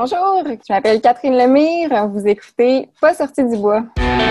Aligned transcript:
Bonjour, 0.00 0.44
je 0.46 0.72
m'appelle 0.72 1.00
Catherine 1.00 1.36
Lemire. 1.36 2.06
Vous 2.06 2.24
écoutez 2.24 2.88
Pas 3.00 3.14
sorti 3.14 3.42
du 3.42 3.56
bois. 3.56 3.82
Mesdames, 3.96 4.22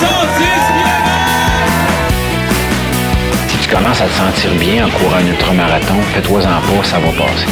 Si 3.50 3.58
tu 3.58 3.68
commences 3.68 4.00
à 4.00 4.06
te 4.06 4.12
sentir 4.12 4.56
bien 4.56 4.88
en 4.88 4.90
courant 4.92 5.18
un 5.18 5.28
ultramarathon, 5.28 6.02
fais-toi-en 6.14 6.62
pas, 6.62 6.84
ça 6.86 7.00
va 7.00 7.12
passer. 7.12 7.46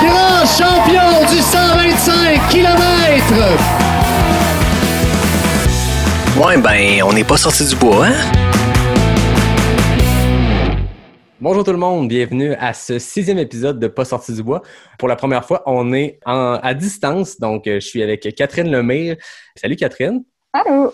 grand 0.00 0.46
champion 0.46 1.10
du 1.28 1.42
125 1.42 2.48
km. 2.48 3.89
Ouais, 6.42 6.56
ben, 6.58 7.02
on 7.04 7.12
n'est 7.12 7.24
pas 7.24 7.36
sorti 7.36 7.66
du 7.66 7.76
bois, 7.76 8.06
hein? 8.06 8.14
Bonjour 11.40 11.64
tout 11.64 11.72
le 11.72 11.78
monde, 11.78 12.08
bienvenue 12.08 12.54
à 12.54 12.72
ce 12.72 12.98
sixième 12.98 13.38
épisode 13.38 13.78
de 13.78 13.88
Pas 13.88 14.04
sorti 14.04 14.32
du 14.34 14.42
bois. 14.42 14.62
Pour 14.98 15.08
la 15.08 15.16
première 15.16 15.44
fois, 15.44 15.62
on 15.66 15.92
est 15.92 16.18
en- 16.26 16.58
à 16.62 16.74
distance, 16.74 17.38
donc 17.38 17.66
euh, 17.66 17.74
je 17.80 17.86
suis 17.86 18.02
avec 18.02 18.22
Catherine 18.34 18.70
Lemire. 18.70 19.16
Salut 19.54 19.76
Catherine, 19.76 20.22
Allô? 20.52 20.92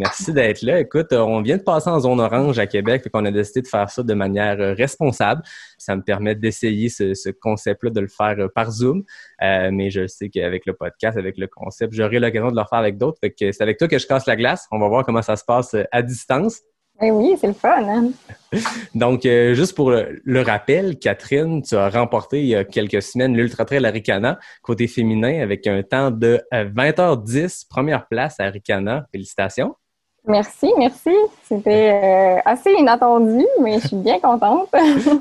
Merci 0.00 0.32
d'être 0.32 0.62
là. 0.62 0.80
Écoute, 0.80 1.12
euh, 1.12 1.20
on 1.20 1.42
vient 1.42 1.58
de 1.58 1.62
passer 1.62 1.90
en 1.90 2.00
zone 2.00 2.20
orange 2.20 2.58
à 2.58 2.66
Québec, 2.66 3.02
fait 3.02 3.10
qu'on 3.10 3.24
a 3.24 3.30
décidé 3.30 3.62
de 3.62 3.68
faire 3.68 3.90
ça 3.90 4.02
de 4.02 4.14
manière 4.14 4.58
euh, 4.60 4.72
responsable. 4.72 5.42
Ça 5.78 5.94
me 5.94 6.02
permet 6.02 6.34
d'essayer 6.34 6.88
ce, 6.88 7.14
ce 7.14 7.28
concept-là, 7.28 7.90
de 7.90 8.00
le 8.00 8.08
faire 8.08 8.36
euh, 8.38 8.48
par 8.48 8.70
Zoom. 8.70 9.04
Euh, 9.42 9.70
mais 9.72 9.90
je 9.90 10.06
sais 10.06 10.30
qu'avec 10.30 10.66
le 10.66 10.72
podcast, 10.72 11.18
avec 11.18 11.36
le 11.36 11.46
concept, 11.46 11.92
j'aurai 11.92 12.18
l'occasion 12.18 12.50
de 12.50 12.56
le 12.56 12.64
faire 12.68 12.78
avec 12.78 12.96
d'autres. 12.96 13.18
C'est 13.38 13.60
avec 13.60 13.78
toi 13.78 13.88
que 13.88 13.98
je 13.98 14.06
casse 14.06 14.26
la 14.26 14.36
glace. 14.36 14.66
On 14.72 14.78
va 14.78 14.88
voir 14.88 15.04
comment 15.04 15.22
ça 15.22 15.36
se 15.36 15.44
passe 15.44 15.76
à 15.92 16.02
distance. 16.02 16.60
Ben 17.00 17.12
oui, 17.12 17.34
c'est 17.40 17.46
le 17.46 17.54
fun. 17.54 17.82
Hein? 17.88 18.10
Donc, 18.94 19.24
euh, 19.24 19.54
juste 19.54 19.74
pour 19.74 19.90
le, 19.90 20.20
le 20.22 20.42
rappel, 20.42 20.98
Catherine, 20.98 21.62
tu 21.62 21.74
as 21.74 21.88
remporté 21.88 22.40
il 22.40 22.48
y 22.48 22.54
a 22.54 22.64
quelques 22.64 23.00
semaines 23.00 23.34
l'Ultra 23.34 23.64
Trail 23.64 23.86
Aricana 23.86 24.38
côté 24.62 24.86
féminin 24.86 25.40
avec 25.40 25.66
un 25.66 25.82
temps 25.82 26.10
de 26.10 26.42
euh, 26.52 26.68
20h10, 26.68 27.68
première 27.70 28.06
place 28.06 28.38
à 28.38 28.44
Aricana. 28.44 29.06
Félicitations. 29.12 29.76
Merci, 30.26 30.72
merci. 30.76 31.10
C'était 31.42 31.92
euh, 31.92 32.40
assez 32.44 32.72
inattendu, 32.72 33.44
mais 33.60 33.80
je 33.80 33.88
suis 33.88 33.96
bien 33.96 34.20
contente. 34.20 34.68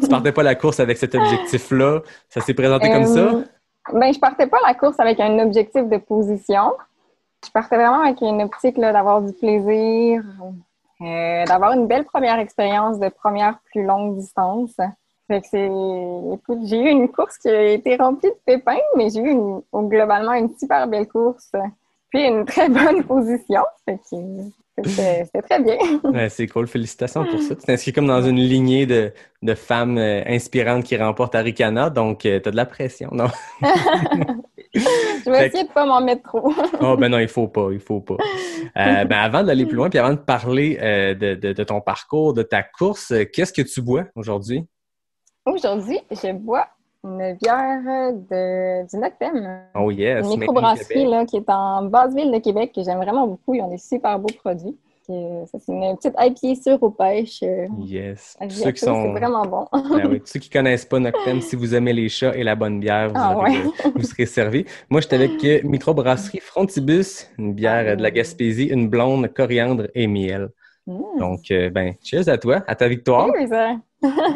Tu 0.01 0.07
partais 0.09 0.31
pas 0.31 0.43
la 0.43 0.55
course 0.55 0.79
avec 0.79 0.97
cet 0.97 1.15
objectif-là? 1.15 2.01
Ça 2.29 2.41
s'est 2.41 2.53
présenté 2.53 2.91
comme 2.91 3.05
ça? 3.05 3.19
Euh, 3.19 3.43
Ben, 3.93 4.13
je 4.13 4.19
partais 4.19 4.47
pas 4.47 4.57
la 4.67 4.73
course 4.73 4.99
avec 4.99 5.19
un 5.19 5.39
objectif 5.39 5.87
de 5.87 5.97
position. 5.97 6.73
Je 7.45 7.49
partais 7.51 7.77
vraiment 7.77 8.01
avec 8.01 8.19
une 8.21 8.41
optique 8.43 8.77
d'avoir 8.79 9.21
du 9.21 9.31
plaisir, 9.33 10.21
euh, 11.01 11.45
d'avoir 11.45 11.71
une 11.71 11.87
belle 11.87 12.03
première 12.03 12.37
expérience 12.39 12.99
de 12.99 13.07
première 13.09 13.57
plus 13.71 13.83
longue 13.85 14.17
distance. 14.17 14.75
Fait 15.27 15.41
que 15.41 15.47
c'est, 15.49 15.71
écoute, 16.33 16.59
j'ai 16.63 16.81
eu 16.81 16.89
une 16.89 17.07
course 17.07 17.37
qui 17.37 17.47
a 17.47 17.61
été 17.71 17.95
remplie 17.95 18.29
de 18.29 18.37
pépins, 18.45 18.75
mais 18.97 19.09
j'ai 19.09 19.21
eu 19.21 19.29
une- 19.29 19.61
globalement 19.87 20.33
une 20.33 20.49
super 20.57 20.87
belle 20.87 21.07
course, 21.07 21.51
puis 22.09 22.25
une 22.25 22.43
très 22.45 22.67
bonne 22.67 23.03
position. 23.03 23.61
Fait 23.85 23.97
que 23.97 24.43
c'était 24.85 25.41
très 25.41 25.61
bien. 25.61 25.77
Ouais, 26.03 26.29
c'est 26.29 26.47
cool. 26.47 26.67
Félicitations 26.67 27.25
pour 27.25 27.41
ça. 27.41 27.55
Tu 27.55 27.63
t'inscris 27.65 27.93
comme 27.93 28.07
dans 28.07 28.21
une 28.21 28.37
lignée 28.39 28.85
de, 28.85 29.11
de 29.41 29.53
femmes 29.53 29.97
euh, 29.97 30.21
inspirantes 30.27 30.83
qui 30.83 30.95
remportent 30.97 31.35
Aricana, 31.35 31.89
donc 31.89 32.19
tu 32.19 32.29
as 32.29 32.39
de 32.39 32.55
la 32.55 32.65
pression, 32.65 33.09
non? 33.11 33.27
Je 34.73 35.29
vais 35.31 35.47
essayer 35.47 35.63
de 35.63 35.71
pas 35.73 35.85
m'en 35.85 36.01
mettre 36.01 36.23
trop. 36.23 36.53
Oh 36.81 36.95
ben 36.97 37.09
non, 37.09 37.19
il 37.19 37.27
faut 37.27 37.47
pas, 37.47 37.69
il 37.71 37.79
faut 37.79 37.99
pas. 38.01 38.15
Euh, 38.77 39.05
ben 39.05 39.17
avant 39.17 39.43
d'aller 39.43 39.65
plus 39.65 39.75
loin, 39.75 39.89
puis 39.89 39.99
avant 39.99 40.11
de 40.13 40.19
parler 40.19 40.77
euh, 40.81 41.13
de, 41.13 41.35
de- 41.35 41.53
de 41.53 41.63
ton 41.63 41.81
parcours, 41.81 42.33
de 42.33 42.43
ta 42.43 42.63
course, 42.63 43.11
euh, 43.11 43.25
qu'est-ce 43.25 43.51
que 43.53 43.61
tu 43.61 43.81
bois 43.81 44.05
aujourd'hui? 44.15 44.65
Aujourd'hui, 45.45 45.99
je 46.11 46.31
bois 46.33 46.67
une 47.03 47.37
bière 47.41 48.13
de, 48.13 48.87
du 48.89 48.97
Noctem. 48.97 49.61
Oh 49.75 49.89
yes! 49.91 50.25
Une 50.25 50.39
microbrasserie 50.39 51.05
là, 51.05 51.25
qui 51.25 51.37
est 51.37 51.49
en 51.49 51.83
basse 51.83 52.13
ville 52.13 52.31
de 52.31 52.39
Québec, 52.39 52.71
que 52.75 52.83
j'aime 52.83 52.97
vraiment 52.97 53.25
beaucoup. 53.27 53.53
Ils 53.53 53.61
ont 53.61 53.69
des 53.69 53.77
super 53.77 54.19
beaux 54.19 54.29
produits. 54.43 54.77
Ça, 55.07 55.57
c'est 55.65 55.71
une 55.71 55.97
petite 55.97 56.13
IPA 56.19 56.61
sûre 56.61 56.83
aux 56.83 56.91
pêches. 56.91 57.39
euh, 57.41 57.65
Yes. 57.79 58.37
Tous 58.41 58.49
ceux 58.51 58.69
qui 58.71 58.81
sont. 58.81 59.05
C'est 59.05 59.19
vraiment 59.19 59.43
bon. 59.43 59.65
Ben 59.97 60.07
oui, 60.07 60.21
ceux 60.23 60.39
qui 60.39 60.51
connaissent 60.51 60.85
pas 60.85 60.99
Noctem, 60.99 61.41
si 61.41 61.55
vous 61.55 61.73
aimez 61.73 61.93
les 61.93 62.09
chats 62.09 62.35
et 62.35 62.43
la 62.43 62.53
bonne 62.55 62.79
bière, 62.79 63.07
vous, 63.07 63.13
Ah 63.15 63.35
aurez, 63.35 63.53
ouais. 63.53 63.63
euh, 63.87 63.89
vous 63.95 64.03
serez 64.03 64.27
servi. 64.27 64.65
Moi, 64.87 65.01
j'étais 65.01 65.15
avec 65.15 65.43
euh, 65.45 65.61
microbrasserie 65.63 66.41
Frontibus, 66.41 67.27
une 67.39 67.53
bière 67.55 67.85
euh, 67.87 67.95
de 67.95 68.03
la 68.03 68.11
Gaspésie, 68.11 68.65
une 68.65 68.87
blonde, 68.87 69.33
coriandre 69.33 69.87
et 69.95 70.05
miel. 70.05 70.49
Mm. 70.85 71.01
Donc, 71.17 71.39
euh, 71.49 71.71
ben, 71.71 71.95
cheers 72.03 72.29
à 72.29 72.37
toi, 72.37 72.61
à 72.67 72.75
ta 72.75 72.87
victoire. 72.87 73.29
Oui, 73.35 73.47
ça. 73.49 73.77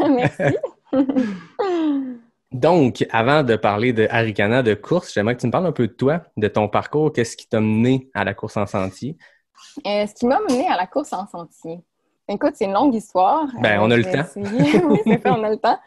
Merci. 0.09 0.57
Donc, 2.53 3.05
avant 3.11 3.43
de 3.43 3.55
parler 3.55 3.93
de 3.93 4.07
Aricana, 4.09 4.61
de 4.63 4.73
course, 4.75 5.13
j'aimerais 5.13 5.35
que 5.35 5.41
tu 5.41 5.47
me 5.47 5.51
parles 5.51 5.65
un 5.65 5.71
peu 5.71 5.87
de 5.87 5.93
toi, 5.93 6.21
de 6.37 6.47
ton 6.47 6.67
parcours, 6.69 7.11
qu'est-ce 7.11 7.35
qui 7.35 7.47
t'a 7.47 7.59
mené 7.59 8.09
à 8.13 8.23
la 8.23 8.33
course 8.33 8.57
en 8.57 8.67
sentier? 8.67 9.17
Euh, 9.87 10.05
ce 10.05 10.13
qui 10.13 10.25
m'a 10.27 10.39
mené 10.39 10.67
à 10.67 10.77
la 10.77 10.85
course 10.85 11.13
en 11.13 11.25
sentier. 11.27 11.79
Écoute, 12.27 12.51
c'est 12.55 12.65
une 12.65 12.73
longue 12.73 12.93
histoire. 12.93 13.47
Ben, 13.59 13.79
on 13.81 13.89
a 13.91 13.97
le 13.97 14.03
temps. 14.03 14.23
oui, 14.35 14.99
c'est 15.03 15.21
ça, 15.21 15.33
on 15.33 15.43
a 15.43 15.49
le 15.49 15.57
temps. 15.57 15.79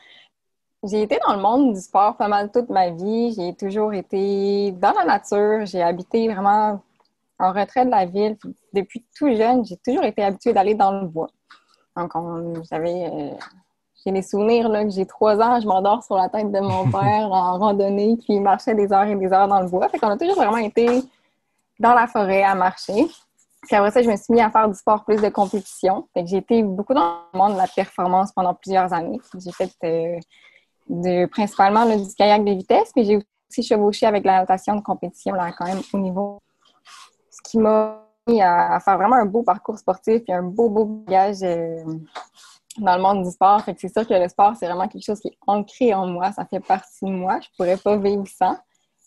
J'ai 0.83 1.03
été 1.03 1.19
dans 1.27 1.35
le 1.35 1.41
monde 1.41 1.73
du 1.75 1.81
sport 1.81 2.17
pas 2.17 2.29
mal 2.29 2.51
toute 2.53 2.69
ma 2.69 2.91
vie. 2.91 3.33
J'ai 3.37 3.55
toujours 3.55 3.95
été 3.95 4.73
dans 4.73 4.93
la 4.93 5.05
nature. 5.05 5.65
J'ai 5.67 5.83
habité 5.83 6.29
vraiment 6.29 6.83
en 7.39 7.53
retrait 7.53 7.87
de 7.87 7.91
la 7.91 8.05
ville. 8.07 8.37
Puis 8.41 8.55
Depuis 8.73 9.05
tout 9.17 9.35
jeune, 9.35 9.65
j'ai 9.65 9.77
toujours 9.79 10.05
été 10.05 10.23
habituée 10.23 10.53
d'aller 10.53 10.75
dans 10.75 11.01
le 11.01 11.07
bois. 11.07 11.29
Donc, 11.97 12.15
on- 12.15 12.63
j'avais... 12.71 13.07
euh, 13.13 13.31
j'ai 14.07 14.13
les 14.13 14.23
souvenirs 14.23 14.69
là, 14.69 14.85
que 14.85 14.91
j'ai 14.91 15.05
trois 15.05 15.41
ans, 15.41 15.61
je 15.61 15.67
m'endors 15.67 16.05
sur 16.05 16.17
la 16.17 16.29
tête 16.29 16.53
de 16.53 16.61
mon 16.61 16.89
père 16.91 17.33
en 17.33 17.59
randonnée, 17.59 18.17
puis 18.17 18.35
il 18.35 18.41
marchait 18.41 18.75
des 18.75 18.93
heures 18.93 19.07
et 19.07 19.17
des 19.17 19.33
heures 19.33 19.49
dans 19.49 19.61
le 19.61 19.69
bois. 19.69 19.89
Fait 19.89 19.99
qu'on 19.99 20.11
a 20.11 20.17
toujours 20.17 20.37
vraiment 20.37 20.59
été 20.59 21.03
dans 21.81 21.93
la 21.93 22.07
forêt 22.07 22.43
à 22.43 22.55
marcher. 22.55 23.09
Puis 23.63 23.75
après 23.75 23.91
ça, 23.91 24.03
je 24.03 24.09
me 24.09 24.17
suis 24.17 24.33
mis 24.33 24.41
à 24.41 24.49
faire 24.51 24.69
du 24.69 24.77
sport 24.77 25.05
plus 25.05 25.21
de 25.21 25.29
compétition. 25.29 26.07
Fait 26.15 26.23
que 26.23 26.31
j'ai 26.31 26.37
été 26.37 26.63
beaucoup 26.63 26.95
dans 26.95 27.19
le 27.35 27.39
monde 27.39 27.55
de 27.55 27.59
la 27.59 27.67
performance 27.67 28.31
pendant 28.33 28.55
plusieurs 28.55 28.93
années. 28.93 29.21
J'ai 29.37 29.51
fait 29.51 29.73
euh, 29.83 30.21
de, 30.89 31.27
principalement 31.27 31.85
là, 31.85 31.97
du 31.97 32.15
kayak 32.15 32.45
de 32.45 32.53
vitesse, 32.53 32.93
mais 32.95 33.05
j'ai 33.05 33.17
aussi 33.51 33.63
chevauché 33.65 34.07
avec 34.07 34.25
la 34.25 34.41
natation 34.41 34.77
de 34.77 34.83
compétition 34.83 35.35
là, 35.35 35.51
quand 35.59 35.67
même 35.67 35.83
au 35.93 35.99
niveau. 35.99 36.39
Ce 37.31 37.39
qui 37.43 37.59
m'a 37.59 38.05
mis 38.29 38.41
à, 38.41 38.75
à 38.75 38.81
faire 38.81 38.97
vraiment 38.99 39.17
un 39.17 39.27
beau 39.27 39.43
parcours 39.43 39.79
sportif 39.79 40.23
et 40.29 40.33
un 40.33 40.43
beau, 40.43 40.71
beau 40.71 40.85
bagage 40.85 41.43
euh, 41.43 41.83
dans 42.81 42.97
le 42.97 43.03
monde 43.03 43.23
du 43.25 43.31
sport. 43.31 43.61
Fait 43.63 43.75
que 43.75 43.81
c'est 43.81 43.93
sûr 43.93 44.07
que 44.07 44.15
le 44.15 44.29
sport, 44.29 44.55
c'est 44.59 44.67
vraiment 44.67 44.89
quelque 44.89 45.05
chose 45.05 45.21
qui 45.21 45.29
est 45.29 45.39
ancré 45.47 45.95
en 45.95 46.07
moi. 46.07 46.33
Ça 46.33 46.45
fait 46.45 46.61
partie 46.61 47.05
de 47.05 47.11
moi. 47.11 47.39
Je 47.43 47.49
pourrais 47.57 47.77
pas 47.77 47.97
vivre 47.97 48.25
sans. 48.27 48.57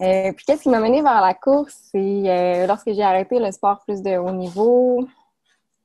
Euh, 0.02 0.32
puis 0.32 0.46
qu'est-ce 0.46 0.64
qui 0.64 0.70
m'a 0.70 0.80
mené 0.80 1.02
vers 1.02 1.22
la 1.22 1.34
course? 1.34 1.76
C'est 1.92 1.98
euh, 2.26 2.68
lorsque 2.68 2.92
j'ai 2.94 3.04
arrêté 3.04 3.38
le 3.40 3.52
sport 3.52 3.80
plus 3.86 4.02
de 4.02 4.18
haut 4.18 4.32
niveau. 4.32 5.06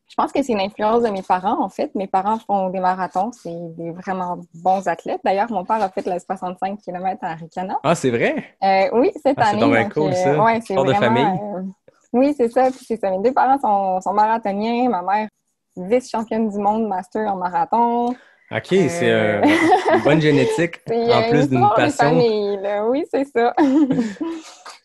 Je 0.06 0.14
pense 0.16 0.30
que 0.32 0.42
c'est 0.42 0.52
une 0.52 0.60
influence 0.60 1.02
de 1.02 1.08
mes 1.08 1.22
parents, 1.22 1.60
en 1.64 1.68
fait. 1.68 1.92
Mes 1.94 2.06
parents 2.06 2.38
font 2.38 2.68
des 2.68 2.78
marathons. 2.78 3.32
C'est 3.32 3.74
des 3.74 3.90
vraiment 3.90 4.38
bons 4.54 4.86
athlètes. 4.86 5.20
D'ailleurs, 5.24 5.50
mon 5.50 5.64
père 5.64 5.82
a 5.82 5.88
fait 5.88 6.06
le 6.06 6.18
65 6.20 6.78
km 6.82 7.18
à 7.22 7.34
Ricana. 7.34 7.76
Ah, 7.82 7.94
c'est 7.96 8.10
vrai? 8.10 8.44
Euh, 8.62 8.90
oui, 8.92 9.10
cette 9.20 9.36
Ah, 9.38 9.46
c'est 9.50 9.62
année. 9.62 9.82
donc 9.82 9.94
cool, 9.94 10.14
ça. 10.14 10.44
ouais, 10.44 10.60
c'est 10.60 10.74
de 10.76 10.92
famille. 10.92 11.26
oui, 12.12 12.34
c'est 12.36 12.50
ça. 12.50 12.70
Puis 12.70 12.84
c'est 12.86 12.96
ça. 13.00 13.10
Mes 13.10 13.18
deux 13.20 13.32
parents 13.32 13.58
sont, 13.58 14.00
sont 14.02 14.12
marathoniens. 14.12 14.88
Ma 14.90 15.02
mère, 15.02 15.28
vice-championne 15.76 16.48
du 16.48 16.58
monde 16.58 16.86
master 16.88 17.32
en 17.32 17.36
marathon. 17.36 18.08
OK, 18.50 18.66
c'est 18.68 19.10
Euh. 19.10 19.40
euh, 19.42 19.94
une 19.96 20.02
bonne 20.02 20.20
génétique, 20.28 20.80
en 20.88 20.92
euh, 20.92 21.30
plus 21.30 21.42
une 21.44 21.48
d'une 21.48 21.68
passion. 21.74 22.08
famille, 22.10 22.56
là. 22.58 22.86
Oui, 22.86 23.04
c'est 23.10 23.24
ça. 23.24 23.54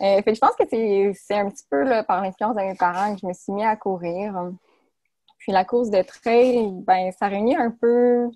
Euh, 0.02 0.22
fait 0.22 0.34
je 0.34 0.40
pense 0.40 0.56
que 0.58 0.64
c'est 0.70 1.12
c'est 1.14 1.36
un 1.38 1.50
petit 1.50 1.66
peu 1.70 1.84
là, 1.84 2.06
par 2.06 2.22
l'influence 2.22 2.56
de 2.56 2.62
mes 2.62 2.74
parents 2.74 3.14
que 3.14 3.20
je 3.22 3.28
me 3.28 3.34
suis 3.34 3.52
mis 3.52 3.66
à 3.66 3.76
courir. 3.76 4.34
Puis 5.40 5.52
la 5.52 5.66
course 5.66 5.90
de 5.90 6.02
trail, 6.04 6.72
ben, 6.88 7.12
ça 7.12 7.28
réunit 7.28 7.58
un 7.58 7.70
peu 7.70 8.30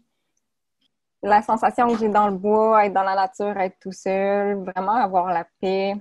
la 1.21 1.41
sensation 1.41 1.87
que 1.87 1.97
j'ai 1.99 2.09
dans 2.09 2.27
le 2.27 2.35
bois, 2.35 2.85
être 2.85 2.91
dans 2.91 3.03
la 3.03 3.15
nature, 3.15 3.57
être 3.57 3.77
tout 3.79 3.93
seul, 3.93 4.55
vraiment 4.75 4.95
avoir 4.95 5.27
la 5.27 5.45
paix. 5.61 5.95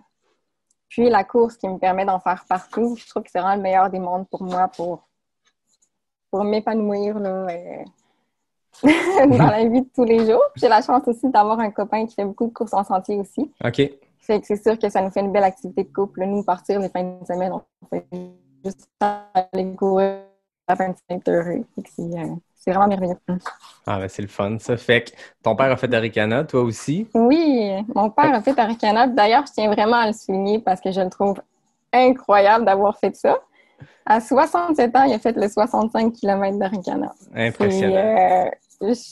Puis 0.88 1.08
la 1.08 1.22
course 1.22 1.56
qui 1.56 1.68
me 1.68 1.78
permet 1.78 2.04
d'en 2.04 2.18
faire 2.18 2.44
partout. 2.48 2.96
Je 2.98 3.06
trouve 3.08 3.22
que 3.22 3.30
c'est 3.30 3.38
vraiment 3.38 3.54
le 3.54 3.62
meilleur 3.62 3.88
des 3.88 4.00
mondes 4.00 4.28
pour 4.28 4.42
moi 4.42 4.66
pour, 4.66 5.06
pour 6.32 6.44
m'épanouir 6.44 7.18
là, 7.18 7.46
euh, 7.50 8.86
dans 9.26 9.50
la 9.50 9.64
vie 9.68 9.82
de 9.82 9.88
tous 9.94 10.04
les 10.04 10.24
jours. 10.26 10.42
J'ai 10.56 10.68
la 10.68 10.80
chance 10.80 11.06
aussi 11.06 11.28
d'avoir 11.28 11.60
un 11.60 11.70
copain 11.70 12.06
qui 12.06 12.14
fait 12.14 12.24
beaucoup 12.24 12.46
de 12.46 12.52
courses 12.52 12.72
en 12.72 12.82
sentier 12.82 13.16
aussi. 13.16 13.52
OK. 13.62 13.82
Fait 14.18 14.40
que 14.40 14.46
c'est 14.46 14.62
sûr 14.62 14.78
que 14.78 14.88
ça 14.88 15.02
nous 15.02 15.10
fait 15.10 15.20
une 15.20 15.30
belle 15.30 15.44
activité 15.44 15.84
de 15.84 15.92
couple. 15.92 16.24
Nous, 16.24 16.42
partir 16.42 16.80
les 16.80 16.88
fins 16.88 17.02
de 17.02 17.26
semaine, 17.26 17.52
on 17.52 17.62
fait 17.88 18.06
juste 18.64 18.88
aller 19.00 19.74
courir 19.74 20.20
à 20.66 20.74
25 20.74 21.28
heures. 21.28 21.44
Fait 21.44 21.82
que 21.82 21.90
c'est, 21.94 22.02
euh, 22.02 22.72
vraiment 22.72 22.86
merveilleux. 22.86 23.18
Ah, 23.86 23.98
ben 23.98 24.08
c'est 24.08 24.22
le 24.22 24.28
fun, 24.28 24.56
ça. 24.58 24.76
Fait 24.78 25.02
que 25.02 25.10
ton 25.42 25.54
père 25.54 25.70
a 25.70 25.76
fait 25.76 25.92
Aricana, 25.92 26.44
toi 26.44 26.62
aussi? 26.62 27.08
Oui, 27.12 27.72
mon 27.94 28.08
père 28.08 28.32
a 28.32 28.40
fait 28.40 28.58
Arikana. 28.58 29.06
D'ailleurs, 29.06 29.44
je 29.46 29.52
tiens 29.52 29.70
vraiment 29.70 29.96
à 29.96 30.06
le 30.06 30.12
souligner 30.14 30.60
parce 30.60 30.80
que 30.80 30.92
je 30.92 31.00
le 31.00 31.10
trouve 31.10 31.42
incroyable 31.92 32.64
d'avoir 32.64 32.96
fait 32.96 33.14
ça. 33.14 33.38
À 34.06 34.20
67 34.20 34.96
ans, 34.96 35.04
il 35.04 35.14
a 35.14 35.18
fait 35.18 35.36
le 35.36 35.48
65 35.48 36.12
km 36.12 36.58
d'Arikana. 36.58 37.12
Impressionnant. 37.34 37.96
Euh, 37.96 38.50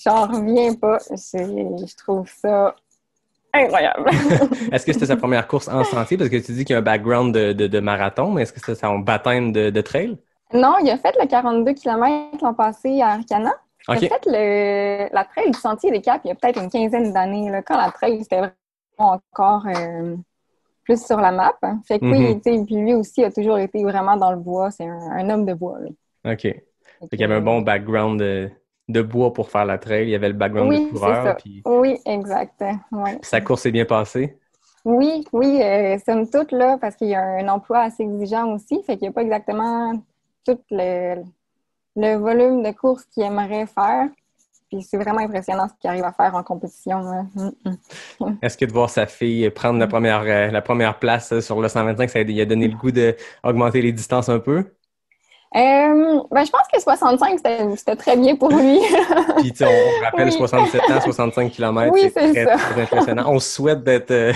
J'en 0.05 0.26
reviens 0.26 0.75
pas. 0.75 0.99
Je 1.11 1.96
trouve 1.96 2.28
ça 2.28 2.75
incroyable. 3.52 4.11
est-ce 4.72 4.87
que 4.87 4.93
c'était 4.93 5.06
sa 5.06 5.17
première 5.17 5.46
course 5.46 5.69
en 5.69 5.84
sentier? 5.84 6.17
Parce 6.17 6.31
que 6.31 6.37
tu 6.37 6.52
dis 6.52 6.64
qu'il 6.64 6.75
y 6.75 6.76
a 6.76 6.78
un 6.78 6.82
background 6.82 7.34
de, 7.34 7.52
de, 7.52 7.67
de 7.67 7.81
marathon, 7.81 8.31
mais 8.32 8.43
est-ce 8.43 8.52
que 8.52 8.61
c'était 8.61 8.75
son 8.75 8.99
baptême 8.99 9.52
de, 9.52 9.70
de, 9.70 9.81
trail? 9.81 10.17
Non, 10.52 10.76
il 10.82 10.90
a 10.90 10.99
fait 10.99 11.14
le 11.20 11.26
42 11.26 11.72
km 11.75 12.38
l'an 12.43 12.55
passé 12.55 13.00
à 13.00 13.11
Arcana. 13.11 13.52
Il 13.88 13.94
a 13.94 13.99
fait 13.99 14.26
le, 14.26 15.14
la 15.14 15.25
trail 15.25 15.50
du 15.50 15.58
Sentier 15.58 15.90
des 15.90 16.00
Caps 16.00 16.20
il 16.25 16.28
y 16.28 16.31
a 16.31 16.34
peut-être 16.34 16.62
une 16.62 16.70
quinzaine 16.70 17.12
d'années, 17.12 17.50
quand 17.67 17.76
la 17.76 17.90
trail, 17.90 18.19
c'était 18.22 18.37
vraiment 18.37 18.55
encore 18.99 19.67
euh, 19.67 20.17
plus 20.85 21.05
sur 21.05 21.19
la 21.19 21.31
map. 21.32 21.55
hein. 21.62 21.81
Fait 21.87 21.99
que 21.99 22.05
oui, 22.05 22.35
Mhm. 22.35 22.41
tu 22.41 22.53
sais, 22.59 22.65
puis 22.65 22.77
lui 22.77 22.94
aussi 22.94 23.25
a 23.25 23.31
toujours 23.31 23.59
été 23.59 23.82
vraiment 23.85 24.17
dans 24.17 24.31
le 24.32 24.38
bois. 24.38 24.71
C'est 24.71 24.87
un, 24.87 24.99
un 25.12 25.31
homme 25.31 25.47
de 25.47 25.55
bois. 25.55 25.79
OK. 26.25 26.43
Fait 26.43 26.62
qu'il 27.11 27.21
y 27.21 27.25
avait 27.25 27.37
un 27.37 27.41
bon 27.41 27.62
background 27.62 28.21
de, 28.21 28.50
de 28.88 29.03
bois 29.03 29.32
pour 29.32 29.50
faire 29.50 29.65
la 29.65 29.79
trail. 29.79 30.05
Il 30.05 30.11
y 30.11 30.15
avait 30.15 30.29
le 30.29 30.35
background 30.35 30.69
Oui, 30.71 30.85
de 30.87 30.91
coureur. 30.91 31.25
ça. 31.25 31.35
Puis 31.35 31.62
Oui, 31.65 31.99
exact. 32.06 32.62
Ouais. 32.93 33.19
sa 33.23 33.41
course 33.41 33.62
s'est 33.62 33.71
bien 33.71 33.85
passée. 33.87 34.37
Oui, 34.85 35.25
oui, 35.32 35.61
euh, 35.62 35.99
somme 36.05 36.29
toute, 36.29 36.53
là, 36.53 36.79
parce 36.81 36.97
qu'il 36.97 37.09
y 37.09 37.15
a 37.15 37.23
un 37.23 37.49
emploi 37.49 37.81
assez 37.81 38.03
exigeant 38.03 38.50
aussi, 38.55 38.82
fait 38.85 38.97
qu'il 38.97 39.03
n'y 39.03 39.09
a 39.09 39.12
pas 39.12 39.23
exactement 39.23 39.93
tout 40.47 40.59
le, 40.71 41.17
le 41.97 42.15
volume 42.17 42.62
de 42.62 42.71
courses 42.71 43.05
qu'il 43.05 43.23
aimerait 43.25 43.67
faire. 43.67 44.09
Puis 44.70 44.82
c'est 44.82 44.96
vraiment 44.99 45.19
impressionnant 45.20 45.67
ce 45.69 45.75
qu'il 45.81 45.90
arrive 45.90 46.05
à 46.05 46.12
faire 46.12 46.34
en 46.34 46.43
compétition. 46.44 47.00
Mm, 47.34 47.50
mm. 48.20 48.37
Est-ce 48.43 48.56
que 48.56 48.64
de 48.64 48.72
voir 48.72 48.88
sa 48.88 49.06
fille 49.06 49.50
prendre 49.50 49.78
la 49.81 49.87
première, 49.88 50.22
euh, 50.25 50.50
la 50.50 50.62
première 50.62 50.99
place 50.99 51.32
euh, 51.32 51.40
sur 51.40 51.61
le 51.61 51.69
125, 51.69 52.08
ça 52.08 52.22
lui 52.22 52.40
a 52.40 52.44
donné 52.44 52.69
le 52.69 52.76
goût 52.76 52.93
d'augmenter 52.93 53.82
les 53.82 53.93
distances 53.93 54.28
un 54.28 54.38
peu? 54.38 54.64
Euh, 55.56 56.20
ben, 56.31 56.44
je 56.44 56.50
pense 56.50 56.69
que 56.72 56.81
65, 56.81 57.40
c'était 57.76 57.96
très 57.96 58.17
bien 58.17 58.37
pour 58.37 58.50
lui. 58.50 58.78
Puis, 59.38 59.52
on, 59.61 59.64
on 59.64 60.05
rappelle 60.05 60.28
Oui. 60.28 60.32
67 60.32 60.81
ans, 60.82 61.00
65 61.00 61.50
km, 61.50 61.93
Oui, 61.93 62.02
c'est 62.14 62.32
très, 62.32 62.44
ça. 62.44 62.56
très 62.56 62.82
impressionnant. 62.82 63.25
On 63.26 63.40
souhaite 63.40 63.82
d'être 63.82 64.12
euh, 64.12 64.32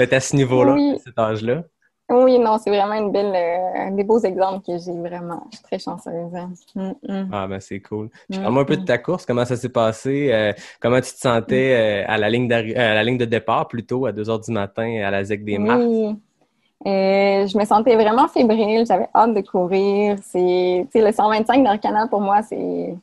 à 0.10 0.20
ce 0.20 0.34
niveau-là, 0.34 0.72
Oui. 0.72 0.94
à 0.96 0.98
cet 0.98 1.16
âge-là. 1.16 1.62
Oui, 2.12 2.38
non, 2.38 2.58
c'est 2.58 2.70
vraiment 2.70 2.94
une 2.94 3.10
belle, 3.10 3.32
euh, 3.34 3.90
des 3.96 4.04
beaux 4.04 4.18
exemples 4.20 4.64
que 4.66 4.78
j'ai 4.78 4.92
vraiment. 4.92 5.46
Je 5.50 5.56
suis 5.56 5.64
très 5.64 5.78
chanceuse. 5.78 6.34
hein. 6.34 6.50
Mm, 6.74 6.92
mm. 7.08 7.28
Ah, 7.32 7.46
ben 7.46 7.60
c'est 7.60 7.80
cool. 7.80 8.08
Puis, 8.28 8.38
Mm, 8.38 8.42
Parle-moi 8.42 8.62
un 8.62 8.66
peu 8.66 8.76
de 8.76 8.82
mm. 8.82 8.86
ta 8.86 8.98
course, 8.98 9.26
comment 9.26 9.44
ça 9.44 9.56
s'est 9.56 9.68
passé, 9.68 10.30
euh, 10.32 10.52
comment 10.80 11.00
tu 11.00 11.12
te 11.12 11.18
sentais 11.18 12.04
euh, 12.04 12.10
à, 12.12 12.18
la 12.18 12.30
ligne 12.30 12.52
à 12.52 12.94
la 12.94 13.04
ligne 13.04 13.18
de 13.18 13.24
départ, 13.24 13.68
plutôt, 13.68 14.06
à 14.06 14.12
2 14.12 14.28
heures 14.30 14.40
du 14.40 14.52
matin, 14.52 15.02
à 15.04 15.10
la 15.10 15.24
ZEC 15.24 15.44
des 15.44 15.58
Marques? 15.58 15.82
Oui. 15.84 16.16
Je 16.84 17.58
me 17.58 17.64
sentais 17.64 17.94
vraiment 17.94 18.28
fébrile, 18.28 18.84
j'avais 18.86 19.08
hâte 19.14 19.34
de 19.34 19.40
courir. 19.40 20.16
C'est, 20.22 20.86
le 20.94 21.12
125 21.12 21.62
d'Arcana 21.62 22.08
pour 22.08 22.20
moi, 22.20 22.42
c'est, 22.42 22.94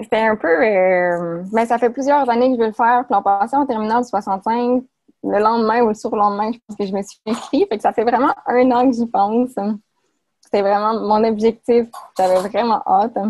c'était 0.00 0.18
un 0.18 0.36
peu, 0.36 0.46
euh, 0.48 1.42
ben, 1.52 1.66
ça 1.66 1.78
fait 1.78 1.90
plusieurs 1.90 2.28
années 2.30 2.48
que 2.50 2.54
je 2.54 2.60
veux 2.60 2.66
le 2.68 2.72
faire. 2.72 3.04
Puis 3.04 3.12
l'an 3.14 3.22
passé, 3.22 3.56
en 3.56 3.66
terminant 3.66 3.98
le 3.98 4.04
65, 4.04 4.84
le 5.24 5.38
lendemain 5.38 5.82
ou 5.82 5.88
le 5.88 5.94
surlendemain, 5.94 6.52
je 6.52 6.58
pense 6.66 6.76
que 6.76 6.86
je 6.86 6.92
me 6.92 7.02
suis 7.02 7.18
inscrite. 7.26 7.68
Fait 7.68 7.76
que 7.76 7.82
ça 7.82 7.92
fait 7.92 8.04
vraiment 8.04 8.32
un 8.46 8.70
an 8.70 8.88
que 8.88 8.96
j'y 8.96 9.06
pense. 9.06 9.50
C'était 10.40 10.62
vraiment 10.62 10.94
mon 11.00 11.22
objectif. 11.24 11.88
J'avais 12.16 12.48
vraiment 12.48 12.82
hâte. 12.86 13.16
Euh, 13.16 13.28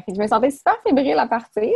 fait 0.00 0.04
que 0.08 0.14
je 0.14 0.20
me 0.20 0.26
sentais 0.26 0.50
super 0.50 0.76
fébrile 0.82 1.18
à 1.18 1.26
partir. 1.26 1.72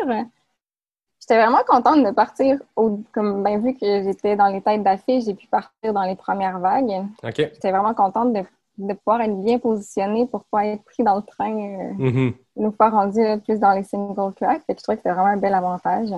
J'étais 1.21 1.37
vraiment 1.41 1.61
contente 1.67 2.03
de 2.05 2.11
partir, 2.11 2.59
au- 2.77 3.01
comme 3.13 3.43
ben, 3.43 3.61
vu 3.63 3.75
que 3.75 4.03
j'étais 4.05 4.37
dans 4.37 4.49
les 4.49 4.61
têtes 4.61 4.83
d'affiche, 4.83 5.25
j'ai 5.25 5.35
pu 5.35 5.47
partir 5.47 5.93
dans 5.93 6.03
les 6.03 6.17
premières 6.17 6.59
vagues. 6.59 7.05
OK. 7.23 7.35
J'étais 7.37 7.71
vraiment 7.71 7.95
contente 7.95 8.33
de, 8.33 8.43
de 8.79 8.93
pouvoir 8.95 9.21
être 9.23 9.37
bien 9.43 9.59
positionnée 9.59 10.27
pour 10.27 10.45
pas 10.45 10.67
être 10.67 10.83
pris 10.85 11.03
dans 11.03 11.17
le 11.17 11.23
train, 11.23 11.55
euh, 11.57 11.93
Mhm. 11.99 12.35
nous 12.57 12.73
pas 12.73 12.91
rendu 12.91 13.23
là, 13.23 13.39
plus 13.39 13.59
dans 13.59 13.73
les 13.73 13.85
single 13.85 14.35
tracks. 14.35 14.63
Fait 14.67 14.75
que 14.75 14.81
je 14.81 14.83
trouvais 14.83 14.97
que 14.97 15.03
c'était 15.03 15.15
vraiment 15.15 15.29
un 15.31 15.37
bel 15.39 15.55
avantage. 15.55 16.09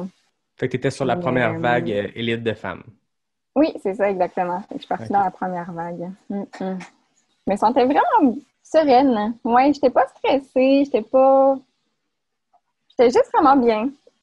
Fait 0.56 0.66
que 0.68 0.72
tu 0.72 0.76
étais 0.78 0.90
sur 0.90 1.04
la 1.04 1.16
première 1.16 1.52
euh, 1.54 1.58
vague 1.58 1.90
euh, 1.90 2.08
élite 2.14 2.42
de 2.42 2.52
femmes. 2.54 2.82
Oui, 3.54 3.72
c'est 3.82 3.94
ça, 3.94 4.10
exactement. 4.10 4.60
Fait 4.60 4.74
que 4.74 4.80
je 4.80 4.86
suis 4.86 4.88
partie 4.88 5.12
dans 5.12 5.24
la 5.24 5.30
première 5.30 5.72
vague. 5.72 6.10
Mm, 6.30 6.40
mm. 6.60 6.78
Je 7.46 7.52
me 7.52 7.56
sentais 7.56 7.84
vraiment 7.84 8.36
sereine. 8.62 9.34
Ouais, 9.44 9.72
j'étais 9.72 9.90
pas 9.90 10.06
stressée, 10.08 10.82
j'étais 10.84 11.02
pas. 11.02 11.56
J'étais 12.90 13.10
juste 13.10 13.30
vraiment 13.32 13.56
bien. 13.56 13.90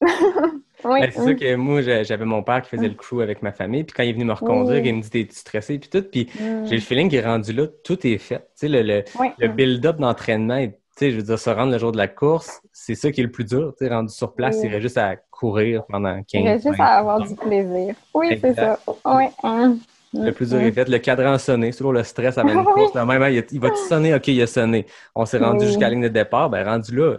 oui. 0.84 1.00
Ben, 1.00 1.10
c'est 1.10 1.20
mm. 1.20 1.26
sûr 1.26 1.36
que 1.36 1.54
moi, 1.54 1.82
j'a- 1.82 2.02
j'avais 2.02 2.24
mon 2.24 2.42
père 2.42 2.62
qui 2.62 2.70
faisait 2.70 2.88
le 2.88 2.94
crew 2.94 3.20
avec 3.22 3.42
ma 3.42 3.52
famille. 3.52 3.84
Puis 3.84 3.94
quand 3.94 4.02
il 4.02 4.10
est 4.10 4.12
venu 4.12 4.24
me 4.24 4.32
reconduire, 4.32 4.82
Oui. 4.82 4.88
il 4.88 4.94
me 4.96 5.02
dit 5.02 5.10
T'es 5.10 5.28
stressé? 5.30 5.78
Puis 5.78 5.88
tout. 5.88 6.02
Puis 6.02 6.28
Mm. 6.38 6.66
j'ai 6.66 6.74
le 6.74 6.80
feeling 6.82 7.08
qu'il 7.08 7.18
est 7.18 7.24
rendu 7.24 7.52
là, 7.52 7.66
tout 7.84 8.06
est 8.06 8.18
fait. 8.18 8.40
Tu 8.40 8.66
sais, 8.66 8.68
le, 8.68 8.82
le, 8.82 9.04
le 9.38 9.48
build-up 9.48 9.96
d'entraînement, 9.98 10.66
tu 10.96 11.06
sais, 11.06 11.10
je 11.10 11.16
veux 11.16 11.22
dire, 11.22 11.38
se 11.38 11.50
rendre 11.50 11.72
le 11.72 11.78
jour 11.78 11.90
de 11.92 11.96
la 11.96 12.06
course, 12.08 12.60
c'est 12.72 12.94
ça 12.94 13.10
qui 13.10 13.20
est 13.20 13.24
le 13.24 13.30
plus 13.30 13.44
dur. 13.44 13.74
Tu 13.78 13.84
sais, 13.86 13.92
rendu 13.94 14.12
sur 14.12 14.32
place, 14.34 14.56
Oui. 14.56 14.66
il 14.66 14.68
reste 14.70 14.82
juste 14.82 14.98
à 14.98 15.16
courir 15.30 15.84
pendant 15.88 16.14
15 16.22 16.26
Il 16.32 16.48
reste 16.48 16.64
juste 16.66 16.78
20, 16.78 16.84
à 16.84 16.88
avoir 16.98 17.18
30. 17.18 17.28
du 17.28 17.34
plaisir. 17.36 17.94
Oui, 18.14 18.38
c'est 18.40 18.54
ça. 18.54 18.78
Oui. 19.04 19.24
hum. 19.42 19.78
Le 20.16 20.30
plus 20.30 20.50
dur 20.50 20.60
est 20.60 20.70
fait. 20.70 20.88
Le 20.88 20.98
cadran 20.98 21.32
a 21.32 21.38
sonné. 21.38 21.72
C'est 21.72 21.78
toujours 21.78 21.92
le 21.92 22.04
stress 22.04 22.38
avant 22.38 22.48
une 22.52 22.64
course. 22.64 22.94
Là, 22.94 23.04
même, 23.04 23.20
hein, 23.20 23.30
il, 23.30 23.38
a- 23.40 23.42
il 23.50 23.58
va-tu 23.60 23.76
sonner? 23.88 24.14
OK, 24.14 24.28
il 24.28 24.40
a 24.42 24.46
sonné. 24.46 24.86
On 25.16 25.24
s'est 25.26 25.38
rendu 25.38 25.60
Oui. 25.60 25.66
jusqu'à 25.66 25.86
la 25.86 25.90
ligne 25.90 26.02
de 26.02 26.08
départ. 26.08 26.48
Ben, 26.50 26.64
rendu 26.64 26.94
là, 26.96 27.16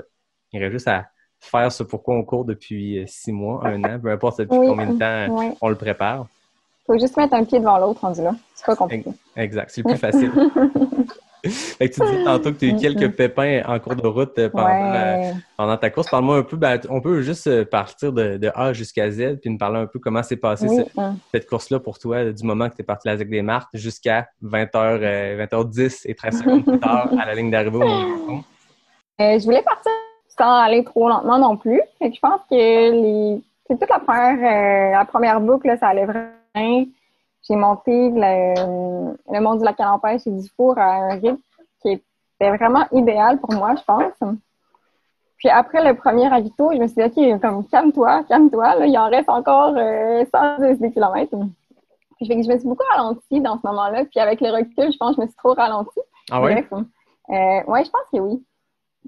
il 0.54 0.60
reste 0.62 0.72
juste 0.72 0.88
à 0.88 1.08
faire 1.42 1.70
ce 1.74 1.84
pourquoi 1.84 2.16
on 2.16 2.24
court 2.24 2.46
depuis 2.46 3.00
euh, 3.00 3.04
six 3.06 3.34
mois, 3.34 3.68
un 3.68 3.84
an, 3.84 4.00
peu 4.02 4.10
importe 4.10 4.40
depuis 4.40 4.58
Oui. 4.58 4.68
combien 4.68 4.88
de 4.88 4.98
temps 4.98 5.36
Oui. 5.38 5.48
on 5.60 5.68
le 5.68 5.76
prépare. 5.76 6.26
Faut 6.88 6.98
juste 6.98 7.18
mettre 7.18 7.34
un 7.34 7.44
pied 7.44 7.60
devant 7.60 7.78
l'autre 7.80 8.00
rendu 8.02 8.22
là. 8.22 8.34
C'est 8.56 8.66
pas 8.66 8.76
compliqué. 8.78 9.10
Exact, 9.36 9.70
c'est 9.74 9.82
le 9.84 9.90
plus 9.90 9.98
facile. 10.00 10.32
fait 11.78 11.90
que 11.90 11.94
tu 11.96 12.02
disais 12.02 12.24
tantôt 12.24 12.52
que 12.52 12.58
tu 12.58 12.66
as 12.66 12.70
eu 12.70 12.76
quelques 12.76 13.16
pépins 13.16 13.62
en 13.68 13.80
cours 13.80 13.96
de 13.96 14.08
route 14.08 14.38
euh, 14.38 14.50
pendant, 14.50 14.94
euh, 14.94 15.32
pendant 15.58 15.78
ta 15.78 15.90
course. 15.90 16.10
Parle-moi 16.10 16.38
un 16.38 16.44
peu, 16.44 16.58
ben, 16.58 16.80
on 16.90 17.02
peut 17.02 17.22
juste 17.22 17.48
euh, 17.48 17.66
partir 17.66 18.14
de, 18.14 18.38
de 18.38 18.52
A 18.56 18.74
jusqu'à 18.74 19.10
Z, 19.12 19.38
puis 19.42 19.50
nous 19.50 19.58
parler 19.58 19.80
un 19.80 19.88
peu 19.88 20.00
comment 20.00 20.24
s'est 20.24 20.38
passé 20.38 20.68
Oui. 20.70 20.78
ce- 20.78 21.00
hum. 21.00 21.18
cette 21.32 21.48
course-là 21.48 21.80
pour 21.80 22.00
toi, 22.00 22.32
du 22.32 22.44
moment 22.44 22.70
que 22.70 22.76
tu 22.76 22.82
es 22.82 22.86
parti 22.86 23.08
la 23.08 23.18
ZEC 23.18 23.30
des 23.30 23.42
Marques 23.42 23.70
jusqu'à 23.74 24.28
20h, 24.44 25.38
20h10 25.38 26.02
et 26.06 26.16
13 26.16 26.40
secondes 26.40 26.66
plus 26.66 26.80
tard 26.80 27.10
à 27.20 27.26
la 27.26 27.36
ligne 27.36 27.52
d'arrivée 27.52 27.78
au. 27.78 28.40
Euh, 29.22 29.40
je 29.40 29.46
voulais 29.46 29.62
partir 29.62 29.94
sans 30.38 30.56
aller 30.56 30.84
trop 30.84 31.08
lentement 31.08 31.40
non 31.40 31.56
plus. 31.56 31.80
Fait 32.00 32.10
que 32.10 32.16
je 32.18 32.20
pense 32.20 32.42
que 32.50 32.56
les... 32.56 33.42
c'est 33.66 33.80
toute 33.80 33.90
la 33.90 34.00
première, 34.00 34.92
la 34.92 35.06
première 35.06 35.40
boucle, 35.40 35.68
là, 35.68 35.78
ça 35.78 35.88
allait 35.88 36.04
vraiment. 36.04 36.86
J'ai 37.48 37.56
monté 37.56 38.10
le, 38.10 39.16
le 39.32 39.40
mont 39.40 39.56
du 39.56 39.64
lac 39.64 39.80
à 39.80 39.86
l'empêche 39.86 40.26
et 40.26 40.32
du 40.32 40.48
four 40.56 40.78
à 40.78 40.96
un 40.96 41.10
rythme 41.10 41.38
qui 41.82 41.92
était 41.92 42.58
vraiment 42.58 42.86
idéal 42.92 43.40
pour 43.40 43.54
moi, 43.54 43.76
je 43.76 43.84
pense. 43.84 44.34
Puis 45.38 45.50
après 45.50 45.84
le 45.88 45.96
premier 45.96 46.28
ravito, 46.28 46.72
je 46.72 46.78
me 46.78 46.88
suis 46.88 47.08
dit, 47.10 47.34
OK, 47.34 47.42
comme 47.42 47.68
calme-toi, 47.68 48.24
calme-toi, 48.24 48.76
là, 48.76 48.86
il 48.86 48.98
en 48.98 49.10
reste 49.10 49.30
encore 49.30 49.76
euh, 49.78 50.26
110 50.34 50.92
km. 50.92 51.38
Puis 52.18 52.26
je 52.26 52.34
me 52.34 52.58
suis 52.58 52.68
beaucoup 52.68 52.86
ralentie 52.90 53.42
dans 53.42 53.60
ce 53.60 53.68
moment-là. 53.68 54.06
Puis 54.06 54.20
avec 54.20 54.42
le 54.42 54.50
recul, 54.50 54.92
je 54.92 54.98
pense 54.98 55.16
que 55.16 55.18
je 55.18 55.22
me 55.22 55.28
suis 55.28 55.36
trop 55.36 55.54
ralentie. 55.54 56.00
Ah 56.32 56.42
ouais? 56.42 56.66
Bref. 56.70 56.82
Euh, 57.30 57.72
ouais, 57.72 57.84
je 57.84 57.92
pense 57.92 58.10
que 58.12 58.20
oui. 58.20 58.44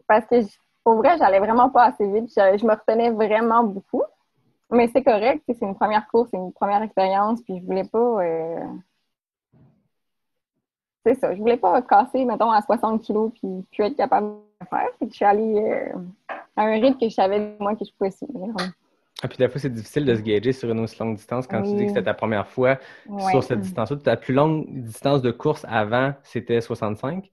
Parce 0.07 0.25
que 0.25 0.35
pour 0.83 0.95
vrai, 0.95 1.17
j'allais 1.17 1.39
vraiment 1.39 1.69
pas 1.69 1.85
assez 1.85 2.05
vite. 2.05 2.29
Je, 2.29 2.57
je 2.57 2.65
me 2.65 2.73
retenais 2.73 3.09
vraiment 3.11 3.63
beaucoup. 3.63 4.03
Mais 4.71 4.89
c'est 4.93 5.03
correct, 5.03 5.43
c'est 5.47 5.61
une 5.65 5.75
première 5.75 6.07
course, 6.07 6.29
c'est 6.31 6.37
une 6.37 6.51
première 6.51 6.81
expérience, 6.81 7.41
puis 7.41 7.59
je 7.59 7.65
voulais 7.65 7.85
pas. 7.85 7.97
euh, 8.23 8.59
C'est 11.05 11.15
ça, 11.15 11.33
je 11.33 11.39
voulais 11.39 11.57
pas 11.57 11.81
casser, 11.81 12.25
mettons, 12.25 12.51
à 12.51 12.61
60 12.61 13.01
kilos, 13.01 13.31
puis 13.33 13.65
puis 13.71 13.83
être 13.83 13.95
capable 13.95 14.27
de 14.27 14.33
le 14.61 14.65
faire. 14.67 14.87
Fait 14.99 15.05
que 15.05 15.11
je 15.11 15.15
suis 15.15 15.25
allée 15.25 15.55
euh, 15.57 15.93
à 16.57 16.63
un 16.63 16.73
rythme 16.81 16.99
que 16.99 17.07
je 17.07 17.13
savais, 17.13 17.55
moi, 17.59 17.75
que 17.75 17.85
je 17.85 17.91
pouvais 17.97 18.11
suivre. 18.11 18.57
Ah, 19.23 19.27
puis 19.27 19.37
des 19.37 19.47
fois, 19.47 19.59
c'est 19.59 19.73
difficile 19.73 20.05
de 20.05 20.15
se 20.15 20.21
gager 20.21 20.51
sur 20.51 20.69
une 20.69 20.79
aussi 20.81 20.99
longue 20.99 21.15
distance 21.15 21.47
quand 21.47 21.63
tu 21.63 21.73
dis 21.75 21.83
que 21.83 21.87
c'était 21.89 22.03
ta 22.03 22.13
première 22.13 22.47
fois 22.47 22.77
Ouais. 23.07 23.31
sur 23.31 23.41
cette 23.43 23.61
distance-là. 23.61 23.97
Ta 23.97 24.17
plus 24.17 24.33
longue 24.33 24.65
distance 24.69 25.21
de 25.21 25.31
course 25.31 25.65
avant, 25.69 26.13
c'était 26.23 26.59
65? 26.61 27.31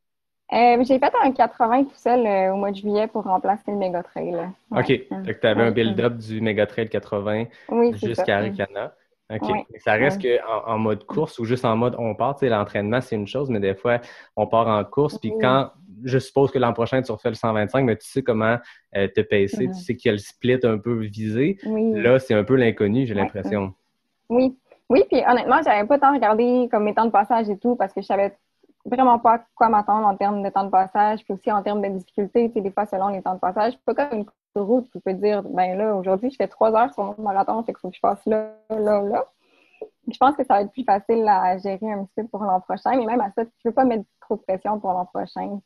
Euh, 0.54 0.84
j'ai 0.84 0.99
fait 0.99 1.12
un 1.23 1.32
80 1.32 1.84
tout 1.84 1.90
seul 1.96 2.26
euh, 2.26 2.52
au 2.52 2.56
mois 2.56 2.70
de 2.70 2.76
juillet 2.76 3.06
pour 3.08 3.25
remplacer 3.25 3.64
le 3.68 3.76
méga 3.76 4.02
trail. 4.02 4.34
Ouais. 4.34 4.49
OK. 4.70 4.87
Que 4.87 5.32
tu 5.32 5.46
avais 5.46 5.62
Ouais. 5.62 5.66
un 5.68 5.70
build-up 5.73 6.16
du 6.16 6.40
Mega 6.40 6.66
Trail 6.66 6.88
80 6.88 7.44
Oui, 7.70 7.92
c'est 7.99 8.06
jusqu'à 8.08 8.25
ça. 8.25 8.37
Arikana. 8.38 8.92
OK. 9.34 9.42
Ouais. 9.49 9.64
Ça 9.78 9.94
reste 9.94 10.23
que 10.23 10.38
en, 10.46 10.75
en 10.75 10.78
mode 10.78 11.04
course 11.06 11.38
ou 11.38 11.44
juste 11.44 11.64
en 11.64 11.76
mode 11.76 11.96
on 11.99 12.14
part, 12.14 12.37
tu 12.37 12.40
sais, 12.40 12.49
l'entraînement, 12.50 13.00
c'est 13.00 13.16
une 13.16 13.26
chose, 13.26 13.50
mais 13.50 13.58
des 13.58 13.75
fois, 13.75 13.99
on 14.37 14.46
part 14.46 14.68
en 14.68 14.84
course. 14.84 15.18
Puis 15.18 15.32
quand, 15.40 15.70
je 16.04 16.18
suppose 16.18 16.50
que 16.52 16.58
l'an 16.58 16.73
prochain, 16.73 17.02
tu 17.02 17.11
refais 17.11 17.30
le 17.30 17.34
125, 17.34 17.84
mais 17.84 17.96
tu 17.96 18.06
sais 18.06 18.23
comment 18.23 18.56
euh, 18.96 19.08
te 19.08 19.23
pacer, 19.23 19.66
tu 19.68 19.75
sais 19.75 19.96
qu'il 19.96 20.08
y 20.08 20.11
a 20.11 20.12
le 20.12 20.18
split 20.18 20.61
un 20.62 20.78
peu 20.78 20.94
visé. 21.00 21.56
Oui. 21.66 22.00
Là, 22.00 22.18
c'est 22.18 22.34
un 22.34 22.44
peu 22.44 22.54
l'inconnu, 22.54 23.06
j'ai 23.06 23.14
l'impression. 23.14 23.73
Oui, 24.28 24.56
oui, 24.90 25.02
puis 25.11 25.23
honnêtement, 25.26 25.61
j'avais 25.64 25.87
pas 25.87 25.99
tant 25.99 26.12
regardé 26.12 26.68
comme 26.70 26.84
mes 26.84 26.94
temps 26.94 27.06
de 27.06 27.11
passage 27.11 27.49
et 27.49 27.56
tout 27.56 27.75
parce 27.75 27.92
que 27.92 28.02
je 28.02 28.06
savais 28.06 28.34
vraiment 28.84 29.18
pas 29.18 29.44
quoi 29.54 29.68
m'attendre 29.68 30.06
en 30.06 30.16
termes 30.16 30.42
de 30.42 30.48
temps 30.50 30.64
de 30.64 30.70
passage, 30.70 31.24
puis 31.24 31.34
aussi 31.34 31.50
en 31.50 31.62
termes 31.62 31.82
de 31.82 31.88
difficulté, 31.88 32.48
tu 32.48 32.54
sais, 32.54 32.60
des 32.60 32.70
fois 32.70 32.86
selon 32.86 33.08
les 33.08 33.22
temps 33.22 33.34
de 33.34 33.40
passage. 33.40 33.78
Pas 33.84 33.94
comme 33.94 34.18
une 34.20 34.26
de 34.56 34.60
route 34.60 34.90
qui 34.90 35.00
peut 35.00 35.14
dire, 35.14 35.42
ben 35.42 35.76
là, 35.76 35.96
aujourd'hui, 35.96 36.30
je 36.30 36.36
fais 36.36 36.48
trois 36.48 36.72
heures 36.74 36.92
sur 36.92 37.02
mon 37.02 37.14
marathon, 37.18 37.62
fait 37.64 37.72
qu'il 37.72 37.80
faut 37.80 37.90
que 37.90 37.96
je 37.96 38.00
passe 38.00 38.24
là, 38.26 38.52
là, 38.70 39.02
là. 39.02 39.24
Je 40.06 40.16
pense 40.18 40.36
que 40.36 40.44
ça 40.44 40.54
va 40.54 40.62
être 40.62 40.72
plus 40.72 40.84
facile 40.84 41.26
à 41.26 41.56
gérer 41.58 41.90
un 41.90 42.04
petit 42.04 42.14
peu 42.16 42.28
pour 42.28 42.44
l'an 42.44 42.60
prochain, 42.60 42.96
mais 42.96 43.06
même 43.06 43.20
à 43.20 43.30
ça, 43.32 43.44
tu 43.44 43.52
peux 43.64 43.72
pas 43.72 43.84
mettre 43.84 44.04
trop 44.20 44.36
de 44.36 44.42
pression 44.42 44.78
pour 44.78 44.92
l'an 44.92 45.06
prochain. 45.06 45.60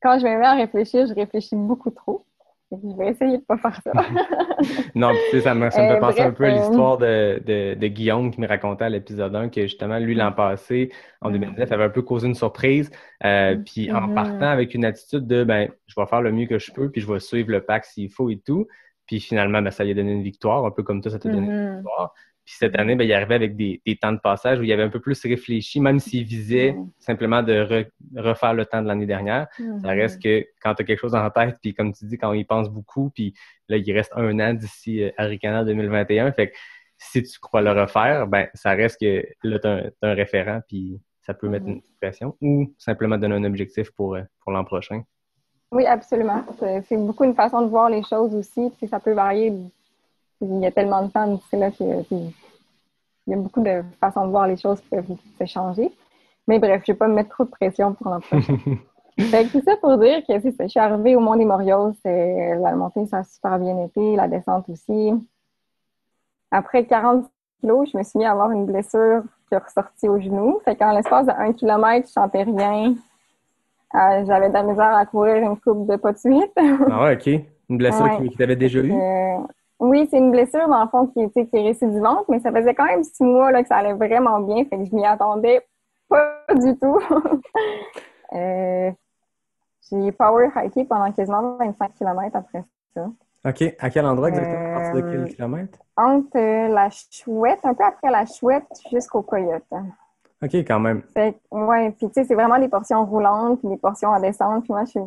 Quand 0.00 0.18
je 0.18 0.26
me 0.26 0.38
mets 0.38 0.46
à 0.46 0.52
réfléchir, 0.52 1.06
je 1.06 1.14
réfléchis 1.14 1.56
beaucoup 1.56 1.90
trop. 1.90 2.24
Je 2.70 2.98
vais 2.98 3.08
essayer 3.10 3.38
de 3.38 3.42
pas 3.44 3.56
faire 3.56 3.80
ça. 3.82 3.92
Non, 4.94 5.10
puis 5.16 5.24
tu 5.30 5.30
sais, 5.30 5.40
ça 5.40 5.54
me, 5.54 5.70
ça 5.70 5.82
me 5.82 5.86
Euh, 5.88 5.94
fait 5.94 6.00
penser 6.00 6.22
un 6.22 6.32
peu 6.32 6.44
à 6.44 6.48
euh, 6.48 6.50
l'histoire 6.50 6.98
de, 6.98 7.42
de, 7.46 7.74
de 7.74 7.86
Guillaume 7.88 8.30
qui 8.30 8.40
me 8.40 8.46
racontait 8.48 8.84
à 8.84 8.88
l'épisode 8.90 9.34
1 9.34 9.48
que 9.48 9.62
justement, 9.62 9.98
lui, 9.98 10.14
l'an 10.14 10.32
passé, 10.32 10.92
en 11.22 11.30
2019, 11.30 11.72
avait 11.72 11.84
un 11.84 11.88
peu 11.90 12.02
causé 12.02 12.26
une 12.28 12.34
surprise. 12.34 12.90
Euh, 13.24 13.56
puis 13.64 13.90
en 13.92 14.08
partant 14.10 14.48
avec 14.48 14.74
une 14.74 14.84
attitude 14.84 15.26
de 15.26 15.44
ben, 15.44 15.70
je 15.86 15.94
vais 15.98 16.06
faire 16.06 16.20
le 16.20 16.32
mieux 16.32 16.46
que 16.46 16.58
je 16.58 16.70
peux, 16.72 16.90
puis 16.90 17.00
je 17.00 17.10
vais 17.10 17.20
suivre 17.20 17.50
le 17.50 17.62
pack 17.62 17.84
s'il 17.86 18.10
faut 18.10 18.28
et 18.30 18.38
tout. 18.38 18.66
Puis 19.06 19.20
finalement, 19.20 19.62
ben, 19.62 19.70
ça 19.70 19.84
lui 19.84 19.92
a 19.92 19.94
donné 19.94 20.12
une 20.12 20.22
victoire, 20.22 20.66
un 20.66 20.70
peu 20.70 20.82
comme 20.82 21.00
toi, 21.00 21.10
ça 21.10 21.18
t'a 21.18 21.28
donné 21.30 21.46
une 21.46 21.52
Mhm. 21.52 21.74
victoire. 21.76 22.14
Puis 22.48 22.56
cette 22.58 22.78
année, 22.78 22.96
ben, 22.96 23.04
il 23.04 23.12
arrivait 23.12 23.34
avec 23.34 23.56
des, 23.56 23.82
des 23.84 23.96
temps 23.96 24.10
de 24.10 24.20
passage 24.20 24.58
où 24.58 24.62
il 24.62 24.72
avait 24.72 24.82
un 24.82 24.88
peu 24.88 25.00
plus 25.00 25.22
réfléchi, 25.22 25.80
même 25.80 25.98
s'il 25.98 26.24
visait 26.24 26.74
simplement 26.98 27.42
de 27.42 27.52
re- 27.52 27.90
refaire 28.16 28.54
le 28.54 28.64
temps 28.64 28.80
de 28.80 28.88
l'année 28.88 29.04
dernière. 29.04 29.48
Ça 29.82 29.88
reste 29.88 30.22
que 30.22 30.46
quand 30.62 30.74
tu 30.74 30.80
as 30.80 30.86
quelque 30.86 30.98
chose 30.98 31.14
en 31.14 31.28
tête, 31.28 31.58
puis 31.60 31.74
comme 31.74 31.92
tu 31.92 32.06
dis, 32.06 32.16
quand 32.16 32.30
on 32.30 32.32
y 32.32 32.44
pense 32.44 32.70
beaucoup, 32.70 33.10
puis 33.10 33.34
là, 33.68 33.76
il 33.76 33.92
reste 33.92 34.12
un 34.16 34.40
an 34.40 34.54
d'ici 34.54 35.02
euh, 35.02 35.10
Aricana 35.18 35.62
2021. 35.62 36.32
Fait 36.32 36.48
que 36.48 36.56
si 36.96 37.22
tu 37.22 37.38
crois 37.38 37.60
le 37.60 37.70
refaire, 37.70 38.26
ben 38.26 38.46
ça 38.54 38.70
reste 38.70 38.98
que 38.98 39.26
là, 39.42 39.58
tu 39.58 39.68
as, 39.68 39.90
un 40.00 40.14
référent, 40.14 40.60
puis 40.66 40.98
ça 41.20 41.34
peut 41.34 41.50
mettre 41.50 41.66
une 41.66 41.82
pression 42.00 42.34
ou 42.40 42.72
simplement 42.78 43.18
donner 43.18 43.34
un 43.34 43.44
objectif 43.44 43.90
pour, 43.90 44.14
euh, 44.14 44.22
pour 44.40 44.52
l'an 44.52 44.64
prochain. 44.64 45.02
Oui, 45.70 45.84
absolument. 45.84 46.46
C'est 46.58 46.80
c'est 46.88 46.96
beaucoup 46.96 47.24
une 47.24 47.34
façon 47.34 47.60
de 47.60 47.68
voir 47.68 47.90
les 47.90 48.02
choses 48.04 48.34
aussi. 48.34 48.72
Puis 48.78 48.88
ça 48.88 49.00
peut 49.00 49.12
varier. 49.12 49.52
Il 50.40 50.60
y 50.60 50.66
a 50.66 50.70
tellement 50.70 51.02
de 51.04 51.10
temps 51.10 51.26
d'ici 51.26 51.56
là 51.56 51.70
que 51.70 52.02
puis 52.04 52.34
il 53.26 53.30
y 53.30 53.34
a 53.34 53.36
beaucoup 53.36 53.60
de 53.60 53.82
façons 54.00 54.24
de 54.26 54.30
voir 54.30 54.46
les 54.46 54.56
choses 54.56 54.80
qui 54.80 54.88
peuvent 54.88 55.16
se 55.38 55.44
changer. 55.46 55.90
Mais 56.46 56.58
bref, 56.58 56.82
je 56.86 56.92
vais 56.92 56.96
pas 56.98 57.08
me 57.08 57.14
mettre 57.14 57.30
trop 57.30 57.44
de 57.44 57.50
pression 57.50 57.92
pour 57.92 58.08
l'an 58.10 58.20
prochain. 58.20 58.56
tout 59.52 59.60
ça 59.64 59.76
pour 59.76 59.98
dire 59.98 60.22
que 60.26 60.38
ça. 60.40 60.48
Je 60.64 60.68
suis 60.68 60.80
arrivée 60.80 61.14
au 61.16 61.20
Mont 61.20 61.36
des 61.36 61.44
Morios. 61.44 61.92
c'est- 62.02 62.54
La 62.56 62.74
montée, 62.74 63.04
ça 63.06 63.18
a 63.18 63.24
super 63.24 63.58
bien 63.58 63.76
été. 63.84 64.16
La 64.16 64.28
descente 64.28 64.66
aussi. 64.70 65.12
Après 66.50 66.86
40 66.86 67.26
kilos, 67.60 67.90
je 67.92 67.98
me 67.98 68.02
suis 68.02 68.18
mis 68.18 68.24
à 68.24 68.32
avoir 68.32 68.50
une 68.52 68.64
blessure 68.64 69.22
qui 69.48 69.54
est 69.54 69.58
ressortie 69.58 70.08
au 70.08 70.18
genou. 70.20 70.60
Fait 70.64 70.76
qu'en 70.76 70.92
l'espace 70.92 71.26
de 71.26 71.32
1 71.32 71.52
km, 71.52 72.06
je 72.06 72.12
sentais 72.12 72.44
rien. 72.44 72.94
Euh, 73.94 74.24
J'avais 74.26 74.48
de 74.48 74.54
la 74.54 74.62
misère 74.62 74.94
à 74.94 75.04
courir 75.04 75.36
une 75.36 75.58
coupe 75.58 75.86
de 75.86 75.96
pas 75.96 76.12
de 76.12 76.18
suite. 76.18 76.52
ah 76.90 77.02
ouais, 77.04 77.14
OK. 77.16 77.26
Une 77.68 77.76
blessure 77.76 78.04
Ouais. 78.04 78.16
qui, 78.22 78.30
qui 78.30 78.36
t'avait 78.38 78.56
déjà 78.56 78.78
eu? 78.80 78.92
Euh, 78.92 79.38
oui, 79.80 80.08
c'est 80.10 80.18
une 80.18 80.30
blessure, 80.32 80.68
dans 80.68 80.82
le 80.82 80.88
fond, 80.88 81.06
qui, 81.06 81.30
qui 81.30 81.48
est 81.56 81.62
récidivante, 81.62 82.28
mais 82.28 82.40
ça 82.40 82.50
faisait 82.52 82.74
quand 82.74 82.86
même 82.86 83.04
six 83.04 83.22
mois 83.24 83.50
là, 83.52 83.62
que 83.62 83.68
ça 83.68 83.76
allait 83.76 83.92
vraiment 83.94 84.40
bien, 84.40 84.64
fait 84.64 84.78
que 84.78 84.84
je 84.84 84.94
m'y 84.94 85.06
attendais 85.06 85.64
pas 86.08 86.38
du 86.54 86.76
tout. 86.78 86.98
Euh, 88.34 88.90
J'ai 89.90 90.12
power 90.12 90.50
hiké 90.54 90.84
pendant 90.84 91.10
quasiment 91.12 91.56
25 91.56 91.94
km 91.94 92.36
après 92.36 92.62
ça. 92.94 93.06
OK. 93.46 93.74
À 93.78 93.88
quel 93.88 94.04
endroit 94.04 94.28
exactement? 94.28 94.76
À 94.76 94.80
partir 94.80 94.94
de 94.96 95.00
Euh, 95.00 95.10
quel 95.24 95.34
kilomètre? 95.34 95.78
Entre 95.96 96.36
euh, 96.36 96.68
la 96.68 96.90
chouette, 97.10 97.60
un 97.64 97.72
peu 97.72 97.84
après 97.84 98.10
la 98.10 98.26
chouette, 98.26 98.66
jusqu'au 98.92 99.22
coyote. 99.22 99.64
OK, 100.42 100.54
quand 100.56 100.78
même. 100.78 101.00
Fait 101.14 101.40
ouais, 101.50 101.90
puis 101.92 102.08
tu 102.08 102.12
sais, 102.12 102.24
c'est 102.24 102.34
vraiment 102.34 102.58
des 102.58 102.68
portions 102.68 103.02
roulantes, 103.06 103.60
puis 103.60 103.68
des 103.68 103.78
portions 103.78 104.10
en 104.10 104.20
descente. 104.20 104.64
Puis 104.64 104.74
moi, 104.74 104.84
je 104.84 104.90
suis 104.90 105.00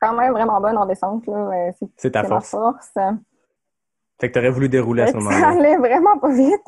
quand 0.00 0.12
même 0.12 0.30
vraiment 0.32 0.60
bonne 0.60 0.78
en 0.78 0.86
descente, 0.86 1.26
là. 1.26 1.34
Euh, 1.36 1.72
C'est 1.96 2.12
ta 2.12 2.22
force. 2.22 2.54
Fait 4.20 4.28
que 4.28 4.34
t'aurais 4.34 4.50
voulu 4.50 4.68
dérouler 4.68 5.02
à 5.02 5.06
ce 5.06 5.12
que 5.12 5.18
ça 5.20 5.24
moment-là. 5.24 5.48
allait 5.48 5.76
vraiment 5.76 6.18
pas 6.18 6.30
vite. 6.30 6.66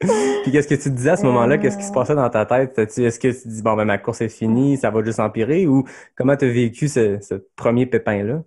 Puis 0.42 0.52
qu'est-ce 0.52 0.68
que 0.68 0.74
tu 0.74 0.82
te 0.84 0.88
disais 0.90 1.10
à 1.10 1.16
ce 1.16 1.24
moment-là? 1.24 1.54
Euh, 1.54 1.58
Qu'est-ce 1.58 1.78
qui 1.78 1.84
se 1.84 1.92
passait 1.92 2.14
dans 2.14 2.28
ta 2.28 2.44
tête? 2.44 2.78
Est-ce 2.78 3.18
que 3.18 3.28
tu 3.28 3.42
te 3.42 3.48
dis, 3.48 3.62
bon, 3.62 3.74
ben, 3.74 3.84
ma 3.86 3.98
course 3.98 4.20
est 4.20 4.28
finie, 4.28 4.76
ça 4.76 4.90
va 4.90 5.02
juste 5.02 5.20
empirer? 5.20 5.66
Ou 5.66 5.84
comment 6.14 6.36
tu 6.36 6.44
as 6.44 6.48
vécu 6.52 6.88
ce, 6.88 7.18
ce 7.20 7.34
premier 7.56 7.86
pépin-là? 7.86 8.42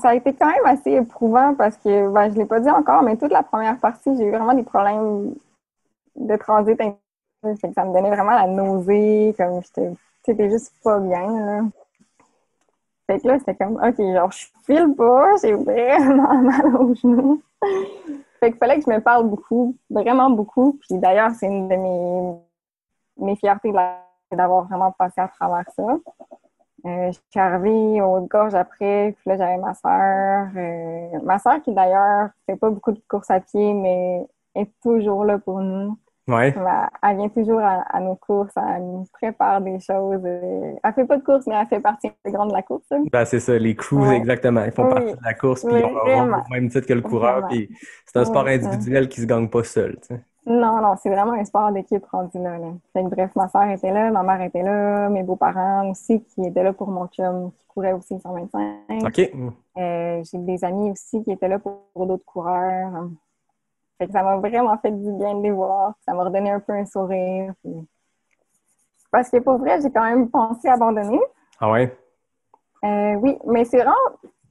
Ça 0.00 0.10
a 0.10 0.14
été 0.14 0.32
quand 0.34 0.46
même 0.46 0.64
assez 0.66 0.92
éprouvant 0.92 1.54
parce 1.54 1.76
que, 1.76 2.08
ben, 2.10 2.30
je 2.32 2.36
l'ai 2.38 2.44
pas 2.44 2.60
dit 2.60 2.70
encore, 2.70 3.02
mais 3.02 3.16
toute 3.16 3.32
la 3.32 3.42
première 3.42 3.78
partie, 3.78 4.16
j'ai 4.16 4.24
eu 4.24 4.30
vraiment 4.30 4.54
des 4.54 4.62
problèmes 4.64 5.34
de 6.16 6.36
transit. 6.36 6.80
interne. 6.80 6.96
Fait 7.60 7.68
que 7.68 7.74
ça 7.74 7.84
me 7.84 7.92
donnait 7.92 8.10
vraiment 8.10 8.32
la 8.32 8.46
nausée, 8.46 9.34
comme 9.36 9.60
j'étais, 9.62 9.90
c'était 10.24 10.50
juste 10.50 10.72
pas 10.82 10.98
bien, 10.98 11.26
là. 11.46 11.60
Fait 13.06 13.20
que 13.20 13.28
là, 13.28 13.38
c'était 13.38 13.54
comme, 13.54 13.76
OK, 13.76 13.96
genre, 13.96 14.32
je 14.32 14.46
file 14.64 14.94
pas, 14.96 15.36
j'ai 15.40 15.52
vraiment 15.52 16.34
mal 16.42 16.76
aux 16.76 16.94
genoux. 16.94 17.42
Fait 18.40 18.50
qu'il 18.50 18.58
fallait 18.58 18.78
que 18.78 18.84
je 18.86 18.90
me 18.90 19.00
parle 19.00 19.28
beaucoup, 19.28 19.76
vraiment 19.88 20.30
beaucoup. 20.30 20.78
Puis 20.80 20.98
d'ailleurs, 20.98 21.30
c'est 21.32 21.46
une 21.46 21.68
de 21.68 21.76
mes, 21.76 22.36
mes 23.18 23.36
fiertés 23.36 23.72
d'avoir 24.32 24.64
vraiment 24.64 24.92
passé 24.92 25.20
à 25.20 25.28
travers 25.28 25.64
ça. 25.74 25.82
Euh, 26.84 27.10
je 27.10 27.18
suis 27.30 27.40
arrivée 27.40 28.00
au 28.00 28.20
gorge 28.22 28.54
après, 28.54 29.16
puis 29.18 29.30
là, 29.30 29.36
j'avais 29.36 29.56
ma 29.56 29.74
soeur. 29.74 31.22
ma 31.22 31.38
soeur 31.38 31.62
qui, 31.62 31.72
d'ailleurs, 31.72 32.30
fait 32.46 32.56
pas 32.56 32.70
beaucoup 32.70 32.92
de 32.92 33.00
courses 33.08 33.30
à 33.30 33.40
pied, 33.40 33.72
mais 33.72 34.26
est 34.54 34.70
toujours 34.82 35.24
là 35.24 35.38
pour 35.38 35.60
nous. 35.60 35.96
Ouais. 36.28 36.52
Elle, 36.56 36.66
elle 37.02 37.16
vient 37.18 37.28
toujours 37.28 37.60
à, 37.60 37.82
à 37.88 38.00
nos 38.00 38.16
courses, 38.16 38.52
elle 38.56 38.82
nous 38.82 39.04
prépare 39.12 39.60
des 39.60 39.78
choses. 39.78 40.20
euh, 40.24 40.72
Elle 40.82 40.92
fait 40.92 41.04
pas 41.04 41.18
de 41.18 41.22
course, 41.22 41.46
mais 41.46 41.54
elle 41.54 41.66
fait 41.68 41.80
partie 41.80 42.08
intégrante 42.08 42.48
de 42.48 42.54
la 42.54 42.62
course. 42.62 42.84
là. 42.90 42.98
Ben, 43.12 43.24
c'est 43.24 43.38
ça, 43.40 43.56
les 43.58 43.76
crews, 43.76 44.00
Ouais. 44.08 44.16
exactement. 44.16 44.64
Ils 44.64 44.72
font 44.72 44.84
Oui. 44.88 44.94
partie 44.94 45.12
de 45.12 45.18
la 45.24 45.34
course, 45.34 45.64
puis 45.64 45.74
Oui, 45.74 45.80
ils 45.80 45.84
ont 45.86 45.98
vraiment. 46.00 46.38
au 46.38 46.52
même 46.52 46.68
titre 46.68 46.86
que 46.86 46.94
le 46.94 47.02
coureur. 47.02 47.46
Puis 47.48 47.68
c'est 48.06 48.18
un 48.18 48.24
sport 48.24 48.46
individuel 48.48 49.08
qui 49.08 49.20
se 49.20 49.26
gagne 49.26 49.48
pas 49.48 49.62
seul. 49.62 49.96
tu 50.00 50.14
sais. 50.16 50.20
Non, 50.48 50.80
non, 50.80 50.94
c'est 51.02 51.10
vraiment 51.10 51.32
un 51.32 51.44
sport 51.44 51.72
d'équipe 51.72 52.04
rendu 52.06 52.38
là. 52.38 52.56
là. 52.58 52.68
Fait 52.92 53.02
que, 53.02 53.08
bref, 53.08 53.30
ma 53.34 53.48
soeur 53.48 53.64
était 53.70 53.90
là, 53.90 54.10
ma 54.12 54.22
mère 54.22 54.40
était 54.42 54.62
là, 54.62 55.08
mes 55.08 55.24
beaux-parents 55.24 55.90
aussi 55.90 56.22
qui 56.22 56.44
étaient 56.46 56.62
là 56.62 56.72
pour 56.72 56.88
mon 56.88 57.08
chum 57.08 57.50
qui 57.50 57.66
courait 57.66 57.92
aussi 57.92 58.18
125. 58.20 59.04
OK. 59.04 59.30
Euh, 59.78 60.22
j'ai 60.24 60.38
des 60.38 60.64
amis 60.64 60.92
aussi 60.92 61.22
qui 61.24 61.32
étaient 61.32 61.48
là 61.48 61.58
pour, 61.58 61.86
pour 61.92 62.06
d'autres 62.06 62.24
coureurs. 62.24 63.08
Fait 63.98 64.06
que 64.06 64.12
ça 64.12 64.22
m'a 64.22 64.36
vraiment 64.36 64.76
fait 64.78 64.90
du 64.90 65.12
bien 65.12 65.34
de 65.34 65.42
les 65.42 65.50
voir. 65.50 65.94
Ça 66.04 66.12
m'a 66.12 66.24
redonné 66.24 66.50
un 66.50 66.60
peu 66.60 66.72
un 66.72 66.84
sourire. 66.86 67.52
puis- 67.62 67.88
Parce 69.10 69.30
que 69.30 69.38
pour 69.38 69.58
vrai, 69.58 69.80
j'ai 69.80 69.90
quand 69.90 70.04
même 70.04 70.28
pensé 70.30 70.68
abandonner. 70.68 71.20
Ah 71.60 71.70
ouais? 71.70 71.96
Euh, 72.84 73.14
oui, 73.14 73.38
mais 73.46 73.64
c'est 73.64 73.78
vraiment. 73.78 73.94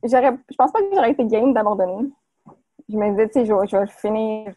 J'aurais, 0.04 0.36
je 0.50 0.56
pense 0.56 0.72
pas 0.72 0.80
que 0.80 0.86
j'aurais 0.94 1.12
été 1.12 1.26
game 1.26 1.54
d'abandonner. 1.54 2.10
Je 2.90 2.98
me 2.98 3.10
disais, 3.12 3.28
tu 3.28 3.34
sais, 3.34 3.46
je, 3.46 3.54
vais- 3.54 3.68
je 3.68 3.76
vais 3.78 3.84
le 3.84 3.90
finir. 3.90 4.54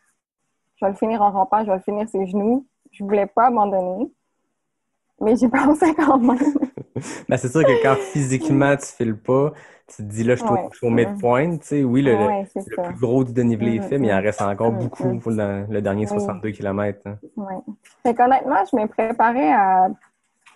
Je 0.76 0.84
vais 0.86 0.90
le 0.92 0.96
finir 0.96 1.20
en 1.22 1.30
rampant, 1.30 1.60
je 1.64 1.70
vais 1.70 1.76
le 1.76 1.82
finir 1.82 2.08
ses 2.08 2.26
genoux. 2.26 2.66
Je 2.92 3.04
voulais 3.04 3.26
pas 3.26 3.46
abandonner. 3.46 4.10
Mais 5.20 5.36
j'y 5.36 5.48
pensais 5.48 5.94
quand 5.94 6.18
même. 6.18 6.38
Ben, 7.28 7.36
c'est 7.36 7.48
sûr 7.48 7.64
que 7.64 7.82
quand 7.82 7.94
physiquement 8.12 8.76
tu 8.76 8.86
files 8.86 9.16
pas, 9.16 9.52
tu 9.86 9.96
te 9.96 10.02
dis 10.02 10.24
là, 10.24 10.34
je 10.34 10.40
suis 10.44 10.48
au- 10.50 10.54
Ouais. 10.54 10.68
suis 10.72 10.86
au 10.86 10.90
midpoint. 10.90 11.56
Tu 11.58 11.66
sais, 11.66 11.84
oui, 11.84 12.02
le, 12.02 12.12
le- 12.16 12.26
Ouais, 12.26 12.44
plus 12.84 13.00
gros 13.00 13.24
du 13.24 13.32
dénivelé 13.32 13.76
est 13.76 13.78
Mm, 13.78 13.82
fait, 13.82 13.98
mais 13.98 14.08
il 14.08 14.12
en 14.12 14.20
mm. 14.20 14.24
reste 14.24 14.42
encore 14.42 14.72
Mm, 14.72 14.78
beaucoup 14.78 15.14
mm. 15.14 15.20
pour 15.20 15.30
le, 15.32 15.64
le 15.68 15.80
dernier 15.82 16.02
Oui. 16.04 16.12
62 16.12 16.50
km. 16.50 17.00
Ouais. 17.36 17.54
Fait 18.02 18.14
qu'honnêtement, 18.14 18.64
je 18.70 18.76
me 18.76 18.86
préparais 18.86 19.52
à 19.52 19.88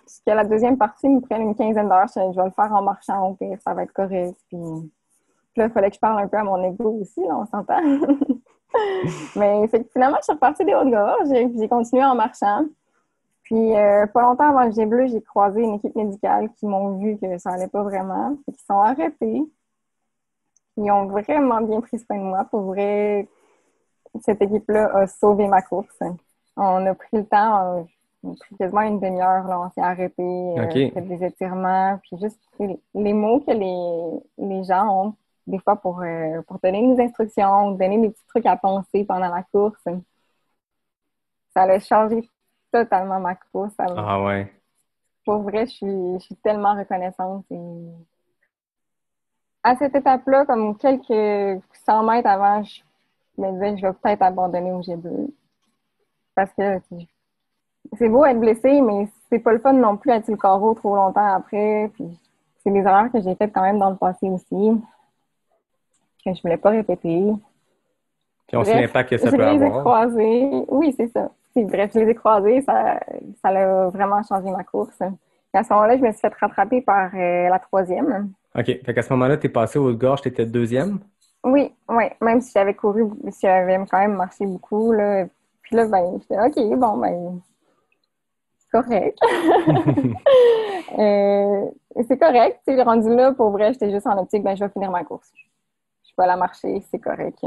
ce 0.05 0.19
que 0.25 0.31
la 0.35 0.43
deuxième 0.45 0.77
partie 0.77 1.09
me 1.09 1.19
prenne 1.21 1.41
une 1.41 1.55
quinzaine 1.55 1.89
d'heures. 1.89 2.07
Je, 2.15 2.19
vais 2.19 2.45
le 2.45 2.51
faire 2.51 2.71
en 2.73 2.83
marchant 2.83 3.27
au 3.29 3.33
pire, 3.33 3.57
ça 3.65 3.73
va 3.73 3.83
être 3.83 3.93
correct. 3.93 4.35
Puis, 4.49 4.57
puis 4.59 5.57
là, 5.61 5.65
il 5.65 5.71
fallait 5.71 5.89
que 5.89 5.95
je 5.95 5.99
parle 5.99 6.21
un 6.21 6.27
peu 6.27 6.37
à 6.37 6.43
mon 6.43 6.63
ego 6.63 6.99
aussi, 7.01 7.21
là, 7.21 7.37
on 7.39 7.45
s'entend. 7.45 7.81
Mais 9.35 9.67
fait 9.67 9.83
que 9.83 9.89
finalement, 9.91 10.17
je 10.19 10.23
suis 10.23 10.33
repartie 10.33 10.65
des 10.65 10.73
Hautes-Gorges 10.73 11.31
et 11.31 11.47
j'ai 11.59 11.67
continué 11.67 12.03
en 12.03 12.15
marchant. 12.15 12.65
Puis 13.43 13.75
euh, 13.75 14.07
pas 14.07 14.21
longtemps 14.21 14.49
avant 14.49 14.65
le 14.65 14.71
G 14.71 14.85
bleu, 14.85 15.07
j'ai 15.07 15.21
croisé 15.21 15.61
une 15.61 15.75
équipe 15.75 15.95
médicale 15.95 16.49
qui 16.53 16.65
m'ont 16.65 16.97
vu 16.97 17.17
que 17.17 17.37
ça 17.37 17.51
allait 17.51 17.67
pas 17.67 17.83
vraiment. 17.83 18.37
Fait 18.45 18.51
qu'ils 18.53 18.65
sont 18.65 18.79
arrêtés. 18.79 19.43
Ils 20.77 20.91
ont 20.91 21.05
vraiment 21.07 21.61
bien 21.61 21.81
pris 21.81 21.99
soin 21.99 22.17
de 22.17 22.23
moi. 22.23 22.45
Pour 22.45 22.61
vrai, 22.61 23.27
cette 24.21 24.41
équipe-là 24.41 24.89
a 24.95 25.07
sauvé 25.07 25.47
ma 25.47 25.61
course. 25.61 25.99
On 26.55 26.85
a 26.85 26.95
pris 26.95 27.17
le 27.17 27.25
temps, 27.25 27.85
on 28.23 28.33
a 28.33 28.35
pris 28.35 28.55
quasiment 28.57 28.81
une 28.81 28.99
demi-heure, 28.99 29.45
on 29.49 29.69
s'est 29.71 29.81
arrêté, 29.81 30.21
euh, 30.23 30.63
Ok. 30.65 30.93
fait 30.93 31.01
des 31.01 31.25
étirements, 31.25 31.99
puis 32.03 32.17
juste 32.21 32.39
les, 32.59 32.79
les 32.95 33.13
mots 33.13 33.39
que 33.41 33.51
les, 33.51 34.47
les 34.47 34.63
gens 34.63 34.87
ont 35.07 35.15
des 35.47 35.59
fois 35.59 35.75
pour, 35.77 36.01
euh, 36.01 36.41
pour 36.47 36.59
donner 36.59 36.95
des 36.95 37.01
instructions, 37.03 37.71
donner 37.71 37.99
des 37.99 38.09
petits 38.11 38.27
trucs 38.27 38.45
à 38.45 38.55
penser 38.57 39.03
pendant 39.05 39.29
la 39.33 39.43
course. 39.43 39.83
Ça 41.53 41.63
a 41.63 41.79
changé 41.79 42.29
totalement 42.73 43.19
ma 43.19 43.35
course. 43.35 43.73
Ça 43.77 43.85
m'a- 43.85 44.05
Ah 44.07 44.23
ouais. 44.23 44.51
pour 45.25 45.41
vrai, 45.43 45.65
je 45.67 45.71
suis, 45.71 46.13
je 46.15 46.19
suis 46.19 46.35
tellement 46.35 46.75
reconnaissante. 46.75 47.45
et- 47.51 47.91
À 49.63 49.75
cette 49.77 49.95
étape-là, 49.95 50.45
comme 50.45 50.75
quelques 50.77 51.61
100 51.85 52.03
mètres 52.03 52.27
avant, 52.27 52.61
je 52.63 52.81
me 53.37 53.51
disais, 53.53 53.77
je 53.77 53.87
vais 53.87 53.93
peut-être 53.93 54.21
abandonner 54.21 54.73
au 54.73 54.81
G2. 54.81 55.29
Parce 56.35 56.51
que 56.53 56.79
c'est 57.97 58.09
beau 58.09 58.25
être 58.25 58.39
blessé, 58.39 58.81
mais 58.81 59.07
c'est 59.29 59.39
pas 59.39 59.53
le 59.53 59.59
fun 59.59 59.73
non 59.73 59.95
plus 59.95 60.11
être 60.11 60.25
sur 60.25 60.33
le 60.33 60.37
carreau 60.39 60.73
trop 60.73 60.95
longtemps 60.95 61.33
après. 61.35 61.89
Puis 61.93 62.19
c'est 62.61 62.71
des 62.71 62.79
erreurs 62.79 63.11
que 63.11 63.21
j'ai 63.21 63.35
faites 63.35 63.53
quand 63.53 63.61
même 63.61 63.79
dans 63.79 63.91
le 63.91 63.95
passé 63.95 64.29
aussi, 64.29 64.81
que 66.25 66.33
je 66.33 66.41
voulais 66.41 66.57
pas 66.57 66.71
répéter. 66.71 67.31
Puis 68.47 68.57
on 68.57 68.63
sait 68.65 68.73
Bref, 68.73 68.81
l'impact 68.87 69.09
que 69.11 69.17
ça 69.17 69.31
peut 69.37 69.43
avoir. 69.67 69.83
Oui, 70.69 70.93
c'est 70.97 71.07
ça. 71.07 71.29
Puis 71.53 71.65
bref, 71.65 71.91
je 71.93 71.99
les 71.99 72.11
ai 72.11 72.15
croisés, 72.15 72.61
ça, 72.61 72.99
ça 73.41 73.49
a 73.49 73.89
vraiment 73.89 74.21
changé 74.23 74.49
ma 74.49 74.63
course. 74.63 74.99
Et 75.53 75.57
à 75.57 75.63
ce 75.63 75.71
moment-là, 75.73 75.97
je 75.97 76.01
me 76.01 76.11
suis 76.11 76.21
fait 76.21 76.33
rattraper 76.39 76.81
par 76.81 77.11
euh, 77.13 77.49
la 77.49 77.59
troisième. 77.59 78.33
OK. 78.55 78.65
Fait 78.65 78.93
qu'à 78.93 79.01
ce 79.01 79.13
moment-là, 79.13 79.37
tu 79.37 79.47
es 79.47 79.49
passé 79.49 79.77
au 79.77 79.93
gorge, 79.93 80.21
tu 80.21 80.29
étais 80.29 80.45
deuxième? 80.45 80.99
Oui, 81.43 81.73
oui, 81.89 82.05
même 82.21 82.41
si 82.41 82.51
j'avais 82.53 82.73
couru, 82.73 83.03
si 83.29 83.41
j'avais 83.41 83.77
quand 83.89 83.99
même 83.99 84.15
marché 84.15 84.45
beaucoup, 84.45 84.93
là. 84.93 85.25
Puis 85.61 85.75
là, 85.75 85.87
ben, 85.87 86.17
j'étais 86.19 86.39
OK, 86.39 86.79
bon, 86.79 86.97
ben, 86.97 87.41
c'est 88.57 88.69
correct. 88.71 89.17
Euh, 90.99 91.65
c'est 92.07 92.19
correct, 92.19 92.59
tu 92.67 92.79
rendu 92.79 93.09
là, 93.15 93.31
pour 93.33 93.49
vrai, 93.49 93.73
j'étais 93.73 93.89
juste 93.89 94.05
en 94.05 94.15
optique, 94.19 94.43
ben, 94.43 94.55
je 94.55 94.63
vais 94.63 94.69
finir 94.69 94.91
ma 94.91 95.03
course. 95.03 95.31
Je 96.03 96.11
vais 96.15 96.27
la 96.27 96.35
marcher, 96.35 96.83
c'est 96.91 96.99
correct. 96.99 97.39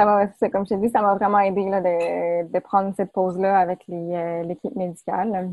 Ça 0.00 0.06
m'a, 0.06 0.26
c'est 0.38 0.48
comme 0.48 0.64
je 0.64 0.70
t'ai 0.70 0.76
dit, 0.78 0.88
ça 0.88 1.02
m'a 1.02 1.14
vraiment 1.14 1.40
aidé 1.40 1.68
là, 1.68 1.82
de, 1.82 2.50
de 2.50 2.58
prendre 2.60 2.94
cette 2.96 3.12
pause-là 3.12 3.58
avec 3.58 3.80
euh, 3.90 4.42
l'équipe 4.44 4.74
médicale. 4.74 5.50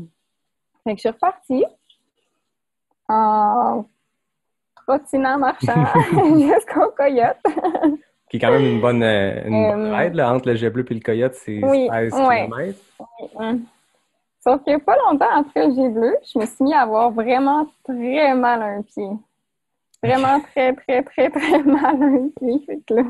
Fait 0.84 0.92
que 0.92 0.96
je 0.96 1.00
suis 1.00 1.10
repartie 1.10 1.66
en 3.10 3.84
trottinant, 4.74 5.36
marchant 5.36 5.84
jusqu'au 6.38 6.90
coyote. 6.96 7.36
Qui 8.30 8.38
est 8.38 8.40
quand 8.40 8.52
même 8.52 8.64
une 8.64 8.80
bonne, 8.80 9.02
euh, 9.02 9.44
une 9.44 9.68
bonne 9.70 9.84
Euh, 9.92 9.96
ride, 9.98 10.14
là, 10.14 10.32
entre 10.32 10.48
le 10.48 10.54
jet 10.54 10.70
bleu 10.70 10.86
et 10.88 10.94
le 10.94 11.00
coyote, 11.00 11.34
c'est 11.34 11.62
oui, 11.62 11.86
16 11.92 12.14
ouais. 12.14 12.46
km. 12.46 12.78
Hum. 13.34 13.66
Sauf 14.40 14.64
que 14.64 14.78
pas 14.78 14.96
longtemps 14.96 15.40
après 15.40 15.66
le 15.68 15.74
jet 15.74 15.90
bleu, 15.90 16.16
je 16.24 16.38
me 16.38 16.46
suis 16.46 16.64
mis 16.64 16.72
à 16.72 16.84
avoir 16.84 17.10
vraiment 17.10 17.66
très 17.84 18.34
mal 18.34 18.62
à 18.62 18.66
un 18.68 18.80
pied. 18.80 19.10
Vraiment 20.02 20.40
très, 20.40 20.72
très, 20.72 21.02
très, 21.02 21.28
très 21.28 21.62
mal 21.64 22.02
à 22.02 22.06
un 22.06 22.28
pied. 22.40 22.64
Fait 22.64 22.80
que 22.86 22.94
là, 22.94 23.02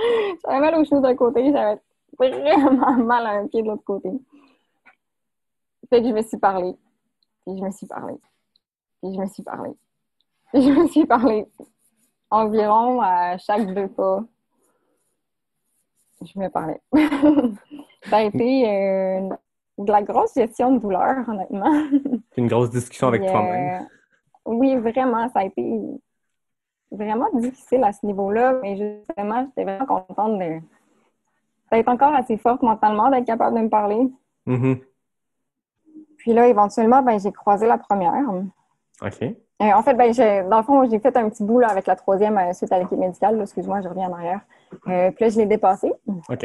j'avais 0.44 0.60
mal 0.60 0.74
aux 0.76 0.84
genoux 0.84 1.00
d'un 1.00 1.14
côté, 1.16 1.52
j'avais 1.52 1.80
vraiment 2.18 2.92
mal 2.96 3.26
à 3.26 3.30
un 3.30 3.46
pied 3.46 3.62
de 3.62 3.68
l'autre 3.68 3.84
côté. 3.84 4.10
Fait 5.88 6.02
que 6.02 6.08
je 6.08 6.12
me 6.12 6.22
suis 6.22 6.38
parlé. 6.38 6.74
Puis 7.44 7.56
je 7.58 7.62
me 7.62 7.70
suis 7.70 7.86
parlé. 7.86 8.14
Puis 9.02 9.14
je 9.14 9.20
me 9.20 9.26
suis 9.26 9.42
parlé. 9.42 9.70
Puis 10.52 10.62
je 10.62 10.70
me 10.70 10.86
suis 10.88 11.06
parlé. 11.06 11.46
Environ 12.30 13.00
à 13.00 13.38
chaque 13.38 13.66
deux 13.74 13.88
pas, 13.88 14.24
je 16.22 16.38
me 16.38 16.48
parlais. 16.48 16.80
Ça 18.04 18.18
a 18.18 18.22
été 18.22 18.68
euh, 18.68 19.28
de 19.78 19.92
la 19.92 20.02
grosse 20.02 20.34
gestion 20.34 20.74
de 20.74 20.78
douleur, 20.78 21.28
honnêtement. 21.28 21.72
Une 22.36 22.46
grosse 22.46 22.70
discussion 22.70 23.08
avec 23.08 23.26
toi-même. 23.26 23.82
euh, 23.82 23.84
oui, 24.44 24.76
vraiment, 24.76 25.28
ça 25.30 25.40
a 25.40 25.44
été 25.44 25.62
vraiment 26.90 27.28
difficile 27.34 27.84
à 27.84 27.92
ce 27.92 28.04
niveau-là, 28.04 28.54
mais 28.62 28.76
justement, 28.76 29.44
j'étais 29.46 29.64
vraiment 29.64 29.86
contente 29.86 30.38
de- 30.38 30.60
d'être 31.72 31.88
encore 31.88 32.14
assez 32.14 32.36
forte 32.36 32.62
mentalement, 32.62 33.10
d'être 33.10 33.26
capable 33.26 33.56
de 33.56 33.62
me 33.62 33.68
parler. 33.68 34.08
Mhm. 34.46 34.78
Puis 36.18 36.32
là, 36.32 36.48
éventuellement, 36.48 37.02
ben, 37.02 37.18
j'ai 37.18 37.32
croisé 37.32 37.66
la 37.66 37.78
première. 37.78 38.14
OK. 39.02 39.22
Euh, 39.22 39.72
en 39.72 39.82
fait, 39.82 39.94
ben, 39.94 40.12
j'ai- 40.12 40.42
dans 40.44 40.58
le 40.58 40.62
fond, 40.64 40.88
j'ai 40.90 40.98
fait 40.98 41.16
un 41.16 41.28
petit 41.28 41.44
bout 41.44 41.60
là, 41.60 41.68
avec 41.68 41.86
la 41.86 41.96
troisième 41.96 42.36
euh, 42.38 42.52
suite 42.52 42.72
à 42.72 42.78
l'équipe 42.78 42.98
médicale. 42.98 43.40
Excuse-moi, 43.40 43.80
je 43.82 43.88
reviens 43.88 44.08
en 44.08 44.14
arrière. 44.14 44.40
Euh, 44.88 45.10
puis 45.12 45.24
là, 45.24 45.28
je 45.30 45.36
l'ai 45.38 45.46
dépassée. 45.46 45.92
OK. 46.28 46.44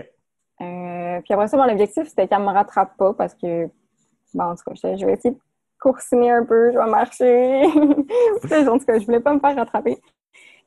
Euh, 0.62 1.22
puis 1.22 1.34
après 1.34 1.48
ça, 1.48 1.58
mon 1.58 1.70
objectif, 1.70 2.08
c'était 2.08 2.28
qu'elle 2.28 2.42
me 2.42 2.52
rattrape 2.52 2.96
pas 2.98 3.14
parce 3.14 3.34
que, 3.36 3.68
bon, 4.34 4.44
en 4.46 4.56
tout 4.56 4.64
cas, 4.66 4.74
je, 4.76 4.98
je 4.98 5.06
vais 5.06 5.14
essayer 5.14 5.34
de 5.34 5.40
coursiner 5.80 6.32
un 6.32 6.46
peu, 6.46 6.72
je 6.72 6.78
vais 6.78 6.90
marcher. 6.90 7.64
En 8.70 8.78
tout 8.80 8.86
cas, 8.86 9.00
je 9.00 9.06
voulais 9.06 9.20
pas 9.20 9.34
me 9.34 9.40
faire 9.40 9.56
rattraper. 9.56 10.02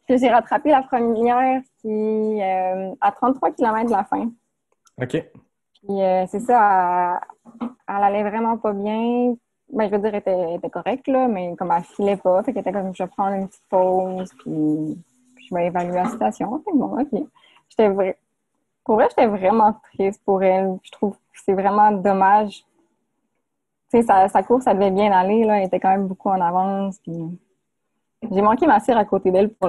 J'ai 0.08 0.30
rattrapé 0.30 0.70
la 0.70 0.82
première 0.82 1.60
qui 1.80 2.40
euh, 2.42 2.94
à 3.00 3.12
33 3.12 3.50
km 3.52 3.86
de 3.86 3.90
la 3.92 4.04
fin. 4.04 4.30
OK. 5.00 5.10
Puis 5.10 6.02
euh, 6.02 6.26
c'est 6.28 6.40
ça, 6.40 7.20
elle, 7.60 7.68
elle 7.88 8.02
allait 8.02 8.22
vraiment 8.28 8.56
pas 8.56 8.72
bien. 8.72 9.34
Ben, 9.70 9.86
je 9.86 9.94
veux 9.94 9.98
dire, 9.98 10.08
elle 10.08 10.14
était, 10.16 10.54
était 10.54 10.70
correcte, 10.70 11.06
là, 11.08 11.28
mais 11.28 11.54
comme 11.56 11.70
elle 11.70 11.84
filait 11.84 12.16
pas, 12.16 12.42
fait 12.42 12.52
qu'elle 12.52 12.62
était 12.62 12.72
comme, 12.72 12.94
je 12.94 13.02
vais 13.02 13.08
prendre 13.08 13.36
une 13.36 13.48
petite 13.48 13.68
pause, 13.68 14.30
puis, 14.38 14.98
puis 15.36 15.46
je 15.46 15.54
vais 15.54 15.66
évaluer 15.66 15.96
la 15.96 16.06
situation. 16.06 16.62
Fait 16.64 16.70
que 16.70 16.76
bon, 16.76 16.98
OK. 17.00 17.22
J'étais 17.68 17.90
vra- 17.90 18.16
Pour 18.84 18.94
vrai, 18.94 19.08
j'étais 19.10 19.26
vraiment 19.26 19.74
triste 19.92 20.22
pour 20.24 20.42
elle. 20.42 20.78
Je 20.82 20.90
trouve 20.90 21.12
que 21.12 21.38
c'est 21.44 21.52
vraiment 21.52 21.92
dommage. 21.92 22.64
Tu 23.90 24.00
sais, 24.00 24.02
sa, 24.02 24.28
sa 24.28 24.42
course, 24.42 24.64
ça 24.64 24.72
devait 24.74 24.90
bien 24.90 25.12
aller, 25.12 25.44
là. 25.44 25.58
Elle 25.58 25.66
était 25.66 25.80
quand 25.80 25.90
même 25.90 26.06
beaucoup 26.08 26.30
en 26.30 26.40
avance, 26.40 26.98
puis 27.00 27.38
j'ai 28.30 28.42
manqué 28.42 28.66
ma 28.66 28.80
cire 28.80 28.96
à 28.98 29.04
côté 29.04 29.30
d'elle 29.30 29.52
pour, 29.54 29.68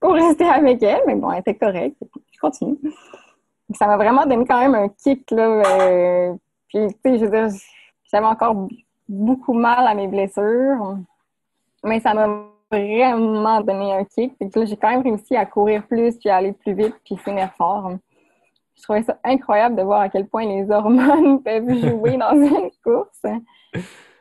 pour 0.00 0.14
rester 0.14 0.44
avec 0.48 0.82
elle, 0.82 1.02
mais 1.06 1.14
bon, 1.14 1.30
elle 1.30 1.40
était 1.40 1.54
correcte. 1.54 2.02
Je 2.32 2.38
continue. 2.40 2.78
Ça 3.74 3.86
m'a 3.86 3.96
vraiment 3.96 4.24
donné 4.24 4.44
quand 4.46 4.58
même 4.58 4.74
un 4.74 4.88
kick, 4.88 5.30
là. 5.30 5.62
euh, 5.80 6.34
puis, 6.68 6.86
tu 6.88 6.94
sais, 7.04 7.18
je 7.18 7.24
veux 7.24 7.30
dire, 7.30 7.48
j'avais 8.10 8.26
encore 8.26 8.68
beaucoup 9.08 9.52
mal 9.52 9.86
à 9.86 9.94
mes 9.94 10.08
blessures, 10.08 10.96
mais 11.84 12.00
ça 12.00 12.14
m'a 12.14 12.28
vraiment 12.70 13.60
donné 13.60 13.92
un 13.92 14.04
kick. 14.04 14.36
Puis 14.38 14.50
là, 14.54 14.64
j'ai 14.64 14.76
quand 14.76 14.90
même 14.90 15.02
réussi 15.02 15.36
à 15.36 15.44
courir 15.44 15.86
plus, 15.86 16.16
puis 16.16 16.28
à 16.28 16.36
aller 16.36 16.52
plus 16.52 16.74
vite, 16.74 16.94
puis 17.04 17.16
finir 17.16 17.52
fort. 17.56 17.92
Je 18.76 18.82
trouvais 18.82 19.02
ça 19.02 19.18
incroyable 19.24 19.76
de 19.76 19.82
voir 19.82 20.00
à 20.00 20.08
quel 20.08 20.26
point 20.26 20.46
les 20.46 20.70
hormones 20.70 21.42
peuvent 21.44 21.74
jouer 21.78 22.16
dans 22.16 22.32
une 22.32 22.70
course. 22.82 23.22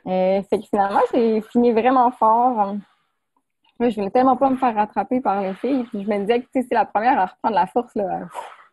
Euh, 0.07 0.41
fait 0.43 0.59
que 0.59 0.65
finalement, 0.65 1.01
j'ai 1.13 1.41
fini 1.41 1.71
vraiment 1.71 2.11
fort. 2.11 2.75
Là, 3.79 3.89
je 3.89 3.95
voulais 3.95 4.09
tellement 4.09 4.35
pas 4.35 4.49
me 4.49 4.57
faire 4.57 4.75
rattraper 4.75 5.21
par 5.21 5.41
les 5.41 5.53
filles. 5.53 5.85
Puis 5.85 6.03
je 6.03 6.09
me 6.09 6.19
disais 6.19 6.41
que 6.41 6.47
tu 6.53 6.61
c'est 6.61 6.73
la 6.73 6.85
première 6.85 7.17
à 7.17 7.25
reprendre 7.27 7.55
la 7.55 7.65
force. 7.65 7.95
Là. 7.95 8.21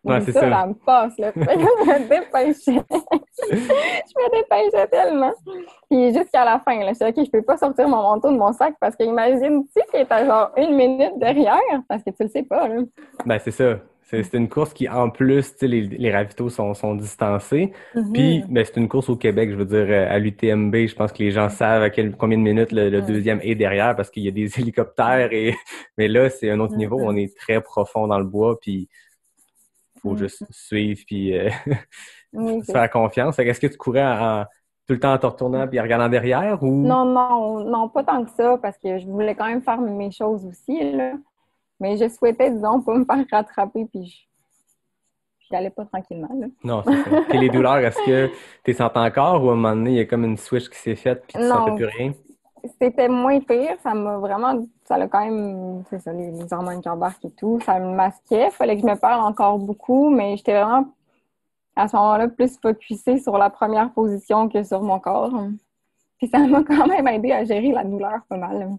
Ouais, 0.03 0.21
ça, 0.21 0.33
ça. 0.33 0.47
là, 0.47 0.67
me 0.67 0.75
passe. 0.75 1.19
Là. 1.19 1.33
Je 1.37 1.41
me 1.41 2.09
dépêchais. 2.09 2.85
je 3.51 3.55
me 3.57 4.31
dépêchais 4.37 4.87
tellement. 4.89 5.33
Puis 5.91 6.15
jusqu'à 6.15 6.45
la 6.45 6.61
fin, 6.61 6.79
là, 6.81 6.93
je 6.93 6.95
suis 6.95 7.05
OK, 7.05 7.27
je 7.27 7.31
peux 7.31 7.43
pas 7.43 7.57
sortir 7.57 7.89
mon 7.89 8.03
manteau 8.03 8.31
de 8.31 8.37
mon 8.37 8.53
sac 8.53 8.75
parce 8.81 8.95
que 8.95 9.03
imagine-tu 9.03 9.81
qu'il 9.91 10.01
est 10.01 10.13
à 10.13 10.25
genre 10.25 10.53
une 10.57 10.77
minute 10.77 11.19
derrière? 11.19 11.83
Parce 11.89 12.05
que 12.05 12.11
tu 12.11 12.23
le 12.23 12.29
sais 12.29 12.45
pas. 12.45 12.69
Là. 12.69 12.83
Ben, 13.25 13.39
c'est 13.41 13.51
ça. 13.51 13.79
C'est 14.09 14.35
une 14.35 14.49
course 14.49 14.73
qui, 14.73 14.89
en 14.89 15.11
plus, 15.11 15.53
les, 15.63 15.81
les 15.83 16.13
ravitaux 16.13 16.49
sont, 16.49 16.75
sont 16.75 16.95
distancés. 16.95 17.73
Puis, 18.15 18.45
ben, 18.49 18.65
c'est 18.65 18.77
une 18.77 18.89
course 18.89 19.09
au 19.09 19.17
Québec, 19.17 19.51
je 19.51 19.57
veux 19.57 19.65
dire, 19.65 19.87
euh, 19.89 20.07
à 20.09 20.19
l'UTMB, 20.21 20.87
je 20.87 20.95
pense 20.95 21.11
que 21.13 21.19
les 21.25 21.33
gens 21.33 21.49
savent 21.49 21.83
à 21.83 21.91
quel, 21.91 22.17
combien 22.17 22.39
de 22.39 22.43
minutes 22.45 22.71
le, 22.71 22.89
le 22.89 23.03
deuxième 23.03 23.41
est 23.43 23.57
derrière 23.57 23.97
parce 23.97 24.11
qu'il 24.11 24.23
y 24.23 24.29
a 24.29 24.31
des 24.31 24.49
hélicoptères 24.61 25.33
et, 25.33 25.55
mais 25.99 26.07
là, 26.07 26.31
c'est 26.31 26.49
un 26.51 26.61
autre 26.61 26.77
niveau. 26.77 27.01
On 27.03 27.17
est 27.17 27.37
très 27.37 27.61
profond 27.61 28.07
dans 28.07 28.19
le 28.21 28.25
bois, 28.25 28.59
puis 28.61 28.89
faut 30.03 30.13
Mm. 30.13 30.19
juste 30.19 30.45
suivre 30.51 31.01
puis 31.07 31.37
euh, 31.37 31.51
se 32.65 32.71
faire 32.71 32.91
confiance. 32.91 33.39
Est-ce 33.41 33.59
que 33.61 33.67
tu 33.67 33.77
courais 33.77 34.05
en- 34.07 34.45
tout 34.87 34.93
le 34.95 35.01
temps 35.01 35.15
en 35.15 35.19
te 35.19 35.27
retournant 35.27 35.67
puis 35.67 35.81
en 35.81 35.83
regardant 35.83 36.09
derrière 36.09 36.63
ou? 36.63 36.87
Non, 36.87 37.05
non, 37.05 37.65
non, 37.65 37.89
pas 37.89 38.05
tant 38.05 38.25
que 38.25 38.31
ça, 38.31 38.57
parce 38.63 38.79
que 38.79 38.99
je 38.99 39.07
voulais 39.07 39.35
quand 39.35 39.47
même 39.47 39.63
faire 39.63 39.81
mes 39.81 40.13
choses 40.13 40.45
aussi, 40.47 40.93
là. 40.93 41.15
Mais 41.81 41.97
je 41.97 42.09
souhaitais, 42.09 42.51
disons, 42.51 42.81
pas 42.81 42.95
me 42.95 43.05
faire 43.05 43.25
rattraper, 43.31 43.87
puis 43.87 44.07
je 44.07 44.17
j'y 45.49 45.55
allais 45.55 45.71
pas 45.71 45.85
tranquillement, 45.85 46.31
là. 46.39 46.47
Non, 46.65 46.83
c'est 46.85 47.11
ça. 47.11 47.21
Puis 47.29 47.39
les 47.39 47.49
douleurs, 47.49 47.77
est-ce 47.79 47.99
que 48.05 48.27
tu 48.27 48.33
les 48.67 48.73
sens 48.75 48.91
encore 48.95 49.45
ou 49.45 49.51
à 49.51 49.53
un 49.53 49.57
moment 49.57 49.77
donné, 49.77 49.91
il 49.91 49.97
y 49.97 50.01
a 50.01 50.05
comme 50.05 50.25
une 50.25 50.37
switch 50.37 50.69
qui 50.69 50.79
s'est 50.79 50.97
faite 50.97 51.23
puis 51.29 51.39
tu 51.39 51.47
Non. 51.47 51.55
sentais 51.67 51.75
plus 51.77 51.85
rien? 51.85 52.13
C'était 52.81 53.09
moins 53.09 53.39
pire, 53.41 53.77
ça 53.81 53.95
m'a 53.95 54.19
vraiment... 54.19 54.67
Ça 54.85 54.97
a 54.97 55.07
quand 55.07 55.25
même... 55.25 55.85
C'est 55.89 56.01
ça, 56.01 56.13
les, 56.13 56.33
les 56.33 56.53
hormones 56.53 56.81
qui 56.81 56.89
embarquent 56.89 57.27
et 57.27 57.31
tout, 57.31 57.61
ça 57.61 57.79
me 57.79 57.95
masquait. 57.95 58.51
fallait 58.51 58.75
que 58.75 58.83
je 58.83 58.87
me 58.87 58.97
parle 58.99 59.21
encore 59.21 59.59
beaucoup, 59.59 60.11
mais 60.11 60.37
j'étais 60.37 60.61
vraiment, 60.61 60.87
à 61.77 61.87
ce 61.87 61.95
moment-là, 61.95 62.27
plus 62.27 62.59
focusée 62.61 63.19
sur 63.21 63.39
la 63.39 63.51
première 63.51 63.93
position 63.93 64.49
que 64.49 64.65
sur 64.65 64.83
mon 64.83 64.99
corps. 64.99 65.31
Puis 66.19 66.27
ça 66.29 66.39
m'a 66.41 66.65
quand 66.65 66.89
même 66.89 67.07
aidé 67.07 67.31
à 67.31 67.45
gérer 67.45 67.71
la 67.71 67.85
douleur 67.85 68.19
pas 68.29 68.37
mal. 68.37 68.77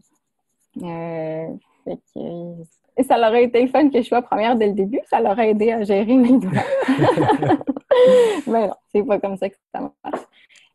Euh, 0.84 1.48
fait 1.86 2.00
que... 2.14 2.64
Et 2.98 3.04
ça 3.04 3.18
leur 3.18 3.30
aurait 3.30 3.44
été 3.44 3.68
fun 3.68 3.90
que 3.90 4.02
je 4.02 4.08
sois 4.08 4.22
première 4.22 4.56
dès 4.56 4.68
le 4.68 4.74
début, 4.74 5.00
ça 5.06 5.20
leur 5.20 5.38
a 5.38 5.48
aidé 5.48 5.72
à 5.72 5.84
gérer 5.84 6.16
mes 6.16 6.38
douleurs. 6.38 6.64
Mais 8.48 8.68
non, 8.68 8.76
c'est 8.92 9.04
pas 9.04 9.20
comme 9.20 9.38
ça 9.38 9.50
que 9.50 9.56
ça 9.74 9.82
marche. 9.82 10.22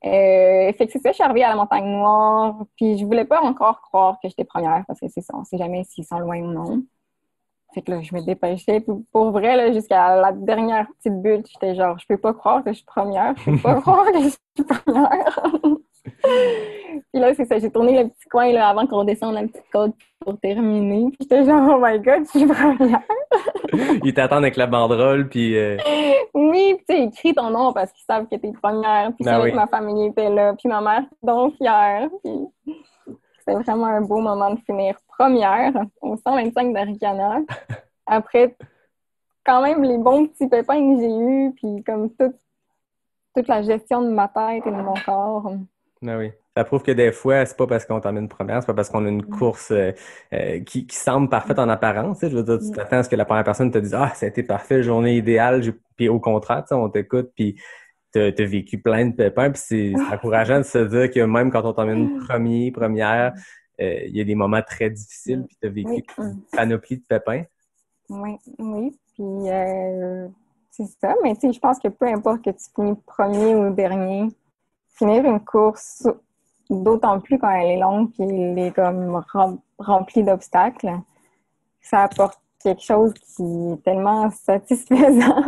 Euh, 0.04 0.72
fait 0.72 0.86
que 0.86 0.92
c'est 0.92 0.98
ça, 0.98 1.10
je 1.10 1.14
suis 1.14 1.22
arrivée 1.22 1.44
à 1.44 1.50
la 1.50 1.56
montagne 1.56 1.86
noire, 1.86 2.64
puis 2.76 2.98
je 2.98 3.04
voulais 3.04 3.24
pas 3.24 3.40
encore 3.40 3.80
croire 3.80 4.18
que 4.20 4.28
j'étais 4.28 4.44
première, 4.44 4.84
parce 4.86 4.98
que 4.98 5.06
c'est 5.08 5.20
ça, 5.20 5.34
on 5.36 5.44
sait 5.44 5.58
jamais 5.58 5.84
s'ils 5.84 6.04
sont 6.04 6.18
loin 6.18 6.40
ou 6.40 6.52
non. 6.52 6.82
Fait 7.72 7.82
que 7.82 7.90
là, 7.90 8.02
je 8.02 8.14
me 8.14 8.20
dépêchais, 8.20 8.80
puis 8.80 8.92
pour 9.12 9.30
vrai, 9.30 9.56
là, 9.56 9.72
jusqu'à 9.72 10.16
la 10.16 10.32
dernière 10.32 10.86
petite 10.98 11.22
bulle, 11.22 11.42
j'étais 11.50 11.74
genre, 11.74 11.98
je 11.98 12.06
peux 12.06 12.18
pas 12.18 12.34
croire 12.34 12.62
que 12.62 12.70
je 12.70 12.78
suis 12.78 12.84
première, 12.84 13.34
je 13.38 13.50
peux 13.52 13.58
pas 13.58 13.74
croire 13.80 14.04
que 14.06 14.22
je 14.22 14.28
suis 14.28 14.64
première. 14.64 15.40
Puis 16.04 17.20
là, 17.20 17.34
c'est 17.34 17.44
ça, 17.44 17.58
j'ai 17.58 17.70
tourné 17.70 18.02
le 18.02 18.08
petit 18.08 18.28
coin, 18.28 18.52
là, 18.52 18.68
avant 18.68 18.86
qu'on 18.86 19.04
descende 19.04 19.34
la 19.34 19.42
petite 19.42 19.70
côte 19.72 19.94
pour 20.20 20.38
terminer, 20.40 21.10
puis 21.10 21.18
j'étais 21.20 21.44
genre, 21.44 21.76
oh 21.76 21.80
my 21.80 21.98
god, 21.98 22.24
je 22.24 22.38
suis 22.38 22.46
première. 22.46 23.02
Ils 24.04 24.14
t'attendent 24.14 24.44
avec 24.44 24.56
la 24.56 24.66
banderole 24.66 25.28
puis 25.28 25.56
euh, 25.56 25.76
Oui, 26.34 26.74
puis 26.74 26.84
tu 26.88 26.94
sais, 26.94 27.02
écris 27.04 27.34
ton 27.34 27.50
nom 27.50 27.72
parce 27.72 27.92
qu'ils 27.92 28.04
savent 28.04 28.26
que 28.26 28.36
t'es 28.36 28.52
première. 28.52 29.12
Puis 29.14 29.24
savais 29.24 29.44
oui. 29.44 29.50
que 29.50 29.56
ma 29.56 29.66
famille 29.66 30.06
était 30.08 30.28
là. 30.28 30.54
Puis 30.54 30.68
ma 30.68 30.80
mère, 30.80 31.04
donc 31.22 31.56
fière. 31.56 32.08
Puis 32.22 32.76
c'était 33.38 33.54
vraiment 33.54 33.86
un 33.86 34.02
beau 34.02 34.20
moment 34.20 34.52
de 34.52 34.60
finir 34.60 34.96
première 35.18 35.72
au 36.00 36.16
125 36.16 36.72
d'Aricana. 36.72 37.40
Après, 38.06 38.56
quand 39.44 39.62
même, 39.62 39.82
les 39.82 39.98
bons 39.98 40.26
petits 40.26 40.48
pépins 40.48 40.78
que 40.78 41.00
j'ai 41.00 41.16
eus, 41.16 41.52
puis 41.56 41.82
comme 41.84 42.10
tout, 42.10 42.34
toute 43.34 43.48
la 43.48 43.62
gestion 43.62 44.02
de 44.02 44.10
ma 44.10 44.28
tête 44.28 44.66
et 44.66 44.70
de 44.70 44.76
mon 44.76 44.94
corps. 45.04 45.52
Ben 46.02 46.18
oui. 46.18 46.32
Ça 46.56 46.64
prouve 46.64 46.82
que 46.82 46.90
des 46.90 47.12
fois, 47.12 47.46
c'est 47.46 47.56
pas 47.56 47.66
parce 47.66 47.86
qu'on 47.86 48.00
termine 48.00 48.28
première, 48.28 48.60
c'est 48.60 48.66
pas 48.66 48.74
parce 48.74 48.90
qu'on 48.90 49.06
a 49.06 49.08
une 49.08 49.24
course 49.24 49.70
euh, 49.70 49.92
euh, 50.34 50.60
qui, 50.60 50.86
qui 50.86 50.96
semble 50.96 51.30
parfaite 51.30 51.58
en 51.58 51.68
apparence. 51.68 52.18
Je 52.20 52.36
veux 52.36 52.42
dire, 52.42 52.58
tu 52.58 52.70
t'attends 52.72 52.98
à 52.98 53.02
ce 53.04 53.08
que 53.08 53.16
la 53.16 53.24
première 53.24 53.44
personne 53.44 53.70
te 53.70 53.78
dise 53.78 53.94
Ah, 53.94 54.12
ça 54.14 54.26
a 54.26 54.28
été 54.28 54.42
parfait, 54.42 54.82
journée 54.82 55.16
idéale, 55.16 55.62
puis 55.96 56.08
au 56.08 56.20
contraire, 56.20 56.64
on 56.72 56.90
t'écoute, 56.90 57.30
puis 57.34 57.56
t'as 58.12 58.26
as 58.26 58.44
vécu 58.44 58.78
plein 58.78 59.06
de 59.06 59.14
pépins, 59.14 59.50
puis 59.50 59.62
c'est 59.64 59.92
encourageant 60.12 60.58
de 60.58 60.64
se 60.64 60.78
dire 60.78 61.10
que 61.10 61.20
même 61.20 61.50
quand 61.50 61.64
on 61.64 61.72
termine 61.72 62.18
premier, 62.18 62.70
première, 62.70 63.32
euh, 63.80 64.00
il 64.06 64.16
y 64.16 64.20
a 64.20 64.24
des 64.24 64.34
moments 64.34 64.62
très 64.62 64.90
difficiles, 64.90 65.44
puis 65.46 65.56
t'as 65.60 65.68
vécu 65.68 66.04
une 66.18 66.42
panoplie 66.52 66.98
de 66.98 67.04
pépins. 67.08 67.44
Oui, 68.10 68.36
oui. 68.58 68.98
Puis 69.14 69.50
euh, 69.50 70.28
c'est 70.70 70.86
ça, 71.00 71.14
mais 71.22 71.34
tu 71.34 71.42
sais, 71.42 71.52
je 71.52 71.60
pense 71.60 71.78
que 71.78 71.88
peu 71.88 72.06
importe 72.06 72.44
que 72.44 72.50
tu 72.50 72.64
finis 72.74 72.96
premier 73.06 73.54
ou 73.54 73.72
dernier, 73.72 74.28
finir 74.94 75.24
une 75.24 75.40
course, 75.40 76.06
d'autant 76.70 77.20
plus 77.20 77.38
quand 77.38 77.50
elle 77.50 77.70
est 77.72 77.80
longue 77.80 78.10
puis 78.12 78.22
elle 78.24 78.58
est 78.58 78.72
comme 78.74 79.22
rem- 79.32 79.58
remplie 79.78 80.22
d'obstacles, 80.22 80.90
ça 81.80 82.02
apporte 82.04 82.40
quelque 82.62 82.82
chose 82.82 83.12
qui 83.14 83.42
est 83.72 83.82
tellement 83.84 84.30
satisfaisant. 84.30 85.44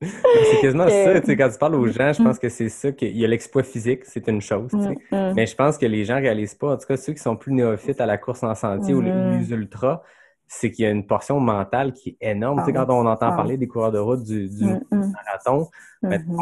C'est 0.00 0.60
quasiment 0.60 0.84
Que- 0.86 0.90
ça, 0.90 1.20
tu 1.20 1.26
sais, 1.26 1.36
quand 1.36 1.48
tu 1.50 1.58
parles 1.58 1.74
aux 1.74 1.86
gens, 1.88 2.12
je 2.12 2.22
pense 2.22 2.38
que 2.38 2.48
c'est 2.48 2.68
ça, 2.68 2.92
qu'il 2.92 3.16
y 3.16 3.24
a 3.24 3.28
l'exploit 3.28 3.64
physique, 3.64 4.04
c'est 4.04 4.28
une 4.28 4.40
chose, 4.40 4.70
tu 4.70 4.80
sais. 4.80 4.96
Mm, 5.10 5.16
mm. 5.30 5.32
Mais 5.34 5.46
je 5.46 5.56
pense 5.56 5.76
que 5.76 5.86
les 5.86 6.04
gens 6.04 6.16
réalisent 6.16 6.54
pas, 6.54 6.74
en 6.74 6.76
tout 6.76 6.86
cas 6.86 6.96
ceux 6.96 7.12
qui 7.12 7.18
sont 7.22 7.36
plus 7.36 7.52
néophytes 7.52 8.00
à 8.00 8.06
la 8.06 8.16
course 8.18 8.44
en 8.44 8.54
sentier 8.54 8.94
ou 8.94 9.00
les 9.00 9.50
ultras, 9.50 10.02
c'est 10.46 10.70
qu'il 10.70 10.84
y 10.84 10.88
a 10.88 10.90
une 10.92 11.06
portion 11.06 11.40
mentale 11.40 11.92
qui 11.92 12.16
est 12.20 12.30
énorme. 12.30 12.60
Ah 12.60 12.62
tu 12.62 12.66
sais, 12.66 12.72
quand 12.72 12.84
oui. 12.88 12.94
on 12.94 13.06
entend 13.06 13.28
Ah. 13.32 13.36
parler 13.36 13.56
des 13.58 13.66
coureurs 13.66 13.92
de 13.92 13.98
route 13.98 14.22
du, 14.22 14.48
du 14.48 14.64
Mm, 14.64 14.80
mm, 14.92 15.12
marathon, 15.12 15.68
mettons, 16.02 16.32
mhm. 16.32 16.40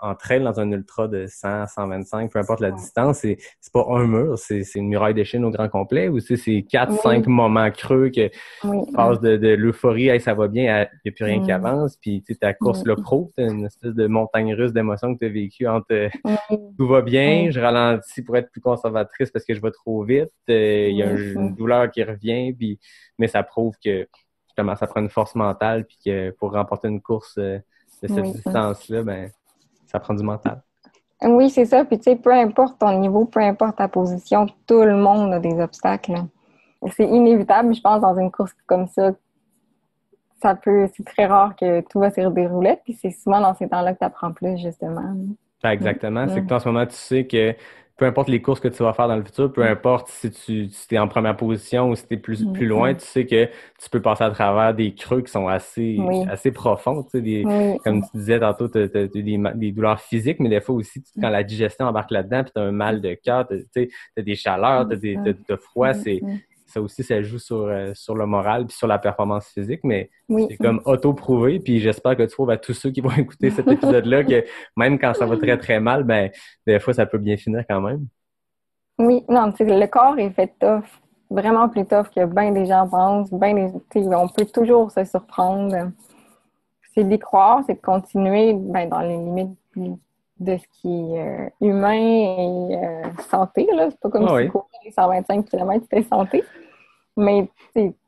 en, 0.00 0.10
en 0.10 0.14
trail 0.14 0.42
dans 0.42 0.58
un 0.60 0.70
ultra 0.72 1.08
de 1.08 1.26
100, 1.26 1.66
125, 1.66 2.30
peu 2.32 2.38
importe 2.38 2.60
la 2.60 2.70
Ouais. 2.70 2.74
distance, 2.76 3.18
c'est 3.18 3.36
c'est 3.60 3.72
pas 3.72 3.84
un 3.90 4.06
mur, 4.06 4.38
c'est 4.38 4.62
c'est 4.64 4.78
une 4.78 4.88
muraille 4.88 5.14
de 5.14 5.24
Chine 5.24 5.44
au 5.44 5.50
grand 5.50 5.68
complet, 5.68 6.08
ou 6.08 6.20
c'est 6.20 6.36
c'est 6.36 6.62
quatre, 6.62 6.92
Oui. 6.92 6.98
cinq 7.02 7.26
moments 7.26 7.70
creux 7.70 8.10
que 8.10 8.30
Oui, 8.64 8.84
tu 8.86 8.92
passes 8.92 9.20
de, 9.20 9.36
de 9.36 9.48
l'euphorie, 9.48 10.08
hey, 10.08 10.20
ça 10.20 10.34
va 10.34 10.48
bien, 10.48 10.82
il 10.82 10.98
n'y 11.04 11.08
a 11.10 11.12
plus 11.12 11.24
rien 11.24 11.40
qui 11.40 11.50
Mm. 11.50 11.54
avance, 11.54 11.96
puis 11.96 12.22
tu 12.22 12.32
sais, 12.32 12.38
ta 12.38 12.54
course 12.54 12.84
Mm. 12.84 12.88
le 12.88 12.96
pro, 12.96 13.32
c'est 13.36 13.44
une 13.44 13.66
espèce 13.66 13.94
de 13.94 14.06
montagne 14.06 14.54
russe 14.54 14.72
d'émotions 14.72 15.14
que 15.14 15.18
tu 15.20 15.26
as 15.26 15.28
vécu 15.32 15.66
entre 15.66 15.86
euh, 15.92 16.08
tout 16.78 16.86
va 16.86 17.02
bien, 17.02 17.50
je 17.50 17.60
ralentis 17.60 18.22
pour 18.22 18.36
être 18.36 18.50
plus 18.50 18.60
conservatrice 18.60 19.30
parce 19.30 19.44
que 19.44 19.54
je 19.54 19.60
vais 19.60 19.70
trop 19.70 20.02
vite, 20.04 20.30
euh, 20.50 20.88
il 20.90 20.96
y 20.96 21.02
a 21.02 21.08
un- 21.08 21.16
une 21.16 21.54
douleur 21.54 21.90
qui 21.90 22.02
revient, 22.02 22.52
puis 22.52 22.78
mais 23.18 23.28
ça 23.28 23.42
prouve 23.42 23.74
que 23.84 24.08
justement 24.46 24.74
ça 24.76 24.86
prend 24.86 25.00
une 25.00 25.10
force 25.10 25.34
mentale, 25.34 25.84
puis 25.86 25.98
que 26.04 26.30
pour 26.32 26.52
remporter 26.52 26.88
une 26.88 27.00
course 27.00 27.34
euh, 27.38 27.58
de 28.08 28.14
cette 28.14 28.24
Oui. 28.24 28.32
distance-là, 28.32 29.02
ben 29.02 29.30
ça 29.86 29.98
prend 29.98 30.14
du 30.14 30.22
mental. 30.22 30.62
Oui, 31.22 31.48
c'est 31.48 31.64
ça. 31.64 31.84
Puis 31.84 31.98
tu 31.98 32.04
sais, 32.04 32.16
peu 32.16 32.32
importe 32.32 32.78
ton 32.78 32.98
niveau, 32.98 33.24
peu 33.24 33.40
importe 33.40 33.76
ta 33.76 33.88
position, 33.88 34.46
tout 34.66 34.82
le 34.82 34.96
monde 34.96 35.32
a 35.32 35.40
des 35.40 35.58
obstacles. 35.60 36.14
C'est 36.96 37.08
inévitable, 37.08 37.74
je 37.74 37.80
pense, 37.80 38.00
dans 38.02 38.18
une 38.18 38.30
course 38.30 38.52
comme 38.66 38.86
ça. 38.88 39.12
Ça 40.42 40.54
peut, 40.54 40.86
c'est 40.94 41.04
très 41.06 41.24
rare 41.24 41.56
que 41.56 41.80
tout 41.80 42.00
va 42.00 42.10
se 42.10 42.20
dérouler. 42.20 42.78
Puis 42.84 42.98
c'est 43.00 43.10
souvent 43.10 43.40
dans 43.40 43.54
ces 43.54 43.68
temps-là 43.68 43.94
que 43.94 43.98
tu 44.00 44.04
apprends 44.04 44.32
plus, 44.32 44.58
justement. 44.58 45.14
Ben, 45.62 45.70
exactement. 45.70 46.28
C'est 46.28 46.42
que 46.42 46.46
toi, 46.46 46.58
en 46.58 46.60
ce 46.60 46.68
moment, 46.68 46.84
tu 46.86 46.94
sais 46.94 47.26
que 47.26 47.54
peu 47.96 48.06
importe 48.06 48.28
les 48.28 48.42
courses 48.42 48.58
que 48.58 48.66
tu 48.68 48.82
vas 48.82 48.92
faire 48.92 49.06
dans 49.06 49.16
le 49.16 49.22
futur, 49.22 49.52
peu 49.52 49.62
importe 49.62 50.08
si 50.08 50.30
tu 50.30 50.68
si 50.68 50.94
es 50.94 50.98
en 50.98 51.06
première 51.06 51.36
position 51.36 51.90
ou 51.90 51.94
si 51.94 52.06
tu 52.06 52.14
es 52.14 52.16
plus, 52.16 52.44
plus 52.52 52.66
Mm. 52.66 52.68
loin, 52.68 52.94
tu 52.94 53.04
sais 53.04 53.24
que 53.24 53.46
tu 53.46 53.88
peux 53.90 54.02
passer 54.02 54.24
à 54.24 54.30
travers 54.30 54.74
des 54.74 54.94
creux 54.94 55.22
qui 55.22 55.30
sont 55.30 55.46
assez, 55.46 55.96
Oui. 56.00 56.24
assez 56.28 56.50
profonds. 56.50 57.04
Tu 57.04 57.10
sais, 57.10 57.20
des, 57.20 57.44
Oui, 57.46 57.78
comme 57.84 58.02
tu 58.02 58.08
disais 58.16 58.40
tantôt, 58.40 58.68
tu 58.68 58.78
as, 58.78 58.88
des, 58.88 59.72
douleurs 59.72 60.00
physiques, 60.00 60.40
mais 60.40 60.48
des 60.48 60.60
fois 60.60 60.74
aussi, 60.74 61.02
tu- 61.02 61.20
quand 61.20 61.28
la 61.28 61.44
digestion 61.44 61.86
embarque 61.86 62.10
là-dedans, 62.10 62.42
puis 62.42 62.52
tu 62.54 62.60
as 62.60 62.64
un 62.64 62.72
mal 62.72 63.00
de 63.00 63.14
cœur, 63.14 63.46
tu 63.48 63.88
as 64.16 64.22
des 64.22 64.34
chaleurs, 64.34 64.88
tu 64.88 65.30
as 65.52 65.56
froid, 65.58 65.92
c'est 65.94 66.20
Mm. 66.22 66.38
Ça 66.74 66.80
aussi, 66.80 67.02
ça 67.02 67.22
joue 67.22 67.38
sur, 67.38 67.66
euh, 67.66 67.92
sur 67.94 68.16
le 68.16 68.26
moral 68.26 68.66
puis 68.66 68.76
sur 68.76 68.86
la 68.86 68.98
performance 68.98 69.46
physique, 69.46 69.80
mais 69.84 70.10
oui. 70.28 70.46
c'est 70.50 70.56
comme 70.56 70.80
auto-prouvé, 70.84 71.60
puis 71.60 71.78
j'espère 71.80 72.16
que 72.16 72.24
tu 72.24 72.30
trouves 72.30 72.50
à 72.50 72.56
tous 72.56 72.74
ceux 72.74 72.90
qui 72.90 73.00
vont 73.00 73.10
écouter 73.16 73.50
cet 73.50 73.68
épisode-là 73.68 74.24
que 74.24 74.44
même 74.76 74.98
quand 74.98 75.14
ça 75.14 75.26
va 75.26 75.36
très 75.36 75.56
très 75.56 75.80
mal, 75.80 76.02
ben 76.02 76.30
des 76.66 76.80
fois 76.80 76.92
ça 76.92 77.06
peut 77.06 77.18
bien 77.18 77.36
finir 77.36 77.64
quand 77.68 77.80
même. 77.80 78.06
Oui, 78.98 79.24
non, 79.28 79.50
tu 79.52 79.64
sais, 79.66 79.78
le 79.78 79.86
corps 79.86 80.18
est 80.18 80.30
fait 80.30 80.52
tough, 80.60 80.84
vraiment 81.30 81.68
plus 81.68 81.86
tough 81.86 82.08
que 82.14 82.24
bien 82.26 82.52
des 82.52 82.66
gens 82.66 82.88
pensent. 82.88 83.30
Ben 83.32 83.72
des, 83.94 84.06
on 84.14 84.28
peut 84.28 84.46
toujours 84.46 84.90
se 84.90 85.04
surprendre. 85.04 85.90
C'est 86.94 87.04
d'y 87.04 87.18
croire, 87.18 87.62
c'est 87.66 87.74
de 87.74 87.80
continuer 87.80 88.54
ben, 88.54 88.88
dans 88.88 89.00
les 89.00 89.16
limites 89.16 89.58
de 90.38 90.56
ce 90.56 90.64
qui 90.80 90.88
est 90.88 91.20
euh, 91.20 91.48
humain 91.60 91.92
et 91.92 92.76
euh, 92.76 93.02
santé. 93.30 93.68
C'est 93.68 94.00
pas 94.00 94.10
comme 94.10 94.24
Ah 94.24 94.28
si 94.28 94.34
oui. 94.34 94.48
courir 94.48 94.66
les 94.84 94.92
125 94.92 95.44
km, 95.46 95.80
c'était 95.82 96.08
santé. 96.08 96.44
Mais 97.16 97.48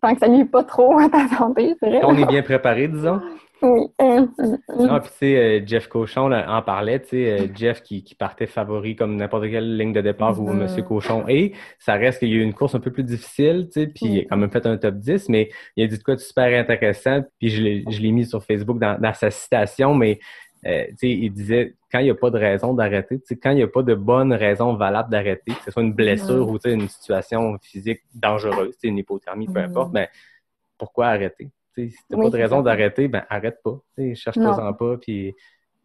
tant 0.03 0.15
que 0.15 0.21
ça 0.21 0.29
nuit 0.29 0.45
pas 0.45 0.65
trop 0.65 0.99
à 0.99 1.09
ta 1.09 1.29
santé, 1.29 1.75
c'est 1.81 1.89
vrai. 1.89 2.01
On 2.05 2.17
est 2.17 2.27
bien 2.27 2.43
préparé, 2.43 2.89
disons. 2.89 3.21
Oui. 3.23 3.31
Hum, 3.63 3.89
hum, 3.99 4.59
hum. 4.69 4.87
Non, 4.87 5.01
puis 5.01 5.09
tu 5.13 5.17
sais, 5.19 5.37
euh, 5.37 5.61
Jeff 5.65 5.89
Cochon 5.89 6.29
là, 6.29 6.45
en 6.55 6.61
parlait, 6.61 7.01
tu 7.01 7.09
sais, 7.09 7.41
euh, 7.41 7.47
Jeff 7.55 7.83
qui, 7.83 8.05
qui 8.05 8.15
partait 8.15 8.47
favori 8.47 8.97
comme 8.97 9.17
n'importe 9.17 9.45
quelle 9.49 9.79
ligne 9.79 9.95
de 9.95 10.03
départ 10.03 10.39
où 10.39 10.47
Mhm. 10.51 10.59
Monsieur 10.59 10.83
Cochon 10.83 11.25
est. 11.27 11.53
Ça 11.79 11.95
reste 11.95 12.19
qu'il 12.19 12.29
y 12.29 12.33
a 12.33 12.37
eu 12.37 12.43
une 12.43 12.53
course 12.53 12.75
un 12.75 12.81
peu 12.81 12.91
plus 12.93 13.03
difficile, 13.05 13.69
tu 13.73 13.81
sais, 13.81 13.87
puis 13.87 14.07
il 14.07 14.21
a 14.21 14.25
quand 14.25 14.37
même 14.37 14.51
fait 14.51 14.67
un 14.67 14.77
top 14.77 14.97
10, 14.97 15.31
mais 15.31 15.49
il 15.77 15.85
a 15.85 15.87
dit 15.87 15.97
de 15.97 16.03
quoi 16.03 16.17
de 16.17 16.21
super 16.21 16.53
intéressant, 16.61 17.23
puis 17.39 17.49
je 17.49 17.63
l'ai 17.63 17.85
je 17.89 17.99
l'ai 18.03 18.13
mis 18.13 18.27
sur 18.27 18.45
Facebook 18.45 18.79
dans, 18.79 19.01
dans 19.01 19.15
sa 19.15 19.31
citation, 19.31 19.95
mais 19.95 20.19
euh, 20.67 20.85
tu 20.99 21.09
il 21.09 21.31
disait 21.31 21.75
quand 21.93 22.01
il 22.01 22.05
n'y 22.05 22.11
a 22.11 22.15
pas 22.15 22.31
de 22.31 22.39
raison 22.39 22.75
d'arrêter, 22.75 23.21
tu 23.21 23.37
quand 23.39 23.51
il 23.51 23.57
n'y 23.57 23.63
a 23.63 23.69
pas 23.69 23.83
de 23.83 23.95
bonne 23.95 24.33
raison 24.33 24.75
valable 24.75 25.11
d'arrêter, 25.11 25.53
que 25.53 25.63
ce 25.65 25.71
soit 25.71 25.83
une 25.83 25.93
blessure 25.95 26.49
ou 26.49 26.59
tu 26.59 26.71
une 26.73 26.89
situation 26.89 27.57
physique 27.63 28.01
dangereuse, 28.15 28.77
tu 28.79 28.89
une 28.89 28.99
hypothermie, 28.99 29.47
peu 29.47 29.61
importe, 29.61 29.93
ben 29.93 30.09
pourquoi 30.79 31.07
arrêter? 31.09 31.51
Tu 31.75 31.91
si 31.91 31.99
t'as 32.09 32.17
Oui, 32.17 32.25
pas 32.25 32.31
de 32.31 32.43
raison 32.43 32.63
d'arrêter, 32.63 33.09
ben 33.09 33.25
arrête 33.29 33.59
pas. 33.63 33.79
Tu 33.97 34.09
sais, 34.09 34.15
cherche 34.15 34.37
Non. 34.39 34.73
pas. 34.75 34.97
Puis, 34.99 35.35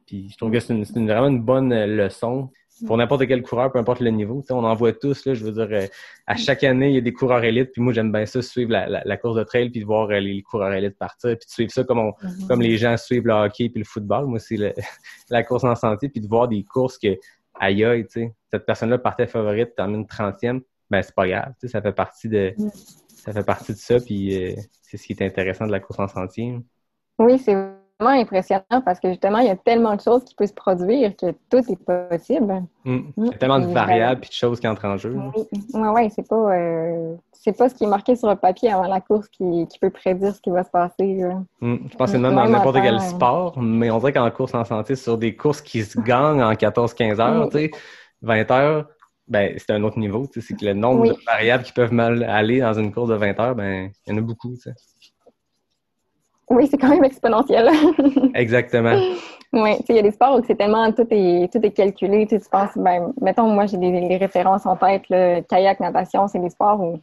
puis 0.08 0.30
je 0.30 0.38
trouve 0.38 0.52
que 0.52 0.60
c'est 0.60 0.74
une, 0.74 0.84
c'est 0.86 0.98
une- 0.98 1.08
vraiment 1.08 1.28
une 1.28 1.42
bonne 1.42 1.74
leçon 1.86 2.50
pour 2.88 2.98
n'importe 2.98 3.28
quel 3.28 3.42
coureur, 3.44 3.72
peu 3.72 3.80
importe 3.80 4.00
le 4.02 4.10
niveau. 4.10 4.42
Tu 4.42 4.48
sais, 4.48 4.54
on 4.54 4.64
en 4.64 4.76
voit 4.76 4.94
tous, 4.94 5.26
là, 5.26 5.34
je 5.34 5.44
veux 5.44 5.52
dire, 5.52 5.68
euh, 5.72 5.88
à 6.28 6.36
chaque 6.36 6.64
année, 6.64 6.90
il 6.90 6.96
y 6.96 6.98
a 6.98 7.02
des 7.02 7.14
coureurs 7.14 7.44
élites. 7.44 7.72
Puis 7.72 7.82
moi, 7.82 7.94
j'aime 7.94 8.12
bien 8.12 8.26
ça, 8.26 8.42
suivre 8.42 8.72
la, 8.72 8.88
la- 8.88 9.02
la 9.06 9.18
course 9.18 9.36
de 9.38 9.44
trail, 9.44 9.70
puis 9.70 9.82
de 9.82 9.86
voir 9.86 10.10
euh, 10.10 10.20
les 10.20 10.42
coureurs 10.42 10.74
élites 10.74 10.98
partir, 10.98 11.38
puis 11.38 11.46
de 11.48 11.52
suivre 11.52 11.72
ça 11.72 11.84
comme, 11.84 12.00
on, 12.00 12.14
Mhm. 12.24 12.48
comme 12.48 12.62
les 12.62 12.78
gens 12.78 12.98
suivent 12.98 13.28
le 13.28 13.34
hockey 13.34 13.70
puis 13.70 13.80
le 13.80 13.86
football. 13.86 14.26
Moi, 14.26 14.40
c'est 14.40 14.58
la 15.30 15.44
course 15.44 15.64
en 15.64 15.76
santé, 15.76 16.10
puis 16.10 16.22
de 16.22 16.28
voir 16.28 16.48
des 16.48 16.64
courses 16.64 16.98
que, 16.98 17.18
aïe 17.60 17.84
aïe, 17.86 18.04
tu 18.06 18.12
sais, 18.22 18.34
cette 18.50 18.66
personne-là 18.66 18.98
partait 18.98 19.28
favorite, 19.28 19.76
termine 19.76 20.06
30e, 20.06 20.62
ben 20.90 21.02
c'est 21.02 21.16
pas 21.16 21.28
grave. 21.28 21.54
Tu 21.60 21.68
sais, 21.68 21.72
ça 21.74 21.82
fait 21.82 21.94
partie 21.94 22.28
de 22.30 22.54
Mm. 22.58 22.70
ça 23.16 23.32
fait 23.34 23.44
partie 23.44 23.74
de 23.74 23.78
ça, 23.78 24.00
puis 24.00 24.36
euh, 24.36 24.56
c'est 24.82 24.98
ce 24.98 25.06
qui 25.06 25.14
est 25.14 25.22
intéressant 25.24 25.68
de 25.68 25.72
la 25.72 25.80
course 25.80 26.00
en 26.00 26.08
sentier. 26.08 26.58
Oui, 27.20 27.38
c'est 27.38 27.56
impressionnant 28.10 28.82
parce 28.84 29.00
que 29.00 29.10
justement, 29.10 29.40
il 29.40 29.48
y 29.48 29.50
a 29.50 29.56
tellement 29.56 29.96
de 29.96 30.02
choses 30.02 30.24
qui 30.24 30.34
peuvent 30.36 30.48
se 30.48 30.54
produire 30.54 31.16
que 31.16 31.28
tout 31.50 31.60
est 31.72 31.80
possible. 32.10 32.64
Mm. 32.86 33.00
Il 33.18 33.26
y 33.26 33.30
a 33.30 33.38
tellement 33.38 33.60
de 33.60 33.68
Mm. 33.68 33.74
variables 33.74 34.22
et 34.24 34.28
de 34.28 34.34
choses 34.34 34.60
qui 34.60 34.68
entrent 34.68 34.86
en 34.86 34.98
jeu. 34.98 35.16
Oui, 35.36 35.88
ouais, 35.90 36.10
c'est 36.10 36.28
pas, 36.28 36.36
euh, 36.56 37.16
c'est 37.32 37.58
pas 37.58 37.70
ce 37.70 37.76
qui 37.76 37.84
est 37.84 37.88
marqué 37.88 38.16
sur 38.16 38.30
le 38.30 38.36
papier 38.36 38.72
avant 38.72 38.88
la 38.88 39.02
course 39.02 39.28
qui, 39.30 39.68
qui 39.68 39.80
peut 39.80 39.90
prédire 39.90 40.34
ce 40.36 40.42
qui 40.42 40.50
va 40.50 40.64
se 40.64 40.70
passer. 40.70 41.24
Mm. 41.62 41.76
Je 41.92 41.96
pense 41.98 42.08
que 42.12 42.18
c'est 42.18 42.18
même 42.22 42.36
dans 42.36 42.48
n'importe 42.48 42.78
quel 42.82 43.00
sport, 43.02 43.60
mais 43.62 43.90
on 43.92 44.00
dirait 44.00 44.14
qu'en 44.14 44.30
course 44.32 44.54
en 44.54 44.66
santé, 44.66 44.96
sur 44.96 45.18
des 45.18 45.36
courses 45.36 45.62
qui 45.62 45.84
se 45.84 46.00
gagnent 46.00 46.42
en 46.44 46.54
14-15 46.54 47.20
heures, 47.20 47.46
Mm. 47.48 47.50
tu 47.50 47.58
sais, 47.58 47.72
20 48.22 48.52
heures, 48.52 48.88
ben 49.28 49.54
c'est 49.58 49.72
un 49.72 49.84
autre 49.84 49.98
niveau. 49.98 50.28
C'est 50.34 50.56
que 50.58 50.66
le 50.66 50.74
nombre 50.74 51.02
Oui. 51.02 51.10
de 51.10 51.16
variables 51.26 51.64
qui 51.64 51.72
peuvent 51.72 51.94
mal 51.94 52.24
aller 52.24 52.60
dans 52.60 52.74
une 52.74 52.92
course 52.92 53.10
de 53.10 53.16
20 53.16 53.40
heures, 53.40 53.56
ben 53.56 53.90
il 54.06 54.12
y 54.12 54.16
en 54.16 54.18
a 54.18 54.22
beaucoup. 54.22 54.56
Oui, 56.52 56.68
c'est 56.68 56.78
quand 56.78 56.90
même 56.90 57.06
exponentiel. 57.06 57.70
Exactement. 58.36 58.94
oui, 59.54 59.78
tu 59.78 59.86
sais, 59.86 59.94
il 59.94 59.96
y 59.96 60.00
a 60.00 60.02
des 60.02 60.12
sports 60.12 60.38
où 60.38 60.44
c'est 60.46 60.56
tellement 60.56 60.92
tout 60.92 61.08
est, 61.10 61.52
tout 61.52 61.66
est 61.66 61.72
calculé. 61.72 62.28
Tu 62.28 62.38
penses, 62.52 62.72
ben, 62.76 63.14
mettons, 63.22 63.48
moi, 63.48 63.68
j'ai 63.68 63.78
des, 63.78 64.18
références 64.18 64.66
en 64.66 64.76
tête, 64.76 65.04
le 65.10 65.42
kayak, 65.42 65.80
natation, 65.80 66.28
c'est 66.28 66.40
des 66.40 66.50
sports 66.50 66.82
où 66.82 67.00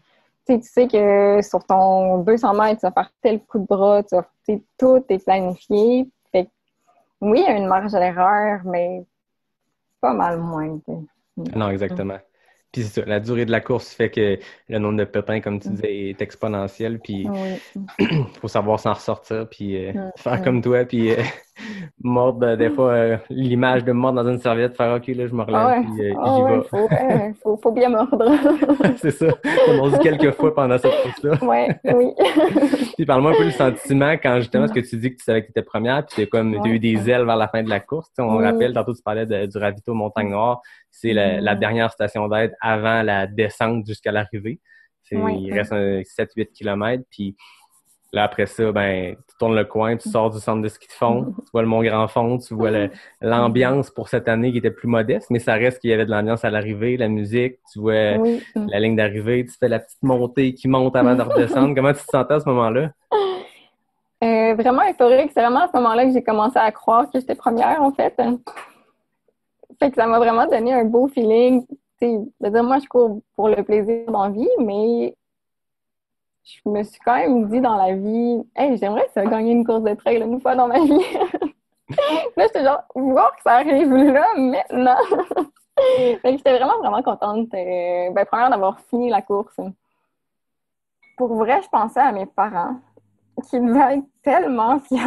tu 0.46 0.60
sais, 0.62 0.86
que 0.86 1.40
sur 1.42 1.64
ton 1.64 2.18
200 2.18 2.54
mètres, 2.54 2.80
tu 2.80 2.86
vas 2.86 2.92
faire 2.92 3.10
tel 3.22 3.40
coup 3.40 3.58
de 3.58 3.66
bras, 3.66 4.02
tu 4.02 4.16
vas, 4.16 4.26
tout 4.78 5.04
est 5.08 5.24
planifié. 5.24 6.06
Fait 6.30 6.44
que, 6.44 6.50
oui, 7.22 7.40
il 7.40 7.44
y 7.44 7.46
a 7.46 7.56
une 7.56 7.66
marge 7.68 7.92
d'erreur, 7.92 8.60
mais 8.64 9.02
pas 10.00 10.12
mal 10.12 10.38
moins. 10.38 10.78
Non, 11.54 11.70
exactement. 11.70 12.18
Puis 12.72 12.82
c'est 12.84 13.00
ça, 13.02 13.06
la 13.06 13.20
durée 13.20 13.46
de 13.46 13.50
la 13.50 13.60
course 13.60 13.92
fait 13.94 14.10
que 14.10 14.38
le 14.68 14.78
nombre 14.78 14.98
de 14.98 15.04
pépins, 15.04 15.40
comme 15.40 15.60
tu 15.60 15.70
disais, 15.70 16.10
est 16.10 16.22
exponentiel. 16.22 17.00
Puis 17.00 17.32
Oui. 17.32 17.60
il 17.98 18.26
faut 18.40 18.48
savoir 18.48 18.80
s'en 18.80 18.94
ressortir, 18.94 19.48
puis 19.48 19.76
euh, 19.88 19.92
Mm, 19.92 20.10
faire 20.16 20.40
mm. 20.40 20.42
comme 20.42 20.62
toi, 20.62 20.84
puis 20.84 21.10
euh, 21.12 21.22
mordre, 22.02 22.56
des 22.56 22.70
fois, 22.70 22.90
euh, 22.92 23.16
l'image 23.30 23.84
de 23.84 23.92
mordre 23.92 24.22
dans 24.22 24.30
une 24.30 24.38
serviette, 24.38 24.76
faire 24.76 24.94
OK, 24.96 25.06
là, 25.08 25.26
je 25.26 25.34
me 25.34 25.42
relève, 25.42 25.66
ouais. 25.66 25.84
puis 25.96 26.10
euh, 26.10 26.14
Ah 26.22 26.34
j'y 26.36 26.42
ouais, 26.42 26.56
vais. 26.58 26.64
faut, 26.64 26.76
euh, 26.90 27.32
faut, 27.42 27.56
faut 27.56 27.72
bien 27.72 27.88
mordre. 27.88 28.30
c'est 28.96 29.10
ça. 29.10 29.26
On 29.68 29.88
m'a 29.90 29.96
dit 29.96 30.02
quelques 30.02 30.32
fois 30.32 30.54
pendant 30.54 30.78
cette 30.78 30.92
course-là. 31.02 31.44
ouais, 31.44 31.76
oui. 31.94 32.12
Puis 32.96 33.06
parle-moi 33.06 33.30
un 33.32 33.36
peu 33.36 33.44
du 33.44 33.52
sentiment 33.52 34.12
quand 34.12 34.36
justement 34.38 34.66
ce 34.66 34.72
que 34.72 34.80
tu 34.80 34.96
dis 34.96 35.10
que 35.12 35.16
tu 35.18 35.24
savais 35.24 35.40
que 35.42 35.46
tu 35.46 35.50
étais 35.52 35.62
première, 35.62 36.04
puis 36.04 36.16
t'as 36.24 36.26
comme 36.26 36.52
t'as 36.62 36.68
eu 36.68 36.72
Ouais. 36.72 36.78
des 36.80 37.08
ailes 37.10 37.24
vers 37.24 37.36
la 37.36 37.46
fin 37.48 37.62
de 37.62 37.68
la 37.68 37.78
course. 37.80 38.08
Tu 38.14 38.22
on 38.22 38.36
Oui. 38.38 38.44
rappelle, 38.44 38.72
tantôt 38.72 38.92
tu 38.94 39.02
parlais 39.02 39.24
de- 39.26 39.46
du 39.46 39.56
ravito 39.58 39.94
Montagne 39.94 40.30
Noire. 40.30 40.60
C'est 40.90 41.12
la, 41.12 41.40
la 41.40 41.54
dernière 41.54 41.92
station 41.92 42.26
d'aide 42.28 42.56
avant 42.60 43.02
la 43.02 43.26
descente 43.28 43.86
jusqu'à 43.86 44.10
l'arrivée. 44.10 44.60
Il 45.10 45.52
reste 45.54 45.72
un 45.72 46.02
7-8 46.02 46.52
km. 46.52 47.02
Puis 47.10 47.36
là, 48.12 48.24
après 48.24 48.46
ça, 48.46 48.72
ben, 48.72 49.16
tu 49.16 49.36
tournes 49.38 49.56
le 49.56 49.64
coin, 49.64 49.96
tu 49.96 50.08
sors 50.08 50.30
du 50.30 50.38
centre 50.38 50.62
de 50.62 50.68
ski 50.68 50.86
de 50.86 50.92
fond, 50.92 51.34
tu 51.44 51.50
vois 51.52 51.62
le 51.62 51.68
Mont 51.68 51.82
Grand 51.82 52.08
Fond, 52.08 52.38
tu 52.38 52.54
vois 52.54 52.70
l'ambiance 53.20 53.90
pour 53.90 54.08
cette 54.08 54.28
année 54.28 54.52
qui 54.52 54.58
était 54.58 54.70
plus 54.70 54.88
modeste, 54.88 55.28
mais 55.30 55.38
ça 55.38 55.54
reste 55.54 55.80
qu'il 55.80 55.90
y 55.90 55.92
avait 55.92 56.06
de 56.06 56.10
l'ambiance 56.10 56.44
à 56.44 56.50
l'arrivée, 56.50 56.96
la 56.96 57.08
musique, 57.08 57.58
tu 57.72 57.80
vois 57.80 58.16
oui. 58.18 58.42
la 58.54 58.80
ligne 58.80 58.96
d'arrivée, 58.96 59.44
tu 59.44 59.52
fais 59.58 59.68
la 59.68 59.78
petite 59.78 60.02
montée 60.02 60.54
qui 60.54 60.68
monte 60.68 60.96
avant 60.96 61.14
de 61.14 61.22
redescendre. 61.22 61.74
Comment 61.76 61.92
tu 61.92 62.00
te 62.00 62.10
sentais 62.10 62.34
à 62.34 62.40
ce 62.40 62.48
moment-là? 62.48 62.90
Euh, 64.24 64.54
vraiment 64.54 64.82
euphorique. 64.88 65.30
C'est 65.32 65.40
vraiment 65.40 65.60
à 65.60 65.68
ce 65.68 65.76
moment-là 65.76 66.06
que 66.06 66.12
j'ai 66.12 66.22
commencé 66.22 66.58
à 66.58 66.72
croire 66.72 67.08
que 67.10 67.20
j'étais 67.20 67.36
première, 67.36 67.80
en 67.82 67.92
fait. 67.92 68.14
Fait 69.78 69.90
que 69.90 69.96
ça 69.96 70.06
m'a 70.06 70.18
vraiment 70.18 70.46
donné 70.46 70.72
un 70.72 70.84
beau 70.84 71.06
feeling. 71.08 71.64
Tu 71.66 71.76
sais, 72.00 72.18
je 72.40 72.46
veux 72.46 72.52
dire, 72.52 72.64
moi, 72.64 72.78
je 72.80 72.86
cours 72.88 73.20
pour 73.36 73.48
le 73.48 73.62
plaisir 73.62 74.10
d'envie, 74.10 74.48
mais 74.58 75.14
je 76.48 76.70
me 76.70 76.82
suis 76.82 76.98
quand 77.04 77.16
même 77.16 77.48
dit 77.48 77.60
dans 77.60 77.76
la 77.76 77.94
vie, 77.94 78.42
hey, 78.56 78.76
j'aimerais 78.78 79.08
ça 79.12 79.24
gagner 79.26 79.52
une 79.52 79.66
course 79.66 79.82
de 79.82 79.94
trail 79.94 80.22
une 80.22 80.40
fois 80.40 80.54
dans 80.54 80.66
ma 80.66 80.80
vie. 80.80 81.04
là, 82.36 82.44
j'étais 82.46 82.64
genre, 82.64 82.82
voir 82.94 83.36
que 83.36 83.42
ça 83.42 83.56
arrive 83.56 83.92
là, 83.92 84.26
maintenant. 84.36 84.96
que 85.76 86.30
j'étais 86.30 86.56
vraiment, 86.56 86.78
vraiment 86.78 87.02
contente. 87.02 87.48
euh, 87.54 88.10
ben, 88.12 88.24
première 88.24 88.50
d'avoir 88.50 88.80
fini 88.88 89.10
la 89.10 89.20
course. 89.20 89.60
Pour 91.18 91.34
vrai, 91.34 91.60
je 91.62 91.68
pensais 91.68 92.00
à 92.00 92.12
mes 92.12 92.26
parents 92.26 92.76
qui 93.48 93.60
devaient 93.60 93.98
être 93.98 94.06
tellement 94.22 94.78
fiers. 94.80 95.00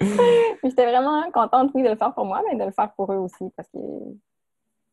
J'étais 0.62 0.84
vraiment 0.84 1.30
contente, 1.32 1.70
oui, 1.74 1.82
de 1.82 1.88
le 1.88 1.96
faire 1.96 2.12
pour 2.12 2.26
moi, 2.26 2.42
mais 2.46 2.58
de 2.58 2.64
le 2.64 2.70
faire 2.70 2.92
pour 2.92 3.10
eux 3.12 3.16
aussi 3.16 3.50
parce 3.56 3.68
qu'ils 3.70 4.18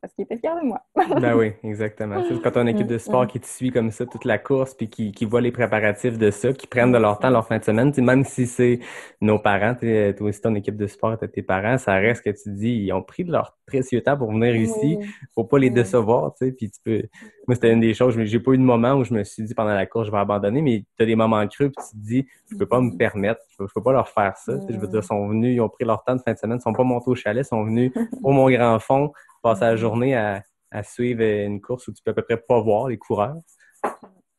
parce 0.04 0.14
qu'ils 0.16 0.26
étaient 0.26 0.38
fiers 0.38 0.50
de 0.62 0.68
moi. 0.68 0.82
Ben 1.22 1.34
oui, 1.34 1.54
exactement. 1.64 2.22
C'est 2.28 2.42
quand 2.42 2.52
on 2.56 2.60
a 2.60 2.62
une 2.64 2.68
équipe 2.68 2.88
de 2.88 2.98
sport 2.98 3.24
Mm. 3.24 3.28
qui 3.28 3.40
te 3.40 3.48
suit 3.48 3.72
comme 3.72 3.90
ça 3.90 4.06
toute 4.06 4.26
la 4.26 4.38
course, 4.38 4.74
puis 4.74 4.90
qui, 4.90 5.14
qui 5.14 5.24
voit 5.24 5.40
les 5.40 5.52
préparatifs 5.54 6.18
de 6.18 6.30
ça, 6.30 6.52
qui 6.52 6.68
prennent 6.68 6.92
de 6.92 6.98
leur 6.98 7.20
temps 7.20 7.30
leur 7.30 7.48
fin 7.48 7.58
de 7.58 7.64
semaine, 7.64 7.94
même 8.00 8.26
si 8.26 8.46
c'est 8.46 8.80
nos 9.22 9.40
parents, 9.40 9.76
toi 9.76 10.28
aussi 10.28 10.42
ton 10.42 10.56
équipe 10.56 10.76
de 10.76 10.88
sport, 10.88 11.18
t'as 11.18 11.30
tes 11.30 11.42
parents, 11.42 11.78
ça 11.78 11.94
reste 11.94 12.22
que 12.26 12.32
tu 12.32 12.52
dis, 12.52 12.72
ils 12.84 12.92
ont 12.92 13.02
pris 13.02 13.24
de 13.24 13.32
leur 13.32 13.58
précieux 13.66 14.02
temps 14.02 14.18
pour 14.18 14.30
venir 14.32 14.54
ici, 14.58 14.98
faut 15.34 15.46
pas 15.46 15.58
les 15.58 15.70
Oui. 15.70 15.74
décevoir, 15.74 16.34
tu 16.34 16.48
sais, 16.48 16.52
puis 16.52 16.70
tu 16.70 16.80
peux... 16.84 17.02
Moi, 17.48 17.56
c'était 17.56 17.72
une 17.72 17.80
des 17.80 17.94
choses, 17.94 18.20
j'ai 18.20 18.40
pas 18.42 18.52
eu 18.52 18.58
de 18.58 18.64
moment 18.64 18.96
où 18.96 19.06
je 19.06 19.14
me 19.14 19.24
suis 19.24 19.44
dit 19.44 19.54
pendant 19.56 19.74
la 19.74 19.86
course, 19.86 20.08
je 20.08 20.12
vais 20.12 20.18
abandonner, 20.18 20.62
mais 20.62 20.84
t'as 20.98 21.06
des 21.06 21.16
moments 21.16 21.48
creux, 21.48 21.70
puis 21.70 21.86
tu 21.92 21.98
te 21.98 22.06
dis, 22.06 22.28
je 22.52 22.58
peux 22.58 22.66
pas 22.66 22.82
me 22.82 22.98
permettre, 22.98 23.40
je 23.52 23.56
peux, 23.58 23.68
je 23.68 23.74
peux 23.74 23.82
pas 23.84 23.94
leur 23.94 24.10
faire 24.10 24.36
ça, 24.36 24.54
je 24.70 24.78
veux 24.78 24.88
dire, 24.88 25.00
ils 25.02 25.04
sont 25.06 25.28
venus, 25.30 25.56
ils 25.56 25.62
ont 25.62 25.70
pris 25.70 25.86
leur 25.86 26.04
temps 26.04 26.16
de 26.16 26.22
fin 26.22 26.34
de 26.34 26.38
semaine, 26.38 26.58
ils 26.60 26.62
sont 26.64 26.74
pas 26.74 26.84
montés 26.84 27.10
au 27.10 27.16
chalet, 27.16 27.46
ils 27.46 27.48
sont 27.48 27.64
venus 27.64 27.92
au 28.22 28.32
Mont 28.32 28.50
Grand 28.50 28.80
Fond, 28.80 29.14
passer 29.44 29.62
la 29.66 29.76
journée 29.76 30.16
à, 30.16 30.42
à 30.72 30.84
suivre 30.84 31.22
une 31.24 31.62
course 31.62 31.88
où 31.88 31.94
tu 31.94 32.02
peux 32.04 32.12
à 32.12 32.16
peu 32.16 32.24
près 32.24 32.38
pas 32.38 32.60
voir 32.62 32.88
les 32.88 32.98
coureurs. 32.98 33.36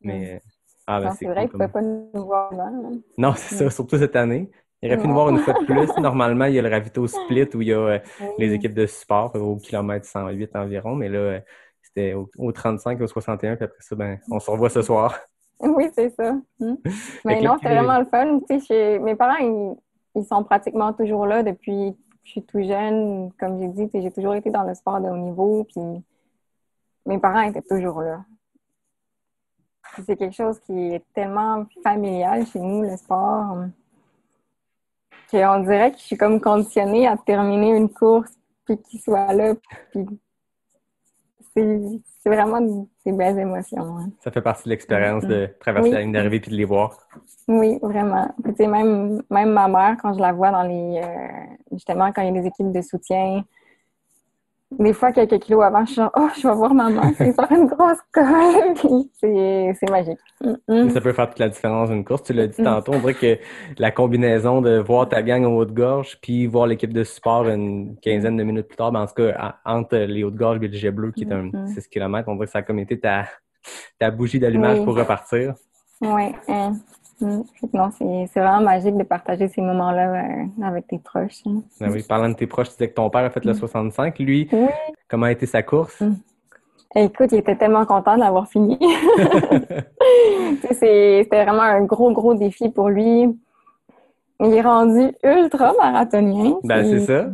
Mais 0.01 0.41
ah 0.87 1.01
ben 1.01 1.11
c'est 1.13 1.27
vrai 1.27 1.49
cool 1.49 1.51
qu'ils 1.51 1.61
ne 1.61 1.67
comme- 1.67 1.73
pas 1.73 1.83
nous 1.83 2.25
voir 2.27 2.53
avant. 2.53 2.65
hein. 2.93 2.99
Non, 3.17 3.35
c'est 3.37 3.55
ça, 3.55 3.71
surtout 3.71 3.99
cette 3.99 4.17
année. 4.17 4.51
Il 4.83 4.93
aurait 4.93 5.01
pu 5.01 5.09
nous 5.09 5.15
voir 5.15 5.31
une 5.31 5.39
fois 5.39 5.55
de 5.55 5.65
plus. 5.65 5.97
Normalement, 6.03 6.45
il 6.45 6.55
y 6.55 6.59
a 6.59 6.63
le 6.63 6.69
ravito 6.69 7.07
split 7.07 7.49
où 7.55 7.63
il 7.63 7.69
y 7.69 7.73
a 7.73 7.79
euh, 7.79 7.99
les 8.39 8.53
équipes 8.53 8.75
de 8.75 8.87
support 8.87 9.35
au 9.35 9.57
kilomètre 9.57 10.05
108 10.07 10.55
environ, 10.57 10.95
mais 10.95 11.09
là, 11.09 11.19
euh, 11.19 11.41
c'était 11.81 12.13
au, 12.13 12.29
au 12.37 12.53
35 12.53 13.01
au 13.01 13.07
61, 13.07 13.57
puis 13.57 13.65
après 13.65 13.81
ça, 13.81 13.97
ben, 13.97 14.19
on 14.31 14.41
se 14.41 14.51
revoit 14.51 14.71
ce 14.71 14.83
soir. 14.83 15.19
Oui, 15.61 15.85
c'est 15.95 16.11
ça. 16.11 16.33
Hmm. 16.59 16.75
Mais 17.25 17.41
non, 17.41 17.55
c'était 17.57 17.75
vraiment 17.77 17.99
le 18.01 18.05
fun. 18.07 18.41
Tu 18.51 18.59
sais, 18.59 18.67
chez- 18.67 18.99
mes 18.99 19.15
parents, 19.15 19.37
ils, 19.41 19.77
ils 20.21 20.25
sont 20.27 20.43
pratiquement 20.45 20.93
toujours 20.93 21.27
là 21.27 21.43
depuis 21.45 21.95
je 22.25 22.31
suis 22.31 22.43
tout 22.43 22.63
jeune. 22.63 23.33
Comme 23.39 23.61
j'ai 23.61 23.69
dit, 23.69 23.91
j'ai 23.93 24.11
toujours 24.11 24.35
été 24.35 24.51
dans 24.51 24.65
le 24.65 24.75
sport 24.75 25.01
de 25.01 25.09
haut 25.09 25.17
niveau. 25.17 25.65
Puis 25.65 26.03
mes 27.07 27.19
parents 27.19 27.43
étaient 27.43 27.63
toujours 27.63 28.01
là. 28.03 28.25
C'est 30.05 30.17
quelque 30.17 30.35
chose 30.35 30.59
qui 30.61 30.95
est 30.95 31.05
tellement 31.15 31.67
familial 31.85 32.47
chez 32.47 32.59
nous, 32.59 32.83
le 32.83 32.97
sport, 32.97 33.59
qu'on 35.31 35.61
dirait 35.61 35.93
que 35.93 35.99
je 35.99 36.03
suis 36.03 36.17
comme 36.17 36.41
conditionnée 36.41 37.07
à 37.07 37.17
terminer 37.17 37.77
une 37.77 37.89
course 37.89 38.33
puis 38.65 38.79
qu'ils 38.79 39.01
soient 39.01 39.33
là. 39.33 39.55
Puis 39.93 40.07
c'est 42.25 42.31
vraiment 42.35 42.61
des 43.05 43.13
belles 43.13 43.39
émotions. 43.39 43.99
hein. 43.99 44.09
Ça 44.21 44.31
fait 44.31 44.41
partie 44.41 44.65
de 44.65 44.71
l'expérience 44.71 45.25
de 45.25 45.49
traverser 45.61 45.91
Oui. 45.91 45.95
la 45.95 46.01
ligne 46.01 46.13
d'arrivée 46.13 46.41
puis 46.41 46.51
de 46.51 46.57
les 46.57 46.65
voir. 46.65 47.07
Oui, 47.49 47.79
vraiment. 47.83 48.35
Puis, 48.43 48.67
même, 48.67 49.21
même 49.31 49.51
ma 49.53 49.69
mère, 49.69 49.97
quand 50.01 50.15
je 50.15 50.21
la 50.21 50.33
vois 50.33 50.51
dans 50.51 50.63
les. 50.63 51.01
euh, 51.05 51.55
justement, 51.73 52.11
quand 52.13 52.23
il 52.23 52.35
y 52.35 52.39
a 52.39 52.41
des 52.41 52.49
équipes 52.49 52.73
de 52.73 52.81
soutien, 52.81 53.45
des 54.79 54.93
fois, 54.93 55.13
quelques 55.13 55.39
kilos 55.41 55.63
avant, 55.63 55.81
je 55.85 55.93
suis 55.93 55.95
genre, 55.97 56.11
oh, 56.17 56.29
je 56.41 56.47
vais 56.49 56.55
voir 56.55 56.75
maman, 56.75 57.03
c'est 57.17 57.33
sur 57.33 57.51
une 57.53 57.67
grosse 57.67 57.99
colle. 58.13 58.75
Puis 58.75 59.11
c'est 59.21 59.73
c'est 59.81 59.91
magique. 59.91 60.19
Mm, 60.43 60.55
mm. 60.69 60.91
Ça 60.91 61.01
peut 61.01 61.13
faire 61.13 61.29
toute 61.29 61.39
la 61.39 61.49
différence 61.49 61.91
d'une 61.91 62.05
course. 62.05 62.23
Tu 62.25 62.33
l'as 62.33 62.47
dit 62.47 62.61
Mm. 62.61 62.65
tantôt, 62.65 62.93
on 62.95 62.99
dirait 63.01 63.15
que 63.15 63.39
la 63.79 63.91
combinaison 63.91 64.61
de 64.61 64.79
voir 64.79 65.09
ta 65.09 65.23
gang 65.23 65.45
au 65.45 65.59
haut 65.59 65.65
de 65.65 65.73
gorge 65.73 66.19
puis 66.23 66.47
voir 66.47 66.67
l'équipe 66.67 66.93
de 66.93 67.05
support 67.05 67.49
une 67.49 67.97
quinzaine 68.01 68.37
de 68.37 68.43
minutes 68.45 68.69
plus 68.69 68.77
tard, 68.77 68.93
ben, 68.93 69.03
en 69.03 69.07
tout 69.07 69.15
cas, 69.15 69.55
en- 69.67 69.75
entre 69.79 69.97
les 69.97 70.25
hauts 70.25 70.31
de 70.31 70.39
gorge 70.39 70.59
et 70.63 70.69
le 70.69 70.73
jet 70.77 70.91
bleu 70.91 71.11
qui 71.13 71.25
est 71.25 71.33
un 71.33 71.45
Mm. 71.53 71.67
6 71.69 71.89
km, 71.89 72.29
on 72.29 72.35
dirait 72.35 72.47
que 72.47 72.53
ça 72.53 72.59
a 72.59 72.63
comme 72.63 72.79
été 72.79 72.99
ta, 72.99 73.25
ta 73.99 74.11
bougie 74.11 74.39
d'allumage 74.39 74.79
Oui. 74.79 74.85
pour 74.85 74.97
repartir. 74.97 75.55
Oui. 76.01 76.33
hein. 76.49 76.73
Mm. 77.21 77.43
Non, 77.73 77.91
c'est 77.97 78.41
vraiment 78.41 78.61
magique 78.61 78.97
de 78.97 79.03
partager 79.05 79.49
ces 79.49 79.61
moments-là 79.61 80.25
euh, 80.25 80.65
avec 80.65 80.87
tes 80.89 80.99
proches. 80.99 81.43
hein. 81.47 81.63
Ben 81.81 81.91
oui, 81.91 82.03
parlant 82.03 82.29
de 82.29 82.35
tes 82.35 82.47
proches, 82.47 82.69
tu 82.71 82.73
disais 82.75 82.89
que 82.89 82.95
ton 82.95 83.09
père 83.11 83.25
a 83.25 83.31
fait 83.31 83.45
le 83.45 83.55
65. 83.55 84.19
Lui, 84.19 84.49
Oui. 84.53 84.67
comment 85.09 85.27
a 85.27 85.33
été 85.33 85.47
sa 85.47 85.63
course? 85.63 86.01
Mm. 86.01 86.15
Écoute, 86.97 87.33
il 87.33 87.39
était 87.39 87.57
tellement 87.57 87.85
content 87.87 88.15
de 88.15 88.21
l'avoir 88.21 88.47
fini. 88.49 88.79
C'était 90.71 91.27
vraiment 91.45 91.63
un 91.63 91.83
gros, 91.85 92.13
gros 92.13 92.35
défi 92.35 92.69
pour 92.69 92.89
lui. 92.89 93.37
Il 94.41 94.53
est 94.55 94.61
rendu 94.61 95.13
ultra 95.23 95.73
marathonien. 95.79 96.55
Ben, 96.65 96.85
c'est 96.85 97.01
ça. 97.01 97.27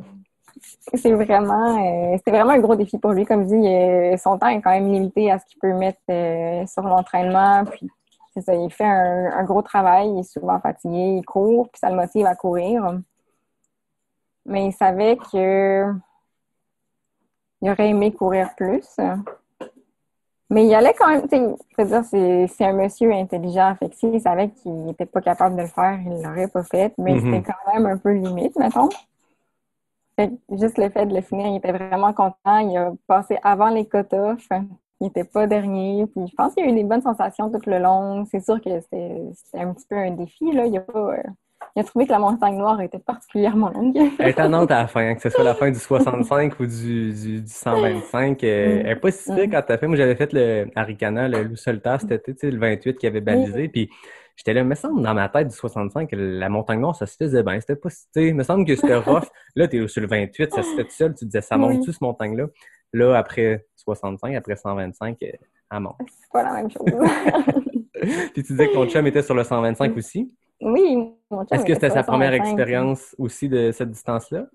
C'est 0.94 1.12
vraiment, 1.12 1.78
euh, 1.78 2.16
c'était 2.18 2.30
vraiment 2.32 2.50
un 2.52 2.58
gros 2.58 2.74
défi 2.76 2.98
pour 2.98 3.12
lui. 3.12 3.24
Comme 3.24 3.42
je 3.48 4.12
dis, 4.14 4.22
son 4.22 4.38
temps 4.38 4.48
est 4.48 4.60
quand 4.60 4.70
même 4.70 4.90
limité 4.92 5.30
à 5.30 5.38
ce 5.38 5.46
qu'il 5.46 5.58
peut 5.58 5.72
mettre 5.74 6.00
euh, 6.10 6.66
sur 6.66 6.82
l'entraînement. 6.82 7.64
Puis, 7.64 7.88
c'est 8.32 8.42
ça, 8.42 8.54
il 8.54 8.70
fait 8.72 8.84
un, 8.84 9.32
un 9.32 9.44
gros 9.44 9.62
travail. 9.62 10.10
Il 10.10 10.20
est 10.20 10.22
souvent 10.22 10.60
fatigué, 10.60 11.16
il 11.18 11.24
court, 11.24 11.68
puis 11.70 11.78
ça 11.80 11.90
le 11.90 11.96
motive 11.96 12.26
à 12.26 12.34
courir. 12.34 13.00
Mais 14.46 14.66
il 14.66 14.72
savait 14.72 15.16
que 15.16 15.92
il 17.62 17.70
aurait 17.70 17.88
aimé 17.90 18.12
courir 18.12 18.54
plus. 18.56 18.86
Mais 20.52 20.66
il 20.66 20.74
allait 20.74 20.94
quand 20.94 21.08
même, 21.08 21.22
tu 21.28 21.36
sais, 21.36 21.54
je 21.78 21.82
veux 21.84 21.88
dire, 21.88 22.48
c'est 22.48 22.64
un 22.64 22.72
monsieur 22.72 23.12
intelligent. 23.12 23.76
Fait 23.78 23.88
que 23.88 23.94
s'il 23.94 24.20
savait 24.20 24.50
qu'il 24.50 24.84
n'était 24.84 25.06
pas 25.06 25.20
capable 25.20 25.54
de 25.56 25.62
le 25.62 25.68
faire, 25.68 26.00
il 26.00 26.22
l'aurait 26.22 26.48
pas 26.48 26.64
fait. 26.64 26.92
Mais 26.98 27.14
Mhm. 27.14 27.20
c'était 27.20 27.52
quand 27.52 27.72
même 27.72 27.86
un 27.86 27.96
peu 27.98 28.12
limite, 28.12 28.56
mettons. 28.56 28.88
Fait 30.16 30.28
que 30.30 30.56
juste 30.58 30.76
le 30.78 30.88
fait 30.90 31.06
de 31.06 31.14
le 31.14 31.20
finir, 31.20 31.46
il 31.46 31.56
était 31.56 31.70
vraiment 31.72 32.12
content. 32.12 32.58
Il 32.58 32.76
a 32.76 32.92
passé 33.06 33.38
avant 33.44 33.68
les 33.68 33.86
cut-offs. 33.86 34.48
Il 35.00 35.04
n'était 35.04 35.24
pas 35.24 35.46
dernier. 35.46 36.06
Puis 36.06 36.26
je 36.30 36.34
pense 36.36 36.54
qu'il 36.54 36.64
y 36.64 36.68
a 36.68 36.70
eu 36.70 36.74
des 36.74 36.84
bonnes 36.84 37.02
sensations 37.02 37.50
tout 37.50 37.60
le 37.66 37.78
long. 37.78 38.24
C'est 38.30 38.40
sûr 38.44 38.60
que 38.60 38.80
c'était 38.80 39.16
c'était 39.34 39.58
un 39.64 39.72
petit 39.72 39.86
peu 39.88 39.96
un 39.96 40.10
défi. 40.12 40.52
Là. 40.52 40.66
Il, 40.66 40.76
a 40.76 40.80
pas, 40.80 41.14
euh, 41.14 41.22
il 41.76 41.80
a 41.80 41.84
trouvé 41.84 42.06
que 42.06 42.12
la 42.12 42.18
montagne 42.18 42.56
noire 42.58 42.80
était 42.82 42.98
particulièrement 42.98 43.70
longue. 43.70 43.96
Tannante 44.34 44.70
à 44.70 44.82
la 44.82 44.86
fin, 44.88 45.08
hein, 45.08 45.14
que 45.14 45.22
ce 45.22 45.30
soit 45.30 45.44
la 45.44 45.54
fin 45.54 45.70
du 45.70 45.78
65 45.78 46.60
ou 46.60 46.66
du, 46.66 47.12
du, 47.14 47.40
du 47.40 47.48
125. 47.48 48.44
euh, 48.44 48.46
Elle 48.80 48.86
n'est 48.86 48.96
pas 48.96 49.10
si 49.10 49.30
Mm. 49.32 49.50
quand 49.50 49.62
t'as 49.66 49.78
fait. 49.78 49.86
Moi, 49.86 49.96
j'avais 49.96 50.16
fait 50.16 50.32
le 50.32 50.66
Aricana, 50.74 51.28
le 51.28 51.44
loup 51.44 51.56
solitaire 51.56 51.98
tu 52.00 52.08
sais, 52.36 52.50
le 52.50 52.58
28 52.58 52.98
qui 52.98 53.06
avait 53.06 53.20
balisé. 53.22 53.68
Puis 53.68 53.88
j'étais 54.36 54.52
là, 54.52 54.64
me 54.64 54.74
semble, 54.74 55.02
dans 55.02 55.14
ma 55.14 55.28
tête 55.30 55.48
du 55.48 55.54
65, 55.56 56.10
que 56.10 56.16
la 56.16 56.48
montagne 56.48 56.80
noire, 56.80 56.94
ça 56.96 57.06
se 57.06 57.16
faisait 57.16 57.42
bien. 57.42 57.58
C'était 57.60 57.76
pas, 57.76 57.88
si- 57.90 58.06
tu 58.14 58.32
me 58.34 58.42
semble 58.42 58.64
que 58.66 58.74
c'était 58.76 58.96
rough. 58.96 59.24
Là, 59.56 59.66
t'es 59.68 59.86
sur 59.88 60.02
le 60.02 60.08
28, 60.08 60.52
ça 60.52 60.62
se 60.62 60.74
fait 60.76 60.84
tout 60.84 60.90
seul. 60.90 61.14
Tu 61.14 61.20
te 61.20 61.24
disais, 61.26 61.40
ça 61.40 61.56
monte-tu, 61.56 61.92
ce 61.92 61.98
montagne-là? 62.02 62.46
Là, 62.92 63.16
après 63.16 63.66
65, 63.76 64.34
après 64.34 64.56
125, 64.56 65.16
euh, 65.22 65.26
elle 65.72 65.80
monte. 65.80 65.96
C'est 66.08 66.30
pas 66.32 66.42
la 66.42 66.52
même 66.54 66.70
chose. 66.70 66.84
Puis 68.32 68.42
tu 68.42 68.52
disais 68.52 68.68
que 68.68 68.74
ton 68.74 68.86
chum 68.88 69.06
était 69.06 69.22
sur 69.22 69.34
le 69.34 69.44
125 69.44 69.96
aussi? 69.96 70.34
oui, 70.62 71.12
mon 71.30 71.44
chum 71.44 71.46
Est-ce 71.52 71.64
que 71.64 71.72
était 71.72 71.86
c'était 71.88 71.90
sa 71.90 72.02
première 72.02 72.32
125. 72.32 72.44
expérience 72.46 73.14
aussi 73.18 73.48
de 73.48 73.70
cette 73.72 73.90
distance-là? 73.90 74.46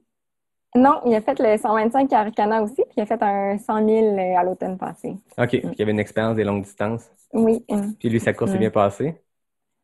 Non, 0.75 0.99
il 1.05 1.15
a 1.15 1.21
fait 1.21 1.39
le 1.39 1.55
125 1.57 2.11
à 2.11 2.19
Arcana 2.19 2.61
aussi, 2.61 2.75
puis 2.75 2.93
il 2.97 3.01
a 3.01 3.05
fait 3.05 3.21
un 3.23 3.57
100 3.57 3.87
000 3.87 4.37
à 4.37 4.43
l'automne 4.43 4.77
passé. 4.77 5.15
OK, 5.37 5.47
puis 5.47 5.61
il 5.63 5.79
y 5.79 5.81
avait 5.81 5.91
une 5.93 5.99
expérience 5.99 6.35
des 6.35 6.43
longues 6.43 6.63
distances. 6.63 7.09
Oui. 7.33 7.63
Puis 7.99 8.09
lui, 8.09 8.19
sa 8.19 8.33
course 8.33 8.51
s'est 8.51 8.57
Mm. 8.57 8.59
bien 8.59 8.71
passée? 8.71 9.21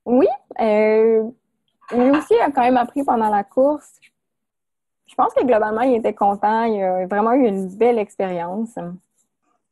Oui, 0.05 0.27
euh, 0.59 1.23
lui 1.93 2.09
aussi 2.11 2.33
a 2.41 2.51
quand 2.51 2.61
même 2.61 2.77
appris 2.77 3.03
pendant 3.03 3.29
la 3.29 3.43
course. 3.43 3.93
Je 4.01 4.09
pense 5.15 5.33
que 5.33 5.43
globalement, 5.45 5.81
il 5.81 5.95
était 5.95 6.13
content. 6.13 6.63
Il 6.63 6.81
a 6.81 7.07
vraiment 7.07 7.33
eu 7.33 7.47
une 7.47 7.67
belle 7.67 7.99
expérience. 7.99 8.77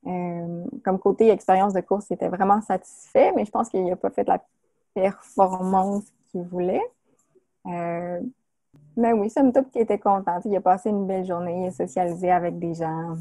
Euh, 0.07 0.63
comme 0.83 0.99
côté 0.99 1.29
expérience 1.29 1.73
de 1.73 1.81
course, 1.81 2.07
il 2.09 2.13
était 2.13 2.29
vraiment 2.29 2.61
satisfait, 2.61 3.31
mais 3.35 3.45
je 3.45 3.51
pense 3.51 3.69
qu'il 3.69 3.85
n'a 3.85 3.95
pas 3.95 4.09
fait 4.09 4.27
la 4.27 4.41
performance 4.93 6.03
qu'il 6.31 6.43
voulait. 6.43 6.83
Euh, 7.65 8.21
mais 8.97 9.13
oui, 9.13 9.29
somme 9.29 9.53
toute, 9.53 9.67
il 9.75 9.81
était 9.81 9.99
content. 9.99 10.39
Il 10.45 10.55
a 10.55 10.61
passé 10.61 10.89
une 10.89 11.05
belle 11.05 11.25
journée, 11.25 11.63
il 11.63 11.67
a 11.67 11.71
socialisé 11.71 12.31
avec 12.31 12.59
des 12.59 12.73
gens. 12.73 13.15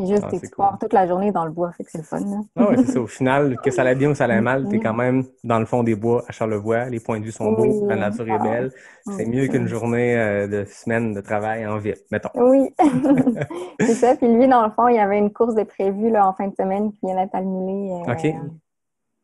Puis 0.00 0.08
juste, 0.08 0.22
Ah, 0.26 0.30
tu 0.30 0.36
c'est 0.36 0.46
tu 0.46 0.50
cool. 0.54 0.64
pars 0.64 0.78
toute 0.78 0.92
la 0.92 1.06
journée 1.06 1.30
dans 1.30 1.44
le 1.44 1.50
bois, 1.50 1.72
fait 1.72 1.84
que 1.84 1.90
c'est 1.90 1.98
le 1.98 2.04
fun. 2.04 2.20
là. 2.20 2.40
Ah 2.56 2.68
ouais, 2.70 2.76
c'est 2.78 2.92
ça. 2.92 3.00
Au 3.00 3.06
final, 3.06 3.56
que 3.62 3.70
ça 3.70 3.82
allait 3.82 3.94
bien 3.94 4.10
ou 4.10 4.14
ça 4.14 4.24
allait 4.24 4.40
mal, 4.40 4.66
t'es 4.68 4.78
Mm. 4.78 4.82
quand 4.82 4.94
même 4.94 5.24
dans 5.44 5.58
le 5.58 5.66
fond 5.66 5.82
des 5.82 5.94
bois 5.94 6.24
à 6.28 6.32
Charlevoix. 6.32 6.86
Les 6.86 7.00
points 7.00 7.20
de 7.20 7.24
vue 7.24 7.32
sont 7.32 7.52
beaux, 7.52 7.64
Oui. 7.66 7.88
la 7.88 7.96
nature 7.96 8.26
est 8.28 8.38
Ah. 8.40 8.42
belle. 8.42 8.72
C'est 9.06 9.26
Mm. 9.26 9.30
mieux 9.30 9.46
qu'une 9.48 9.66
journée 9.68 10.16
euh, 10.16 10.46
de 10.46 10.64
semaine 10.64 11.12
de 11.14 11.20
travail 11.20 11.66
en 11.66 11.78
ville, 11.78 11.96
mettons. 12.10 12.30
Oui, 12.36 12.70
c'est 13.80 13.94
ça. 13.94 14.16
Puis 14.16 14.26
lui, 14.32 14.48
dans 14.48 14.64
le 14.64 14.70
fond, 14.72 14.88
il 14.88 14.96
y 14.96 14.98
avait 14.98 15.18
une 15.18 15.32
course 15.32 15.54
de 15.54 15.64
prévue 15.64 16.10
là, 16.10 16.26
en 16.26 16.32
fin 16.32 16.48
de 16.48 16.54
semaine 16.54 16.92
qui 16.92 16.98
vient 17.04 17.16
d'être 17.16 17.34
annulée. 17.34 17.90
euh, 18.06 18.12
OK. 18.12 18.34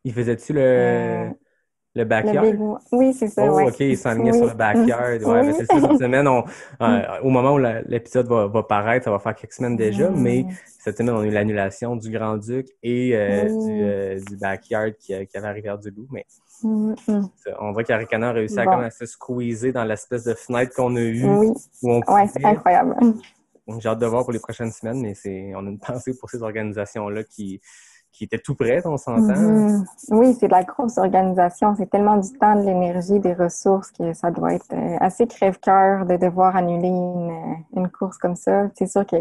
Il 0.03 0.13
faisait-tu 0.13 0.53
le, 0.53 1.29
Le 1.97 2.03
le 2.03 2.09
backyard? 2.09 2.45
Big. 2.45 2.59
Oui, 2.91 3.13
c'est 3.13 3.27
ça. 3.27 3.43
Oh, 3.51 3.55
ouais. 3.55 3.67
OK, 3.67 3.79
il 3.79 3.97
s'enlignait 3.97 4.31
Oui. 4.31 4.37
sur 4.37 4.47
le 4.47 4.53
backyard. 4.53 5.21
Ouais, 5.23 5.39
Oui. 5.41 5.47
mais 5.47 5.53
c'est 5.53 5.65
ça, 5.65 5.79
cette 5.81 5.97
semaine, 5.99 6.27
on, 6.27 6.43
euh, 6.81 7.01
au 7.23 7.29
moment 7.29 7.53
où 7.53 7.57
l'épisode 7.57 8.27
va, 8.27 8.47
va 8.47 8.63
paraître, 8.63 9.05
ça 9.05 9.11
va 9.11 9.19
faire 9.19 9.35
quelques 9.35 9.53
semaines 9.53 9.75
déjà, 9.75 10.09
Mm. 10.09 10.21
mais 10.21 10.45
cette 10.79 10.97
semaine, 10.97 11.15
on 11.15 11.19
a 11.21 11.25
eu 11.25 11.31
l'annulation 11.31 11.95
du 11.95 12.11
Grand-Duc 12.11 12.67
et 12.83 13.11
euh, 13.15 13.43
du, 13.45 13.81
euh, 13.83 14.19
du 14.29 14.37
backyard 14.37 14.93
qui, 14.99 15.13
qui 15.27 15.37
avait 15.37 15.47
à 15.47 15.51
Rivière-du-Loup. 15.51 16.07
Mais 16.11 16.25
Mm, 16.63 16.95
on 17.59 17.71
dirait 17.71 17.83
qu'Aricana 17.83 18.29
a 18.29 18.31
réussi 18.31 18.59
à, 18.59 18.65
Bon. 18.65 18.71
à 18.79 18.89
se 18.89 19.05
squeezer 19.05 19.71
dans 19.71 19.83
l'espèce 19.83 20.23
de 20.23 20.33
fenêtre 20.33 20.73
qu'on 20.75 20.95
a 20.95 20.99
eue 21.01 21.23
Oui, 21.23 21.51
ouais, 21.83 22.27
c'est 22.33 22.43
incroyable. 22.45 22.95
J'ai 23.79 23.89
hâte 23.89 23.99
de 23.99 24.05
voir 24.07 24.23
pour 24.23 24.31
les 24.33 24.39
prochaines 24.39 24.71
semaines, 24.71 25.01
mais 25.01 25.13
c'est 25.13 25.51
on 25.55 25.67
a 25.67 25.69
une 25.69 25.77
pensée 26.01 26.17
pour 26.19 26.29
ces 26.31 26.41
organisations-là 26.41 27.23
qui, 27.25 27.61
qui 28.17 28.23
étaient 28.23 28.39
tout 28.39 28.55
prêtes, 28.55 28.85
on 28.85 28.97
s'entend. 28.97 29.21
Mhm. 29.35 29.85
Oui, 30.09 30.35
c'est 30.39 30.47
de 30.47 30.51
la 30.51 30.63
grosse 30.63 30.97
organisation. 30.97 31.75
C'est 31.77 31.89
tellement 31.89 32.17
du 32.17 32.31
temps, 32.33 32.55
de 32.55 32.65
l'énergie, 32.65 33.19
des 33.19 33.33
ressources 33.33 33.91
que 33.91 34.13
ça 34.13 34.31
doit 34.31 34.53
être 34.55 34.73
euh, 34.73 34.97
assez 34.99 35.27
crève-cœur 35.27 36.05
de 36.05 36.17
devoir 36.17 36.55
annuler 36.55 36.87
une, 36.87 37.29
euh, 37.29 37.79
une 37.81 37.89
course 37.89 38.17
comme 38.17 38.35
ça. 38.35 38.67
C'est 38.75 38.87
sûr 38.87 39.05
que 39.05 39.17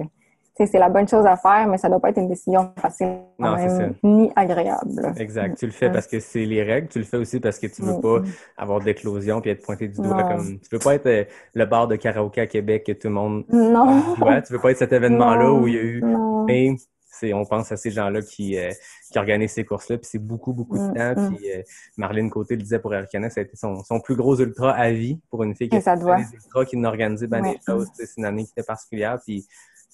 c'est 0.58 0.78
la 0.78 0.88
bonne 0.88 1.06
chose 1.06 1.26
à 1.26 1.36
faire, 1.36 1.68
mais 1.68 1.76
ça 1.76 1.90
doit 1.90 2.00
pas 2.00 2.08
être 2.08 2.16
une 2.18 2.28
décision 2.28 2.70
facile 2.78 3.18
Non, 3.38 3.56
même, 3.56 3.92
ni 4.02 4.32
agréable. 4.34 5.12
Exact. 5.18 5.58
Tu 5.58 5.66
le 5.66 5.72
fais 5.72 5.88
Mhm. 5.88 5.92
parce 5.92 6.06
que 6.06 6.18
c'est 6.18 6.46
les 6.46 6.62
règles. 6.62 6.88
Tu 6.88 6.98
le 6.98 7.04
fais 7.04 7.18
aussi 7.18 7.40
parce 7.40 7.58
que 7.58 7.66
tu 7.66 7.82
veux 7.82 7.92
Mhm. 7.92 8.00
pas 8.00 8.20
avoir 8.56 8.80
d'éclosion 8.80 9.42
puis 9.42 9.50
être 9.50 9.62
pointé 9.62 9.88
du 9.88 10.00
doigt 10.00 10.22
Non. 10.22 10.28
comme 10.28 10.58
tu 10.58 10.68
veux 10.72 10.78
pas 10.78 10.94
être 10.94 11.06
euh, 11.06 11.24
le 11.54 11.66
bar 11.66 11.86
de 11.88 11.96
karaoké 11.96 12.40
à 12.40 12.46
Québec 12.46 12.84
que 12.86 12.92
tout 12.92 13.08
le 13.08 13.14
monde 13.14 13.44
Non. 13.52 14.00
voit. 14.16 14.40
Tu 14.40 14.54
veux 14.54 14.58
pas 14.58 14.70
être 14.70 14.78
cet 14.78 14.94
événement-là 14.94 15.52
où 15.52 15.66
il 15.66 15.74
y 15.74 15.78
a 15.78 15.82
eu 15.82 16.02
mais 16.46 16.74
c'est 17.18 17.32
on 17.32 17.44
pense 17.44 17.72
à 17.72 17.76
ces 17.76 17.90
gens-là 17.90 18.22
qui 18.22 18.56
euh, 18.58 18.70
qui 19.10 19.18
organisent 19.18 19.52
ces 19.52 19.64
courses-là 19.64 19.98
puis 19.98 20.08
c'est 20.10 20.18
beaucoup 20.18 20.52
beaucoup 20.52 20.76
de 20.78 20.82
Mm, 20.82 20.94
temps 20.94 21.20
mm. 21.22 21.34
puis 21.36 21.52
euh, 21.52 21.62
Marlène 21.96 22.30
Côté 22.30 22.56
le 22.56 22.62
disait 22.62 22.78
pour 22.78 22.92
Arcana 22.92 23.30
ça 23.30 23.40
a 23.40 23.44
été 23.44 23.56
son, 23.56 23.82
son 23.82 24.00
plus 24.00 24.16
gros 24.16 24.36
ultra 24.38 24.72
à 24.72 24.90
vie 24.90 25.20
pour 25.30 25.42
une 25.42 25.54
fille 25.54 25.68
qui 25.68 25.76
a 25.76 25.96
des 25.96 26.34
ultras 26.34 26.64
qui 26.64 26.76
n'a 26.76 26.88
organisé 26.88 27.26
ben 27.26 27.42
Ouais. 27.42 27.54
des 27.54 27.60
choses 27.66 27.88
Tu 27.90 27.96
sais, 27.96 28.06
c'est 28.06 28.20
une 28.20 28.26
année 28.26 28.44
qui 28.44 28.52
était 28.52 28.66
particulière 28.66 29.18
puis 29.24 29.46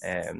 euh, 0.05 0.33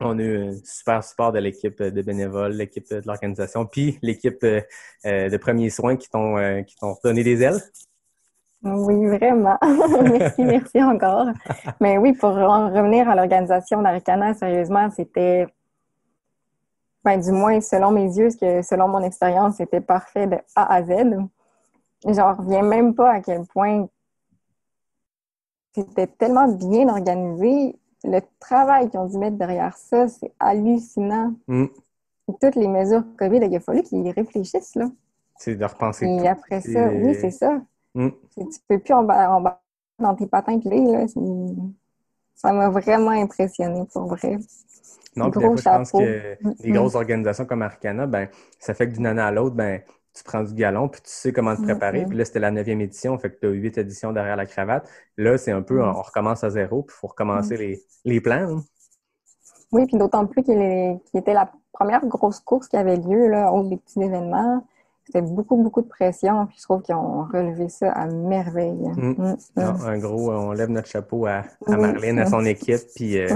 on 0.00 0.18
a 0.18 0.22
eu 0.22 0.48
un 0.48 0.52
super 0.64 1.04
support 1.04 1.30
de 1.32 1.38
l'équipe 1.40 1.82
de 1.82 2.00
bénévoles, 2.00 2.52
l'équipe 2.52 2.88
de 2.90 3.02
l'organisation, 3.04 3.66
puis 3.66 3.98
l'équipe 4.00 4.42
de 4.42 5.36
premiers 5.36 5.68
soins 5.68 5.96
qui 5.96 6.08
t'ont 6.08 6.64
qui 6.64 6.74
t'ont 6.76 6.96
donné 7.04 7.22
des 7.22 7.42
ailes. 7.42 7.60
Oui, 8.62 9.06
vraiment. 9.06 9.58
merci, 10.02 10.44
merci 10.44 10.82
encore. 10.82 11.26
Mais 11.80 11.96
oui, 11.96 12.12
pour 12.12 12.30
en 12.30 12.68
revenir 12.68 13.08
à 13.08 13.14
l'organisation 13.14 13.80
d'Aricana, 13.80 14.34
sérieusement, 14.34 14.90
c'était, 14.90 15.46
ben, 17.04 17.18
du 17.20 17.32
moins 17.32 17.60
selon 17.60 17.90
mes 17.90 18.16
yeux, 18.16 18.30
ce 18.30 18.36
que 18.36 18.62
selon 18.62 18.88
mon 18.88 19.02
expérience, 19.02 19.56
c'était 19.56 19.80
parfait 19.80 20.26
de 20.26 20.36
A 20.54 20.74
à 20.74 20.82
Z. 20.84 21.16
J'en 22.06 22.34
reviens 22.34 22.62
même 22.62 22.94
pas 22.94 23.10
à 23.12 23.20
quel 23.20 23.44
point 23.46 23.86
c'était 25.72 26.06
tellement 26.06 26.48
bien 26.48 26.88
organisé. 26.88 27.78
Le 28.04 28.20
travail 28.38 28.88
qu'ils 28.88 28.98
ont 29.00 29.06
dû 29.06 29.18
mettre 29.18 29.36
derrière 29.36 29.76
ça, 29.76 30.08
c'est 30.08 30.32
hallucinant. 30.38 31.34
Mm. 31.46 31.66
Toutes 32.40 32.56
les 32.56 32.68
mesures 32.68 33.04
COVID, 33.18 33.38
il 33.42 33.54
a 33.56 33.60
fallu 33.60 33.82
qu'ils 33.82 34.08
réfléchissent, 34.10 34.74
là. 34.74 34.90
C'est 35.36 35.56
de 35.56 35.64
repenser 35.64 36.06
Et 36.06 36.18
tout. 36.20 36.26
après 36.26 36.60
ça, 36.60 36.92
Et- 36.92 37.02
oui, 37.02 37.14
c'est 37.20 37.30
ça. 37.30 37.60
Mm. 37.94 38.08
Tu 38.36 38.44
peux 38.68 38.78
plus 38.78 38.94
embarquer 38.94 39.26
embarquer 39.32 39.60
dans 39.98 40.14
tes 40.14 40.26
patins 40.26 40.58
pilés, 40.58 40.84
là. 40.84 41.06
Ça 42.40 42.52
m'a 42.52 42.70
vraiment 42.70 43.10
impressionné, 43.10 43.84
pour 43.92 44.06
vrai. 44.06 44.38
Non, 45.16 45.30
puis 45.30 45.40
des 45.40 45.46
fois, 45.46 45.56
je 45.56 45.62
pense 45.62 45.92
que 45.92 46.36
les 46.62 46.70
grosses 46.72 46.94
organisations 46.94 47.44
comme 47.44 47.62
Arcana, 47.62 48.06
ben, 48.06 48.28
ça 48.58 48.74
fait 48.74 48.88
que 48.88 48.94
d'une 48.94 49.06
année 49.06 49.20
à 49.20 49.30
l'autre, 49.30 49.56
ben, 49.56 49.80
tu 50.14 50.24
prends 50.24 50.42
du 50.42 50.54
galon, 50.54 50.88
puis 50.88 51.02
tu 51.02 51.10
sais 51.10 51.32
comment 51.32 51.54
te 51.54 51.62
préparer. 51.62 52.04
Mm. 52.04 52.08
Puis 52.08 52.18
là, 52.18 52.24
c'était 52.24 52.38
la 52.38 52.50
neuvième 52.50 52.80
édition, 52.80 53.18
fait 53.18 53.30
que 53.30 53.40
tu 53.40 53.46
as 53.46 53.50
huit 53.50 53.76
éditions 53.76 54.12
derrière 54.12 54.36
la 54.36 54.46
cravate. 54.46 54.88
Là, 55.16 55.36
c'est 55.36 55.52
un 55.52 55.62
peu, 55.62 55.78
Mm. 55.80 55.88
on 55.96 56.02
recommence 56.02 56.42
à 56.44 56.50
zéro, 56.50 56.82
puis 56.82 56.94
il 56.96 57.00
faut 57.00 57.08
recommencer 57.08 57.56
les, 57.56 57.82
les 58.04 58.20
plans. 58.20 58.56
hein. 58.58 58.62
Oui, 59.72 59.86
puis 59.86 59.98
d'autant 59.98 60.26
plus 60.26 60.42
qu'il 60.42 60.98
était 61.14 61.34
la 61.34 61.50
première 61.72 62.04
grosse 62.06 62.40
course 62.40 62.68
qui 62.68 62.76
avait 62.76 62.96
lieu, 62.96 63.28
là, 63.28 63.52
au 63.52 63.62
des 63.68 63.76
petits 63.76 64.00
événements. 64.02 64.64
C'était 65.12 65.26
beaucoup, 65.26 65.56
beaucoup 65.56 65.82
de 65.82 65.88
pression, 65.88 66.46
puis 66.46 66.56
je 66.58 66.62
trouve 66.62 66.82
qu'ils 66.82 66.94
ont 66.94 67.24
relevé 67.24 67.68
ça 67.68 67.90
à 67.90 68.06
merveille. 68.06 68.88
Mm. 68.96 69.08
Mm, 69.08 69.14
mm. 69.18 69.36
Non, 69.56 69.74
un 69.86 69.98
gros, 69.98 70.30
on 70.30 70.52
lève 70.52 70.70
notre 70.70 70.88
chapeau 70.88 71.26
à, 71.26 71.42
à 71.66 71.76
Marlène, 71.76 72.20
à 72.20 72.26
son 72.26 72.44
équipe, 72.44 72.80
puis 72.94 73.18
euh, 73.18 73.28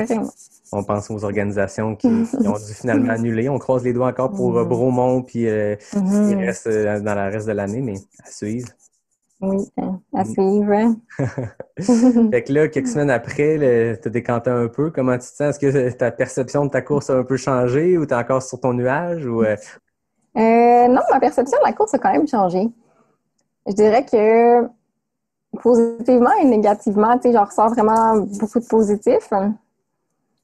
on 0.71 0.85
pense 0.85 1.11
aux 1.11 1.25
organisations 1.25 1.97
qui, 1.97 2.09
qui 2.09 2.49
ont 2.49 2.53
dû 2.53 2.73
finalement 2.73 3.11
annuler. 3.15 3.49
On 3.49 3.59
croise 3.59 3.83
les 3.83 3.93
doigts 3.93 4.09
encore 4.09 4.31
pour 4.31 4.57
euh. 4.57 4.65
Bromont, 4.65 5.23
puis 5.23 5.49
euh, 5.49 5.77
il 5.95 6.37
reste 6.37 6.69
euh, 6.69 7.01
dans 7.01 7.15
le 7.15 7.33
reste 7.33 7.49
de 7.49 7.53
l'année, 7.53 7.81
mais 7.81 7.95
à 8.25 8.31
suivre. 8.31 8.69
Oui, 9.41 9.59
hein, 9.79 10.01
à 10.15 10.25
suivre. 10.25 10.97
Fait 12.31 12.45
que 12.45 12.53
là, 12.53 12.69
quelques 12.69 12.89
semaines 12.89 13.11
après, 13.11 13.99
tu 14.01 14.09
as 14.09 14.11
décanté 14.11 14.51
un 14.51 14.69
peu. 14.69 14.91
Comment 14.91 15.15
tu 15.15 15.29
te 15.29 15.35
sens? 15.35 15.41
Est-ce 15.41 15.59
que 15.59 15.91
ta 15.91 16.11
perception 16.11 16.65
de 16.65 16.71
ta 16.71 16.83
course 16.83 17.11
a 17.11 17.15
un 17.15 17.25
peu 17.25 17.37
changé 17.37 17.99
ou 17.99 18.07
tu 18.07 18.15
es 18.15 18.17
encore 18.17 18.43
sur 18.43 18.61
ton 18.61 18.73
nuage? 18.73 19.27
Ou, 19.27 19.43
euh, 19.43 19.57
Euh, 20.37 20.89
non, 20.89 21.01
ma 21.11 21.21
perception 21.21 21.59
de 21.59 21.67
la 21.67 21.73
course 21.73 21.95
a 21.95 21.99
quand 21.99 22.13
même 22.13 22.27
changé. 22.27 22.69
Je 23.67 23.73
dirais 23.73 24.05
que 24.05 24.69
positivement 25.63 26.33
et 26.41 26.45
négativement, 26.45 27.17
tu 27.17 27.29
sais, 27.29 27.33
j'en 27.33 27.45
ressors 27.45 27.71
vraiment 27.71 28.17
beaucoup 28.17 28.61
de 28.61 28.67
positifs. 28.67 29.31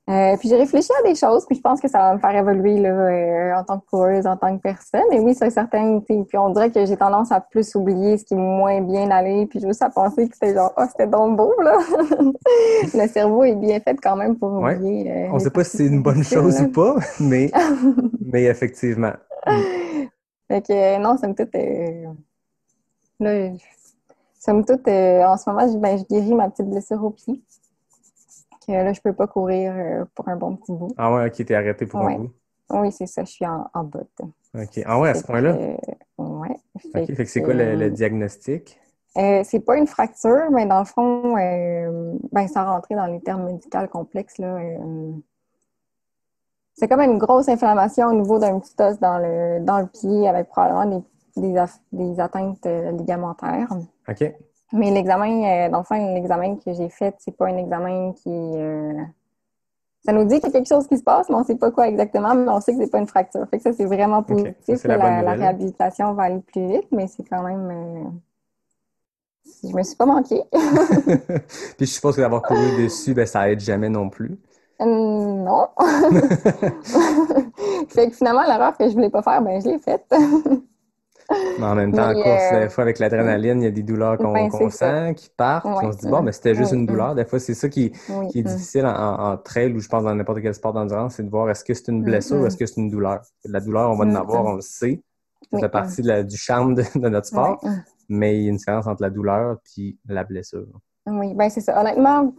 Euh, 0.09 0.37
puis 0.39 0.49
j'ai 0.49 0.57
réfléchi 0.57 0.89
à 0.99 1.07
des 1.09 1.15
choses, 1.15 1.47
puis 1.47 1.55
je 1.55 1.61
pense 1.61 1.81
que 1.81 1.87
ça 1.87 1.99
va 1.99 2.15
me 2.15 2.19
faire 2.19 2.35
évoluer 2.35 2.79
là, 2.81 2.89
euh, 2.89 3.55
en 3.55 3.63
tant 3.63 3.79
que 3.79 3.87
coureuse, 3.87 4.27
en 4.27 4.37
tant 4.37 4.57
que 4.57 4.61
personne. 4.61 5.05
Et 5.13 5.21
oui, 5.21 5.35
c'est 5.37 5.51
certain. 5.51 6.01
Puis 6.01 6.25
on 6.37 6.49
dirait 6.51 6.71
que 6.73 6.85
j'ai 6.85 6.97
tendance 6.97 7.31
à 7.31 7.41
plus 7.41 7.77
oublier 7.77 8.19
ce 8.19 8.25
qui 8.25 8.35
est 8.35 8.37
moins 8.37 8.81
bien 8.81 9.09
allé, 9.13 9.47
puis 9.47 9.61
juste 9.61 9.83
à 9.83 9.91
penser 9.91 10.27
que 10.29 10.35
c'était 10.35 10.55
genre, 10.55 10.73
oh, 10.77 10.83
c'était 10.91 11.07
donc 11.07 11.37
beau, 11.37 11.53
là. 11.63 11.79
Le 12.95 13.07
cerveau 13.07 13.45
est 13.45 13.55
bien 13.55 13.79
fait 13.79 13.95
quand 14.03 14.17
même 14.17 14.37
pour 14.37 14.53
Ouais. 14.55 14.75
oublier. 14.77 15.13
euh, 15.13 15.29
on 15.33 15.39
sait 15.39 15.51
pas 15.51 15.63
si 15.63 15.77
c'est 15.77 15.87
une 15.87 16.03
bonne 16.03 16.25
chose 16.25 16.61
ou 16.61 16.69
pas, 16.73 16.97
mais, 17.21 17.53
mais 18.21 18.45
effectivement. 18.45 19.13
Fait 20.49 20.61
que 20.63 20.73
euh, 20.73 20.99
non, 20.99 21.17
somme 21.19 21.37
toute, 21.37 21.55
là, 23.21 23.49
somme 24.41 24.65
toute, 24.65 24.89
euh, 24.89 25.23
en 25.25 25.37
ce 25.37 25.49
moment, 25.49 25.71
je, 25.71 25.77
ben, 25.79 25.97
je 25.99 26.05
guéris 26.05 26.35
ma 26.35 26.49
petite 26.51 26.69
blessure 26.69 27.05
au 27.05 27.11
pied. 27.11 27.41
Que 28.71 28.75
là, 28.75 28.93
je 28.93 29.01
peux 29.01 29.13
pas 29.13 29.27
courir 29.27 29.73
euh, 29.77 30.05
pour 30.15 30.29
un 30.29 30.37
bon 30.37 30.55
petit 30.55 30.71
bout. 30.71 30.95
Ah 30.97 31.13
ouais, 31.13 31.27
ok, 31.27 31.45
t'es 31.45 31.55
arrêté 31.55 31.87
pour 31.87 32.01
Ouais. 32.03 32.15
un 32.15 32.19
bout. 32.19 32.31
Oui, 32.71 32.93
c'est 32.93 33.07
ça, 33.07 33.25
je 33.25 33.33
suis 33.33 33.45
en, 33.45 33.69
en 33.75 33.83
botte. 33.83 34.21
Ok. 34.55 34.81
Ah 34.87 35.01
ouais, 35.01 35.09
à 35.09 35.15
ce 35.15 35.25
point-là? 35.25 35.57
euh. 35.57 35.77
Ok, 36.95 37.07
fait 37.07 37.17
que 37.17 37.25
c'est 37.25 37.43
quoi 37.43 37.53
le, 37.53 37.75
le 37.75 37.91
diagnostic? 37.91 38.79
Euh, 39.17 39.43
c'est 39.43 39.59
pas 39.59 39.77
une 39.77 39.89
fracture, 39.89 40.53
mais 40.53 40.67
dans 40.67 40.79
le 40.79 40.85
fond, 40.85 41.37
euh, 41.37 42.15
ben, 42.31 42.47
sans 42.47 42.65
rentrer 42.65 42.95
dans 42.95 43.07
les 43.07 43.21
termes 43.21 43.45
médicaux 43.45 43.89
complexes, 43.91 44.39
là, 44.39 44.61
c'est 46.75 46.87
comme 46.87 47.01
une 47.01 47.19
grosse 47.19 47.49
inflammation 47.49 48.07
au 48.07 48.15
niveau 48.15 48.39
d'un 48.39 48.61
petit 48.61 48.75
os 48.79 49.01
dans 49.01 49.19
le, 49.19 49.65
dans 49.65 49.81
le 49.81 49.89
pied 49.89 50.29
avec 50.29 50.47
probablement 50.49 51.05
des, 51.37 51.57
des, 51.93 52.21
atteintes 52.21 52.65
ligamentaires. 52.67 53.69
Ok. 54.09 54.33
Mais 54.73 54.91
l'examen, 54.91 55.67
euh, 55.67 55.71
dans 55.71 55.79
le 55.79 55.85
fond, 55.85 56.15
l'examen 56.15 56.57
que 56.57 56.73
j'ai 56.73 56.89
fait, 56.89 57.15
c'est 57.19 57.37
pas 57.37 57.47
un 57.49 57.57
examen 57.57 58.13
qui. 58.13 58.29
euh, 58.31 59.03
Ça 60.05 60.13
nous 60.13 60.25
dit 60.25 60.37
qu'il 60.41 60.45
y 60.45 60.49
a 60.49 60.53
quelque 60.53 60.69
chose 60.69 60.87
qui 60.89 60.99
se 60.99 61.03
passe, 61.03 61.29
mais 61.29 61.35
on 61.37 61.45
sait 61.45 61.57
pas 61.57 61.71
quoi 61.71 61.89
exactement, 61.89 62.35
mais 62.35 62.49
on 62.51 62.61
sait 62.61 62.75
que 62.75 62.79
c'est 62.85 62.91
pas 62.91 62.99
une 62.99 63.07
fracture. 63.09 63.47
Fait 63.51 63.59
que 63.59 63.63
ça, 63.65 63.73
c'est 63.73 63.85
vraiment 63.87 64.25
ça, 64.27 64.35
positif. 64.35 64.85
la 64.85 64.97
là, 64.97 64.99
bonne 64.99 65.21
la, 65.21 65.35
réhabilitation 65.35 66.13
va 66.15 66.25
aller 66.25 66.41
plus 66.41 66.67
vite, 66.69 66.89
mais 66.93 67.07
c'est 67.09 67.25
quand 67.25 67.43
même. 67.43 67.71
euh, 67.71 68.11
Je 69.69 69.75
me 69.75 69.83
suis 69.83 69.97
pas 69.97 70.07
manquée. 70.07 70.43
Puis 70.53 71.87
je 71.87 71.93
suppose 71.93 72.17
que 72.17 72.21
d'avoir 72.21 72.43
couru 72.43 72.73
dessus, 72.73 73.15
ben, 73.15 73.27
ça 73.27 73.51
aide 73.51 73.61
jamais 73.61 73.89
non 73.89 74.09
plus. 74.11 74.39
Euh, 74.81 74.85
non. 74.87 75.69
fait 77.89 78.09
que 78.11 78.17
finalement, 78.17 78.43
l'erreur 78.45 78.77
que 78.79 78.89
je 78.89 78.95
voulais 78.95 79.11
pas 79.11 79.23
faire, 79.23 79.43
ben 79.43 79.61
je 79.61 79.69
l'ai 79.69 79.79
faite. 79.79 80.07
Mais 81.59 81.65
en 81.67 81.75
même 81.75 81.93
temps, 81.93 82.11
en 82.11 82.15
course, 82.15 82.43
euh, 82.53 82.63
des 82.63 82.69
fois, 82.71 82.83
avec 82.83 82.99
l'adrénaline, 82.99 83.61
il 83.63 83.65
y 83.65 83.69
a 83.69 83.71
des 83.71 83.83
douleurs 83.83 84.19
qu'on 84.19 84.33
Ben, 84.33 84.51
ça. 84.51 84.71
sent, 84.71 85.15
qui 85.15 85.31
partent. 85.37 85.65
Ouais, 85.65 85.75
on 85.83 85.93
se 85.93 85.99
dit, 85.99 86.09
bon, 86.09 86.23
mais 86.23 86.33
c'était 86.33 86.55
juste 86.55 86.73
une 86.73 86.87
douleur. 86.87 87.15
Des 87.15 87.25
fois, 87.25 87.39
c'est 87.39 87.55
ça 87.55 87.69
qui, 87.69 87.93
Oui. 88.09 88.29
qui 88.29 88.39
est 88.41 88.43
mm. 88.43 88.47
difficile 88.47 88.87
en, 88.87 89.37
trail 89.37 89.73
ou 89.73 89.79
je 89.81 89.89
pense 89.89 90.03
dans 90.05 90.15
n'importe 90.15 90.41
quel 90.41 90.55
sport 90.55 90.73
d'endurance, 90.73 91.15
c'est 91.17 91.23
de 91.23 91.31
voir 91.31 91.49
est-ce 91.51 91.65
que 91.65 91.75
c'est 91.75 91.89
une 91.89 92.01
Mm, 92.01 92.05
blessure 92.05 92.37
ou 92.39 92.43
mm. 92.43 92.47
est-ce 92.47 92.57
que 92.57 92.67
c'est 92.67 92.81
une 92.81 92.91
douleur. 92.91 93.21
La 93.45 93.61
douleur, 93.61 93.91
on 93.91 93.97
va 93.97 94.05
en 94.05 94.15
avoir, 94.15 94.45
mm. 94.45 94.47
on 94.47 94.55
le 94.55 94.61
sait. 94.61 95.01
Ça 95.43 95.49
Oui, 95.53 95.61
fait 95.61 95.69
mm. 95.69 95.71
partie 95.71 96.03
de 96.03 96.09
la- 96.09 96.23
du 96.23 96.37
charme 96.37 96.75
de, 96.75 96.83
de 96.95 97.09
notre 97.09 97.27
sport, 97.27 97.59
mm. 97.63 97.83
mais 98.09 98.37
il 98.39 98.43
y 98.45 98.47
a 98.47 98.51
une 98.51 98.57
différence 98.57 98.87
entre 98.87 99.03
la 99.03 99.11
douleur 99.11 99.59
puis 99.65 99.99
la 100.09 100.25
blessure. 100.25 100.67
Oui, 101.07 101.35
ben 101.35 101.49
c'est 101.49 101.61
ça. 101.61 101.81
Honnêtement, 101.81 102.33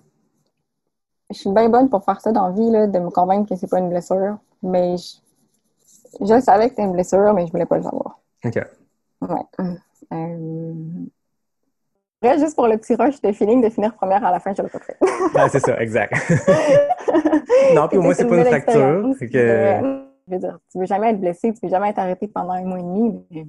je 1.29 1.37
suis 1.37 1.51
bien 1.51 1.69
bonne 1.69 1.89
pour 1.89 2.03
faire 2.03 2.19
ça 2.19 2.31
dans 2.31 2.47
la 2.49 2.53
vie, 2.53 2.69
là, 2.71 2.87
de 2.87 2.99
me 2.99 3.09
convaincre 3.09 3.49
que 3.49 3.55
c'est 3.55 3.69
pas 3.69 3.79
une 3.79 3.89
blessure. 3.89 4.37
Mais 4.63 4.95
je, 4.97 6.25
je 6.25 6.41
savais 6.41 6.65
que 6.65 6.69
c'était 6.71 6.83
une 6.83 6.91
blessure, 6.93 7.33
mais 7.33 7.47
je 7.47 7.51
voulais 7.51 7.65
pas 7.65 7.77
le 7.77 7.83
savoir. 7.83 8.19
OK. 8.43 8.59
Ouais. 9.21 9.67
Euh... 10.13 10.73
Après, 12.23 12.37
juste 12.37 12.55
pour 12.55 12.67
le 12.67 12.77
petit 12.77 12.93
rush 12.95 13.19
de 13.21 13.31
feeling 13.31 13.61
de 13.63 13.69
finir 13.69 13.95
première 13.95 14.23
à 14.23 14.31
la 14.31 14.39
fin, 14.39 14.53
je 14.55 14.61
l'ai 14.61 14.69
pas 14.69 14.79
fait. 14.79 14.95
Ah, 15.35 15.49
c'est 15.51 15.59
ça, 15.59 15.81
exact. 15.81 16.13
non, 17.73 17.87
puis 17.87 17.97
au 17.97 18.01
moins, 18.03 18.13
c'est 18.13 18.27
pas 18.27 18.37
une 18.37 18.45
fracture. 18.45 19.09
que- 19.19 19.37
Euh, 19.37 20.01
Je 20.27 20.33
veux 20.33 20.39
dire, 20.39 20.59
tu 20.71 20.77
veux 20.79 20.85
jamais 20.85 21.09
être 21.11 21.19
blessé, 21.19 21.51
tu 21.53 21.59
veux 21.63 21.69
jamais 21.69 21.89
être 21.89 21.97
arrêté 21.99 22.27
pendant 22.27 22.51
un 22.53 22.63
mois 22.63 22.77
et 22.79 22.83
demi. 22.83 23.25
Mais, 23.31 23.45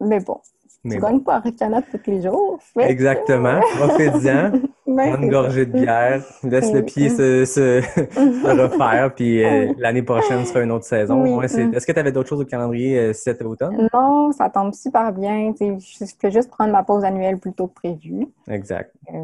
mais 0.00 0.20
bon, 0.20 0.38
mais 0.84 0.94
tu 0.96 1.00
bon. 1.00 1.06
gagnes 1.08 1.20
pas 1.20 1.34
à 1.36 1.40
Ricana 1.40 1.82
tous 1.82 1.98
les 2.10 2.22
jours. 2.22 2.58
fait 2.74 2.90
Exactement. 2.90 3.60
Profite-en. 3.76 4.52
Prends 4.90 5.22
une 5.22 5.30
gorgée 5.30 5.66
de 5.66 5.72
bière, 5.72 6.20
laisse 6.42 6.72
le 6.72 6.82
pied 6.84 7.10
se, 7.10 7.44
se, 7.44 7.80
se 7.80 8.46
refaire, 8.62 9.14
puis 9.14 9.44
euh, 9.44 9.72
l'année 9.78 10.02
prochaine 10.02 10.44
sera 10.44 10.62
une 10.62 10.72
autre 10.72 10.84
saison. 10.84 11.22
Oui. 11.22 11.30
Ouais, 11.34 11.46
c'est- 11.46 11.64
Mm. 11.66 11.74
Est-ce 11.74 11.86
que 11.86 11.92
tu 11.92 11.98
avais 12.00 12.10
d'autres 12.10 12.28
choses 12.28 12.40
au 12.40 12.44
calendrier 12.44 12.98
euh, 12.98 13.12
cet 13.12 13.40
automne? 13.42 13.88
Non, 13.94 14.32
ça 14.32 14.50
tombe 14.50 14.74
super 14.74 15.12
bien. 15.12 15.52
Je 15.60 16.04
peux 16.20 16.30
juste 16.30 16.50
prendre 16.50 16.72
ma 16.72 16.82
pause 16.82 17.04
annuelle 17.04 17.38
plus 17.38 17.52
tôt 17.52 17.68
que 17.68 17.74
prévu. 17.74 18.26
Exact. 18.48 18.92
Euh, 19.14 19.22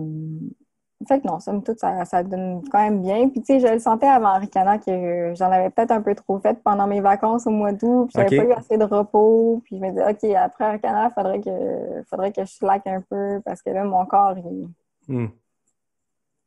fait 1.07 1.21
que 1.21 1.27
non, 1.27 1.41
somme 1.41 1.63
toute, 1.63 1.79
ça, 1.79 2.05
ça 2.05 2.23
donne 2.23 2.63
quand 2.71 2.79
même 2.79 3.03
bien. 3.03 3.29
Puis 3.29 3.41
tu 3.41 3.47
sais, 3.47 3.61
je 3.61 3.73
le 3.73 3.79
sentais 3.79 4.07
avant 4.07 4.39
Ricana 4.39 4.79
que 4.79 5.33
j'en 5.35 5.51
avais 5.51 5.71
peut-être 5.71 5.91
un 5.91 6.03
peu 6.03 6.15
trop 6.15 6.39
fait 6.39 6.59
pendant 6.63 6.87
mes 6.87 7.01
vacances 7.01 7.47
au 7.47 7.51
mois 7.51 7.73
d'août. 7.73 8.07
Puis 8.07 8.15
j'avais 8.15 8.37
pas 8.37 8.45
eu 8.45 8.53
assez 8.53 8.77
de 8.77 8.85
repos. 8.85 9.61
Puis 9.65 9.77
je 9.77 9.83
me 9.83 9.91
disais, 9.91 10.11
OK, 10.11 10.37
après 10.37 10.73
Ricana, 10.73 11.11
il 11.11 11.15
faudrait 11.15 11.41
que, 11.41 12.03
faudrait 12.11 12.33
que 12.33 12.45
je 12.45 12.51
slack 12.51 12.87
un 12.87 13.01
peu 13.01 13.41
parce 13.45 13.63
que 13.63 13.71
là, 13.71 13.85
mon 13.85 14.05
corps, 14.07 14.37
il, 14.39 14.69
tu 15.07 15.31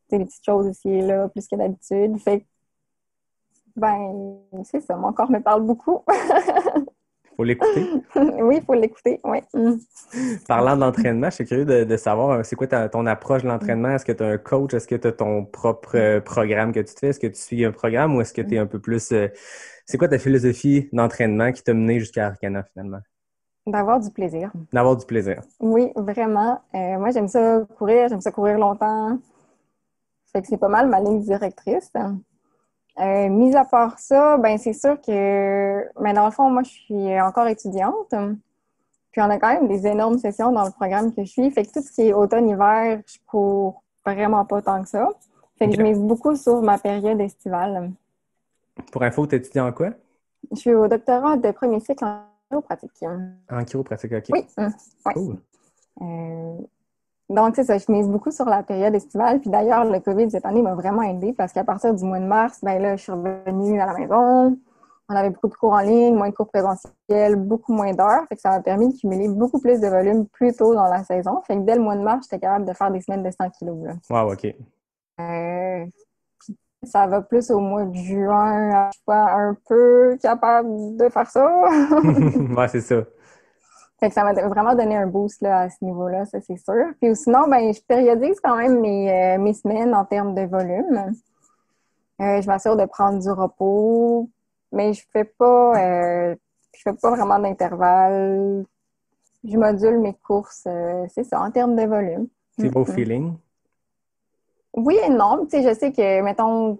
sais, 0.09 0.17
des 0.17 0.25
petites 0.25 0.45
choses 0.45 0.67
ici 0.67 0.89
et 0.89 1.01
là, 1.01 1.27
plus 1.29 1.47
que 1.47 1.55
d'habitude. 1.55 2.17
Fait 2.19 2.41
que, 2.41 2.45
ben, 3.75 4.39
c'est 4.63 4.81
ça, 4.81 4.95
mon 4.95 5.13
corps 5.13 5.31
me 5.31 5.39
parle 5.39 5.63
beaucoup. 5.63 6.03
Faut 7.39 7.45
l'écouter. 7.45 7.85
oui, 8.41 8.57
il 8.57 8.63
faut 8.65 8.73
l'écouter, 8.73 9.21
oui. 9.23 9.37
Mm. 9.53 9.75
Parlant 10.45 10.75
d'entraînement, 10.75 11.29
je 11.29 11.35
suis 11.35 11.45
curieux 11.45 11.63
de, 11.63 11.85
de 11.85 11.95
savoir, 11.95 12.31
euh, 12.31 12.43
c'est 12.43 12.57
quoi 12.57 12.67
ta- 12.67 12.89
ton 12.89 13.05
approche 13.05 13.43
de 13.43 13.47
l'entraînement? 13.47 13.91
Est-ce 13.91 14.03
que 14.03 14.11
tu 14.11 14.21
as 14.23 14.27
un 14.27 14.37
coach? 14.37 14.73
Est-ce 14.73 14.85
que 14.89 14.95
tu 14.95 15.07
as 15.07 15.13
ton 15.13 15.45
propre 15.45 15.95
euh, 15.95 16.19
programme 16.19 16.73
que 16.73 16.81
tu 16.81 16.93
te 16.93 16.99
fais? 16.99 17.07
Est-ce 17.07 17.19
que 17.21 17.27
tu 17.27 17.39
suis 17.39 17.63
un 17.63 17.71
programme 17.71 18.13
ou 18.13 18.19
est-ce 18.19 18.33
que 18.33 18.41
tu 18.41 18.55
es 18.55 18.57
un 18.57 18.65
peu 18.65 18.79
plus... 18.79 19.13
euh, 19.13 19.29
c'est 19.85 19.97
quoi 19.97 20.09
ta 20.09 20.19
philosophie 20.19 20.89
d'entraînement 20.91 21.53
qui 21.53 21.63
t'a 21.63 21.73
mené 21.73 22.01
jusqu'à 22.01 22.27
Arcana 22.27 22.63
finalement? 22.73 22.99
D'avoir 23.65 24.01
du 24.01 24.11
plaisir. 24.11 24.51
D'avoir 24.73 24.97
du 24.97 25.05
plaisir. 25.05 25.39
Oui, 25.61 25.93
vraiment. 25.95 26.59
Euh, 26.75 26.99
moi, 26.99 27.11
j'aime 27.11 27.29
ça 27.29 27.65
courir, 27.77 28.09
j'aime 28.09 28.19
ça 28.19 28.31
courir 28.31 28.57
longtemps. 28.59 29.17
Fait 30.33 30.41
que 30.41 30.47
c'est 30.49 30.57
pas 30.57 30.67
mal 30.67 30.89
ma 30.89 30.99
ligne 30.99 31.21
directrice. 31.21 31.89
Euh, 32.99 33.29
mis 33.29 33.55
à 33.55 33.63
part 33.63 33.97
ça, 33.97 34.37
ben 34.37 34.57
c'est 34.57 34.73
sûr 34.73 34.99
que, 34.99 35.87
mais 36.01 36.13
dans 36.13 36.25
le 36.25 36.31
fond, 36.31 36.49
moi, 36.49 36.63
je 36.63 36.69
suis 36.69 37.21
encore 37.21 37.47
étudiante. 37.47 38.13
Puis 39.11 39.21
on 39.21 39.29
a 39.29 39.39
quand 39.39 39.53
même 39.53 39.67
des 39.67 39.87
énormes 39.87 40.19
sessions 40.19 40.51
dans 40.51 40.65
le 40.65 40.71
programme 40.71 41.13
que 41.13 41.23
je 41.23 41.29
suis. 41.29 41.49
Fait 41.51 41.65
que 41.65 41.71
tout 41.71 41.81
ce 41.81 41.91
qui 41.91 42.01
est 42.09 42.13
automne-hiver, 42.13 43.01
je 43.05 43.17
cours 43.25 43.83
vraiment 44.05 44.45
pas 44.45 44.61
tant 44.61 44.83
que 44.83 44.89
ça. 44.89 45.09
Fait 45.57 45.67
que 45.67 45.75
je 45.75 45.81
mise 45.81 45.99
beaucoup 45.99 46.35
sur 46.35 46.61
ma 46.61 46.77
période 46.77 47.19
estivale. 47.19 47.91
Pour 48.91 49.03
info, 49.03 49.27
tu 49.27 49.35
étudies 49.35 49.59
en 49.59 49.71
quoi? 49.71 49.89
Je 50.51 50.57
suis 50.57 50.73
au 50.73 50.87
doctorat 50.87 51.37
de 51.37 51.51
premier 51.51 51.79
cycle 51.79 52.03
en 52.03 52.23
chiropratique. 52.49 53.05
En 53.49 53.63
chiropratique, 53.65 54.13
OK. 54.13 54.25
Oui. 54.29 54.45
ouais. 54.57 55.13
Cool. 55.13 55.37
Euh, 56.01 56.57
donc, 57.29 57.55
c'est 57.55 57.63
ça, 57.63 57.77
je 57.77 57.91
mise 57.91 58.07
beaucoup 58.07 58.31
sur 58.31 58.45
la 58.45 58.63
période 58.63 58.95
estivale. 58.95 59.39
Puis 59.39 59.51
d'ailleurs, 59.51 59.85
le 59.85 59.99
COVID 59.99 60.31
cette 60.31 60.45
année 60.45 60.63
m'a 60.63 60.73
vraiment 60.73 61.03
aidée 61.03 61.31
parce 61.33 61.53
qu'à 61.53 61.63
partir 61.63 61.93
du 61.93 62.03
mois 62.03 62.19
de 62.19 62.25
mars, 62.25 62.59
ben 62.63 62.81
là, 62.81 62.95
je 62.95 63.03
suis 63.03 63.11
revenue 63.11 63.79
à 63.79 63.85
la 63.85 63.93
maison. 63.93 64.57
On 65.11 65.15
avait 65.15 65.29
beaucoup 65.29 65.47
de 65.47 65.53
cours 65.53 65.73
en 65.73 65.79
ligne, 65.79 66.15
moins 66.15 66.29
de 66.29 66.35
cours 66.35 66.49
présentiels, 66.49 67.35
beaucoup 67.35 67.73
moins 67.73 67.93
d'heures. 67.93 68.25
Fait 68.29 68.35
que 68.35 68.41
ça 68.41 68.49
m'a 68.49 68.61
permis 68.61 68.93
de 68.93 68.99
cumuler 68.99 69.27
beaucoup 69.27 69.59
plus 69.59 69.79
de 69.79 69.87
volume 69.87 70.27
plus 70.27 70.53
tôt 70.53 70.73
dans 70.73 70.87
la 70.87 71.03
saison. 71.03 71.41
Fait 71.45 71.55
que 71.55 71.61
dès 71.61 71.75
le 71.75 71.81
mois 71.81 71.95
de 71.95 72.01
mars, 72.01 72.27
j'étais 72.29 72.41
capable 72.41 72.65
de 72.65 72.73
faire 72.73 72.91
des 72.91 73.01
semaines 73.01 73.23
de 73.23 73.31
100 73.31 73.49
kilos. 73.51 73.77
Là. 73.85 73.93
Wow, 74.09 74.33
OK. 74.33 74.45
Euh, 75.19 75.85
ça 76.83 77.07
va 77.07 77.21
plus 77.21 77.51
au 77.51 77.59
mois 77.59 77.85
de 77.85 77.95
juin, 77.95 78.89
je 78.89 78.97
suis 78.97 79.05
pas 79.05 79.33
un 79.33 79.55
peu 79.67 80.17
capable 80.21 80.97
de 80.97 81.09
faire 81.09 81.29
ça. 81.29 81.47
ouais, 82.57 82.67
c'est 82.69 82.81
ça. 82.81 83.03
Fait 83.99 84.07
que 84.09 84.13
ça 84.13 84.23
m'a 84.23 84.33
vraiment 84.33 84.75
donné 84.75 84.95
un 84.95 85.07
boost 85.07 85.41
là, 85.41 85.61
à 85.61 85.69
ce 85.69 85.83
niveau-là, 85.83 86.25
ça 86.25 86.39
c'est 86.41 86.57
sûr. 86.57 86.85
Puis 87.01 87.15
sinon, 87.15 87.47
ben, 87.49 87.73
je 87.73 87.81
périodise 87.81 88.39
quand 88.41 88.55
même 88.55 88.79
mes, 88.79 89.11
euh, 89.11 89.37
mes 89.37 89.53
semaines 89.53 89.93
en 89.93 90.05
termes 90.05 90.33
de 90.35 90.43
volume. 90.43 91.11
Euh, 92.21 92.41
je 92.41 92.47
m'assure 92.47 92.75
de 92.77 92.85
prendre 92.85 93.19
du 93.19 93.29
repos, 93.29 94.29
mais 94.71 94.93
je 94.93 95.03
fais 95.11 95.23
pas 95.25 95.73
euh, 95.77 96.35
je 96.75 96.81
fais 96.83 96.93
pas 96.93 97.11
vraiment 97.11 97.39
d'intervalle. 97.39 98.65
Je 99.43 99.57
module 99.57 99.99
mes 99.99 100.13
courses, 100.13 100.67
c'est 101.13 101.23
ça, 101.23 101.41
en 101.41 101.51
termes 101.51 101.75
de 101.75 101.83
volume. 101.85 102.27
C'est 102.57 102.69
beau 102.69 102.81
Mhm. 102.81 102.85
feeling? 102.85 103.33
Oui 104.75 104.97
et 105.05 105.09
non. 105.09 105.45
Tu 105.45 105.61
sais, 105.61 105.63
je 105.69 105.73
sais 105.77 105.91
que, 105.91 106.21
mettons, 106.21 106.77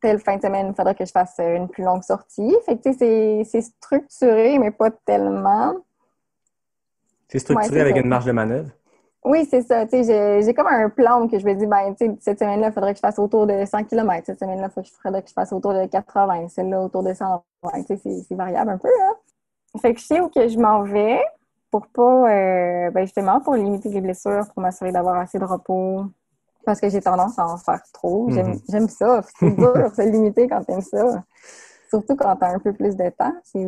telle 0.00 0.18
fin 0.20 0.36
de 0.36 0.42
semaine, 0.42 0.68
il 0.68 0.74
faudrait 0.74 0.94
que 0.94 1.04
je 1.04 1.10
fasse 1.10 1.36
une 1.38 1.68
plus 1.68 1.82
longue 1.84 2.02
sortie. 2.02 2.54
Fait 2.66 2.76
que, 2.76 2.82
tu 2.82 2.92
sais, 2.92 2.98
c'est- 2.98 3.44
c'est 3.44 3.60
structuré, 3.62 4.58
mais 4.58 4.70
pas 4.70 4.90
tellement. 4.90 5.74
C'est 7.34 7.40
structuré 7.40 7.74
Ouais, 7.76 7.80
avec 7.80 7.96
ça. 7.96 8.00
une 8.02 8.08
marge 8.08 8.24
de 8.26 8.32
manœuvre. 8.32 8.70
Oui, 9.24 9.46
c'est 9.50 9.62
ça. 9.62 9.86
J'ai- 9.90 10.54
comme 10.54 10.66
un 10.68 10.88
plan 10.90 11.26
que 11.26 11.38
je 11.38 11.46
me 11.46 11.54
dis, 11.54 11.66
ben, 11.66 11.94
cette 12.20 12.38
semaine-là, 12.38 12.68
il 12.68 12.72
faudrait 12.72 12.92
que 12.92 12.98
je 12.98 13.00
fasse 13.00 13.18
autour 13.18 13.46
de 13.46 13.64
100 13.64 13.82
km. 13.84 14.22
Cette 14.26 14.38
semaine-là, 14.38 14.68
il 14.76 14.84
faudrait 15.02 15.22
que 15.22 15.28
je 15.28 15.32
fasse 15.32 15.52
autour 15.52 15.72
de 15.74 15.86
80. 15.86 16.48
Celle-là, 16.48 16.80
autour 16.82 17.02
de 17.02 17.12
120. 17.14 17.42
Tu 17.86 17.96
sais, 17.96 18.22
c'est- 18.28 18.34
variable 18.34 18.70
un 18.70 18.78
peu, 18.78 18.88
hein. 19.02 19.14
Fait 19.80 19.94
que 19.94 20.00
je 20.00 20.04
sais 20.06 20.20
où 20.20 20.28
que 20.28 20.46
je 20.46 20.58
m'en 20.58 20.82
vais 20.82 21.20
pour 21.70 21.86
pas, 21.88 22.30
euh, 22.30 22.90
ben, 22.90 23.00
justement, 23.04 23.40
pour 23.40 23.54
limiter 23.54 23.88
les 23.88 24.00
blessures, 24.00 24.44
pour 24.54 24.62
m'assurer 24.62 24.92
d'avoir 24.92 25.16
assez 25.16 25.38
de 25.40 25.44
repos. 25.44 26.04
Parce 26.64 26.80
que 26.80 26.88
j'ai 26.88 27.00
tendance 27.00 27.38
à 27.38 27.46
en 27.48 27.56
faire 27.56 27.82
trop. 27.92 28.30
J'aime 28.30 28.48
Mhm. 28.52 28.60
j'aime 28.68 28.88
ça. 28.88 29.22
C'est 29.40 29.50
dur 29.50 29.74
de 29.74 29.88
se 29.94 30.02
limiter 30.02 30.46
quand 30.48 30.62
t'aimes 30.64 30.80
ça. 30.82 31.22
Surtout 31.90 32.14
quand 32.16 32.36
t'as 32.36 32.54
un 32.54 32.58
peu 32.58 32.72
plus 32.72 32.94
de 32.96 33.08
temps. 33.10 33.34
C'est 33.42 33.66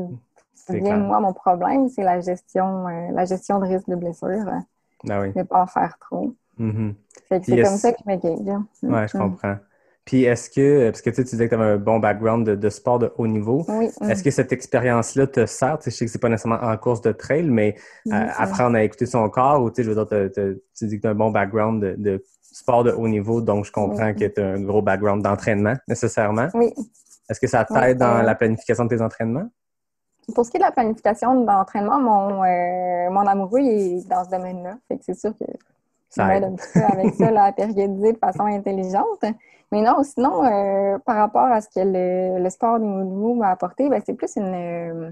C'est 0.57 0.80
bien, 0.80 0.96
moi, 0.96 1.20
mon 1.20 1.32
problème, 1.32 1.88
c'est 1.88 2.02
la 2.02 2.20
gestion, 2.20 2.88
euh, 2.88 3.12
la 3.12 3.24
gestion 3.24 3.61
de 3.61 3.66
risque 3.66 3.88
de 3.88 3.94
blessure. 3.96 4.28
hein. 4.48 4.64
Ah 5.09 5.20
oui. 5.20 5.32
Ne 5.36 5.42
pas 5.44 5.62
en 5.62 5.66
faire 5.66 5.96
trop. 6.00 6.34
Mhm. 6.59 6.94
Fait 7.28 7.38
que 7.40 7.44
Puis 7.44 7.52
c'est 7.54 7.62
comme 7.62 7.76
ça 7.76 7.92
que 7.92 7.98
je 8.04 8.11
me 8.11 8.16
gage. 8.16 8.59
Ouais, 8.82 9.07
je 9.09 9.16
Mm. 9.16 9.20
comprends. 9.20 9.57
Puis 10.04 10.22
est-ce 10.24 10.48
que, 10.50 10.90
parce 10.90 11.02
que 11.02 11.11
tu 11.11 11.16
sais, 11.16 11.24
tu 11.24 11.30
disais 11.30 11.48
que 11.48 11.54
tu 11.57 11.61
avais 11.61 11.72
un 11.72 11.76
bon 11.78 11.98
background 11.98 12.46
de, 12.46 12.54
de 12.54 12.70
sport 12.70 12.98
de 13.00 13.12
haut 13.18 13.26
niveau, 13.26 13.64
Oui. 13.68 13.90
mm. 14.00 14.11
est-ce 14.11 14.22
que 14.24 14.30
cette 14.30 14.52
expérience-là 14.52 15.26
te 15.26 15.44
sert? 15.46 15.78
Tu 15.78 15.84
sais, 15.84 15.90
je 15.90 15.96
sais 15.96 16.04
que 16.07 16.11
c'est 16.12 16.20
pas 16.20 16.28
nécessairement 16.28 16.61
en 16.64 16.76
course 16.76 17.00
de 17.02 17.12
trail, 17.12 17.42
mais 17.50 17.76
euh, 18.12 18.26
apprendre 18.38 18.76
à 18.76 18.82
écouter 18.82 19.07
son 19.07 19.28
corps, 19.28 19.61
ou 19.62 19.70
tu 19.70 19.76
sais, 19.76 19.82
je 19.84 19.90
veux 19.90 20.04
dire, 20.04 20.30
tu 20.76 20.86
dis 20.86 20.96
que 20.96 21.02
tu 21.02 21.07
as 21.09 21.11
un 21.11 21.14
bon 21.14 21.30
background 21.30 21.82
de, 21.82 21.94
de 21.98 22.24
sport 22.40 22.84
de 22.84 22.92
haut 22.92 23.09
niveau, 23.09 23.40
donc 23.40 23.64
je 23.66 23.72
comprends 23.72 24.14
que 24.14 24.24
tu 24.26 24.40
as 24.40 24.46
un 24.46 24.61
gros 24.62 24.80
background 24.80 25.22
d'entraînement, 25.22 25.74
nécessairement. 25.88 26.48
Oui. 26.54 26.72
Est-ce 27.28 27.40
que 27.40 27.48
ça 27.48 27.64
t'aide 27.64 27.98
dans 27.98 28.18
euh, 28.18 28.22
la 28.22 28.34
planification 28.36 28.84
de 28.84 28.90
tes 28.96 29.02
entraînements? 29.02 29.48
Pour 30.34 30.44
ce 30.44 30.50
qui 30.50 30.56
est 30.56 30.60
de 30.60 30.64
la 30.64 30.72
planification 30.72 31.44
d'entraînement, 31.44 31.98
mon, 32.00 32.44
euh, 32.44 33.10
mon 33.10 33.26
amoureux 33.26 33.60
il 33.60 33.98
est 33.98 34.08
dans 34.08 34.24
ce 34.24 34.30
domaine-là. 34.30 34.76
Fait 34.88 34.98
que 34.98 35.04
c'est 35.04 35.14
sûr 35.18 35.32
que 35.38 35.44
ça 36.10 36.24
m'aide 36.26 36.42
aide. 36.42 36.52
un 36.52 36.56
petit 36.56 36.68
peu 36.72 36.82
avec 36.84 37.14
ça, 37.14 37.30
là, 37.30 37.44
à 37.44 37.52
périodiser 37.52 38.12
de 38.12 38.18
façon 38.18 38.42
intelligente. 38.44 39.24
Mais 39.72 39.82
non, 39.82 40.02
sinon, 40.02 40.44
euh, 40.44 40.98
par 41.00 41.16
rapport 41.16 41.46
à 41.46 41.60
ce 41.60 41.68
que 41.68 41.80
le, 41.80 42.42
le 42.42 42.50
sport 42.50 42.78
du 42.78 42.86
niveau 42.86 43.34
m'a 43.34 43.50
apporté, 43.50 43.88
ben, 43.88 44.00
c'est 44.04 44.14
plus 44.14 44.36
une, 44.36 44.54
euh, 44.54 45.10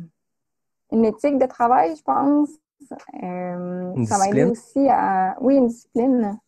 une 0.93 1.05
éthique 1.05 1.39
de 1.39 1.47
travail, 1.47 1.95
je 1.97 2.03
pense. 2.03 2.51
Euh, 3.23 3.93
Une 3.97 4.07
ça 4.07 4.19
m'a 4.19 4.29
aidé 4.29 4.45
discipline? 4.45 4.51
aussi 4.51 4.89
à... 4.91 5.37
Oui, 5.41 5.57
une 5.57 5.69
discipline. 5.69 6.39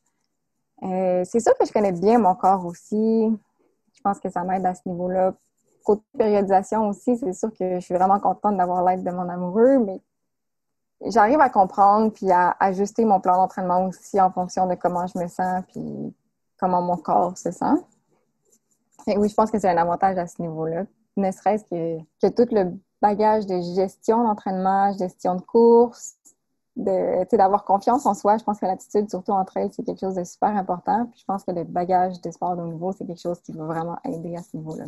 C'est 0.83 1.41
sûr 1.41 1.57
que 1.59 1.65
je 1.67 1.73
connais 1.73 1.93
bien 1.93 2.19
mon 2.19 2.35
corps 2.35 2.65
aussi. 2.67 3.37
Je 3.95 4.01
pense 4.03 4.21
que 4.21 4.29
ça 4.29 4.43
m'aide 4.45 4.67
à 4.67 4.75
ce 4.75 4.83
niveau-là. 4.87 5.33
Côté 5.87 6.03
périodisation 6.19 6.89
aussi, 6.89 7.17
c'est 7.17 7.33
sûr 7.33 7.49
que 7.53 7.77
je 7.77 7.85
suis 7.85 7.95
vraiment 7.95 8.19
contente 8.19 8.57
d'avoir 8.57 8.83
l'aide 8.83 9.05
de 9.05 9.11
mon 9.13 9.29
amoureux, 9.29 9.79
mais 9.79 10.03
j'arrive 11.07 11.39
à 11.39 11.49
comprendre 11.49 12.13
puis 12.13 12.29
à 12.33 12.57
ajuster 12.59 13.05
mon 13.05 13.21
plan 13.21 13.37
d'entraînement 13.37 13.87
aussi 13.87 14.21
en 14.21 14.33
fonction 14.33 14.67
de 14.67 14.75
comment 14.75 15.07
je 15.07 15.17
me 15.17 15.29
sens 15.29 15.63
puis 15.69 16.13
comment 16.59 16.83
mon 16.83 16.97
corps 16.97 17.39
se 17.39 17.53
sent. 17.53 17.77
Et 19.07 19.17
oui, 19.17 19.29
je 19.29 19.35
pense 19.35 19.53
que 19.53 19.61
c'est 19.61 19.69
un 19.69 19.77
avantage 19.77 20.19
à 20.19 20.27
ce 20.27 20.43
niveau-là. 20.43 20.87
Ne 21.17 21.31
serait-ce 21.31 21.65
que, 21.67 21.99
que 22.21 22.33
tout 22.33 22.53
le 22.53 22.73
bagage 23.01 23.47
de 23.47 23.61
gestion 23.77 24.25
d'entraînement, 24.25 24.93
gestion 24.99 25.37
de 25.37 25.43
course, 25.43 26.17
de, 26.75 27.37
d'avoir 27.37 27.65
confiance 27.65 28.07
en 28.07 28.15
soi. 28.15 28.39
Je 28.39 28.43
pense 28.43 28.59
que 28.59 28.67
l'attitude, 28.67 29.09
surtout 29.09 29.31
entre 29.31 29.57
elles, 29.59 29.71
c'est 29.73 29.85
quelque 29.85 30.01
chose 30.01 30.17
de 30.17 30.25
super 30.25 30.49
important. 30.49 31.07
Puis 31.13 31.21
je 31.21 31.25
pense 31.25 31.45
que 31.45 31.53
le 31.53 31.63
bagage 31.63 32.21
de 32.21 32.31
sport 32.33 32.57
de 32.57 32.63
haut 32.63 32.73
niveau, 32.73 32.91
c'est 32.91 33.07
quelque 33.07 33.21
chose 33.21 33.41
qui 33.41 33.53
va 33.53 33.65
vraiment 33.67 33.99
aider 34.05 34.35
à 34.35 34.43
ce 34.43 34.57
niveau-là. 34.57 34.87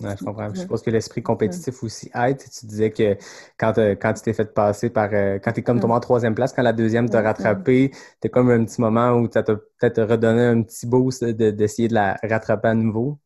Ouais, 0.00 0.16
je 0.16 0.22
comprends. 0.22 0.48
Je 0.54 0.60
suppose 0.60 0.80
que 0.82 0.88
l'esprit 0.90 1.22
compétitif 1.22 1.82
aussi 1.82 2.10
aide. 2.14 2.38
Tu 2.38 2.64
disais 2.66 2.90
que 2.90 3.18
quand, 3.58 3.76
euh, 3.76 3.94
quand 3.94 4.14
tu 4.14 4.22
t'es 4.22 4.32
fait 4.32 4.54
passer 4.54 4.88
par. 4.88 5.10
euh, 5.12 5.38
quand 5.38 5.52
tu 5.52 5.60
es 5.60 5.62
comme 5.62 5.78
tombé 5.78 5.92
en 5.92 6.00
troisième 6.00 6.34
place, 6.34 6.54
quand 6.54 6.62
la 6.62 6.72
deuxième 6.72 7.10
t'a 7.10 7.20
rattrapé, 7.20 7.90
t'es 8.20 8.30
comme 8.30 8.50
un 8.50 8.64
petit 8.64 8.80
moment 8.80 9.12
où 9.12 9.30
ça 9.30 9.42
t'a 9.42 9.56
peut-être 9.56 10.02
redonné 10.02 10.42
un 10.46 10.62
petit 10.62 10.86
boost 10.86 11.22
de- 11.24 11.50
d'essayer 11.50 11.88
de 11.88 11.94
la 11.94 12.16
rattraper 12.22 12.68
à 12.68 12.74
nouveau. 12.74 13.18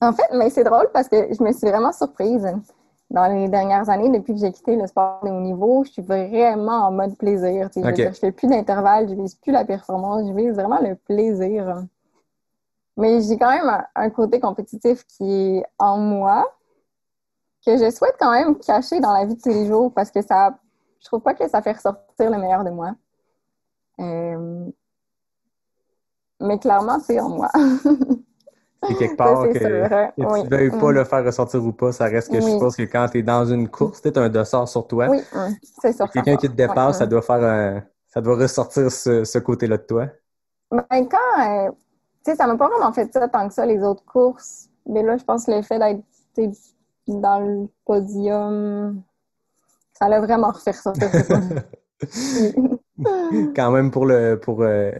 En 0.00 0.12
fait, 0.12 0.28
mais 0.34 0.50
c'est 0.50 0.64
drôle 0.64 0.88
parce 0.92 1.08
que 1.08 1.32
je 1.34 1.42
me 1.42 1.52
suis 1.52 1.68
vraiment 1.68 1.92
surprise. 1.92 2.46
Dans 3.10 3.26
les 3.26 3.48
dernières 3.48 3.88
années, 3.88 4.10
depuis 4.10 4.34
que 4.34 4.40
j'ai 4.40 4.52
quitté 4.52 4.76
le 4.76 4.86
sport 4.86 5.20
de 5.24 5.30
haut 5.30 5.40
niveau, 5.40 5.82
je 5.84 5.92
suis 5.92 6.02
vraiment 6.02 6.86
en 6.86 6.92
mode 6.92 7.16
plaisir. 7.16 7.70
Je 7.74 7.80
je 8.12 8.18
fais 8.18 8.32
plus 8.32 8.48
d'intervalle, 8.48 9.08
je 9.08 9.14
vise 9.14 9.34
plus 9.36 9.50
la 9.52 9.64
performance, 9.64 10.28
je 10.28 10.34
vise 10.34 10.52
vraiment 10.54 10.80
le 10.80 10.94
plaisir. 10.94 11.84
Mais 12.98 13.22
j'ai 13.22 13.38
quand 13.38 13.48
même 13.50 13.68
un, 13.68 13.84
un 13.94 14.10
côté 14.10 14.40
compétitif 14.40 15.04
qui 15.06 15.56
est 15.58 15.64
en 15.78 15.96
moi, 15.98 16.52
que 17.64 17.76
je 17.76 17.90
souhaite 17.90 18.16
quand 18.18 18.32
même 18.32 18.58
cacher 18.58 19.00
dans 19.00 19.12
la 19.12 19.24
vie 19.24 19.36
de 19.36 19.40
tous 19.40 19.48
les 19.48 19.66
jours 19.66 19.92
parce 19.94 20.10
que 20.10 20.20
ça, 20.22 20.58
je 21.00 21.06
trouve 21.06 21.20
pas 21.20 21.34
que 21.34 21.48
ça 21.48 21.62
fait 21.62 21.72
ressortir 21.72 22.30
le 22.30 22.38
meilleur 22.38 22.64
de 22.64 22.70
moi. 22.70 22.94
Euh, 24.00 24.70
mais 26.40 26.58
clairement, 26.58 26.98
c'est 27.00 27.20
en 27.20 27.30
moi. 27.30 27.50
Et 28.90 28.94
quelque 28.94 29.16
part, 29.16 29.42
c'est 29.42 29.52
que, 29.58 29.88
que 29.88 30.32
Oui. 30.32 30.42
tu 30.42 30.48
veuilles 30.48 30.70
pas 30.70 30.90
Mm. 30.92 30.94
le 30.94 31.04
faire 31.04 31.24
ressortir 31.24 31.64
ou 31.64 31.72
pas, 31.72 31.92
ça 31.92 32.04
reste 32.06 32.30
que 32.30 32.40
je 32.40 32.46
suppose 32.46 32.76
que 32.76 32.82
quand 32.82 33.08
tu 33.08 33.18
es 33.18 33.22
dans 33.22 33.44
une 33.44 33.68
course, 33.68 34.00
tu 34.02 34.10
un 34.16 34.28
dossard 34.28 34.68
sur 34.68 34.86
toi. 34.86 35.08
Oui, 35.08 35.20
hum, 35.34 35.54
c'est 35.82 35.92
sûr. 35.92 36.10
Quelqu'un 36.10 36.36
qui 36.36 36.48
te 36.48 36.54
dépasse, 36.54 36.98
ça 36.98 37.06
doit 37.06 37.22
faire 37.22 37.42
un- 37.42 37.82
ça 38.06 38.20
doit 38.20 38.36
ressortir 38.36 38.90
ce, 38.90 39.24
ce 39.24 39.38
côté-là 39.38 39.76
de 39.76 39.82
toi. 39.82 40.06
Ben, 40.70 41.08
quand, 41.08 41.40
euh, 41.40 41.70
tu 41.70 41.87
sais, 42.24 42.36
ça 42.36 42.46
m'a 42.46 42.56
pas 42.56 42.68
vraiment 42.68 42.92
fait 42.92 43.12
ça 43.12 43.28
tant 43.28 43.48
que 43.48 43.54
ça, 43.54 43.64
les 43.66 43.82
autres 43.82 44.04
courses. 44.04 44.68
Mais 44.86 45.02
là, 45.02 45.16
je 45.16 45.24
pense 45.24 45.46
que 45.46 45.52
le 45.52 45.62
fait 45.62 45.78
d'être 45.78 46.02
dans 47.06 47.40
le 47.40 47.68
podium, 47.84 49.02
ça 49.94 50.08
l'a 50.08 50.20
vraiment 50.20 50.52
ce 50.54 50.70
podium. 50.82 51.48
quand 53.56 53.70
même 53.72 53.90
pour 53.90 54.06
le 54.06 54.38
pour 54.40 54.62
euh, 54.62 54.92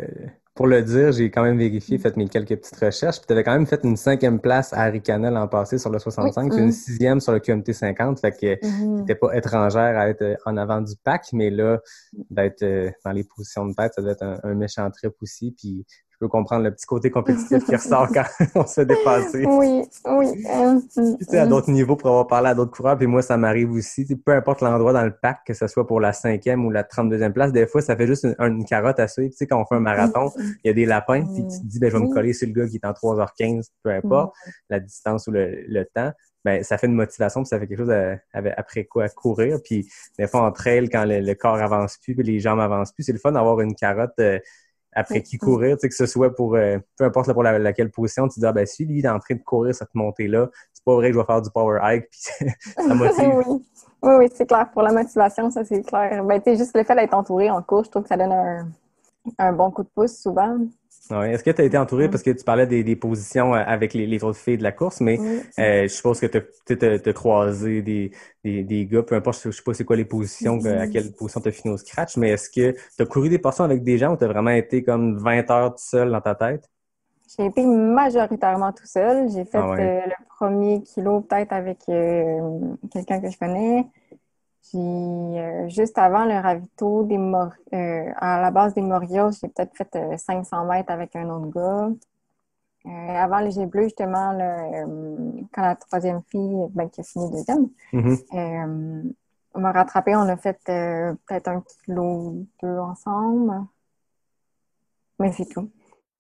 pour 0.54 0.66
le 0.66 0.82
dire, 0.82 1.12
j'ai 1.12 1.30
quand 1.30 1.44
même 1.44 1.56
vérifié, 1.56 1.98
fait 1.98 2.16
mes 2.16 2.28
quelques 2.28 2.56
petites 2.56 2.76
recherches. 2.80 3.18
Puis 3.18 3.26
tu 3.28 3.32
avais 3.32 3.44
quand 3.44 3.52
même 3.52 3.66
fait 3.66 3.78
une 3.84 3.96
cinquième 3.96 4.40
place 4.40 4.72
à 4.72 4.80
Harry-Canel 4.82 5.32
l'an 5.32 5.46
passé 5.46 5.78
sur 5.78 5.88
le 5.90 6.00
65, 6.00 6.42
Oui. 6.42 6.50
puis 6.50 6.58
une 6.58 6.66
Mhm. 6.66 6.72
sixième 6.72 7.20
sur 7.20 7.32
le 7.32 7.38
QMT 7.38 7.72
50. 7.72 8.18
Fait 8.18 8.32
que 8.32 8.66
Mhm. 8.66 9.06
t'étais 9.06 9.14
pas 9.14 9.36
étrangère 9.36 9.96
à 9.96 10.08
être 10.08 10.22
euh, 10.22 10.34
en 10.46 10.56
avant 10.56 10.80
du 10.80 10.94
pack, 11.04 11.26
mais 11.32 11.50
là, 11.50 11.78
d'être 12.30 12.64
euh, 12.64 12.90
dans 13.04 13.12
les 13.12 13.22
positions 13.22 13.66
de 13.66 13.74
tête, 13.74 13.92
ça 13.94 14.02
doit 14.02 14.10
être 14.12 14.24
un, 14.24 14.40
un 14.42 14.54
méchant 14.54 14.90
trip 14.90 15.12
aussi. 15.22 15.52
Puis 15.56 15.86
je 16.20 16.26
peux 16.26 16.28
comprendre 16.28 16.64
le 16.64 16.72
petit 16.74 16.84
côté 16.86 17.10
compétitif 17.12 17.64
qui 17.64 17.76
ressort 17.76 18.08
quand 18.08 18.24
on 18.56 18.66
se 18.66 18.74
fait 18.74 18.86
dépasser. 18.86 19.44
Oui, 19.46 19.84
oui. 20.04 20.44
hum, 20.50 20.82
Tu 21.20 21.24
sais, 21.24 21.38
à 21.38 21.46
d'autres 21.46 21.70
niveaux 21.70 21.94
pour 21.94 22.08
avoir 22.10 22.26
parlé 22.26 22.48
à 22.48 22.54
d'autres 22.56 22.72
coureurs, 22.72 22.98
puis 22.98 23.06
moi, 23.06 23.22
ça 23.22 23.36
m'arrive 23.36 23.70
aussi. 23.70 24.02
Tu 24.04 24.14
sais, 24.14 24.16
peu 24.16 24.32
importe 24.32 24.60
l'endroit 24.60 24.92
dans 24.92 25.04
le 25.04 25.12
pack, 25.14 25.38
que 25.46 25.54
ce 25.54 25.68
soit 25.68 25.86
pour 25.86 26.00
la 26.00 26.12
cinquième 26.12 26.64
ou 26.66 26.70
la 26.70 26.82
32e 26.82 27.32
place, 27.32 27.52
des 27.52 27.68
fois, 27.68 27.82
ça 27.82 27.96
fait 27.96 28.08
juste 28.08 28.24
une, 28.24 28.34
une 28.40 28.64
carotte 28.64 28.98
à 28.98 29.06
suivre. 29.06 29.30
Tu 29.30 29.36
sais, 29.36 29.46
quand 29.46 29.60
on 29.60 29.64
fait 29.64 29.76
un 29.76 29.80
marathon, 29.80 30.32
il 30.64 30.68
y 30.68 30.70
a 30.70 30.72
des 30.72 30.86
lapins, 30.86 31.24
puis 31.32 31.46
tu 31.46 31.60
te 31.60 31.66
dis, 31.66 31.78
ben, 31.78 31.88
je 31.90 31.96
vais 31.96 32.02
me 32.02 32.08
coller 32.08 32.32
sur 32.32 32.48
le 32.48 32.52
gars 32.54 32.66
qui 32.68 32.76
est 32.76 32.84
en 32.84 32.92
3h15, 32.92 33.68
peu 33.84 33.90
importe 33.90 34.34
la 34.70 34.80
distance 34.80 35.26
ou 35.28 35.30
le, 35.30 35.62
le 35.68 35.84
temps. 35.84 36.12
Ben, 36.44 36.62
ça 36.62 36.78
fait 36.78 36.86
une 36.86 36.94
motivation, 36.94 37.42
puis 37.42 37.48
ça 37.48 37.58
fait 37.60 37.66
quelque 37.66 37.78
chose 37.78 37.90
à- 37.90 38.16
après 38.56 38.84
quoi 38.84 39.04
à 39.04 39.08
courir. 39.08 39.58
Puis 39.62 39.88
des 40.18 40.26
fois, 40.26 40.42
en 40.46 40.52
trail, 40.52 40.88
quand 40.88 41.04
le, 41.04 41.20
le 41.20 41.34
corps 41.34 41.56
avance 41.56 41.98
plus, 41.98 42.14
puis 42.14 42.24
les 42.24 42.40
jambes 42.40 42.60
avancent 42.60 42.92
plus, 42.92 43.02
c'est 43.04 43.12
le 43.12 43.18
fun 43.18 43.32
d'avoir 43.32 43.60
une 43.60 43.74
carotte 43.74 44.12
euh, 44.20 44.38
après 44.92 45.22
qui 45.22 45.38
courir, 45.38 45.76
tu 45.76 45.82
sais, 45.82 45.88
que 45.88 45.94
ce 45.94 46.06
soit 46.06 46.34
pour, 46.34 46.56
euh, 46.56 46.78
peu 46.96 47.04
importe 47.04 47.26
là, 47.28 47.34
pour 47.34 47.42
la, 47.42 47.58
laquelle 47.58 47.90
position, 47.90 48.26
tu 48.26 48.34
te 48.34 48.40
dis, 48.40 48.46
ah, 48.46 48.52
ben, 48.52 48.66
si 48.66 48.84
lui, 48.84 48.98
il 48.98 49.04
est 49.04 49.08
en 49.08 49.18
train 49.18 49.34
de 49.34 49.42
courir 49.42 49.74
cette 49.74 49.94
montée-là, 49.94 50.48
c'est 50.72 50.84
pas 50.84 50.94
vrai 50.94 51.08
que 51.08 51.14
je 51.14 51.18
vais 51.18 51.26
faire 51.26 51.42
du 51.42 51.50
power 51.50 51.78
hike, 51.82 52.08
puis 52.10 52.20
ça 52.76 52.94
motive. 52.94 53.42
oui, 53.46 53.62
oui, 54.02 54.12
oui, 54.18 54.28
c'est 54.34 54.46
clair. 54.46 54.70
Pour 54.72 54.82
la 54.82 54.92
motivation, 54.92 55.50
ça, 55.50 55.64
c'est 55.64 55.82
clair. 55.82 56.24
Ben, 56.24 56.40
tu 56.40 56.50
sais, 56.50 56.56
juste 56.56 56.76
le 56.76 56.84
fait 56.84 56.94
d'être 56.94 57.14
entouré 57.14 57.50
en 57.50 57.62
course, 57.62 57.86
je 57.86 57.90
trouve 57.90 58.02
que 58.02 58.08
ça 58.08 58.16
donne 58.16 58.32
un, 58.32 58.68
un 59.38 59.52
bon 59.52 59.70
coup 59.70 59.82
de 59.82 59.90
pouce 59.94 60.16
souvent. 60.16 60.58
Ouais. 61.10 61.32
Est-ce 61.32 61.42
que 61.42 61.50
tu 61.50 61.62
as 61.62 61.64
été 61.64 61.78
entouré, 61.78 62.10
parce 62.10 62.22
que 62.22 62.30
tu 62.30 62.44
parlais 62.44 62.66
des, 62.66 62.84
des 62.84 62.94
positions 62.96 63.54
euh, 63.54 63.62
avec 63.66 63.94
les, 63.94 64.06
les 64.06 64.22
autres 64.24 64.38
filles 64.38 64.58
de 64.58 64.62
la 64.62 64.72
course, 64.72 65.00
mais 65.00 65.18
Oui. 65.18 65.40
euh, 65.58 65.82
je 65.84 65.88
suppose 65.88 66.20
que 66.20 66.26
tu 66.26 67.08
as 67.08 67.12
croisé 67.14 67.80
des, 67.80 68.10
des, 68.44 68.62
des 68.62 68.84
gars, 68.86 69.02
peu 69.02 69.14
importe, 69.14 69.40
je 69.44 69.50
sais 69.50 69.62
pas 69.62 69.72
c'est 69.72 69.84
quoi 69.84 69.96
les 69.96 70.04
positions, 70.04 70.58
à 70.66 70.86
quelle 70.86 71.12
position 71.14 71.40
tu 71.40 71.48
as 71.48 71.52
fini 71.52 71.72
au 71.72 71.78
scratch, 71.78 72.16
mais 72.18 72.30
est-ce 72.30 72.50
que 72.50 72.72
tu 72.72 73.02
as 73.02 73.06
couru 73.06 73.30
des 73.30 73.38
portions 73.38 73.64
avec 73.64 73.82
des 73.82 73.96
gens 73.96 74.12
ou 74.12 74.16
tu 74.18 74.24
as 74.24 74.28
vraiment 74.28 74.50
été 74.50 74.82
comme 74.84 75.16
20 75.18 75.50
heures 75.50 75.70
tout 75.74 75.82
seul 75.82 76.10
dans 76.10 76.20
ta 76.20 76.34
tête? 76.34 76.68
J'ai 77.36 77.46
été 77.46 77.64
majoritairement 77.64 78.72
tout 78.72 78.86
seul. 78.86 79.28
J'ai 79.30 79.44
fait 79.44 79.58
Ah 79.58 79.70
ouais. 79.70 79.80
euh, 79.80 80.00
le 80.06 80.24
premier 80.28 80.82
kilo 80.82 81.20
peut-être 81.20 81.52
avec 81.52 81.80
euh, 81.88 82.58
quelqu'un 82.90 83.20
que 83.20 83.30
je 83.30 83.38
connais. 83.38 83.86
J'ai 84.72 84.78
euh, 84.78 85.68
juste 85.68 85.96
avant 85.98 86.24
le 86.24 86.34
ravito 86.40 87.04
des 87.04 87.18
Mor- 87.18 87.52
euh, 87.72 88.10
à 88.16 88.40
la 88.40 88.50
base 88.50 88.74
des 88.74 88.82
Morios, 88.82 89.30
j'ai 89.40 89.48
peut-être 89.48 89.74
fait 89.76 89.88
euh, 89.96 90.16
500 90.16 90.64
mètres 90.66 90.90
avec 90.90 91.14
un 91.16 91.28
autre 91.30 91.50
gars. 91.50 91.88
Euh, 92.86 92.88
avant 93.16 93.38
les 93.40 93.50
G 93.50 93.66
bleus, 93.66 93.84
justement, 93.84 94.32
là, 94.32 94.84
quand 95.52 95.62
la 95.62 95.76
troisième 95.76 96.22
fille 96.30 96.56
ben, 96.70 96.88
qui 96.88 97.00
a 97.00 97.04
fini 97.04 97.30
deuxième, 97.30 97.68
Mhm. 97.92 98.16
euh, 98.34 99.02
on 99.54 99.60
m'a 99.60 99.72
rattrapé, 99.72 100.14
on 100.16 100.28
a 100.28 100.36
fait 100.36 100.58
peut-être 100.64 101.48
un 101.48 101.62
kilo 101.62 102.02
ou 102.04 102.46
deux 102.62 102.78
ensemble. 102.78 103.64
Mais 105.18 105.32
c'est 105.32 105.46
tout. 105.46 105.70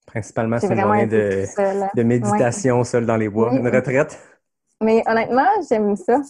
Principalement, 0.06 0.58
c'est 0.58 0.66
un 0.66 0.74
vraiment 0.74 0.88
moyen 0.88 1.04
été 1.06 1.42
de, 1.42 1.46
seule. 1.46 1.88
de 1.94 2.02
méditation 2.02 2.82
seul 2.82 3.06
dans 3.06 3.16
les 3.16 3.28
bois. 3.28 3.52
Oui. 3.52 3.58
Une 3.58 3.68
retraite? 3.68 4.18
Mais 4.82 5.02
honnêtement, 5.06 5.46
j'aime 5.68 5.94
ça. 5.96 6.20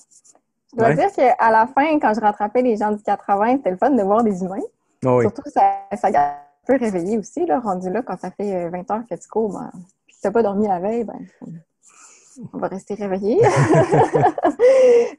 Je 0.73 0.77
dois 0.79 0.89
Ouais. 0.89 0.95
dire 0.97 1.13
qu'à 1.13 1.51
la 1.51 1.67
fin, 1.67 1.99
quand 1.99 2.13
je 2.15 2.21
rattrapais 2.21 2.63
les 2.63 2.77
gens 2.77 2.93
du 2.93 3.03
80, 3.03 3.57
c'était 3.57 3.71
le 3.71 3.77
fun 3.77 3.91
de 3.91 4.03
voir 4.03 4.23
des 4.23 4.43
humains. 4.43 4.57
Oh 5.05 5.19
oui. 5.19 5.23
Surtout, 5.25 5.49
ça, 5.51 5.63
ça 5.97 6.11
garde 6.11 6.35
un 6.35 6.67
peu 6.67 6.77
réveillé 6.77 7.17
aussi, 7.19 7.47
là, 7.47 7.59
rendu 7.61 7.89
là, 7.91 8.03
quand 8.03 8.19
ça 8.19 8.31
fait 8.31 8.67
euh, 8.67 8.71
20 8.71 8.91
heures 8.91 9.03
que 9.09 9.15
tu 9.15 9.29
cours, 9.29 9.53
ben, 9.53 9.71
puis 10.07 10.15
que 10.17 10.21
tu 10.21 10.27
n'as 10.27 10.33
pas 10.33 10.43
dormi 10.43 10.67
la 10.69 10.79
veille, 10.81 11.05
ben, 11.05 11.19
on 12.53 12.59
va 12.59 12.69
rester 12.69 12.95
réveillé. 12.95 13.41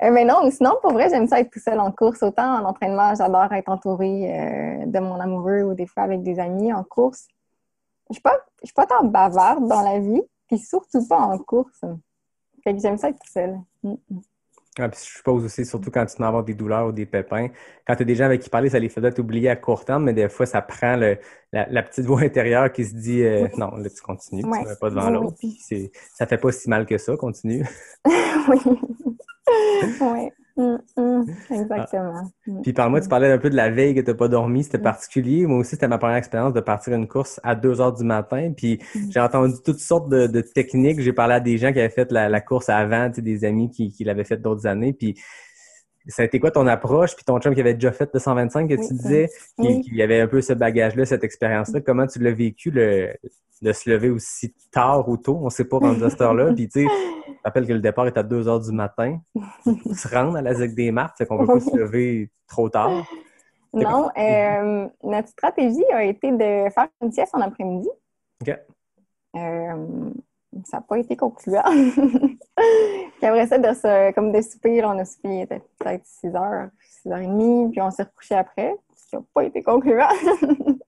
Euh, 0.01 0.11
Mais 0.11 0.23
non, 0.23 0.49
sinon, 0.51 0.75
pour 0.81 0.93
vrai, 0.93 1.09
j'aime 1.09 1.27
ça 1.27 1.39
être 1.41 1.49
tout 1.51 1.59
seul 1.59 1.79
en 1.79 1.91
course. 1.91 2.23
Autant 2.23 2.61
en 2.61 2.65
entraînement, 2.65 3.13
j'adore 3.15 3.51
être 3.51 3.67
entourée 3.69 4.31
euh, 4.33 4.85
de 4.85 4.99
mon 4.99 5.19
amoureux 5.19 5.63
ou 5.63 5.73
des 5.73 5.85
fois 5.87 6.03
avec 6.03 6.23
des 6.23 6.39
amis 6.39 6.71
en 6.71 6.83
course. 6.85 7.27
Je 8.09 8.13
suis 8.15 8.21
pas, 8.21 8.37
je 8.61 8.67
suis 8.67 8.73
pas 8.73 8.85
tant 8.85 9.03
bavarde 9.03 9.67
dans 9.67 9.81
la 9.81 9.99
vie, 9.99 10.21
puis 10.47 10.57
surtout 10.57 11.05
pas 11.07 11.17
en 11.19 11.37
course. 11.37 11.83
Fait 12.63 12.73
que 12.73 12.79
j'aime 12.79 12.97
ça 12.97 13.09
être 13.09 13.19
tout 13.19 13.31
seul. 13.31 13.59
Mm, 13.83 13.95
mm. 14.09 14.19
Ah, 14.77 14.87
puis 14.87 14.99
je 15.03 15.17
suppose 15.17 15.43
aussi, 15.43 15.65
surtout 15.65 15.89
quand 15.91 16.05
tu 16.05 16.15
vas 16.21 16.27
avoir 16.27 16.43
des 16.43 16.53
douleurs 16.53 16.87
ou 16.87 16.91
des 16.91 17.05
pépins, 17.05 17.47
quand 17.85 17.95
tu 17.95 18.03
as 18.03 18.05
des 18.05 18.15
gens 18.15 18.25
avec 18.25 18.41
qui 18.41 18.49
parler, 18.49 18.69
ça 18.69 18.79
les 18.79 18.87
fait 18.87 19.01
peut-être 19.01 19.19
oublier 19.19 19.49
à 19.49 19.55
court 19.55 19.83
terme, 19.83 20.03
mais 20.05 20.13
des 20.13 20.29
fois, 20.29 20.45
ça 20.45 20.61
prend 20.61 20.95
le, 20.95 21.17
la, 21.51 21.67
la 21.69 21.83
petite 21.83 22.05
voix 22.05 22.21
intérieure 22.23 22.71
qui 22.71 22.85
se 22.85 22.93
dit 22.95 23.23
euh, 23.23 23.47
non, 23.57 23.75
là, 23.75 23.89
tu 23.89 24.01
continues, 24.01 24.45
Ouais. 24.45 24.59
tu 24.61 24.65
vas 24.67 24.75
pas 24.75 24.89
devant 24.89 25.07
Oui, 25.07 25.13
l'autre. 25.13 25.37
oui. 25.43 25.91
Ça 26.13 26.27
fait 26.27 26.37
pas 26.37 26.51
si 26.51 26.69
mal 26.69 26.85
que 26.85 26.97
ça, 26.97 27.17
continue. 27.17 27.65
oui. 28.05 28.57
oui. 30.01 30.29
Mm, 30.57 30.77
mm. 30.97 31.25
Exactement. 31.51 32.31
Mm. 32.47 32.61
Puis 32.61 32.73
parle-moi, 32.73 33.01
tu 33.01 33.07
parlais 33.07 33.31
un 33.31 33.37
peu 33.37 33.49
de 33.49 33.55
la 33.55 33.69
veille 33.69 33.95
que 33.95 34.01
tu 34.01 34.15
pas 34.15 34.27
dormi, 34.27 34.63
c'était 34.63 34.77
particulier. 34.79 35.45
Moi 35.45 35.59
aussi, 35.59 35.71
c'était 35.71 35.87
ma 35.87 35.97
première 35.97 36.17
expérience 36.17 36.53
de 36.53 36.59
partir 36.59 36.93
une 36.93 37.07
course 37.07 37.39
à 37.43 37.55
2 37.55 37.81
heures 37.81 37.93
du 37.93 38.03
matin. 38.03 38.51
Puis 38.55 38.79
j'ai 39.09 39.19
entendu 39.19 39.53
toutes 39.63 39.79
sortes 39.79 40.09
de, 40.09 40.27
de 40.27 40.41
techniques. 40.41 40.99
J'ai 40.99 41.13
parlé 41.13 41.35
à 41.35 41.39
des 41.39 41.57
gens 41.57 41.71
qui 41.71 41.79
avaient 41.79 41.89
fait 41.89 42.11
la, 42.11 42.29
la 42.29 42.41
course 42.41 42.69
avant, 42.69 43.09
des 43.09 43.45
amis 43.45 43.69
qui, 43.69 43.91
qui 43.91 44.03
l'avaient 44.03 44.23
fait 44.23 44.37
d'autres 44.37 44.67
années. 44.67 44.93
Puis 44.93 45.15
ça 46.07 46.21
a 46.21 46.25
été 46.25 46.39
quoi 46.39 46.51
ton 46.51 46.65
approche? 46.67 47.15
Puis 47.15 47.25
ton 47.25 47.39
chum 47.39 47.53
qui 47.53 47.61
avait 47.61 47.73
déjà 47.73 47.91
fait 47.91 48.09
le 48.13 48.19
125 48.19 48.67
que 48.67 48.75
Oui, 48.75 48.87
tu 48.87 48.93
disais, 48.93 49.29
qui, 49.59 49.67
oui. 49.67 49.81
qui 49.81 50.01
avait 50.01 50.21
un 50.21 50.27
peu 50.27 50.41
ce 50.41 50.53
bagage-là, 50.53 51.05
cette 51.05 51.23
expérience-là. 51.23 51.81
Comment 51.81 52.07
tu 52.07 52.19
l'as 52.19 52.31
vécu, 52.31 52.71
le, 52.71 53.13
de 53.61 53.71
se 53.73 53.89
lever 53.89 54.09
aussi 54.09 54.53
tard 54.71 55.07
ou 55.09 55.17
tôt? 55.17 55.39
On 55.43 55.49
sait 55.49 55.65
pas 55.65 55.77
rendu 55.77 56.03
à 56.03 56.09
cette 56.09 56.21
heure-là. 56.21 56.53
Puis 56.53 56.67
tu 56.69 56.81
sais, 56.81 56.87
je 57.27 57.33
rappelle 57.43 57.67
que 57.67 57.73
le 57.73 57.79
départ 57.79 58.07
est 58.07 58.17
à 58.17 58.23
2 58.23 58.47
heures 58.47 58.59
du 58.59 58.71
matin. 58.71 59.19
Se 59.93 60.07
rendre 60.07 60.37
à 60.37 60.41
la 60.41 60.53
ZEC 60.53 60.73
des 60.73 60.91
Martes, 60.91 61.17
fait 61.17 61.25
qu'on 61.25 61.37
peut 61.39 61.47
pas 61.47 61.59
se 61.59 61.75
lever 61.75 62.29
trop 62.47 62.69
tard. 62.69 63.05
Non, 63.71 64.09
euh, 64.17 64.87
notre 65.03 65.27
stratégie 65.29 65.85
a 65.93 66.03
été 66.03 66.31
de 66.31 66.69
faire 66.71 66.87
une 67.03 67.11
sieste 67.11 67.35
en 67.35 67.41
après-midi. 67.41 67.89
OK. 68.41 68.57
Euh, 69.35 70.09
ça 70.65 70.77
n'a 70.77 70.81
pas 70.81 70.97
été 70.97 71.15
concluant. 71.15 71.63
puis 71.65 73.25
après 73.25 73.47
ça, 73.47 73.57
de 73.57 73.73
se, 73.73 74.11
comme 74.13 74.31
de 74.31 74.41
souper, 74.41 74.81
là, 74.81 74.89
on 74.89 74.99
a 74.99 75.05
soupé, 75.05 75.45
peut-être 75.45 76.05
6 76.05 76.27
h, 76.27 76.69
6 77.03 77.09
h 77.09 77.23
30, 77.37 77.71
puis 77.71 77.81
on 77.81 77.91
s'est 77.91 78.03
recouché 78.03 78.35
après, 78.35 78.75
ce 78.95 79.09
qui 79.09 79.15
n'a 79.15 79.21
pas 79.33 79.43
été 79.43 79.63
concluant. 79.63 80.09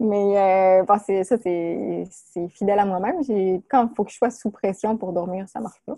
Mais 0.00 0.80
euh, 0.80 0.82
bon, 0.82 0.98
ça, 0.98 1.36
c'est 1.38 2.48
fidèle 2.50 2.78
à 2.78 2.84
moi-même. 2.84 3.20
Quand 3.68 3.88
il 3.88 3.94
faut 3.94 4.04
que 4.04 4.10
je 4.10 4.16
sois 4.16 4.30
sous 4.30 4.50
pression 4.50 4.96
pour 4.96 5.12
dormir, 5.12 5.48
ça 5.48 5.60
marche 5.60 5.80
pas. 5.86 5.94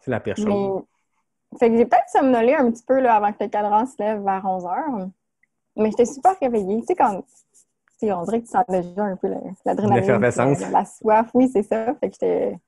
C'est 0.00 0.10
la 0.10 0.20
pire 0.20 0.36
chose. 0.36 0.46
Mais 0.46 1.58
Fait 1.58 1.70
que 1.70 1.76
j'ai 1.76 1.86
peut-être 1.86 2.08
somnolé 2.08 2.54
un 2.54 2.70
petit 2.70 2.84
peu 2.84 3.00
là, 3.00 3.14
avant 3.14 3.32
que 3.32 3.42
le 3.42 3.48
cadran 3.48 3.86
se 3.86 3.94
lève 3.98 4.22
vers 4.22 4.44
11 4.44 4.66
heures. 4.66 5.08
Mais 5.76 5.90
j'étais 5.90 6.04
super 6.04 6.38
réveillée. 6.38 6.80
Tu 6.80 6.86
sais, 6.88 6.94
quand. 6.94 7.24
Sais, 8.06 8.12
on 8.12 8.22
dirait 8.24 8.40
que 8.40 8.46
tu 8.46 8.50
sens 8.52 8.64
déjà 8.68 9.02
un 9.04 9.16
peu 9.16 9.28
l'adrénaline. 9.64 9.96
L'effervescence. 10.00 10.60
La, 10.60 10.70
la 10.70 10.84
soif, 10.84 11.30
oui, 11.34 11.48
c'est 11.52 11.62
ça. 11.62 11.94
Fait 12.00 12.08
que 12.08 12.14
j'étais. 12.20 12.58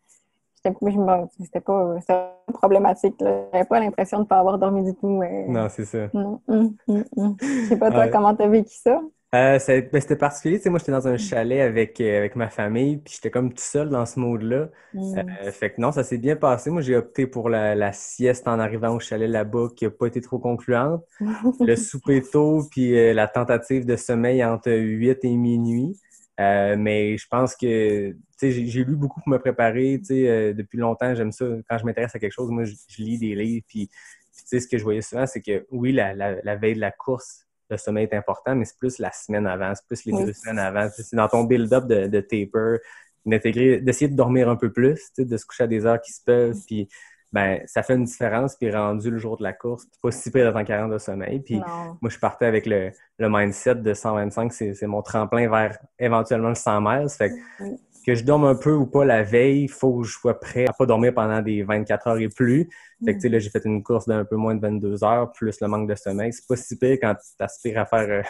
C'était 0.57 1.61
pas, 1.61 1.95
pas 2.07 2.37
problématique. 2.55 3.17
J'avais 3.21 3.65
pas 3.67 3.81
l'impression 3.81 4.19
de 4.19 4.23
ne 4.23 4.27
pas 4.29 4.39
avoir 4.39 4.59
dormi 4.59 4.83
du 4.83 4.95
tout. 4.95 5.09
mais- 5.09 5.47
Non, 5.47 5.67
c'est 5.69 5.85
ça. 5.85 6.07
Hum, 6.15 6.39
hum. 6.49 6.75
Je 6.89 7.67
sais 7.69 7.77
pas, 7.77 7.91
toi, 7.91 8.01
Ouais. 8.01 8.11
comment 8.11 8.35
t'as 8.35 8.49
vécu 8.49 8.75
ça? 8.75 9.01
Euh, 9.35 9.59
ben, 9.59 10.01
c'était 10.01 10.17
particulier, 10.17 10.59
tu 10.59 10.65
sais, 10.65 10.71
moi 10.71 10.79
j'étais 10.79 10.93
dans 10.93 11.09
un 11.09 11.17
chalet 11.17 11.61
avec, 11.61 12.01
euh, 12.01 12.19
avec 12.19 12.37
ma 12.37 12.49
famille, 12.49 12.99
puis 12.99 13.15
j'étais 13.15 13.31
comme 13.33 13.53
tout 13.53 13.63
seul 13.63 13.89
dans 13.89 14.07
ce 14.07 14.21
mode-là. 14.21 14.69
Hum. 14.95 15.19
Euh, 15.19 15.51
fait 15.51 15.71
que 15.71 15.81
non, 15.81 15.91
ça 15.91 16.05
s'est 16.05 16.19
bien 16.19 16.37
passé. 16.37 16.71
Moi, 16.71 16.83
j'ai 16.83 16.95
opté 16.95 17.27
pour 17.27 17.49
la, 17.49 17.75
la 17.75 17.93
sieste 17.93 18.47
en 18.47 18.61
arrivant 18.61 18.95
au 18.95 19.01
chalet 19.01 19.29
là-bas, 19.29 19.71
qui 19.75 19.87
a 19.87 19.91
pas 19.91 20.07
été 20.07 20.21
trop 20.21 20.39
concluante. 20.39 21.05
Le 21.61 21.75
souper 21.75 22.23
tôt, 22.23 22.63
puis 22.71 22.97
euh, 22.97 23.13
la 23.13 23.27
tentative 23.27 23.85
de 23.87 23.97
sommeil 23.97 24.45
entre 24.45 24.71
8 24.71 25.25
et 25.25 25.37
minuit. 25.37 25.99
Euh, 26.41 26.77
mais 26.79 27.17
je 27.17 27.27
pense 27.29 27.57
que, 27.57 28.11
tu 28.11 28.19
sais, 28.37 28.51
j'ai 28.53 28.67
j'ai 28.67 28.85
lu 28.85 28.97
beaucoup 28.97 29.21
pour 29.21 29.29
me 29.29 29.39
préparer, 29.39 29.99
tu 30.01 30.07
sais, 30.07 30.29
euh, 30.29 30.53
depuis 30.53 30.79
longtemps, 30.79 31.15
j'aime 31.15 31.33
ça. 31.33 31.45
Quand 31.69 31.79
je 31.79 31.85
m'intéresse 31.85 32.15
à 32.15 32.19
quelque 32.19 32.33
chose, 32.33 32.51
moi, 32.51 32.65
je, 32.65 32.75
je 32.89 33.03
lis 33.03 33.19
des 33.19 33.35
livres, 33.35 33.65
puis, 33.69 33.89
puis, 34.35 34.43
tu 34.43 34.49
sais, 34.49 34.61
ce 34.61 34.69
que 34.69 34.79
je 34.79 34.85
voyais 34.85 35.03
souvent, 35.03 35.27
c'est 35.27 35.41
que, 35.41 35.67
oui, 35.71 35.93
la, 35.93 36.15
la, 36.15 36.37
la 36.43 36.57
veille 36.57 36.75
de 36.75 36.81
la 36.81 36.91
course, 36.91 37.45
le 37.75 37.79
sommeil 37.79 38.09
est 38.11 38.17
important, 38.17 38.55
mais 38.55 38.65
c'est 38.65 38.79
plus 38.79 38.99
la 38.99 39.13
semaine 39.13 39.47
avant, 39.47 39.73
c'est 39.75 39.87
plus 39.87 40.05
les 40.07 40.13
Oui. 40.13 40.25
deux 40.25 40.33
semaines 40.33 40.59
avant. 40.59 40.89
C'est 40.97 41.15
dans 41.17 41.29
ton 41.29 41.45
build-up 41.45 41.87
de, 41.87 42.07
de 42.07 42.21
taper, 42.21 42.79
d'intégrer, 43.27 43.81
d'essayer 43.81 44.09
de 44.09 44.17
dormir 44.17 44.49
un 44.49 44.57
peu 44.57 44.73
plus, 44.73 45.01
de 45.19 45.37
se 45.37 45.47
coucher 45.47 45.65
à 45.65 45.67
des 45.67 45.87
heures 45.87 46.01
qui 46.01 46.13
se 46.13 46.23
peuvent, 46.23 46.59
puis 46.67 46.89
ben 47.33 47.61
ça 47.67 47.83
fait 47.83 47.95
une 47.95 48.05
différence, 48.05 48.55
puis 48.55 48.71
rendu 48.71 49.11
le 49.11 49.19
jour 49.19 49.37
de 49.37 49.43
la 49.43 49.53
course, 49.53 49.87
pas 50.01 50.13
si 50.13 50.31
pire 50.31 50.45
d'être 50.47 50.57
en 50.57 50.65
40 50.65 50.93
de 50.93 50.99
sommeil, 50.99 51.41
puis 51.41 51.57
Non. 51.59 51.99
moi 52.01 52.09
je 52.09 52.19
partais 52.19 52.47
avec 52.47 52.65
le, 52.65 52.93
le 53.19 53.29
mindset 53.29 53.75
de 53.77 53.93
125, 53.93 54.53
c'est 54.53 54.75
c'est 54.75 54.87
mon 54.87 55.03
tremplin 55.03 55.49
vers 55.51 55.77
éventuellement 55.99 56.51
le 56.51 56.55
100 56.55 56.81
miles, 56.81 57.09
fait 57.09 57.31
que, 57.31 57.35
Oui. 57.65 57.77
Que 58.05 58.15
je 58.15 58.25
dorme 58.25 58.45
un 58.45 58.55
peu 58.55 58.73
ou 58.73 58.87
pas 58.87 59.05
la 59.05 59.23
veille, 59.23 59.63
il 59.65 59.69
faut 59.71 59.99
que 60.01 60.07
je 60.07 60.13
sois 60.13 60.39
prêt 60.39 60.67
à 60.69 60.73
pas 60.73 60.87
dormir 60.87 61.15
pendant 61.15 61.41
des 61.43 61.63
24 61.63 62.07
heures 62.09 62.19
et 62.19 62.29
plus, 62.29 62.69
fait 63.05 63.13
que 63.13 63.19
tu 63.19 63.21
sais 63.23 63.29
là 63.29 63.39
j'ai 63.39 63.51
fait 63.51 63.65
une 63.65 63.83
course 63.83 64.07
d'un 64.07 64.25
peu 64.25 64.37
moins 64.37 64.55
de 64.55 64.61
22 64.61 65.03
heures, 65.05 65.33
plus 65.33 65.61
le 65.61 65.69
manque 65.69 65.89
de 65.89 65.95
sommeil, 65.95 66.33
c'est 66.33 66.47
pas 66.47 66.57
si 66.57 66.77
pire 66.79 66.99
quand 67.01 67.15
tu 67.15 67.37
t'aspires 67.39 67.79
à 67.81 67.87
faire 67.87 68.09
euh, 68.09 68.23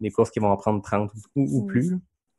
des 0.00 0.10
courses 0.10 0.30
qui 0.30 0.40
vont 0.40 0.50
en 0.50 0.56
prendre 0.56 0.82
30 0.82 1.10
ou, 1.36 1.58
ou 1.58 1.62
Mm. 1.64 1.66
plus. 1.66 1.96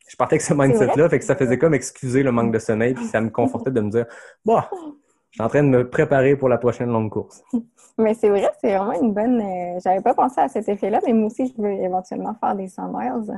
Je 0.07 0.15
partais 0.15 0.35
avec 0.35 0.41
ce 0.43 0.53
mindset-là, 0.53 1.09
fait 1.09 1.17
que 1.19 1.25
ça 1.25 1.35
faisait 1.35 1.57
comme 1.57 1.73
excuser 1.73 2.21
le 2.21 2.31
manque 2.31 2.51
de 2.53 2.59
sommeil, 2.59 2.93
puis 2.93 3.05
ça 3.05 3.19
me 3.21 3.29
confortait 3.31 3.71
de 3.71 3.81
me 3.81 3.89
dire, 3.89 4.05
bah, 4.45 4.69
je 5.31 5.37
suis 5.37 5.41
en 5.43 5.49
train 5.49 5.63
de 5.63 5.69
me 5.69 5.89
préparer 5.89 6.35
pour 6.37 6.47
la 6.47 6.59
prochaine 6.59 6.89
longue 6.91 7.09
course. 7.11 7.43
Mais 7.97 8.13
c'est 8.13 8.29
vrai, 8.29 8.47
c'est 8.61 8.75
vraiment 8.77 8.93
une 9.01 9.13
bonne. 9.13 9.41
euh, 9.41 9.79
J'avais 9.83 10.01
pas 10.01 10.13
pensé 10.13 10.39
à 10.41 10.47
cet 10.47 10.69
effet-là, 10.69 10.99
mais 11.05 11.13
moi 11.13 11.27
aussi, 11.27 11.47
je 11.57 11.59
veux 11.61 11.71
éventuellement 11.71 12.35
faire 12.35 12.55
des 12.55 12.67
100 12.67 12.91
miles. 12.93 13.33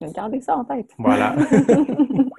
Je 0.00 0.06
vais 0.06 0.12
garder 0.12 0.40
ça 0.40 0.56
en 0.56 0.64
tête. 0.64 0.90
Voilà. 0.98 1.36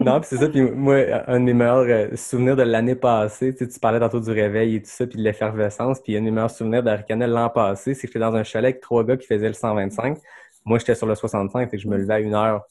non, 0.00 0.20
puis 0.20 0.28
c'est 0.28 0.36
ça. 0.36 0.48
Puis 0.48 0.62
moi, 0.62 0.96
un 1.26 1.40
de 1.40 1.44
mes 1.44 1.54
meilleurs 1.54 1.86
euh, 1.88 2.16
souvenirs 2.16 2.56
de 2.56 2.62
l'année 2.62 2.94
passée, 2.94 3.52
tu 3.52 3.64
sais, 3.64 3.70
tu 3.70 3.80
parlais 3.80 4.00
tantôt 4.00 4.20
du 4.20 4.30
réveil 4.30 4.76
et 4.76 4.82
tout 4.82 4.90
ça, 4.90 5.06
puis 5.06 5.18
de 5.18 5.22
l'effervescence. 5.22 6.00
Puis 6.00 6.16
un 6.16 6.20
de 6.20 6.24
mes 6.24 6.30
meilleurs 6.30 6.50
souvenirs 6.50 6.82
d'Aricana 6.82 7.26
l'an 7.26 7.50
passé, 7.50 7.94
c'est 7.94 8.02
que 8.02 8.12
j'étais 8.12 8.18
dans 8.18 8.34
un 8.34 8.44
chalet 8.44 8.70
avec 8.72 8.80
trois 8.80 9.04
gars 9.04 9.16
qui 9.16 9.26
faisaient 9.26 9.48
le 9.48 9.54
125. 9.54 10.18
Moi, 10.64 10.78
j'étais 10.78 10.94
sur 10.94 11.06
le 11.06 11.14
65, 11.14 11.70
fait 11.70 11.76
que 11.76 11.82
je 11.82 11.88
me 11.88 11.96
levais 11.96 12.14
à 12.14 12.20
une 12.20 12.34
heure 12.34 12.62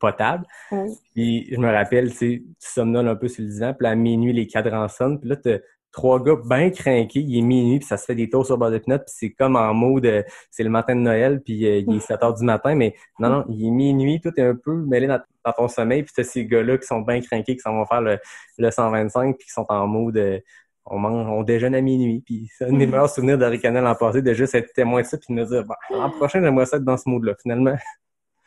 potable. 0.00 0.44
Oui. 0.72 0.90
Puis 1.14 1.48
je 1.50 1.58
me 1.58 1.70
rappelle, 1.70 2.10
tu 2.10 2.16
sais, 2.16 2.42
tu 2.44 2.68
somnoles 2.68 3.08
un 3.08 3.16
peu 3.16 3.28
sur 3.28 3.42
le 3.42 3.50
divan, 3.50 3.74
puis 3.74 3.86
à 3.86 3.94
minuit, 3.94 4.32
les 4.32 4.46
cadrans 4.46 4.88
sonnent, 4.88 5.18
puis 5.18 5.28
là, 5.28 5.36
t'as 5.36 5.58
trois 5.94 6.22
gars 6.22 6.36
bien 6.44 6.70
craqués, 6.70 7.20
il 7.20 7.38
est 7.38 7.42
minuit, 7.42 7.78
puis 7.78 7.86
ça 7.86 7.96
se 7.96 8.04
fait 8.04 8.14
des 8.14 8.28
tours 8.28 8.44
sur 8.44 8.56
le 8.56 8.58
bord 8.58 8.70
de 8.70 8.78
pinot, 8.78 8.98
puis 8.98 9.06
c'est 9.08 9.30
comme 9.30 9.56
en 9.56 9.72
mode, 9.72 10.04
euh, 10.06 10.22
c'est 10.50 10.64
le 10.64 10.70
matin 10.70 10.94
de 10.94 11.00
Noël, 11.00 11.40
puis 11.42 11.64
euh, 11.66 11.82
il 11.86 11.96
est 11.96 12.00
7 12.00 12.22
heures 12.22 12.34
du 12.34 12.44
matin, 12.44 12.74
mais 12.74 12.94
non, 13.18 13.30
non, 13.30 13.44
il 13.48 13.66
est 13.66 13.70
minuit, 13.70 14.20
tout 14.20 14.32
est 14.36 14.42
un 14.42 14.56
peu 14.56 14.74
mêlé 14.74 15.06
dans, 15.06 15.20
dans 15.44 15.52
ton 15.52 15.68
sommeil, 15.68 16.02
puis 16.02 16.12
t'as 16.14 16.24
ces 16.24 16.44
gars-là 16.44 16.76
qui 16.78 16.86
sont 16.86 17.00
bien 17.00 17.20
craqués, 17.20 17.54
qui 17.54 17.60
s'en 17.60 17.72
vont 17.72 17.86
faire 17.86 18.02
le, 18.02 18.18
le 18.58 18.70
125, 18.70 19.36
puis 19.38 19.46
qui 19.46 19.52
sont 19.52 19.66
en 19.68 19.86
mode... 19.86 20.16
euh, 20.16 20.38
on 20.86 20.98
mange, 20.98 21.26
on 21.26 21.42
déjeune 21.42 21.74
à 21.74 21.80
minuit, 21.80 22.22
puis 22.26 22.50
c'est 22.54 22.66
un 22.66 22.72
de 22.72 22.76
mes 22.76 22.86
meilleurs 22.86 23.08
souvenirs 23.08 23.38
d'Aricana 23.38 23.80
l'an 23.80 23.94
passé, 23.94 24.20
de 24.20 24.34
juste 24.34 24.54
être 24.54 24.70
témoin 24.74 25.00
de 25.00 25.06
ça, 25.06 25.16
puis 25.16 25.34
de 25.34 25.40
me 25.40 25.46
dire, 25.46 25.64
bah, 25.64 25.76
l'an 25.90 26.10
prochain, 26.10 26.42
j'aimerais 26.42 26.66
ça 26.66 26.76
être 26.76 26.84
dans 26.84 26.98
ce 26.98 27.08
mode-là, 27.08 27.32
finalement. 27.40 27.74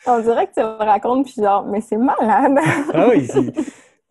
On 0.06 0.20
dirait 0.20 0.46
que 0.46 0.54
tu 0.54 0.60
me 0.60 0.78
racontes, 0.78 1.26
puis 1.26 1.42
genre, 1.42 1.66
mais 1.66 1.82
c'est 1.82 1.98
malade. 1.98 2.60
Ah 2.94 3.08
oui. 3.10 3.28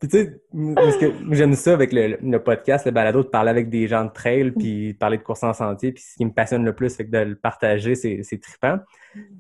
Puis 0.09 0.25
tu 0.25 0.25
sais, 0.25 0.41
m- 0.55 0.75
parce 0.75 0.97
que 0.97 1.07
j'aime 1.33 1.55
ça 1.55 1.73
avec 1.73 1.93
le, 1.93 2.17
le 2.23 2.43
podcast, 2.43 2.85
le 2.87 2.93
balado, 2.93 3.23
de 3.23 3.29
parler 3.29 3.51
avec 3.51 3.69
des 3.69 3.89
gens 3.89 4.05
de 4.05 4.11
trail, 4.11 4.53
puis 4.53 4.95
parler 4.95 5.19
de 5.19 5.23
course 5.23 5.43
en 5.43 5.53
sentier, 5.53 5.93
puis 5.93 6.03
ce 6.03 6.15
qui 6.17 6.25
me 6.25 6.31
passionne 6.33 6.65
le 6.65 6.75
plus, 6.75 6.91
c'est 6.91 7.11
de 7.11 7.19
le 7.19 7.35
partager, 7.37 7.95
c'est, 7.95 8.21
c'est 8.23 8.41
trippant. 8.41 8.79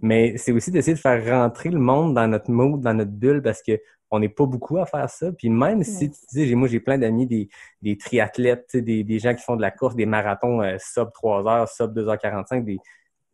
Mais 0.02 0.36
c'est 0.36 0.52
aussi 0.52 0.70
d'essayer 0.70 0.94
de 0.94 0.98
faire 1.00 1.24
rentrer 1.24 1.70
le 1.70 1.78
monde 1.78 2.14
dans 2.14 2.26
notre 2.26 2.50
mood, 2.50 2.80
dans 2.80 2.94
notre 2.94 3.10
bulle, 3.12 3.42
parce 3.42 3.62
que 3.62 3.78
on 4.10 4.20
n'est 4.20 4.28
pas 4.28 4.46
beaucoup 4.46 4.78
à 4.78 4.86
faire 4.86 5.10
ça. 5.10 5.32
Puis 5.32 5.50
même 5.50 5.82
si, 5.82 6.10
tu 6.10 6.16
sais, 6.28 6.54
moi, 6.54 6.68
j'ai 6.68 6.80
plein 6.80 6.96
d'amis, 6.96 7.26
des, 7.26 7.48
des 7.82 7.96
triathlètes, 7.98 8.76
des, 8.76 9.02
des 9.04 9.18
gens 9.18 9.34
qui 9.34 9.42
font 9.42 9.56
de 9.56 9.62
la 9.62 9.70
course, 9.72 9.94
des 9.96 10.06
marathons 10.06 10.62
euh, 10.62 10.76
sub 10.78 11.08
3 11.12 11.46
heures, 11.48 11.68
sub 11.68 11.96
2h45, 11.96 12.64
des, 12.64 12.78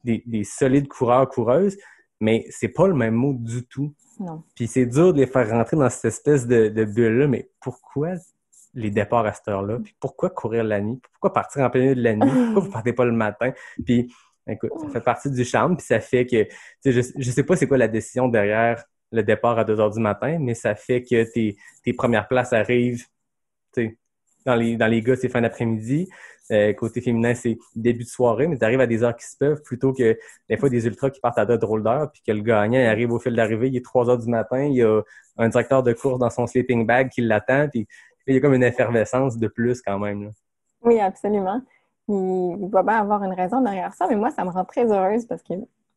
des, 0.05 0.23
des 0.27 0.45
solides 0.45 0.89
coureurs, 0.89 1.29
coureuses, 1.29 1.77
mais 2.23 2.47
c'est 2.51 2.69
pas 2.69 2.87
le 2.87 2.95
même 2.95 3.15
mot 3.15 3.33
du 3.35 3.67
tout. 3.67 3.93
Non. 4.21 4.45
Puis 4.55 4.69
c'est 4.69 4.87
dur 4.87 5.13
de 5.13 5.19
les 5.19 5.27
faire 5.27 5.51
rentrer 5.51 5.77
dans 5.77 5.91
cette 5.91 6.05
espèce 6.05 6.47
de, 6.47 6.69
de 6.69 6.85
bulle-là, 6.85 7.27
mais 7.27 7.51
pourquoi 7.61 8.11
les 8.75 8.91
départs 8.93 9.27
à 9.27 9.33
cette 9.33 9.49
heure-là? 9.49 9.81
Puis 9.83 9.97
pourquoi 9.99 10.31
courir 10.31 10.63
la 10.63 10.81
nuit? 10.81 11.01
Pourquoi 11.11 11.33
partir 11.33 11.65
en 11.65 11.71
plein 11.71 11.81
milieu 11.81 11.95
de 11.97 12.03
la 12.03 12.15
nuit? 12.15 12.31
Pourquoi 12.31 12.63
vous 12.63 12.71
partez 12.71 12.93
pas 12.93 13.05
le 13.05 13.11
matin? 13.11 13.53
Puis 13.85 14.15
écoute, 14.47 14.71
ça 14.81 14.89
fait 14.91 15.01
partie 15.01 15.33
du 15.33 15.45
charme, 15.45 15.77
puis 15.77 15.85
ça 15.85 15.99
fait 15.99 16.25
que, 16.25 16.47
je, 16.85 17.01
je 17.19 17.31
sais 17.33 17.43
pas 17.43 17.57
c'est 17.57 17.67
quoi 17.67 17.77
la 17.77 17.89
décision 17.89 18.29
derrière 18.29 18.85
le 19.11 19.25
départ 19.25 19.59
à 19.59 19.65
2 19.65 19.81
heures 19.81 19.91
du 19.91 20.01
matin, 20.01 20.39
mais 20.41 20.55
ça 20.55 20.77
fait 20.77 21.03
que 21.03 21.25
tes, 21.33 21.57
tes 21.83 21.93
premières 21.93 22.29
places 22.29 22.53
arrivent, 22.53 23.05
tu 23.75 23.89
sais, 23.89 23.99
dans 24.47 24.55
les, 24.55 24.77
dans 24.77 24.87
les 24.87 25.03
gars, 25.03 25.17
c'est 25.17 25.29
fin 25.29 25.41
d'après-midi. 25.41 26.09
Euh, 26.51 26.73
côté 26.73 27.01
féminin, 27.01 27.35
c'est 27.35 27.57
début 27.77 28.05
de 28.05 28.09
soirée, 28.09 28.49
mais 28.49 28.59
tu 28.59 28.65
arrives 28.65 28.81
à 28.81 28.87
des 28.87 29.03
heures 29.03 29.15
qui 29.15 29.25
se 29.25 29.37
peuvent 29.37 29.63
plutôt 29.63 29.93
que 29.93 30.19
des 30.49 30.57
fois 30.57 30.69
des 30.69 30.87
ultras 30.87 31.11
qui 31.11 31.21
partent 31.21 31.39
à 31.39 31.47
deux 31.47 31.57
drôles 31.57 31.83
d'heures, 31.83 32.11
puis 32.11 32.21
que 32.27 32.33
le 32.33 32.43
gagnant 32.43 32.85
arrive 32.85 33.13
au 33.13 33.19
fil 33.19 33.35
d'arrivée, 33.35 33.69
il 33.69 33.77
est 33.77 33.85
3 33.85 34.11
heures 34.11 34.19
du 34.19 34.29
matin, 34.29 34.65
il 34.65 34.75
y 34.75 34.83
a 34.83 35.03
un 35.39 35.49
directeur 35.49 35.83
de 35.83 35.93
course 35.93 36.19
dans 36.19 36.31
son 36.31 36.47
sleeping 36.47 36.87
bag 36.87 37.11
qui 37.11 37.21
l'attend, 37.21 37.69
puis 37.69 37.87
il 38.27 38.35
y 38.35 38.37
a 38.37 38.41
comme 38.41 38.55
une 38.55 38.65
effervescence 38.65 39.39
de 39.39 39.49
plus 39.49 39.81
quand 39.83 39.99
même. 39.99 40.33
Oui, 40.83 40.99
absolument. 41.01 41.63
Il, 42.09 42.59
il 42.61 42.71
doit 42.71 42.83
bien 42.83 42.99
avoir 42.99 43.23
une 43.23 43.35
raison 43.35 43.61
derrière 43.61 43.95
ça, 43.95 44.07
mais 44.09 44.17
moi, 44.17 44.31
ça 44.31 44.45
me 44.45 44.51
rend 44.51 44.65
très 44.65 44.85
heureuse 44.85 45.27
parce 45.27 45.43
que 45.43 45.55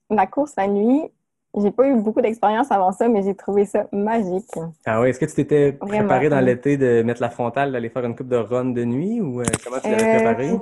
la 0.09 0.27
course 0.27 0.53
la 0.55 0.67
nuit, 0.67 1.11
j'ai 1.57 1.71
pas 1.71 1.87
eu 1.87 1.95
beaucoup 2.01 2.21
d'expérience 2.21 2.71
avant 2.71 2.91
ça, 2.91 3.07
mais 3.07 3.23
j'ai 3.23 3.35
trouvé 3.35 3.65
ça 3.65 3.87
magique. 3.91 4.51
Ah 4.85 5.01
oui, 5.01 5.09
est-ce 5.09 5.19
que 5.19 5.25
tu 5.25 5.33
t'étais 5.35 5.73
préparé 5.73 6.29
dans 6.29 6.39
l'été 6.39 6.77
de 6.77 7.01
mettre 7.03 7.21
la 7.21 7.29
frontale, 7.29 7.71
d'aller 7.71 7.89
faire 7.89 8.05
une 8.05 8.15
coupe 8.15 8.27
de 8.27 8.35
run 8.35 8.65
de 8.65 8.83
nuit 8.83 9.19
ou 9.21 9.41
euh, 9.41 9.45
comment 9.63 9.79
tu 9.79 9.89
l'avais 9.89 10.05
Euh, 10.05 10.07
préparé? 10.07 10.61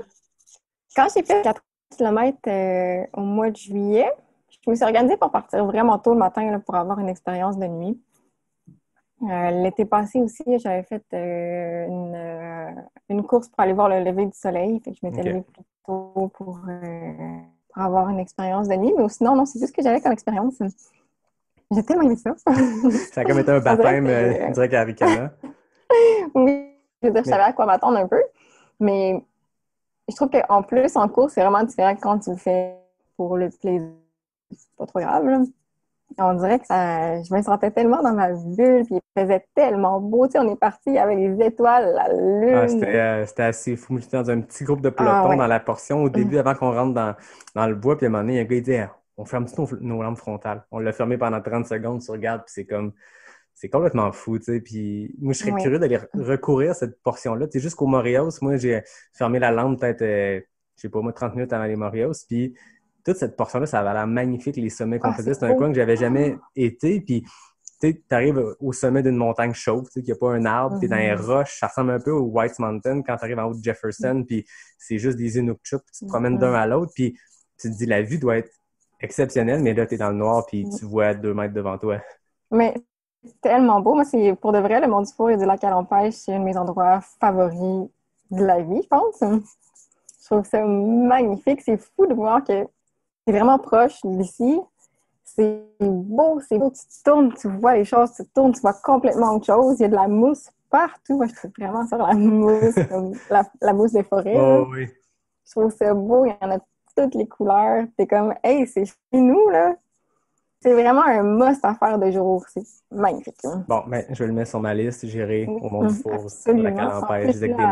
Quand 0.95 1.07
j'ai 1.13 1.23
fait 1.23 1.41
4 1.43 1.61
km 1.97 2.39
au 3.13 3.21
mois 3.21 3.51
de 3.51 3.55
juillet, 3.57 4.11
je 4.49 4.69
me 4.69 4.75
suis 4.75 4.83
organisée 4.85 5.17
pour 5.17 5.31
partir 5.31 5.65
vraiment 5.65 5.97
tôt 5.99 6.13
le 6.13 6.19
matin 6.19 6.49
là, 6.51 6.59
pour 6.59 6.75
avoir 6.75 6.99
une 6.99 7.09
expérience 7.09 7.57
de 7.57 7.67
nuit. 7.67 7.99
Euh, 9.23 9.51
L'été 9.63 9.85
passé 9.85 10.19
aussi, 10.21 10.43
j'avais 10.59 10.83
fait 10.83 11.03
euh, 11.13 11.87
une, 11.87 12.15
euh, 12.15 12.71
une 13.09 13.23
course 13.25 13.47
pour 13.47 13.59
aller 13.61 13.71
voir 13.73 13.87
le 13.87 14.03
lever 14.03 14.25
du 14.25 14.33
soleil. 14.37 14.81
Fait 14.83 14.91
que 14.91 14.97
je 15.01 15.05
m'étais 15.05 15.23
Ok. 15.23 15.27
levée 15.27 15.43
plus 15.43 15.63
tôt 15.85 16.29
pour, 16.35 16.59
euh, 16.67 17.39
pour 17.73 17.83
avoir 17.83 18.09
une 18.09 18.19
expérience 18.19 18.67
de 18.67 18.75
nuit. 18.75 18.93
Mais 18.97 19.09
sinon, 19.09 19.35
non, 19.35 19.45
c'est 19.45 19.59
tout 19.59 19.67
ce 19.67 19.71
que 19.71 19.81
j'avais 19.81 20.01
comme 20.01 20.11
expérience. 20.11 20.55
J'ai 21.71 21.83
tellement 21.83 22.03
aimé 22.03 22.15
ça. 22.15 22.35
Ça 23.11 23.21
a 23.21 23.25
comme 23.25 23.39
été 23.39 23.51
un 23.51 23.59
baptême 23.61 24.07
euh, 24.07 24.51
direct 24.51 24.73
à 24.73 24.83
Ricana. 24.83 25.33
Oui, 26.35 26.69
je 27.01 27.07
veux 27.07 27.13
dire, 27.13 27.23
je 27.23 27.29
savais 27.29 27.43
à 27.43 27.53
quoi 27.53 27.65
m'attendre 27.65 27.97
un 27.97 28.07
peu. 28.07 28.21
Mais 28.79 29.23
je 30.09 30.15
trouve 30.15 30.29
qu'en 30.29 30.61
plus, 30.63 30.95
en 30.95 31.07
cours, 31.07 31.29
c'est 31.29 31.41
vraiment 31.41 31.63
différent 31.63 31.95
quand 31.95 32.19
tu 32.19 32.31
le 32.31 32.37
fais 32.37 32.75
pour 33.17 33.37
le 33.37 33.49
plaisir. 33.49 33.89
C'est 34.51 34.69
pas 34.77 34.85
trop 34.85 34.99
grave, 34.99 35.25
là. 35.25 35.41
On 36.19 36.35
dirait 36.35 36.59
que 36.59 36.67
ça, 36.67 37.21
je 37.23 37.33
me 37.33 37.41
sentais 37.41 37.71
tellement 37.71 38.03
dans 38.03 38.13
ma 38.13 38.31
bulle, 38.33 38.83
puis 38.85 38.95
il 38.95 39.21
faisait 39.21 39.45
tellement 39.55 39.99
beau. 39.99 40.27
Tu 40.27 40.33
sais, 40.33 40.39
on 40.39 40.51
est 40.51 40.59
parti, 40.59 40.81
il 40.87 40.93
y 40.93 40.99
avait 40.99 41.15
les 41.15 41.43
étoiles, 41.45 41.91
la 41.95 42.13
lune. 42.13 42.53
Ah, 42.55 42.67
c'était, 42.67 42.95
euh, 42.95 43.47
assez 43.49 43.75
fou. 43.75 43.97
J'étais 43.97 44.17
dans 44.17 44.29
un 44.29 44.41
petit 44.41 44.63
groupe 44.63 44.81
de 44.81 44.89
peloton 44.89 45.15
Ah, 45.15 45.29
ouais. 45.29 45.37
dans 45.37 45.47
la 45.47 45.59
portion 45.59 46.03
au 46.03 46.09
début, 46.09 46.37
avant 46.37 46.53
qu'on 46.53 46.71
rentre 46.71 46.93
dans, 46.93 47.15
dans 47.55 47.67
le 47.67 47.73
bois. 47.75 47.97
Puis 47.97 48.05
à 48.05 48.09
un 48.09 48.11
moment 48.11 48.23
donné, 48.23 48.33
il 48.33 48.35
y 48.35 48.39
a 48.39 48.41
un 48.43 48.45
gars 48.45 48.55
qui 48.57 48.61
dit 48.61 48.75
Ah, 48.75 48.95
On 49.17 49.25
ferme-tu 49.25 49.59
nos, 49.59 49.67
nos 49.81 50.03
lampes 50.03 50.17
frontales 50.19 50.63
On 50.71 50.77
l'a 50.79 50.91
fermé 50.91 51.17
pendant 51.17 51.41
30 51.41 51.65
secondes, 51.65 52.01
tu 52.01 52.11
regardes, 52.11 52.41
puis 52.41 52.53
c'est 52.53 52.65
comme. 52.65 52.93
C'est 53.55 53.69
complètement 53.69 54.11
fou, 54.11 54.37
tu 54.39 54.45
sais. 54.45 54.59
Puis 54.61 55.15
moi, 55.21 55.33
je 55.33 55.39
serais 55.39 55.51
curieux 55.53 55.77
d'aller 55.79 55.97
re- 55.97 56.07
recourir 56.15 56.73
cette 56.75 57.01
portion-là. 57.03 57.47
Tu 57.47 57.53
sais, 57.53 57.59
jusqu'au 57.59 57.85
Montréal, 57.85 58.25
moi, 58.41 58.57
j'ai 58.57 58.81
fermé 59.13 59.37
la 59.39 59.51
lampe 59.51 59.79
peut-être, 59.79 60.01
euh, 60.01 60.41
je 60.75 60.81
sais 60.81 60.89
pas 60.89 61.01
moi, 61.01 61.13
30 61.13 61.35
minutes 61.35 61.53
avant 61.53 61.65
les 61.65 61.75
Montréal. 61.75 62.11
Puis 62.27 62.55
toute 63.05 63.17
cette 63.17 63.35
portion-là, 63.35 63.65
ça 63.65 63.79
avait 63.79 63.93
l'air 63.93 64.07
magnifique, 64.07 64.55
les 64.55 64.69
sommets 64.69 64.99
qu'on 64.99 65.09
Ah, 65.09 65.13
faisait. 65.13 65.33
c'est 65.33 65.43
un 65.43 65.53
coin 65.55 65.69
que 65.69 65.75
j'avais 65.75 65.97
jamais 65.97 66.37
été. 66.55 67.01
Puis 67.01 67.23
tu 67.81 68.01
tu 68.01 68.15
arrives 68.15 68.55
au 68.61 68.71
sommet 68.71 69.03
d'une 69.03 69.17
montagne 69.17 69.53
chaude, 69.53 69.85
tu 69.87 69.91
sais, 69.91 70.01
qu'il 70.01 70.13
n'y 70.13 70.17
a 70.17 70.19
pas 70.19 70.31
un 70.31 70.45
arbre, 70.45 70.77
tu 70.79 70.85
es 70.85 70.87
dans 70.87 70.95
les 70.95 71.13
Mhm. 71.13 71.21
roches, 71.21 71.59
ça 71.59 71.67
ressemble 71.67 71.91
un 71.91 71.99
peu 71.99 72.11
au 72.11 72.21
White 72.21 72.57
Mountain 72.59 73.01
quand 73.01 73.17
tu 73.17 73.25
arrives 73.25 73.39
en 73.39 73.43
haut 73.45 73.53
de 73.55 73.61
Jefferson, 73.63 74.23
puis 74.25 74.45
c'est 74.77 74.97
juste 74.97 75.17
des 75.17 75.37
Inuktitut, 75.37 75.79
puis 75.79 75.91
tu 75.99 76.05
te 76.05 76.09
promènes 76.09 76.33
Mhm. 76.35 76.39
d'un 76.39 76.53
à 76.53 76.65
l'autre, 76.65 76.93
puis 76.95 77.17
tu 77.59 77.69
te 77.69 77.75
dis, 77.75 77.85
la 77.85 78.01
vue 78.01 78.19
doit 78.19 78.37
être 78.37 78.51
exceptionnelle, 79.01 79.61
mais 79.61 79.73
là, 79.73 79.85
tu 79.85 79.95
es 79.95 79.97
dans 79.97 80.11
le 80.11 80.15
noir, 80.15 80.45
puis 80.45 80.65
Mhm. 80.65 80.77
tu 80.79 80.85
vois 80.85 81.13
deux 81.13 81.33
mètres 81.33 81.53
devant 81.53 81.77
toi. 81.77 81.99
Mais 82.51 82.73
c'est 83.21 83.41
tellement 83.41 83.81
beau. 83.81 83.95
Moi, 83.95 84.05
c'est 84.05 84.33
pour 84.35 84.53
de 84.53 84.59
vrai, 84.59 84.79
le 84.79 84.87
Mont 84.87 85.01
du 85.01 85.11
Four 85.11 85.31
et 85.31 85.37
du 85.37 85.43
lac 85.45 85.61
à 85.65 85.69
l'Empêche, 85.69 86.13
c'est 86.13 86.33
un 86.33 86.39
de 86.39 86.45
mes 86.45 86.55
endroits 86.55 87.01
favoris 87.19 87.89
de 88.31 88.45
la 88.45 88.61
vie, 88.61 88.81
je 88.81 88.87
pense. 88.87 89.17
Je 89.21 90.25
trouve 90.25 90.45
ça 90.45 90.63
magnifique. 90.65 91.61
C'est 91.61 91.77
fou 91.77 92.07
de 92.07 92.13
voir 92.13 92.43
que 92.45 92.65
c'est 93.25 93.33
vraiment 93.33 93.59
proche 93.59 93.99
d'ici. 94.03 94.59
C'est 95.23 95.63
beau, 95.79 96.39
c'est 96.47 96.57
beau. 96.57 96.69
Tu 96.71 96.81
te 96.85 97.03
tournes, 97.09 97.33
tu 97.33 97.47
vois 97.49 97.75
les 97.75 97.85
choses, 97.85 98.11
tu 98.13 98.23
te 98.23 98.29
tournes, 98.33 98.51
tu 98.53 98.61
vois 98.61 98.73
complètement 98.73 99.35
autre 99.35 99.45
chose. 99.45 99.79
Il 99.79 99.83
y 99.83 99.85
a 99.85 99.87
de 99.89 99.95
la 99.95 100.07
mousse 100.07 100.49
partout. 100.69 101.17
Moi, 101.17 101.27
je 101.27 101.33
trouve 101.35 101.51
vraiment 101.57 101.87
sur 101.87 101.97
la 101.97 102.13
mousse, 102.13 102.75
comme 102.89 103.13
la, 103.29 103.43
la 103.61 103.73
mousse 103.73 103.93
des 103.93 104.03
forêts. 104.03 104.35
Oh 104.37 104.67
oui. 104.71 104.87
Je 105.45 105.51
trouve 105.51 105.71
ça 105.73 105.93
beau. 105.93 106.25
Il 106.25 106.35
y 106.41 106.45
en 106.45 106.51
a 106.51 106.59
toutes 106.95 107.15
les 107.15 107.27
couleurs. 107.27 107.85
T'es 107.97 108.05
comme, 108.05 108.33
hey, 108.43 108.67
c'est 108.67 108.85
chez 108.85 108.95
nous, 109.13 109.49
là. 109.49 109.75
C'est 110.61 110.73
vraiment 110.73 111.03
un 111.03 111.23
must 111.23 111.65
à 111.65 111.75
faire 111.75 111.99
de 111.99 112.09
jour. 112.11 112.45
C'est 112.47 112.63
magnifique. 112.89 113.35
hein. 113.43 113.65
Bon, 113.67 113.83
ben, 113.87 114.05
je 114.09 114.23
vais 114.23 114.27
le 114.27 114.33
mettre 114.33 114.49
sur 114.51 114.61
ma 114.61 114.73
liste, 114.73 115.05
j'irai 115.05 115.45
au 115.45 115.69
Mont 115.69 115.87
du 115.87 115.93
Four, 115.93 116.29
la 116.53 116.71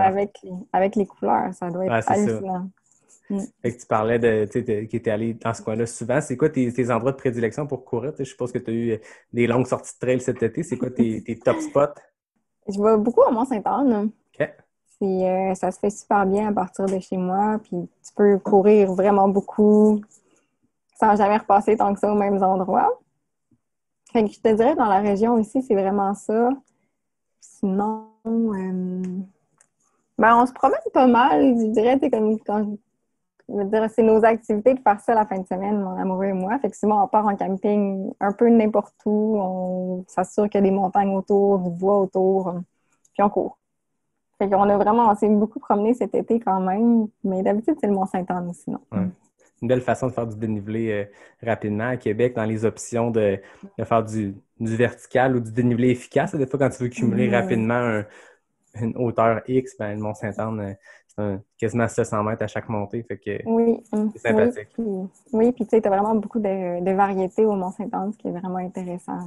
avec 0.08 0.40
les, 0.44 0.54
avec 0.74 0.96
les 0.98 1.06
couleurs, 1.06 1.54
ça 1.54 1.70
doit 1.70 1.86
être 1.86 1.92
Ah, 1.94 2.02
c'est 2.02 2.28
ça. 2.42 2.64
Fait 3.62 3.74
que 3.74 3.82
tu 3.82 3.86
parlais 3.86 4.20
de, 4.20 4.46
tu 4.52 4.64
sais, 4.64 4.88
qui 4.88 4.96
était 4.96 5.12
allé 5.12 5.34
dans 5.34 5.54
ce 5.54 5.62
coin-là 5.62 5.86
souvent. 5.86 6.20
C'est 6.22 6.38
quoi 6.38 6.50
tes, 6.50 6.72
tes 6.72 6.92
endroits 6.92 7.12
de 7.12 7.18
prédilection 7.18 7.68
pour 7.68 7.86
courir? 7.86 8.14
Je 8.18 8.24
suppose 8.24 8.52
que 8.52 8.58
tu 8.58 8.72
as 8.72 8.74
eu 8.74 8.92
euh, 8.92 8.98
des 9.32 9.48
longues 9.48 9.68
sorties 9.68 9.94
de 9.94 10.00
trail 10.00 10.20
cet 10.20 10.42
été. 10.44 10.64
C'est 10.64 10.78
quoi 10.78 10.90
tes, 10.90 11.24
tes 11.26 11.38
top 11.38 11.60
spots? 11.60 12.02
Je 12.68 12.82
vais 12.82 12.98
beaucoup 12.98 13.24
à 13.24 13.32
Mont-Saint-Anne. 13.32 14.12
OK. 14.40 14.50
C'est, 15.00 15.06
euh, 15.06 15.56
ça 15.56 15.72
se 15.72 15.80
fait 15.80 15.90
super 15.90 16.26
bien 16.26 16.50
à 16.50 16.54
partir 16.54 16.86
de 16.86 17.00
chez 17.00 17.18
moi. 17.18 17.60
Puis 17.64 17.90
tu 18.06 18.14
peux 18.16 18.38
courir 18.40 18.94
vraiment 18.94 19.28
beaucoup 19.28 20.02
sans 21.00 21.16
jamais 21.16 21.38
repasser 21.38 21.76
tant 21.76 21.94
que 21.94 22.00
ça 22.00 22.12
aux 22.12 22.18
mêmes 22.18 22.42
endroits. 22.44 23.00
Fait 24.12 24.24
que 24.24 24.32
je 24.32 24.40
te 24.40 24.54
dirais, 24.54 24.76
dans 24.76 24.86
la 24.86 25.00
région 25.00 25.38
ici, 25.40 25.62
c'est 25.62 25.74
vraiment 25.74 26.14
ça. 26.14 26.50
Sinon, 27.40 28.10
euh, 28.26 29.02
ben, 30.18 30.38
on 30.38 30.46
se 30.46 30.54
promène 30.54 30.80
pas 30.94 31.08
mal. 31.08 31.58
Je 31.58 31.68
dirais, 31.72 31.98
sais, 32.00 32.10
comme 32.12 32.38
quand 32.40 32.78
dire, 33.66 33.90
c'est 33.90 34.04
nos 34.04 34.24
activités 34.24 34.74
de 34.74 34.80
faire 34.80 35.00
ça 35.00 35.14
la 35.16 35.26
fin 35.26 35.40
de 35.40 35.48
semaine, 35.48 35.82
mon 35.82 35.98
amoureux 35.98 36.26
et 36.26 36.34
moi. 36.34 36.58
Fait 36.60 36.70
que 36.70 36.78
souvent, 36.78 37.04
on 37.04 37.08
part 37.08 37.26
en 37.28 37.36
camping 37.36 38.12
un 38.20 38.32
peu 38.34 38.50
n'importe 38.50 38.96
où. 39.06 39.38
On 39.38 40.06
s'assure 40.08 40.46
qu'il 40.50 40.56
y 40.56 40.64
a 40.64 40.70
des 40.70 40.72
montagnes 40.72 41.16
autour, 41.16 41.60
du 41.60 41.70
bois 41.70 42.00
autour, 42.00 42.56
puis 43.14 43.24
on 43.24 43.30
court. 43.30 43.58
Fait 44.40 44.50
qu'on 44.50 44.70
a 44.70 44.78
vraiment, 44.78 45.10
on 45.12 45.16
s'est 45.16 45.30
beaucoup 45.30 45.60
promené 45.60 45.94
cet 45.94 46.16
été 46.16 46.40
quand 46.40 46.60
même, 46.60 47.08
mais 47.24 47.44
d'habitude, 47.44 47.76
c'est 47.80 47.88
le 47.88 47.94
Mont-Saint-Anne 47.94 48.50
aussi, 48.50 48.72
non? 48.72 48.80
Ouais. 48.92 49.08
Une 49.62 49.68
belle 49.68 49.82
façon 49.82 50.08
de 50.08 50.12
faire 50.14 50.26
du 50.26 50.36
dénivelé 50.36 50.92
euh, 50.92 51.06
rapidement 51.48 51.90
à 51.90 51.98
Québec 51.98 52.34
dans 52.36 52.46
les 52.46 52.66
options 52.66 53.12
de, 53.12 53.40
de 53.78 53.84
faire 53.84 54.04
du, 54.04 54.36
du 54.60 54.76
vertical 54.76 55.36
ou 55.36 55.40
du 55.40 55.52
dénivelé 55.52 55.90
efficace. 55.92 56.34
Des 56.34 56.48
fois, 56.48 56.58
quand 56.58 56.70
tu 56.70 56.82
veux 56.82 56.90
cumuler 56.90 57.28
Mhm. 57.28 57.34
rapidement 57.36 57.76
un- 57.76 58.06
une 58.82 58.98
hauteur 58.98 59.42
X, 59.48 59.76
ben, 59.78 59.96
le 59.96 60.02
Mont-Saint-Anne, 60.02 60.60
euh, 60.62 60.74
quasiment 61.58 61.88
700 61.88 62.24
mètres 62.24 62.44
à 62.44 62.48
chaque 62.48 62.70
montée. 62.70 63.04
Fait 63.04 63.18
que 63.18 63.42
Oui. 63.46 63.82
hum, 63.92 64.12
C'est 64.16 64.30
sympathique. 64.30 64.70
Oui, 64.78 65.52
puis, 65.52 65.66
tu 65.66 65.70
sais, 65.70 65.82
t'as 65.82 65.90
vraiment 65.90 66.16
beaucoup 66.16 66.40
de, 66.40 66.84
de 66.84 66.92
variétés 66.92 67.46
au 67.46 67.54
Mont-Saint-Anne, 67.54 68.14
ce 68.14 68.18
qui 68.18 68.28
est 68.28 68.32
vraiment 68.32 68.58
intéressant. 68.58 69.20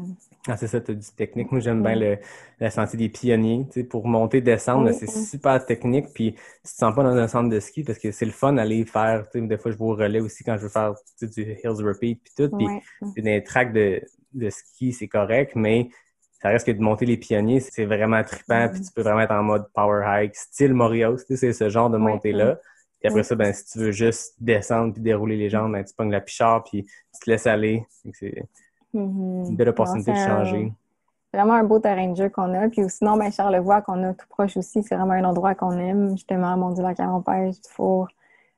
Ah, 0.47 0.57
c'est 0.57 0.67
ça, 0.67 0.81
tu 0.81 0.91
as 0.91 0.95
du 0.95 1.07
technique. 1.17 1.51
Moi, 1.53 1.61
j'aime 1.61 1.83
bien 1.83 1.95
le, 1.95 2.19
le 2.61 2.71
sentier 2.71 2.99
des 2.99 3.09
pionniers. 3.09 3.67
Tu 3.73 3.81
sais, 3.81 3.85
pour 3.85 4.07
monter, 4.07 4.41
descendre, 4.41 4.91
Oui, 4.91 4.95
c'est 4.95 5.07
oui. 5.07 5.25
super 5.25 5.65
technique. 5.65 6.07
Puis, 6.15 6.33
tu 6.35 6.41
te 6.63 6.69
sens 6.69 6.95
pas 6.95 7.03
dans 7.03 7.17
un 7.17 7.29
centre 7.29 7.49
de 7.49 7.61
ski 7.61 7.83
parce 7.85 7.99
que 7.99 8.11
c'est 8.13 8.27
le 8.27 8.33
fun 8.33 8.53
d'aller 8.53 8.85
faire. 8.85 9.29
Tu 9.31 9.41
sais, 9.41 9.47
des 9.47 9.57
fois, 9.59 9.71
je 9.71 9.77
vais 9.79 9.85
au 9.85 9.95
relais 9.95 10.21
aussi 10.21 10.45
quand 10.45 10.57
je 10.57 10.63
veux 10.63 10.69
faire 10.69 10.95
tu 11.19 11.27
sais, 11.29 11.45
du 11.45 11.53
Hills 11.65 11.83
Repeat 11.87 12.21
puis 12.23 12.33
tout. 12.37 12.55
Puis, 12.57 12.67
Ouais. 12.67 12.83
c'est 13.15 13.23
des 13.23 13.43
tracks 13.43 13.73
de, 13.73 14.03
de 14.35 14.51
ski, 14.51 14.93
c'est 14.93 15.09
correct, 15.09 15.53
mais 15.55 15.89
ça 16.45 16.51
reste 16.51 16.67
que 16.67 16.73
de 16.73 16.81
monter 16.83 17.07
les 17.07 17.17
pionniers, 17.17 17.59
c'est 17.61 17.87
vraiment 17.87 18.23
trippant. 18.23 18.65
Mhm. 18.67 18.73
Puis, 18.73 18.83
tu 18.83 18.93
peux 18.93 19.01
vraiment 19.01 19.21
être 19.23 19.33
en 19.33 19.43
mode 19.43 19.67
power 19.73 20.05
hike, 20.07 20.37
style 20.37 20.75
Morios. 20.75 21.17
Tu 21.17 21.25
sais, 21.29 21.37
c'est 21.37 21.53
ce 21.55 21.71
genre 21.71 21.89
de 21.89 21.97
montée-là. 21.97 22.57
Puis 23.01 23.09
après 23.09 23.23
ça, 23.23 23.35
ben, 23.35 23.51
si 23.55 23.65
tu 23.65 23.79
veux 23.79 23.93
juste 23.93 24.35
descendre 24.41 24.93
puis 24.93 25.01
dérouler 25.03 25.37
les 25.37 25.49
jambes, 25.49 25.73
ben, 25.73 25.83
tu 25.83 25.95
pognes 25.95 26.11
la 26.11 26.21
pichard 26.21 26.65
puis 26.65 26.85
tu 26.85 27.21
te 27.25 27.31
laisses 27.31 27.47
aller. 27.47 27.87
C'est 28.13 28.45
Mhm. 28.93 29.47
une 29.49 29.57
belle 29.57 29.71
opportunité 29.71 30.11
Non, 30.13 30.17
de 30.19 30.23
c'est 30.23 30.31
un- 30.31 30.39
changer. 30.45 30.73
vraiment 31.33 31.55
un 31.55 31.65
beau 31.65 31.79
terrain 31.81 32.09
de 32.09 32.17
jeu 32.17 32.29
qu'on 32.29 32.53
a. 32.55 32.69
Puis 32.69 32.83
sinon, 32.91 33.17
ben, 33.17 33.33
Charlevoix, 33.33 33.81
qu'on 33.83 34.03
a 34.05 34.13
tout 34.13 34.27
proche 34.29 34.57
aussi, 34.59 34.83
c'est 34.83 34.95
vraiment 34.97 35.15
un 35.15 35.25
endroit 35.25 35.55
qu'on 35.55 35.73
aime. 35.79 36.11
Justement, 36.11 36.57
mon 36.59 36.71
Dieu, 36.73 36.83
la 36.85 36.95
Carampège, 36.95 37.55
du 37.61 37.69
Four, 37.71 38.09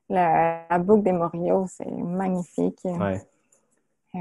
la, 0.09 0.61
la 0.69 0.77
boucle 0.79 1.03
des 1.03 1.11
Moriaux, 1.13 1.65
c'est 1.69 1.89
magnifique. 1.89 2.79
Ouais. 2.83 3.21
Euh, 4.15 4.19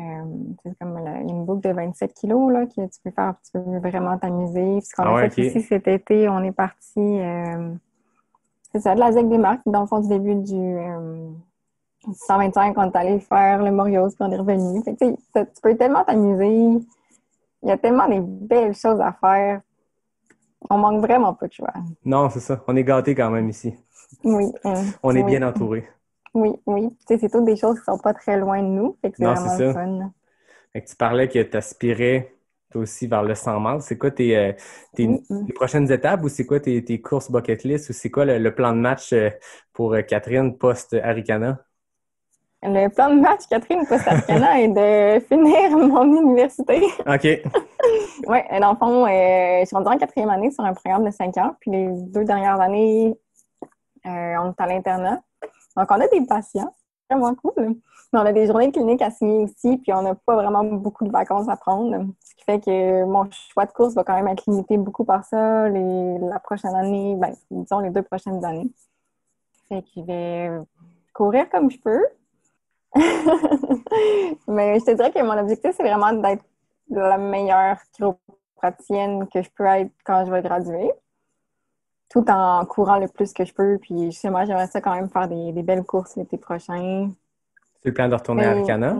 c'est 0.62 0.78
comme 0.78 0.98
la- 1.02 1.20
il 1.22 1.28
y 1.28 1.30
a 1.30 1.34
une 1.34 1.44
boucle 1.46 1.68
de 1.68 1.74
27 1.74 2.12
kilos 2.14 2.52
là, 2.52 2.66
que 2.66 2.74
tu 2.86 3.00
peux 3.04 3.10
faire, 3.10 3.34
tu 3.44 3.52
peux 3.52 3.78
vraiment 3.78 4.18
t'amuser. 4.18 4.80
Ce 4.82 4.94
qu'on 4.94 5.04
Ah 5.04 5.10
a 5.10 5.16
ouais, 5.16 5.30
fait 5.30 5.38
ici 5.38 5.62
cet 5.62 5.88
été, 5.88 6.28
on 6.28 6.42
est 6.42 6.52
parti, 6.52 6.98
euh, 7.00 7.74
c'est 8.72 8.80
ça, 8.80 8.94
de 8.94 9.00
la 9.00 9.12
ZEC 9.12 9.28
des 9.28 9.38
Marques, 9.38 9.62
dans 9.66 9.82
le 9.82 9.86
fond 9.86 10.00
du 10.00 10.08
début 10.08 10.34
du, 10.36 10.54
euh, 10.56 11.28
du 12.06 12.14
125, 12.14 12.76
on 12.78 12.90
est 12.90 12.96
allé 12.96 13.20
faire 13.20 13.62
le 13.62 13.70
Morios, 13.72 14.08
puis 14.08 14.18
on 14.20 14.30
est 14.30 14.36
revenu. 14.38 14.82
Fait 14.84 14.96
que, 14.96 15.14
tu 15.44 15.60
peux 15.62 15.76
tellement 15.76 16.04
t'amuser. 16.04 16.80
Il 17.62 17.68
y 17.68 17.72
a 17.72 17.78
tellement 17.78 18.08
des 18.08 18.20
belles 18.20 18.74
choses 18.74 19.00
à 19.00 19.12
faire. 19.12 19.60
On 20.70 20.78
manque 20.78 21.00
vraiment 21.00 21.34
pas 21.34 21.48
de 21.48 21.52
choix. 21.52 21.72
Non, 22.06 22.30
c'est 22.30 22.40
ça. 22.40 22.64
On 22.68 22.76
est 22.76 22.84
gâtés 22.84 23.14
quand 23.14 23.30
même 23.30 23.50
ici. 23.50 23.74
Oui. 24.24 24.44
euh, 24.66 24.84
On 25.02 25.16
est 25.16 25.22
oui. 25.22 25.22
bien 25.22 25.42
entouré. 25.42 25.88
Oui, 26.36 26.52
oui. 26.66 26.90
Tu 26.90 26.96
sais, 27.08 27.18
c'est 27.18 27.30
toutes 27.30 27.46
des 27.46 27.56
choses 27.56 27.78
qui 27.78 27.84
sont 27.86 27.98
pas 27.98 28.12
très 28.12 28.38
loin 28.38 28.62
de 28.62 28.68
nous. 28.68 28.96
Fait 29.00 29.10
que 29.10 29.16
c'est 29.16 29.24
vraiment 29.24 29.56
ça. 29.56 29.72
fun. 29.72 30.12
Fait 30.72 30.82
que 30.82 30.88
tu 30.88 30.96
parlais 30.96 31.28
que 31.28 31.42
tu 31.42 31.56
aspirais 31.56 32.34
toi 32.70 32.82
aussi 32.82 33.06
vers 33.06 33.22
le 33.22 33.34
100 33.34 33.58
miles. 33.58 33.80
C'est 33.80 33.96
quoi 33.96 34.10
tes, 34.10 34.36
euh, 34.36 34.52
tes 34.94 35.08
prochaines 35.54 35.90
étapes 35.90 36.22
ou 36.22 36.28
c'est 36.28 36.44
quoi 36.44 36.60
tes, 36.60 36.84
tes 36.84 37.00
courses 37.00 37.30
bucket 37.30 37.64
list 37.64 37.88
ou 37.88 37.94
c'est 37.94 38.10
quoi 38.10 38.26
le, 38.26 38.38
le 38.38 38.54
plan 38.54 38.72
de 38.72 38.78
match 38.78 39.14
euh, 39.14 39.30
pour 39.72 39.94
euh, 39.94 40.02
Catherine 40.02 40.58
post-Aricana? 40.58 41.58
Le 42.62 42.88
plan 42.88 43.14
de 43.14 43.20
match, 43.20 43.42
Catherine 43.48 43.86
Postarcana, 43.86 44.60
est 44.60 44.68
de 44.68 45.24
finir 45.28 45.70
mon 45.70 46.04
université. 46.04 46.82
OK. 47.06 47.26
Oui, 48.26 48.38
dans 48.60 48.72
le 48.72 48.76
fond, 48.76 49.04
euh, 49.06 49.60
je 49.60 49.66
suis 49.66 49.76
rendue 49.76 49.88
en 49.88 49.98
quatrième 49.98 50.30
année 50.30 50.50
sur 50.50 50.64
un 50.64 50.74
programme 50.74 51.04
de 51.04 51.10
cinq 51.10 51.36
ans. 51.36 51.54
Puis 51.60 51.70
les 51.70 51.86
deux 51.92 52.24
dernières 52.24 52.60
années, 52.60 53.14
euh, 54.06 54.34
on 54.40 54.50
est 54.50 54.60
à 54.60 54.66
l'internat. 54.66 55.22
Donc, 55.76 55.90
on 55.90 56.00
a 56.00 56.08
des 56.08 56.24
patients. 56.26 56.74
Vraiment 57.10 57.34
cool. 57.34 57.76
Mais 58.12 58.20
on 58.20 58.26
a 58.26 58.32
des 58.32 58.46
journées 58.46 58.72
cliniques 58.72 59.02
à 59.02 59.10
signer 59.10 59.44
aussi. 59.44 59.76
Puis 59.78 59.92
on 59.92 60.02
n'a 60.02 60.14
pas 60.14 60.34
vraiment 60.34 60.64
beaucoup 60.64 61.04
de 61.04 61.10
vacances 61.10 61.48
à 61.48 61.56
prendre. 61.56 62.06
Ce 62.20 62.34
qui 62.34 62.44
fait 62.44 62.60
que 62.60 63.04
mon 63.04 63.28
choix 63.30 63.66
de 63.66 63.72
course 63.72 63.94
va 63.94 64.04
quand 64.04 64.14
même 64.14 64.28
être 64.28 64.44
limité 64.46 64.76
beaucoup 64.78 65.04
par 65.04 65.24
ça 65.24 65.68
la 65.68 66.38
prochaine 66.40 66.74
année, 66.74 67.16
ben, 67.16 67.34
disons 67.50 67.80
les 67.80 67.90
deux 67.90 68.02
prochaines 68.02 68.44
années. 68.44 68.70
Fait 69.68 69.82
que 69.82 69.88
je 69.96 70.00
vais 70.02 70.50
courir 71.12 71.48
comme 71.50 71.70
je 71.70 71.78
peux. 71.78 72.04
Mais 74.48 74.78
je 74.78 74.84
te 74.84 74.90
dirais 74.92 75.12
que 75.12 75.22
mon 75.22 75.38
objectif, 75.38 75.72
c'est 75.76 75.82
vraiment 75.82 76.12
d'être 76.12 76.44
la 76.88 77.18
meilleure 77.18 77.78
chiropraticienne 77.92 79.26
que 79.28 79.42
je 79.42 79.50
peux 79.50 79.66
être 79.66 79.90
quand 80.04 80.24
je 80.24 80.30
vais 80.30 80.42
graduer, 80.42 80.92
tout 82.16 82.30
en 82.30 82.64
courant 82.64 82.98
le 82.98 83.08
plus 83.08 83.32
que 83.34 83.44
je 83.44 83.52
peux. 83.52 83.78
Puis 83.78 84.06
justement, 84.06 84.44
j'aimerais 84.46 84.68
ça 84.68 84.80
quand 84.80 84.94
même 84.94 85.10
faire 85.10 85.28
des, 85.28 85.52
des 85.52 85.62
belles 85.62 85.84
courses 85.84 86.16
l'été 86.16 86.38
prochain. 86.38 87.10
C'est 87.82 87.90
le 87.90 87.94
plan 87.94 88.08
de 88.08 88.14
retourner 88.14 88.44
à 88.44 88.54
Mais, 88.54 88.60
Aricana? 88.60 88.96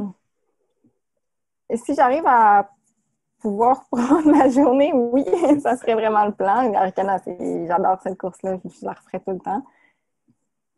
euh, 1.73 1.77
Si 1.77 1.95
j'arrive 1.95 2.25
à 2.27 2.69
pouvoir 3.41 3.85
prendre 3.91 4.31
ma 4.31 4.51
journée, 4.51 4.93
oui, 4.95 5.25
ça 5.63 5.77
serait 5.77 5.95
vraiment 5.95 6.27
le 6.27 6.33
plan. 6.33 6.73
Arcana, 6.75 7.19
c'est- 7.21 7.67
j'adore 7.67 7.99
cette 8.03 8.19
course-là, 8.19 8.59
je 8.65 8.85
la 8.85 8.93
referai 8.93 9.21
tout 9.21 9.33
le 9.33 9.39
temps. 9.39 9.63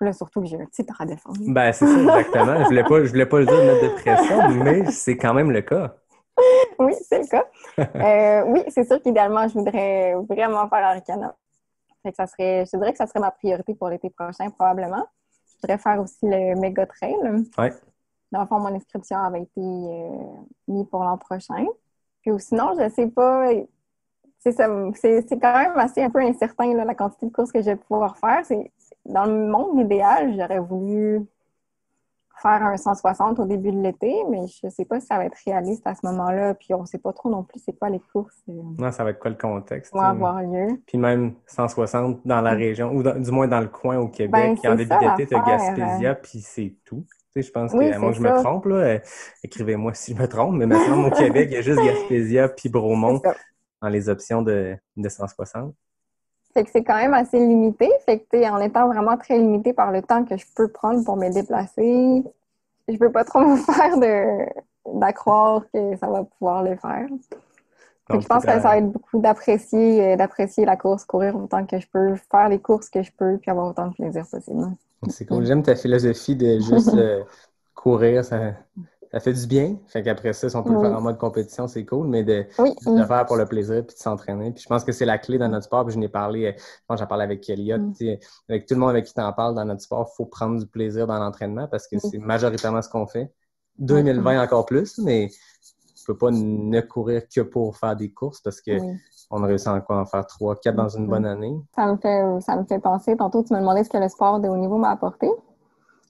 Là, 0.01 0.13
surtout 0.13 0.43
que 0.43 0.47
j'ai 0.47 0.61
un 0.61 0.67
titre 0.67 0.95
à 1.01 1.07
défendre. 1.07 1.41
Ben, 1.49 1.73
c'est 1.73 1.87
ça, 1.87 2.01
exactement. 2.01 2.57
je 2.63 2.65
voulais 2.67 2.85
pas, 2.85 3.03
je 3.03 3.09
voulais 3.11 3.27
pas 3.27 3.41
le 3.41 3.47
dire 3.47 3.57
de 3.57 3.63
mettre 3.63 3.97
de 3.97 4.01
pression, 4.01 4.49
mais 4.63 4.91
c'est 4.93 5.17
quand 5.17 5.35
même 5.35 5.51
le 5.51 5.63
cas. 5.63 5.97
Oui, 6.79 6.95
c'est 7.03 7.19
le 7.19 7.27
cas. 7.27 7.45
Euh, 7.79 8.45
oui, 8.47 8.63
c'est 8.69 8.87
sûr 8.87 9.03
qu'idéalement, 9.03 9.49
je 9.49 9.55
voudrais 9.55 10.15
vraiment 10.29 10.69
faire 10.69 10.85
Arcana. 10.87 11.35
Fait 12.03 12.11
que 12.11 12.17
ça 12.17 12.27
serait, 12.27 12.65
je 12.65 12.77
dirais 12.77 12.93
que 12.93 12.99
ça 12.99 13.07
serait 13.07 13.21
ma 13.21 13.31
priorité 13.31 13.75
pour 13.75 13.89
l'été 13.89 14.11
prochain, 14.11 14.51
probablement. 14.51 15.07
Je 15.47 15.55
voudrais 15.63 15.79
faire 15.79 16.01
aussi 16.01 16.19
le 16.23 16.55
méga 16.61 16.87
trail. 16.87 17.17
Ouais. 17.59 17.73
Dans 18.31 18.43
le 18.43 18.47
fond, 18.47 18.61
mon 18.61 18.75
inscription 18.75 19.19
avait 19.19 19.43
été 19.43 19.61
euh, 19.61 20.09
mise 20.69 20.87
pour 20.87 21.03
l'an 21.03 21.19
prochain. 21.19 21.67
Puis 22.21 22.31
ou 22.31 22.39
sinon, 22.39 22.73
je 22.79 22.89
sais 22.91 23.09
pas. 23.09 23.51
C'est 24.39 24.55
quand 24.57 25.59
même 25.59 25.77
assez 25.77 26.03
un 26.03 26.11
peu 26.11 26.21
incertain 26.21 26.73
là, 26.75 26.85
la 26.85 26.95
quantité 26.95 27.27
de 27.27 27.33
courses 27.33 27.51
que 27.51 27.61
je 27.61 27.67
vais 27.67 27.77
pouvoir 27.77 28.17
faire. 28.17 28.43
Dans 29.05 29.25
le 29.25 29.47
monde 29.47 29.81
idéal, 29.81 30.35
j'aurais 30.37 30.61
voulu 30.61 31.27
faire 32.41 32.63
un 32.65 32.77
160 32.77 33.39
au 33.41 33.45
début 33.45 33.73
de 33.73 33.81
l'été, 33.81 34.15
mais 34.31 34.47
je 34.47 34.69
sais 34.69 34.85
pas 34.85 35.01
si 35.01 35.07
ça 35.07 35.17
va 35.17 35.25
être 35.27 35.37
réaliste 35.45 35.87
à 35.87 35.95
ce 35.95 36.01
moment-là. 36.07 36.55
Puis 36.55 36.75
on 36.75 36.85
sait 36.85 36.99
pas 36.99 37.13
trop 37.13 37.29
non 37.31 37.43
plus 37.43 37.61
c'est 37.65 37.79
quoi 37.79 37.89
les 37.91 38.01
courses 38.13 38.35
euh, 38.49 38.53
Non, 38.79 38.91
ça 38.93 39.05
va 39.05 39.11
être 39.11 39.19
quoi 39.19 39.31
le 39.31 39.37
contexte? 39.37 39.93
qui 39.93 39.99
tu 39.99 40.05
avoir 40.05 40.43
lieu. 40.43 40.81
Puis 40.87 40.99
même 40.99 41.35
160 41.47 42.21
dans 42.25 42.41
la 42.41 42.53
région, 42.53 42.93
ou 42.95 43.03
dans- 43.03 43.19
du 43.19 43.31
moins 43.31 43.49
dans 43.49 43.61
le 43.61 43.69
coin 43.69 43.99
au 43.99 44.09
Québec. 44.09 44.59
Ben, 44.63 44.73
en 44.73 44.75
début 44.75 44.97
d'été, 44.99 45.27
t'as 45.27 45.39
l'affaire, 45.39 45.75
Gaspésia, 45.75 46.15
puis 46.15 46.41
c'est 46.41 46.77
tout. 46.85 47.05
Tu 47.35 47.43
sais, 47.43 47.49
je 47.49 47.53
pense 47.53 47.73
que, 47.73 47.77
Oui, 47.79 47.91
à 47.93 47.99
moins 47.99 48.11
que 48.11 48.17
c'est 48.17 48.23
je 48.23 48.29
me 48.29 48.35
trompe, 48.43 48.65
là, 48.67 48.77
euh, 48.77 48.99
écrivez-moi 49.45 49.93
si 49.95 50.15
je 50.15 50.21
me 50.21 50.27
trompe, 50.27 50.55
mais 50.55 50.67
maintenant, 50.67 51.07
au 51.07 51.11
Québec, 51.11 51.49
il 51.51 51.55
y 51.55 51.57
a 51.59 51.61
juste 51.61 51.81
Gaspésia 51.85 52.49
puis 52.49 52.69
Bromont 52.69 53.21
dans 53.83 53.89
les 53.89 54.09
options 54.09 54.43
de, 54.43 54.77
de 54.97 55.09
160. 55.09 55.75
Fait 56.59 56.65
que 56.65 56.71
c'est 56.73 56.83
quand 56.83 56.97
même 56.97 57.15
assez 57.15 57.39
limité. 57.39 57.89
Fait 58.05 58.19
que, 58.19 58.25
tu 58.33 58.39
sais, 58.41 58.49
en 58.49 58.59
étant 58.59 58.89
vraiment 58.89 59.17
très 59.17 59.39
limité 59.39 59.73
par 59.73 59.93
le 59.93 60.03
temps 60.03 60.25
que 60.25 60.37
je 60.37 60.45
peux 60.57 60.67
prendre 60.67 61.05
pour 61.05 61.17
me 61.17 61.33
déplacer, 61.33 62.25
je 62.89 62.97
peux 62.97 63.13
pas 63.13 63.23
trop 63.23 63.39
me 63.47 63.57
faire 63.59 63.97
de 63.97 64.99
d'accroire 64.99 65.63
que 65.73 65.97
ça 65.99 66.09
va 66.09 66.25
pouvoir 66.25 66.65
le 66.65 66.75
faire. 66.75 67.07
Fait 67.07 68.09
que 68.09 68.13
Donc, 68.15 68.23
je 68.23 68.27
pense 68.27 68.45
que 68.45 68.51
ça 68.51 68.59
va 68.59 68.79
être 68.79 68.91
beaucoup 68.91 69.21
d'apprécier 69.21 70.05
euh, 70.05 70.17
d'apprécier 70.17 70.65
la 70.65 70.77
course, 70.77 71.05
courir 71.05 71.37
autant 71.37 71.65
que 71.65 71.79
je 71.79 71.87
peux, 71.87 72.17
faire 72.17 72.49
les 72.49 72.59
courses 72.59 72.91
que 72.91 73.05
je 73.05 73.13
peux, 73.17 73.39
puis 73.39 73.53
avoir 73.53 73.69
autant 73.69 73.87
de 73.87 73.95
plaisir 73.95 74.27
possible. 74.29 74.73
C'est 75.09 75.27
cool. 75.27 75.47
J'aime 75.47 75.63
ta 75.63 75.77
philosophie 75.77 76.35
de 76.35 76.59
juste 76.59 76.93
euh, 76.95 77.23
courir, 77.77 78.25
ça, 78.25 78.55
ça 79.11 79.21
fait 79.21 79.33
du 79.33 79.47
bien. 79.47 79.77
Fait 79.87 80.03
qu'après 80.03 80.33
ça, 80.33 80.49
si 80.49 80.57
on 80.57 80.63
peut 80.63 80.73
le 80.75 80.81
faire 80.81 80.97
en 80.97 81.01
mode 81.01 81.17
compétition, 81.19 81.67
c'est 81.67 81.85
cool, 81.85 82.09
mais 82.09 82.25
de, 82.25 82.45
Oui, 82.59 82.75
de 82.85 82.99
le 82.99 83.07
faire 83.07 83.25
pour 83.27 83.37
le 83.37 83.47
plaisir 83.47 83.85
puis 83.87 83.97
de 83.97 84.01
s'entraîner. 84.01 84.51
Puis 84.53 84.63
je 84.63 84.69
pense 84.69 84.85
que 84.85 84.93
c'est 84.93 85.07
la 85.07 85.19
clé 85.19 85.39
dans 85.39 85.49
notre 85.49 85.65
sport. 85.65 85.85
Puis 85.85 85.95
je 85.95 85.99
n'ai 85.99 86.09
parlé, 86.09 86.47
euh, 86.47 86.53
je 86.57 86.63
pense 86.87 86.99
j'en 87.01 87.07
parlais 87.07 87.25
avec 87.25 87.49
Elliot, 87.49 87.79
Mm. 87.79 87.95
avec 88.49 88.67
tout 88.67 88.75
le 88.75 88.81
monde 88.81 88.91
avec 88.91 89.07
qui 89.07 89.15
t'en 89.15 89.33
parle 89.33 89.55
dans 89.55 89.65
notre 89.65 89.81
sport, 89.81 90.11
il 90.13 90.17
faut 90.17 90.27
prendre 90.27 90.59
du 90.59 90.67
plaisir 90.67 91.07
dans 91.07 91.19
l'entraînement 91.19 91.69
parce 91.69 91.87
que 91.89 91.99
c'est 91.99 92.19
majoritairement 92.19 92.83
ce 92.83 92.89
qu'on 92.89 93.07
fait. 93.07 93.33
2020 93.79 94.43
encore 94.43 94.67
plus, 94.67 94.99
mais 94.99 95.29
tu 95.97 96.05
peux 96.07 96.17
pas 96.17 96.31
ne 96.31 96.81
courir 96.81 97.23
que 97.35 97.41
pour 97.41 97.77
faire 97.77 97.97
des 97.97 98.11
courses 98.11 98.41
parce 98.41 98.61
que 98.61 98.73
on 99.31 99.43
a 99.43 99.47
réussi 99.47 99.69
quoi 99.87 100.01
en 100.01 100.07
faire 100.07 100.27
trois, 100.27 100.57
quatre 100.57 100.77
dans 100.77 100.89
une 100.89 101.07
bonne 101.07 101.27
année. 101.27 101.55
Ça 101.75 101.87
me 101.93 101.97
fait 101.99 102.41
ça 102.41 102.57
me 102.57 102.65
fait 102.65 102.79
penser. 102.79 103.17
Tantôt, 103.17 103.43
tu 103.43 103.53
me 103.55 103.59
demandais 103.61 103.85
ce 103.85 103.91
que 103.91 103.99
le 103.99 104.09
sport 104.09 104.41
de 104.41 104.49
haut 104.49 104.57
niveau 104.57 104.79
m'a 104.79 104.91
apporté. 104.91 105.31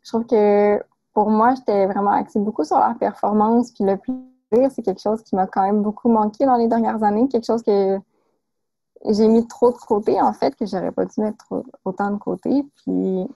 Je 0.02 0.10
trouve 0.10 0.24
que 0.26 0.80
pour 1.18 1.30
moi, 1.30 1.52
j'étais 1.56 1.84
vraiment 1.86 2.12
axée 2.12 2.38
beaucoup 2.38 2.62
sur 2.62 2.78
la 2.78 2.94
performance, 2.94 3.72
puis 3.72 3.82
le 3.82 3.96
plaisir, 3.96 4.70
c'est 4.70 4.82
quelque 4.82 5.00
chose 5.00 5.20
qui 5.24 5.34
m'a 5.34 5.48
quand 5.48 5.62
même 5.62 5.82
beaucoup 5.82 6.08
manqué 6.08 6.46
dans 6.46 6.54
les 6.54 6.68
dernières 6.68 7.02
années, 7.02 7.26
quelque 7.26 7.44
chose 7.44 7.64
que 7.64 7.98
j'ai 9.04 9.26
mis 9.26 9.44
trop 9.48 9.72
de 9.72 9.78
côté, 9.78 10.20
en 10.20 10.32
fait, 10.32 10.54
que 10.54 10.64
j'aurais 10.64 10.92
pas 10.92 11.06
dû 11.06 11.20
mettre 11.20 11.64
autant 11.84 12.12
de 12.12 12.18
côté. 12.18 12.64
Puis 12.76 13.26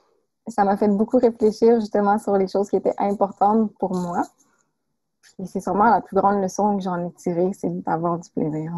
ça 0.47 0.63
m'a 0.63 0.77
fait 0.77 0.87
beaucoup 0.87 1.17
réfléchir 1.17 1.81
justement 1.81 2.17
sur 2.19 2.37
les 2.37 2.47
choses 2.47 2.69
qui 2.69 2.77
étaient 2.77 2.95
importantes 2.97 3.73
pour 3.77 3.93
moi. 3.93 4.21
Puis 5.37 5.45
c'est 5.47 5.59
sûrement 5.59 5.89
la 5.89 5.99
plus 5.99 6.15
grande 6.15 6.41
leçon 6.41 6.77
que 6.77 6.83
j'en 6.83 7.05
ai 7.05 7.11
tirée, 7.11 7.51
c'est 7.51 7.83
d'avoir 7.83 8.17
du 8.17 8.29
plaisir. 8.29 8.71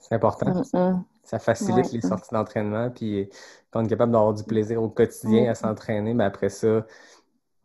C'est 0.00 0.14
important. 0.14 0.62
Mm, 0.72 0.78
mm. 0.78 1.04
Ça 1.24 1.40
facilite 1.40 1.86
Ouais. 1.86 1.92
les 1.94 2.00
sorties 2.02 2.32
d'entraînement, 2.32 2.88
puis 2.88 3.28
quand 3.72 3.80
on 3.80 3.84
est 3.84 3.88
capable 3.88 4.12
d'avoir 4.12 4.32
du 4.32 4.44
plaisir 4.44 4.80
au 4.80 4.88
quotidien 4.88 5.50
à 5.50 5.56
s'entraîner, 5.56 6.14
ben 6.14 6.24
après 6.24 6.50
ça, 6.50 6.86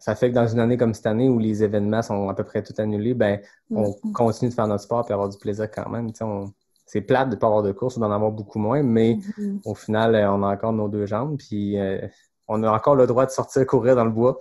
ça 0.06 0.16
fait 0.16 0.30
que 0.32 0.36
dans 0.36 0.46
une 0.48 0.60
année 0.60 0.76
comme 0.76 0.94
cette 0.94 1.06
année 1.06 1.30
où 1.30 1.40
les 1.40 1.64
événements 1.64 2.02
sont 2.02 2.28
à 2.28 2.34
peu 2.34 2.44
près 2.44 2.62
tout 2.62 2.74
annulés, 2.78 3.14
ben 3.14 3.40
on 3.72 3.96
Mm. 4.04 4.12
continue 4.12 4.50
de 4.50 4.54
faire 4.56 4.68
notre 4.68 4.84
sport 4.84 5.06
et 5.10 5.14
avoir 5.14 5.30
du 5.30 5.38
plaisir 5.38 5.72
quand 5.72 5.90
même. 5.90 6.12
On- 6.22 6.52
C'est 6.86 7.00
plate 7.02 7.30
de 7.30 7.36
ne 7.36 7.40
pas 7.40 7.48
avoir 7.48 7.64
de 7.64 7.72
course 7.72 7.96
ou 7.96 8.02
d'en 8.02 8.12
avoir 8.12 8.32
beaucoup 8.32 8.60
moins, 8.60 8.84
mais 8.84 9.18
Mhm. 9.38 9.62
au 9.64 9.74
final, 9.74 10.14
euh, 10.16 10.30
on 10.34 10.44
a 10.44 10.54
encore 10.54 10.74
nos 10.74 10.90
deux 10.90 11.06
jambes, 11.06 11.38
puis 11.38 11.80
euh, 11.80 12.06
on 12.50 12.62
a 12.64 12.70
encore 12.70 12.96
le 12.98 13.08
droit 13.08 13.26
de 13.26 13.32
sortir 13.32 13.66
courir 13.66 13.96
dans 13.96 14.04
le 14.04 14.12
bois. 14.12 14.38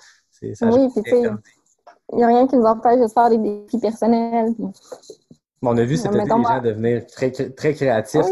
Ça 0.55 0.67
Oui, 0.69 0.89
puis 0.93 1.03
tu 1.05 1.11
sais, 1.11 1.23
il 2.13 2.17
n'y 2.17 2.25
a 2.25 2.27
rien 2.27 2.47
qui 2.49 2.57
nous 2.57 2.65
empêche 2.65 3.01
de 3.01 3.07
se 3.07 3.13
faire 3.13 3.31
des 3.31 3.39
défis 3.39 3.79
personnels. 3.79 4.53
On 5.65 5.77
a 5.77 5.85
vu 5.85 5.97
cet 5.97 6.13
moi- 6.13 6.61
devenir 6.61 7.07
très, 7.07 7.31
très 7.31 7.49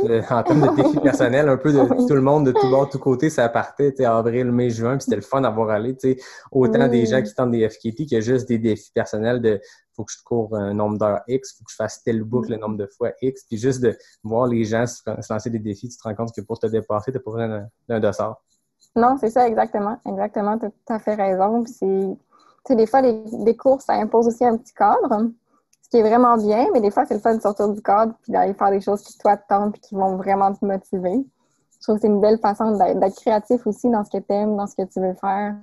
Oui. 0.03 0.09
là, 0.09 0.25
en 0.31 0.43
termes 0.43 0.63
de 0.77 0.83
défis 0.83 0.99
personnels, 1.03 1.49
un 1.49 1.57
peu 1.57 1.73
de 1.73 1.79
Oui. 1.79 2.07
tout 2.09 2.15
le 2.15 2.21
monde, 2.21 2.47
de 2.47 2.53
tout 2.53 2.69
bord, 2.69 2.87
de 2.87 2.91
tout 2.91 2.99
côté, 2.99 3.31
ça 3.31 3.49
partait, 3.49 3.93
tu 3.95 4.05
avril, 4.05 4.51
mai, 4.51 4.71
juin, 4.71 4.97
puis 4.97 5.05
c'était 5.05 5.17
le 5.17 5.23
fun 5.23 5.41
d'avoir 5.41 5.71
allé, 5.71 5.97
tu 5.97 6.15
sais, 6.15 6.21
autant 6.51 6.83
Oui. 6.85 6.91
des 6.91 7.07
gens 7.07 7.23
qui 7.23 7.33
tentent 7.35 7.53
des 7.53 7.69
FKT 7.69 8.07
que 8.11 8.21
juste 8.21 8.49
des 8.49 8.59
défis 8.59 8.91
personnels 8.93 9.41
de 9.41 9.61
faut 9.95 10.05
que 10.05 10.13
je 10.13 10.23
cours 10.25 10.57
un 10.57 10.73
nombre 10.75 10.99
d'heures 10.99 11.21
X, 11.29 11.57
faut 11.59 11.65
que 11.65 11.71
je 11.71 11.77
fasse 11.77 12.03
telle 12.03 12.23
boucle 12.25 12.51
le 12.51 12.57
nombre 12.57 12.77
de 12.77 12.87
fois 12.87 13.11
X, 13.23 13.45
puis 13.45 13.59
juste 13.59 13.81
de 13.83 13.97
voir 14.25 14.47
les 14.47 14.65
gens 14.65 14.87
se, 14.87 14.97
se 14.97 15.33
lancer 15.33 15.51
des 15.51 15.59
défis, 15.61 15.89
tu 15.89 15.97
te 15.97 16.03
rends 16.03 16.15
compte 16.15 16.33
que 16.35 16.41
pour 16.41 16.59
te 16.59 16.67
dépasser, 16.67 17.13
t'as 17.13 17.19
pas 17.21 17.31
besoin 17.31 17.69
d'un- 17.89 18.01
dossard. 18.01 18.43
Non, 18.97 19.17
c'est 19.21 19.31
ça, 19.31 19.47
exactement. 19.47 19.99
Exactement, 20.05 20.59
tu 20.59 20.67
as 20.67 20.71
tout 20.71 20.93
à 20.93 20.99
fait 20.99 21.15
raison. 21.15 21.63
Puis 21.63 21.73
c'est, 21.75 21.87
tu 21.87 22.17
sais, 22.67 22.77
des 22.77 22.87
fois, 22.87 23.03
les, 23.03 23.23
les 23.45 23.57
courses, 23.57 23.85
ça 23.85 23.93
impose 23.95 24.27
aussi 24.27 24.45
un 24.45 24.57
petit 24.57 24.75
cadre, 24.75 25.29
qui 25.91 25.97
est 25.97 26.03
vraiment 26.03 26.37
bien, 26.37 26.67
mais 26.73 26.81
des 26.81 26.91
fois, 26.91 27.05
c'est 27.05 27.15
le 27.15 27.21
fun 27.21 27.35
de 27.35 27.41
sortir 27.41 27.69
du 27.69 27.83
cadre 27.83 28.15
puis 28.23 28.33
d'aller 28.33 28.55
faire 28.55 28.71
des 28.71 28.81
choses 28.81 29.03
qui, 29.03 29.17
toi, 29.19 29.37
te 29.37 29.71
puis 29.71 29.81
qui 29.81 29.95
vont 29.95 30.17
vraiment 30.17 30.55
te 30.55 30.65
motiver. 30.65 31.27
Je 31.73 31.83
trouve 31.83 31.97
que 31.97 32.03
c'est 32.03 32.09
une 32.09 32.21
belle 32.21 32.39
façon 32.39 32.77
d'être, 32.77 33.21
créatif 33.21 33.67
aussi 33.67 33.91
dans 33.91 34.05
ce 34.05 34.11
que 34.11 34.19
tu 34.19 34.33
aimes, 34.33 34.57
dans 34.57 34.67
ce 34.67 34.77
que 34.77 34.83
tu 34.83 35.01
veux 35.01 35.15
faire, 35.15 35.57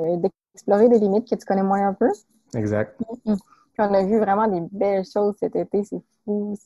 euh, 0.00 0.16
d'explorer 0.16 0.88
des 0.88 0.98
limites 0.98 1.28
que 1.28 1.34
tu 1.34 1.44
connais 1.44 1.62
moins 1.62 1.88
un 1.88 1.92
peu. 1.92 2.10
Exact. 2.54 2.98
Puis 3.24 3.36
on 3.78 3.92
a 3.92 4.02
vu 4.04 4.18
vraiment 4.18 4.46
des 4.46 4.60
belles 4.72 5.04
choses 5.04 5.34
cet 5.38 5.56
été, 5.56 5.84
c'est 5.84 6.00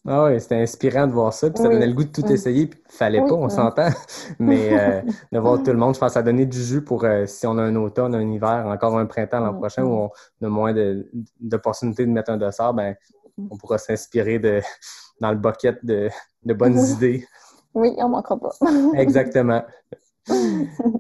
Ah 0.07 0.25
ouais, 0.25 0.39
c'était 0.39 0.57
inspirant 0.57 1.07
de 1.09 1.13
voir 1.13 1.33
ça, 1.33 1.51
puis 1.51 1.59
ça 1.61 1.69
Oui. 1.69 1.75
donnait 1.75 1.89
le 1.89 1.93
goût 1.93 2.05
de 2.05 2.11
tout 2.13 2.23
Mm. 2.23 2.33
essayer, 2.33 2.67
puis 2.69 2.81
fallait 2.89 3.21
Oui, 3.21 3.29
pas, 3.29 3.35
on 3.35 3.47
mm. 3.47 3.51
s'entend. 3.51 3.89
Mais 4.39 4.79
euh, 4.79 5.03
de 5.33 5.39
voir 5.39 5.63
tout 5.63 5.71
le 5.73 5.77
monde, 5.77 5.95
je 5.95 6.01
pense 6.01 6.11
que 6.11 6.13
ça 6.15 6.21
a 6.21 6.23
donné 6.23 6.47
du 6.47 6.63
jus 6.63 6.83
pour 6.83 7.05
euh, 7.05 7.27
si 7.27 7.47
on 7.47 7.59
a 7.59 7.63
un 7.63 7.75
automne, 7.77 8.15
un 8.15 8.31
hiver, 8.31 8.67
encore 8.69 8.97
un 8.97 9.07
printemps 9.07 9.41
l'an 9.41 9.53
Mm, 9.55 9.59
prochain 9.59 9.83
mm. 9.83 9.89
où 9.89 10.09
on 10.41 10.47
a 10.47 10.49
moins 10.49 10.75
d'opportunités 11.41 12.07
de, 12.07 12.11
mettre 12.13 12.31
un 12.31 12.37
dossard, 12.37 12.73
ben 12.75 12.95
on 13.51 13.57
pourra 13.57 13.79
s'inspirer 13.79 14.39
de 14.39 14.61
dans 15.21 15.31
le 15.31 15.37
bucket 15.39 15.85
de, 15.85 16.09
de 16.45 16.55
bonnes 16.55 16.79
Oui. 16.79 16.91
idées. 16.93 17.27
Oui, 17.75 17.95
on 17.99 18.09
manquera 18.09 18.39
pas. 18.39 18.51
Exactement. 18.97 19.63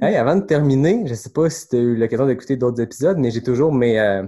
Hey, 0.00 0.16
avant 0.16 0.36
de 0.36 0.40
terminer, 0.42 1.06
je 1.06 1.14
sais 1.14 1.30
pas 1.30 1.50
si 1.50 1.68
tu 1.68 1.76
as 1.76 1.80
eu 1.80 1.96
l'occasion 1.96 2.26
d'écouter 2.26 2.56
d'autres 2.56 2.80
épisodes, 2.80 3.18
mais 3.18 3.30
j'ai 3.30 3.42
toujours 3.42 3.72
mes, 3.72 4.00
euh, 4.00 4.24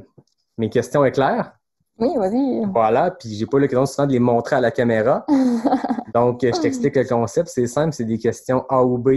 mes 0.58 0.68
questions 0.68 1.04
éclaires. 1.04 1.52
Oui, 2.00 2.08
vas-y. 2.16 2.64
Voilà, 2.72 3.10
puis 3.10 3.28
j'ai 3.34 3.46
pas 3.46 3.58
l'occasion 3.58 3.86
souvent 3.86 4.06
de 4.06 4.12
les 4.12 4.18
montrer 4.18 4.56
à 4.56 4.60
la 4.60 4.70
caméra. 4.70 5.26
Donc, 6.14 6.40
je 6.42 6.60
t'explique 6.60 6.96
le 6.96 7.04
concept. 7.04 7.48
C'est 7.48 7.66
simple, 7.66 7.92
c'est 7.92 8.04
des 8.04 8.18
questions 8.18 8.64
A 8.68 8.82
ou 8.82 8.98
B. 8.98 9.10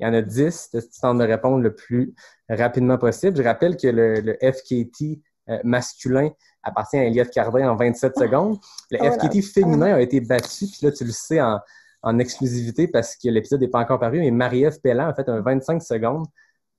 Il 0.00 0.06
y 0.06 0.06
en 0.06 0.14
a 0.14 0.22
10. 0.22 0.70
Tu 0.72 1.00
tentes 1.00 1.18
de 1.18 1.24
répondre 1.24 1.58
le 1.58 1.74
plus 1.74 2.14
rapidement 2.48 2.98
possible. 2.98 3.36
Je 3.36 3.42
rappelle 3.42 3.76
que 3.76 3.88
le, 3.88 4.20
le 4.20 4.34
FKT 4.40 5.20
euh, 5.48 5.58
masculin 5.64 6.30
appartient 6.62 6.96
à 6.96 7.04
Elliot 7.04 7.24
Cardin 7.32 7.68
en 7.68 7.76
27 7.76 8.14
secondes. 8.18 8.58
Le 8.90 8.98
Oh 9.00 9.12
FKT 9.12 9.42
féminin 9.42 9.94
a 9.94 10.00
été 10.00 10.20
battu, 10.20 10.66
puis 10.66 10.78
là, 10.82 10.92
tu 10.92 11.04
le 11.04 11.10
sais 11.10 11.40
en, 11.40 11.58
en 12.02 12.18
exclusivité 12.18 12.86
parce 12.86 13.16
que 13.16 13.28
l'épisode 13.28 13.60
n'est 13.60 13.68
pas 13.68 13.80
encore 13.80 13.98
paru, 13.98 14.20
mais 14.20 14.30
Marie-Ève 14.30 14.80
Pellan 14.80 15.08
a 15.08 15.14
fait 15.14 15.28
un 15.28 15.40
25 15.40 15.82
secondes. 15.82 16.26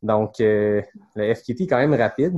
Donc, 0.01 0.39
euh, 0.39 0.81
le 1.15 1.33
FKT 1.33 1.61
est 1.61 1.67
quand 1.67 1.77
même 1.77 1.93
rapide. 1.93 2.37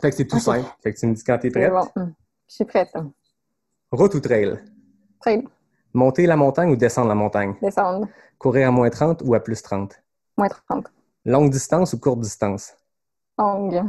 Fait 0.00 0.10
que 0.10 0.16
c'est 0.16 0.26
tout 0.26 0.38
simple. 0.38 0.66
Fait 0.82 0.92
que 0.92 0.98
tu 0.98 1.06
me 1.06 1.14
dis 1.14 1.22
quand 1.24 1.38
tu 1.38 1.46
es 1.48 1.50
C'est 1.50 1.58
prête. 1.60 1.72
bon. 1.72 1.88
Hum. 1.96 2.14
Je 2.48 2.54
suis 2.54 2.64
prête. 2.64 2.92
Route 3.92 4.14
ou 4.14 4.20
trail? 4.20 4.58
Trail, 5.20 5.44
Monter 5.92 6.26
la 6.26 6.36
montagne 6.36 6.70
ou 6.70 6.76
descendre 6.76 7.08
la 7.08 7.14
montagne? 7.14 7.54
descendre. 7.60 8.06
Courir 8.38 8.68
à 8.68 8.70
moins 8.70 8.88
30 8.90 9.22
ou 9.24 9.34
à 9.34 9.40
plus 9.40 9.60
30? 9.62 10.00
Moins 10.36 10.48
30. 10.48 10.86
Longue 11.24 11.50
distance 11.50 11.92
ou 11.92 11.98
courte 11.98 12.20
distance? 12.20 12.72
Longue. 13.38 13.82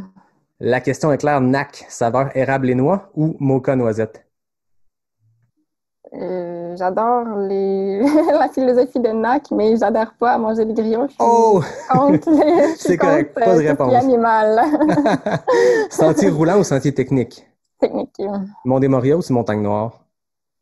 La 0.60 0.82
question 0.82 1.12
est 1.12 1.18
claire, 1.18 1.42
NAC, 1.42 1.86
saveur 1.90 2.36
érable 2.36 2.70
et 2.70 2.76
noix 2.76 3.10
ou 3.16 3.36
mocha 3.40 3.76
noisette? 3.76 4.28
Euh, 6.14 6.76
j'adore 6.76 7.26
les... 7.48 8.02
la 8.34 8.50
philosophie 8.50 9.00
de 9.00 9.10
NAC, 9.10 9.50
mais 9.52 9.78
j'adhère 9.78 10.14
pas 10.16 10.32
à 10.34 10.38
manger 10.38 10.66
des 10.66 10.74
grillons. 10.74 11.08
Je 11.08 11.12
suis 11.14 11.18
Oh! 11.22 11.62
contre 11.90 12.30
les... 12.32 12.76
C'est 12.78 12.98
correct, 12.98 13.34
pas 13.34 13.56
de 13.56 13.62
réponse. 13.68 13.94
animal. 13.94 14.62
Sentier 15.90 16.30
roulant 16.30 16.60
ou 16.60 16.64
sentier 16.64 16.94
technique? 16.94 17.48
Technique. 17.80 18.22
Mont 18.66 18.80
des 18.80 18.88
Moria 18.90 19.18
ou 19.18 19.22
Montagne 19.30 19.62
Noire? 19.62 20.02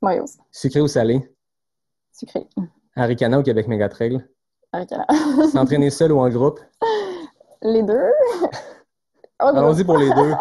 Mario. 0.01 0.25
Sucré 0.51 0.81
ou 0.81 0.87
salé? 0.87 1.29
Sucré. 2.13 2.47
Haricana 2.95 3.39
ou 3.39 3.43
Québec 3.43 3.67
Méga 3.67 3.89
Trail? 3.89 4.23
Aricana. 4.71 5.05
S'entraîner 5.51 5.89
seul 5.89 6.11
ou 6.11 6.19
en 6.19 6.29
groupe? 6.29 6.59
Les 7.61 7.81
deux. 7.83 8.11
Allons-y 9.39 9.83
pour 9.83 9.97
les 9.97 10.09
deux. 10.13 10.33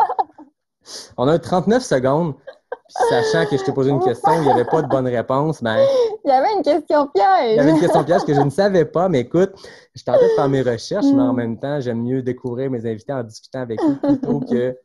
On 1.16 1.26
a 1.28 1.38
39 1.38 1.82
secondes. 1.82 2.34
Puis 2.70 3.06
sachant 3.10 3.46
que 3.48 3.56
je 3.56 3.64
t'ai 3.64 3.72
posé 3.72 3.90
une 3.90 4.00
question 4.02 4.32
il 4.34 4.40
n'y 4.42 4.50
avait 4.50 4.64
pas 4.64 4.82
de 4.82 4.88
bonne 4.88 5.06
réponse, 5.06 5.62
ben, 5.62 5.76
Il 6.24 6.28
y 6.28 6.32
avait 6.32 6.52
une 6.54 6.62
question 6.62 7.06
piège. 7.08 7.52
il 7.52 7.56
y 7.56 7.60
avait 7.60 7.70
une 7.70 7.80
question 7.80 8.04
piège 8.04 8.24
que 8.24 8.34
je 8.34 8.40
ne 8.40 8.50
savais 8.50 8.84
pas, 8.84 9.08
mais 9.08 9.20
écoute, 9.20 9.52
je 9.94 10.02
tentais 10.04 10.24
de 10.24 10.34
faire 10.34 10.48
mes 10.48 10.62
recherches, 10.62 11.06
mais 11.06 11.22
en 11.22 11.32
Mm. 11.32 11.36
même 11.36 11.58
temps, 11.58 11.80
j'aime 11.80 12.02
mieux 12.02 12.22
découvrir 12.22 12.70
mes 12.70 12.84
invités 12.90 13.12
en 13.12 13.22
discutant 13.22 13.60
avec 13.60 13.80
eux 13.82 13.96
plutôt 14.02 14.40
que 14.40 14.76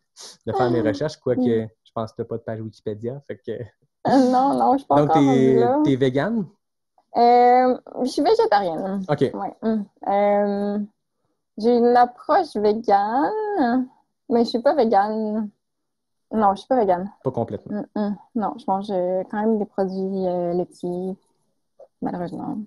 de 0.48 0.54
faire 0.54 0.70
mes 0.72 0.82
recherches, 0.82 1.18
quoique 1.18 1.42
je 1.42 1.92
pense 1.94 2.12
que 2.12 2.16
tu 2.18 2.22
n'as 2.22 2.28
pas 2.28 2.38
de 2.38 2.42
page 2.44 2.62
Wikipédia. 2.62 3.22
Fait 3.28 3.38
que... 3.38 3.52
Euh, 3.52 4.32
Non, 4.32 4.54
non, 4.58 4.74
je 4.74 4.78
suis 4.80 4.88
pas 4.88 4.96
Donc, 5.02 5.16
là. 5.16 5.80
es 5.86 5.96
vegan? 5.96 6.46
Euh, 7.16 7.78
je 8.04 8.10
suis 8.10 8.22
végétarienne. 8.22 9.04
OK. 9.10 9.22
Ouais. 9.22 9.56
hum. 9.62 9.86
Euh, 10.08 10.80
j'ai 11.58 11.78
une 11.78 11.96
approche 11.96 12.56
végane. 12.56 13.88
mais 14.30 14.44
je 14.46 14.50
suis 14.50 14.62
pas 14.62 14.74
végane. 14.76 15.50
Non, 16.34 16.56
je 16.56 16.62
suis 16.62 16.68
pas 16.68 16.78
végane. 16.80 17.12
Pas 17.24 17.32
complètement. 17.32 17.84
Mm, 17.96 18.00
mm. 18.00 18.18
Non, 18.36 18.54
je 18.58 18.66
mange 18.68 18.90
euh, 18.90 19.24
quand 19.30 19.40
même 19.40 19.60
des 19.60 19.66
produits 19.66 20.28
euh, 20.28 20.54
laitiers, 20.54 21.16
malheureusement. 22.02 22.58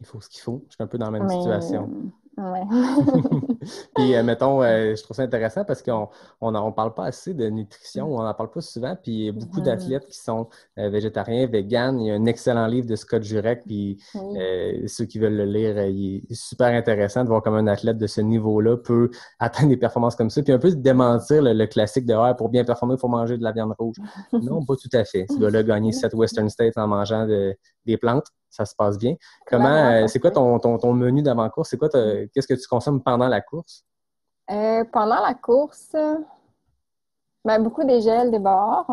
Il 0.00 0.06
faut 0.06 0.20
ce 0.20 0.28
qu'il 0.28 0.40
faut. 0.40 0.64
Je 0.68 0.74
suis 0.74 0.82
un 0.82 0.86
peu 0.86 0.98
dans 0.98 1.10
la 1.10 1.18
même 1.18 1.28
Mais, 1.28 1.36
situation. 1.36 1.90
Ouais. 2.36 2.62
Puis, 3.94 4.14
euh, 4.14 4.22
mettons, 4.24 4.62
euh, 4.62 4.94
je 4.96 5.02
trouve 5.02 5.16
ça 5.16 5.22
intéressant 5.22 5.64
parce 5.64 5.82
qu'on 5.82 6.08
on, 6.40 6.72
parle 6.72 6.94
pas 6.94 7.06
assez 7.06 7.34
de 7.34 7.48
nutrition, 7.48 8.14
on 8.14 8.22
n'en 8.22 8.34
parle 8.34 8.50
pas 8.50 8.60
souvent. 8.60 8.96
Puis, 8.96 9.12
il 9.12 9.24
y 9.26 9.28
a 9.28 9.32
beaucoup 9.32 9.60
d'athlètes 9.60 10.06
qui 10.06 10.18
sont 10.18 10.48
euh, 10.78 10.88
végétariens, 10.90 11.46
véganes. 11.46 12.00
Il 12.00 12.06
y 12.08 12.10
a 12.10 12.14
un 12.14 12.24
excellent 12.26 12.66
livre 12.66 12.86
de 12.86 12.96
Scott 12.96 13.22
Jurek. 13.22 13.64
Puis, 13.66 13.98
ceux 14.86 15.04
qui 15.04 15.18
veulent 15.18 15.36
le 15.36 15.44
lire, 15.44 15.80
il 15.86 16.24
est 16.30 16.34
super 16.34 16.68
intéressant 16.68 17.22
de 17.24 17.28
voir 17.28 17.42
comment 17.42 17.58
un 17.58 17.66
athlète 17.66 17.98
de 17.98 18.06
ce 18.06 18.20
niveau-là 18.20 18.76
peut 18.76 19.10
atteindre 19.38 19.68
des 19.70 19.76
performances 19.76 20.16
comme 20.16 20.30
ça. 20.30 20.42
Puis, 20.42 20.52
un 20.52 20.58
peu 20.58 20.70
démentir 20.72 21.42
le, 21.42 21.52
le 21.52 21.66
classique 21.66 22.06
de 22.06 22.14
ah, 22.14 22.34
pour 22.34 22.48
bien 22.48 22.64
performer, 22.64 22.94
il 22.94 23.00
faut 23.00 23.08
manger 23.08 23.38
de 23.38 23.42
la 23.42 23.52
viande 23.52 23.74
rouge. 23.78 23.96
non, 24.32 24.64
pas 24.64 24.74
tout 24.76 24.90
à 24.96 25.04
fait. 25.04 25.26
Tu 25.28 25.38
dois 25.38 25.50
là 25.50 25.62
gagner 25.62 25.92
7 25.92 26.14
Western 26.14 26.48
States 26.48 26.76
en 26.76 26.86
mangeant 26.86 27.26
de- 27.26 27.54
des 27.86 27.96
plantes. 27.96 28.26
Ça 28.52 28.66
se 28.66 28.74
passe 28.76 28.98
bien. 28.98 29.14
Comment, 29.46 29.66
euh, 29.68 30.06
c'est 30.06 30.20
quoi 30.20 30.30
ton, 30.30 30.58
ton, 30.58 30.76
ton 30.78 30.92
menu 30.92 31.22
d'avant-course? 31.22 31.70
C'est 31.70 31.78
quoi, 31.78 31.88
qu'est-ce 31.88 32.46
que 32.46 32.52
tu 32.54 32.68
consommes 32.68 33.02
pendant 33.02 33.26
la 33.28 33.40
course? 33.40 33.82
Euh, 34.50 34.84
pendant 34.92 35.20
la 35.22 35.32
course, 35.34 35.96
ben, 37.44 37.58
beaucoup 37.62 37.82
des 37.84 38.02
gels, 38.02 38.30
des 38.30 38.38
bords. 38.38 38.86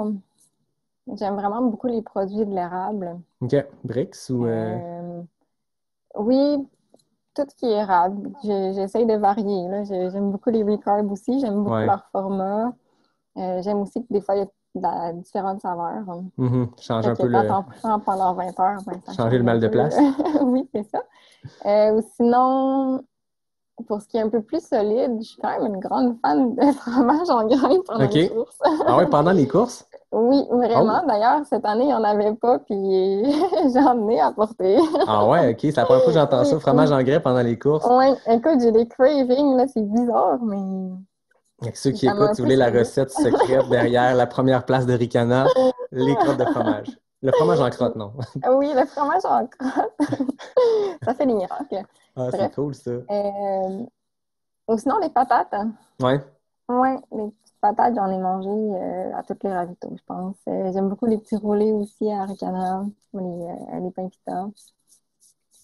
J'aime 1.15 1.35
vraiment 1.35 1.61
beaucoup 1.61 1.87
les 1.87 2.01
produits 2.01 2.45
de 2.45 2.53
l'érable. 2.55 3.19
OK. 3.41 3.55
Brix 3.83 4.29
ou. 4.29 4.45
euh, 4.45 4.77
Euh, 4.77 5.21
oui, 6.15 6.67
tout 7.35 7.43
ce 7.49 7.55
qui 7.55 7.65
est 7.65 7.79
érable. 7.79 8.31
J'essaye 8.43 9.05
de 9.05 9.15
varier. 9.15 9.85
J'aime 9.85 10.31
beaucoup 10.31 10.51
les 10.51 10.63
recarbs 10.63 11.11
aussi. 11.11 11.39
J'aime 11.41 11.63
beaucoup 11.63 11.75
Ouais. 11.75 11.85
leur 11.85 12.05
format. 12.11 12.71
Euh, 13.37 13.61
J'aime 13.61 13.79
aussi 13.79 14.01
que 14.05 14.13
des 14.13 14.21
fois, 14.21 14.35
il 14.35 14.39
y 14.39 14.41
a 14.41 14.45
de 14.45 14.51
la- 14.75 15.13
différentes 15.13 15.61
saveurs. 15.61 16.03
mhm, 16.37 16.67
Change 16.79 17.05
Fait 17.05 17.11
un 17.11 17.15
peu 17.15 17.27
le. 17.27 17.47
prends 17.81 17.99
pendant 17.99 18.33
20 18.33 18.59
heures, 18.59 18.79
ben, 18.85 18.93
Changer 19.15 19.37
le 19.37 19.37
change 19.37 19.41
mal 19.43 19.59
de 19.59 19.67
place. 19.67 19.97
oui, 20.41 20.69
c'est 20.73 20.83
ça. 20.83 21.01
Euh, 21.65 21.93
ou 21.97 22.01
sinon, 22.15 23.01
pour 23.87 24.01
ce 24.01 24.07
qui 24.07 24.17
est 24.17 24.21
un 24.21 24.29
peu 24.29 24.41
plus 24.41 24.65
solide, 24.65 25.17
je 25.19 25.23
suis 25.27 25.41
quand 25.41 25.49
même 25.59 25.73
une 25.73 25.79
grande 25.79 26.17
fan 26.21 26.53
de 26.55 26.71
fromage 26.73 27.29
en 27.29 27.47
grains 27.47 27.79
pendant 27.85 28.07
les 28.07 28.29
courses. 28.29 28.59
Ah 28.85 28.97
ouais, 28.97 29.07
pendant 29.07 29.31
les 29.31 29.47
courses? 29.47 29.85
Oui, 30.11 30.43
Oh. 30.49 30.57
vraiment. 30.57 31.05
D'ailleurs, 31.07 31.45
cette 31.45 31.63
année, 31.65 31.83
il 31.83 31.87
n'y 31.89 31.93
en 31.93 32.03
avait 32.03 32.33
pas, 32.33 32.57
puis 32.57 32.75
j'en 33.75 34.09
ai 34.09 34.19
apporté. 34.19 34.79
Ah 35.07 35.27
ouais, 35.27 35.51
OK. 35.51 35.59
C'est 35.61 35.75
la 35.77 35.85
première 35.85 36.01
fois 36.03 36.11
que 36.11 36.17
j'entends 36.19 36.43
ça, 36.45 36.59
fromage 36.59 36.91
en 36.91 37.03
grès 37.03 37.19
pendant 37.19 37.43
les 37.43 37.59
courses. 37.59 37.85
Ouais, 37.85 38.13
écoute, 38.27 38.59
j'ai 38.59 38.71
des 38.71 38.87
cravings, 38.87 39.55
là, 39.55 39.67
c'est 39.67 39.83
bizarre, 39.83 40.39
mais 40.41 40.89
Ceux 41.73 41.91
qui 41.91 42.07
écoutent, 42.07 42.35
si 42.35 42.41
vous 42.41 42.45
voulez 42.45 42.55
la 42.55 42.69
recette 42.69 43.11
secrète 43.11 43.67
derrière 43.69 44.15
la 44.15 44.27
première 44.27 44.65
place 44.65 44.85
de 44.85 44.93
Ricana, 44.93 45.47
les 45.91 46.15
crottes 46.15 46.37
de 46.37 46.45
fromage. 46.45 46.87
Le 47.21 47.31
fromage 47.33 47.59
en 47.59 47.69
crotte, 47.69 47.95
non. 47.95 48.13
Ah 48.43 48.53
oui, 48.53 48.71
le 48.73 48.85
fromage 48.85 49.25
en 49.25 49.45
crotte, 49.47 49.93
ça 51.03 51.13
fait 51.13 51.25
des 51.25 51.33
miracles. 51.33 51.83
Ah, 52.15 52.29
c'est 52.31 52.53
cool, 52.55 52.73
ça. 52.73 52.91
Euh, 52.91 53.85
Ou 54.69 54.77
sinon, 54.77 54.99
les 54.99 55.09
patates. 55.09 55.53
Ouais. 56.01 56.21
Ouais, 56.69 56.95
les 57.11 57.29
petites 57.29 57.59
patates, 57.59 57.95
j'en 57.95 58.09
ai 58.09 58.17
mangé 58.17 58.49
euh, 58.49 59.17
à 59.17 59.23
toutes 59.23 59.43
les 59.43 59.51
ravitaux, 59.51 59.93
je 59.97 60.03
pense. 60.05 60.37
Euh, 60.47 60.71
J'aime 60.71 60.87
beaucoup 60.87 61.07
les 61.07 61.17
petits 61.17 61.35
roulés 61.35 61.73
aussi 61.73 62.09
à 62.09 62.23
Ricana, 62.23 62.85
ou 63.11 63.19
les, 63.19 63.81
les 63.81 63.91
pains 63.91 64.07
pita. 64.07 64.47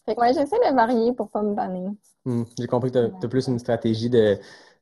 Fait 0.06 0.16
que 0.16 0.22
ouais, 0.22 0.34
j'essaie 0.34 0.58
de 0.58 0.76
varier 0.76 1.14
pour 1.14 1.30
pas 1.30 1.42
me 1.42 1.54
banner. 1.54 1.88
Hmm. 2.26 2.44
J'ai 2.60 2.68
compris 2.68 2.92
que 2.92 3.08
tu 3.08 3.26
as, 3.26 3.30
plus 3.30 3.48
une 3.48 3.60
stratégie 3.60 4.10
de 4.10 4.38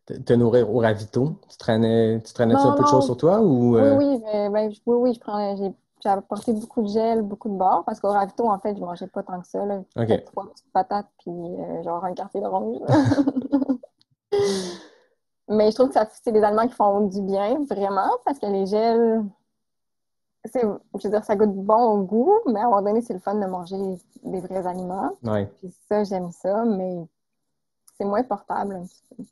te, 0.06 0.34
nourrir 0.34 0.74
au 0.74 0.80
ravito? 0.80 1.40
Tu 1.50 1.58
traînais, 1.58 2.22
tu 2.22 2.34
traînais 2.34 2.54
Non, 2.54 2.72
un 2.72 2.74
peu 2.74 2.84
de 2.84 2.88
choses 2.88 3.06
sur 3.06 3.18
toi 3.18 3.40
ou. 3.42 3.76
Oui, 3.76 3.82
euh, 3.82 3.98
oui, 3.98 4.20
ben, 4.52 4.72
je- 4.72 4.80
oui, 4.86 4.96
oui, 4.96 5.14
je 5.14 5.20
prends, 5.20 5.56
j'ai, 5.56 5.74
j'ai 6.02 6.10
apporté 6.10 6.54
beaucoup 6.54 6.82
de 6.82 6.88
gel, 6.88 7.22
beaucoup 7.22 7.50
de 7.50 7.56
beurre, 7.56 7.84
parce 7.86 8.00
qu'au 8.00 8.10
ravito, 8.10 8.48
en 8.50 8.60
fait, 8.60 8.76
je 8.76 8.82
mangeais 8.82 9.08
pas 9.08 9.24
tant 9.24 9.40
que 9.40 9.48
ça, 9.48 9.66
là. 9.66 9.82
Trois 10.26 10.50
petites 10.50 10.72
patates, 10.72 11.10
puis 11.20 11.32
euh, 11.32 11.84
genre 11.84 12.04
un 12.04 12.14
quartier 12.14 12.42
d'orange. 12.42 12.78
Mais 15.50 15.72
je 15.72 15.76
trouve 15.76 15.90
que 15.90 15.94
ça, 15.96 16.08
c'est 16.24 16.32
des 16.32 16.42
aliments 16.42 16.68
qui 16.68 16.74
font 16.74 17.02
du 17.08 17.22
bien, 17.22 17.64
vraiment, 17.70 18.10
parce 18.26 18.40
que 18.40 18.46
les 18.46 18.66
gels, 18.66 19.24
c'est, 20.46 20.62
je 20.62 21.04
veux 21.04 21.10
dire, 21.10 21.24
ça 21.24 21.36
goûte 21.36 21.54
bon 21.54 21.84
au 21.84 22.04
goût, 22.04 22.34
mais 22.48 22.60
à 22.60 22.64
un 22.64 22.70
moment 22.70 22.82
donné, 22.82 23.02
c'est 23.02 23.14
le 23.14 23.20
fun 23.20 23.36
de 23.36 23.46
manger 23.46 23.78
des 24.24 24.40
vrais 24.42 24.66
aliments. 24.66 25.12
Ouais. 25.24 25.46
Puis 25.58 25.74
ça, 25.90 26.04
j'aime 26.04 26.32
ça, 26.32 26.64
mais 26.66 27.06
c'est 27.98 28.06
moins 28.06 28.24
portable 28.24 28.76
un 28.76 28.84
petit 28.84 29.04
peu. 29.16 29.24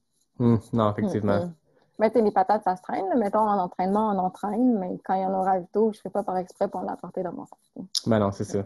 Hmm. 0.41 0.57
Non, 0.73 0.91
effectivement. 0.91 1.37
Mm, 1.37 1.45
mm. 1.45 1.53
Mais 1.99 2.09
les 2.15 2.31
patates, 2.31 2.63
ça 2.63 2.75
se 2.75 2.81
traîne. 2.81 3.05
Mettons, 3.17 3.39
en 3.47 3.59
entraînement, 3.59 4.09
on 4.09 4.17
entraîne, 4.17 4.79
mais 4.79 4.97
quand 5.05 5.13
il 5.13 5.21
y 5.21 5.25
en 5.25 5.33
a 5.35 5.39
au 5.39 5.43
ravito, 5.43 5.91
je 5.93 5.99
ne 5.99 6.01
fais 6.01 6.09
pas 6.09 6.23
par 6.23 6.37
exprès 6.37 6.67
pour 6.67 6.81
l'apporter 6.81 7.21
dans 7.21 7.31
mon 7.31 7.45
sac. 7.45 7.85
Ben 8.07 8.17
non, 8.19 8.31
c'est 8.31 8.43
ça. 8.43 8.59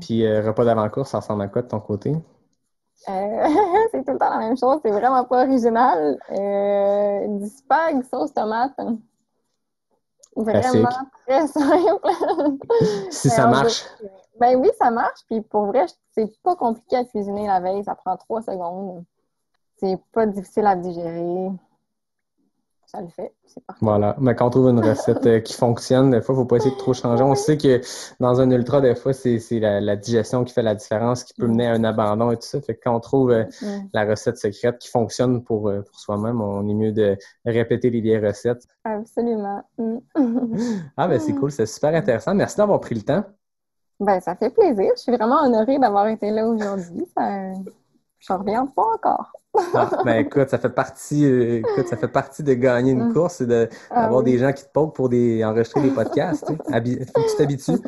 Puis 0.00 0.24
euh, 0.24 0.40
repas 0.46 0.64
d'avant-course, 0.64 1.10
ça 1.10 1.18
ressemble 1.18 1.42
à 1.42 1.48
quoi 1.48 1.62
de 1.62 1.68
ton 1.68 1.80
côté? 1.80 2.12
Euh, 3.08 3.48
c'est 3.90 4.04
tout 4.04 4.12
le 4.12 4.18
temps 4.18 4.30
la 4.30 4.38
même 4.38 4.56
chose. 4.56 4.78
C'est 4.84 4.92
vraiment 4.92 5.24
pas 5.24 5.44
original. 5.44 6.18
Euh, 6.30 7.26
du 7.38 7.48
spag, 7.48 8.04
sauce 8.04 8.32
tomate. 8.32 8.78
Vraiment 10.36 10.88
très 11.26 11.46
simple. 11.48 12.08
Si 13.10 13.28
ça 13.28 13.46
marche. 13.48 13.84
veut- 14.00 14.08
Ben 14.40 14.56
oui, 14.60 14.70
ça 14.78 14.90
marche. 14.90 15.20
Puis 15.28 15.40
pour 15.42 15.66
vrai, 15.66 15.86
c'est 16.12 16.30
pas 16.42 16.54
compliqué 16.56 16.96
à 16.96 17.04
cuisiner 17.04 17.46
la 17.48 17.60
veille. 17.60 17.82
Ça 17.84 17.94
prend 17.96 18.16
trois 18.16 18.42
secondes. 18.42 19.04
C'est 19.82 19.98
pas 20.12 20.26
difficile 20.26 20.66
à 20.66 20.76
digérer. 20.76 21.50
Ça 22.86 23.00
le 23.00 23.08
fait. 23.08 23.32
C'est 23.46 23.64
parfait. 23.64 23.84
Voilà. 23.84 24.14
Mais 24.20 24.36
quand 24.36 24.46
on 24.46 24.50
trouve 24.50 24.68
une 24.68 24.78
recette 24.80 25.26
euh, 25.26 25.40
qui 25.40 25.54
fonctionne, 25.54 26.10
des 26.10 26.20
fois, 26.20 26.34
il 26.34 26.38
ne 26.38 26.42
faut 26.42 26.46
pas 26.46 26.56
essayer 26.58 26.74
de 26.74 26.78
trop 26.78 26.92
changer. 26.92 27.24
On 27.24 27.34
sait 27.34 27.56
que 27.56 27.80
dans 28.20 28.40
un 28.40 28.50
ultra, 28.50 28.80
des 28.80 28.94
fois, 28.94 29.12
c'est 29.12 29.40
la, 29.52 29.80
la 29.80 29.96
digestion 29.96 30.44
qui 30.44 30.52
fait 30.52 30.62
la 30.62 30.76
différence, 30.76 31.24
qui 31.24 31.34
peut 31.34 31.48
mener 31.48 31.66
à 31.66 31.72
un 31.72 31.82
abandon 31.82 32.30
et 32.30 32.36
tout 32.36 32.46
ça. 32.46 32.60
Fait 32.60 32.76
que 32.76 32.80
quand 32.84 32.94
on 32.94 33.00
trouve 33.00 33.30
euh, 33.32 33.44
Mm. 33.62 33.88
la 33.92 34.04
recette 34.04 34.36
secrète 34.36 34.78
qui 34.78 34.88
fonctionne 34.88 35.42
pour, 35.42 35.68
euh, 35.68 35.80
pour 35.80 35.98
soi-même, 35.98 36.40
on 36.40 36.68
est 36.68 36.74
mieux 36.74 36.92
de 36.92 37.16
répéter 37.44 37.90
les 37.90 38.00
vieilles 38.02 38.24
recettes. 38.24 38.64
Absolument. 38.84 39.62
Ah, 40.96 41.08
ben 41.08 41.18
c'est 41.18 41.32
cool, 41.32 41.50
c'est 41.50 41.66
super 41.66 41.92
intéressant. 41.94 42.34
Merci 42.34 42.58
d'avoir 42.58 42.78
pris 42.78 42.94
le 42.94 43.02
temps. 43.02 43.24
Ben, 43.98 44.20
ça 44.20 44.36
fait 44.36 44.50
plaisir. 44.50 44.92
Je 44.96 45.00
suis 45.00 45.12
vraiment 45.12 45.42
honorée 45.42 45.78
d'avoir 45.78 46.06
été 46.06 46.30
là 46.30 46.46
aujourd'hui. 46.46 47.04
Ça... 47.16 47.52
Je 48.18 48.32
reviens 48.32 48.66
pas 48.66 48.84
encore. 48.94 49.32
Ah, 49.74 49.90
ben 50.04 50.16
écoute, 50.24 50.48
ça 50.48 50.58
fait 50.58 50.70
partie, 50.70 51.24
euh, 51.26 51.58
écoute, 51.58 51.86
ça 51.86 51.96
fait 51.96 52.08
partie 52.08 52.42
de 52.42 52.54
gagner 52.54 52.92
une 52.92 53.08
Mm. 53.08 53.12
course 53.12 53.40
et 53.42 53.46
de- 53.46 53.68
Ah 53.90 54.02
d'avoir 54.02 54.22
oui. 54.22 54.32
des 54.32 54.38
gens 54.38 54.52
qui 54.52 54.64
te 54.64 54.70
poquent 54.72 54.94
pour 54.94 55.08
des, 55.10 55.44
enregistrer 55.44 55.82
des 55.82 55.90
podcasts. 55.90 56.46
tu 56.46 56.54
sais. 56.54 56.72
Habi- 56.74 56.98
Faut 57.06 57.22
que 57.22 57.30
tu 57.30 57.36
t'habitues. 57.36 57.78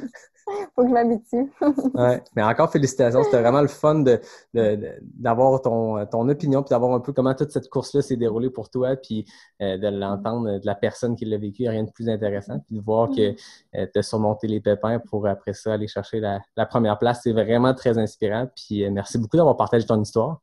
Faut 0.76 0.82
que 0.82 0.88
je 0.88 0.92
m'habitue. 0.92 1.50
Ouais. 1.94 2.22
Mais 2.36 2.42
encore 2.42 2.70
félicitations, 2.70 3.22
c'était 3.24 3.40
vraiment 3.40 3.62
le 3.62 3.68
fun 3.68 4.00
de, 4.00 4.20
d'avoir 4.52 5.62
ton, 5.62 6.04
ton 6.06 6.28
opinion 6.28 6.62
puis 6.62 6.68
d'avoir 6.70 6.92
un 6.92 7.00
peu 7.00 7.12
comment 7.14 7.32
toute 7.34 7.50
cette 7.50 7.70
course-là 7.70 8.02
s'est 8.02 8.16
déroulée 8.16 8.50
pour 8.50 8.68
toi 8.68 8.94
puis 8.96 9.24
euh, 9.62 9.78
de 9.78 9.88
l'entendre 9.88 10.58
de 10.58 10.66
la 10.66 10.74
personne 10.74 11.16
qui 11.16 11.24
l'a 11.24 11.38
vécu, 11.38 11.62
il 11.62 11.64
y 11.64 11.68
a 11.68 11.70
rien 11.70 11.84
de 11.84 11.90
plus 11.90 12.10
intéressant. 12.10 12.58
Puis 12.66 12.76
de 12.76 12.82
voir 12.82 13.08
que 13.08 13.32
tu 13.32 13.98
as 13.98 14.02
surmonté 14.02 14.46
les 14.48 14.60
pépins 14.60 14.98
pour 14.98 15.26
après 15.26 15.54
ça 15.54 15.72
aller 15.72 15.88
chercher 15.88 16.20
la, 16.20 16.40
la 16.58 16.66
première 16.66 16.98
place, 16.98 17.20
c'est 17.22 17.32
vraiment 17.32 17.72
très 17.72 17.96
inspirant. 17.96 18.46
Puis 18.54 18.84
euh, 18.84 18.90
merci 18.90 19.16
beaucoup 19.18 19.38
d'avoir 19.38 19.56
partagé 19.56 19.86
ton 19.86 20.00
histoire. 20.02 20.40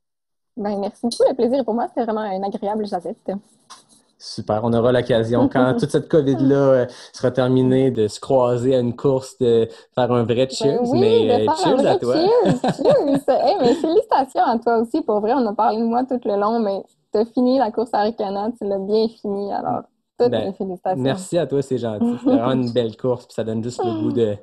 Ben, 0.57 0.79
merci 0.79 0.99
beaucoup. 1.03 1.23
Le 1.27 1.35
plaisir 1.35 1.63
pour 1.63 1.73
moi. 1.73 1.87
C'était 1.87 2.03
vraiment 2.03 2.21
un 2.21 2.43
agréable 2.43 2.85
jasette. 2.85 3.31
Super. 4.21 4.61
On 4.63 4.71
aura 4.71 4.91
l'occasion, 4.91 5.49
quand 5.49 5.75
toute 5.79 5.89
cette 5.89 6.07
COVID-là 6.07 6.55
euh, 6.55 6.85
sera 7.11 7.31
terminée, 7.31 7.89
de 7.89 8.07
se 8.07 8.19
croiser 8.19 8.75
à 8.75 8.79
une 8.79 8.95
course, 8.95 9.37
de 9.39 9.67
faire 9.95 10.11
un 10.11 10.23
vrai 10.23 10.47
cheers. 10.49 10.79
Ben 10.83 10.89
oui, 10.91 10.99
mais 10.99 11.27
de 11.27 11.31
euh, 11.31 11.37
faire 11.45 11.51
un 11.51 11.55
cheers 11.55 11.77
vrai 11.77 11.89
à 11.89 11.97
toi. 11.97 12.13
Cheers! 12.13 12.61
cheers! 13.25 13.47
Hey, 13.47 13.55
mais 13.59 13.73
félicitations 13.73 14.43
à 14.43 14.59
toi 14.59 14.77
aussi. 14.77 15.01
Pour 15.01 15.21
vrai, 15.21 15.33
on 15.33 15.47
a 15.47 15.53
parlé 15.53 15.79
de 15.79 15.85
moi 15.85 16.03
tout 16.03 16.19
le 16.23 16.35
long, 16.35 16.59
mais 16.59 16.83
tu 17.11 17.19
as 17.19 17.25
fini 17.25 17.57
la 17.57 17.71
course 17.71 17.89
à 17.93 18.01
Ricana. 18.01 18.51
Tu 18.59 18.67
l'as 18.67 18.77
bien 18.77 19.07
fini. 19.07 19.51
Alors, 19.51 19.81
toutes 20.19 20.29
Ben, 20.29 20.45
mes 20.45 20.53
félicitations. 20.53 21.01
Merci 21.01 21.37
à 21.39 21.47
toi, 21.47 21.61
c'est 21.63 21.79
gentil. 21.79 22.17
C'était 22.19 22.31
vraiment 22.37 22.51
une 22.51 22.71
belle 22.71 22.95
course, 22.95 23.25
puis 23.25 23.33
ça 23.33 23.43
donne 23.43 23.63
juste 23.63 23.83
le 23.83 24.01
goût 24.01 24.11
de, 24.11 24.37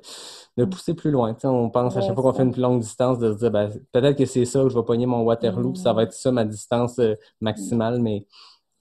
de 0.59 0.65
pousser 0.65 0.93
plus 0.95 1.11
loin. 1.11 1.35
On 1.45 1.71
pense 1.71 1.97
à 1.97 2.01
chaque 2.01 2.15
fois 2.15 2.23
qu'on 2.25 2.33
fait 2.35 2.43
une 2.43 2.53
plus 2.53 2.61
longue 2.61 2.81
distance 2.81 3.19
de 3.19 3.33
se 3.33 3.39
dire 3.39 3.51
ben, 3.51 3.71
peut-être 3.93 4.19
que 4.19 4.27
c'est 4.27 4.45
ça 4.45 4.65
où 4.65 4.69
je 4.69 4.77
vais 4.77 4.85
pogner 4.85 5.07
mon 5.07 5.23
Waterloo, 5.23 5.73
puis 5.73 5.81
ça 5.81 5.93
va 5.93 6.03
être 6.03 6.13
ça 6.13 6.33
ma 6.33 6.45
distance 6.45 6.99
euh, 6.99 7.15
maximale, 7.41 8.01
mais 8.01 8.27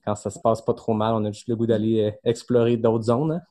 quand 0.03 0.15
ça 0.15 0.29
se 0.29 0.39
passe 0.39 0.61
pas 0.61 0.73
trop 0.73 0.93
mal, 0.93 1.13
on 1.13 1.23
a 1.25 1.31
juste 1.31 1.47
le 1.47 1.55
goût 1.55 1.67
d'aller 1.67 2.01
euh, 2.01 2.11
explorer 2.23 2.77
d'autres 2.77 3.05
zones. 3.05 3.31
hein. 3.33 3.41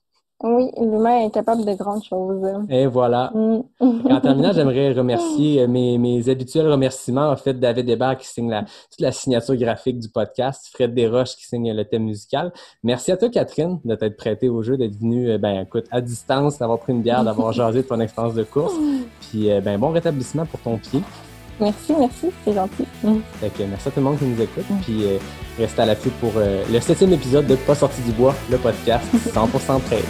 Oui, 0.43 0.70
l'humain 0.78 1.24
est 1.24 1.30
capable 1.30 1.64
de 1.64 1.72
grandes 1.72 2.05
choses. 2.05 2.47
Et 2.68 2.87
voilà. 2.87 3.32
Mm. 3.34 3.62
En 3.80 4.20
terminant, 4.20 4.53
j'aimerais 4.55 4.93
remercier 4.93 5.62
euh, 5.62 5.66
mes, 5.66 5.97
mes 5.97 6.28
habituels 6.28 6.70
remerciements. 6.70 7.30
En 7.30 7.37
fait, 7.37 7.55
David 7.55 7.89
Hébert 7.89 8.18
qui 8.18 8.26
signe 8.26 8.51
la, 8.51 8.62
toute 8.62 9.01
la 9.01 9.12
signature 9.12 9.57
graphique 9.57 9.99
du 9.99 10.11
podcast, 10.11 10.68
Fred 10.72 10.93
Desroches 10.95 11.37
qui 11.37 11.47
signe 11.47 11.72
le 11.72 11.84
thème 11.87 12.05
musical. 12.05 12.53
Merci 12.82 13.12
à 13.12 13.16
toi, 13.16 13.30
Catherine, 13.30 13.80
de 13.82 13.95
t'être 13.95 14.18
prêtée 14.18 14.51
au 14.51 14.62
jeu, 14.62 14.76
d'être 14.76 14.97
venue, 14.97 15.30
euh, 15.30 15.39
ben, 15.39 15.62
écoute, 15.62 15.87
à 15.91 16.03
distance, 16.03 16.59
d'avoir 16.59 16.80
pris 16.80 16.93
une 16.93 17.03
bière, 17.03 17.24
d'avoir 17.24 17.53
jasé 17.55 17.82
de 17.82 17.89
ton 17.89 18.01
expérience 18.01 18.34
de 18.34 18.45
course. 18.45 18.74
Puis, 19.30 19.51
euh, 19.51 19.62
ben, 19.62 19.78
bon 19.78 19.91
rétablissement 19.91 20.45
pour 20.45 20.61
ton 20.61 20.76
pied. 20.76 21.01
Merci, 21.61 21.95
merci, 21.99 22.27
c'est 22.45 22.55
gentil. 22.55 22.85
Mm. 23.03 23.17
Fait 23.41 23.51
que 23.51 23.63
merci 23.65 23.89
à 23.89 23.91
tout 23.91 24.01
le 24.01 24.05
monde 24.05 24.19
qui 24.19 24.25
nous 24.25 24.41
écoute. 24.41 24.65
Puis 24.83 25.05
euh, 25.05 25.19
restez 25.59 25.83
à 25.83 25.87
l'affût 25.87 26.11
pour 26.21 26.33
euh, 26.37 26.65
le 26.71 26.81
septième 26.81 27.13
épisode 27.13 27.47
de 27.47 27.57
Pas 27.57 27.75
sorti 27.75 28.03
du 28.03 28.13
bois, 28.13 28.35
le 28.51 28.59
podcast 28.59 29.07
100% 29.15 29.81
prêt. 29.81 30.03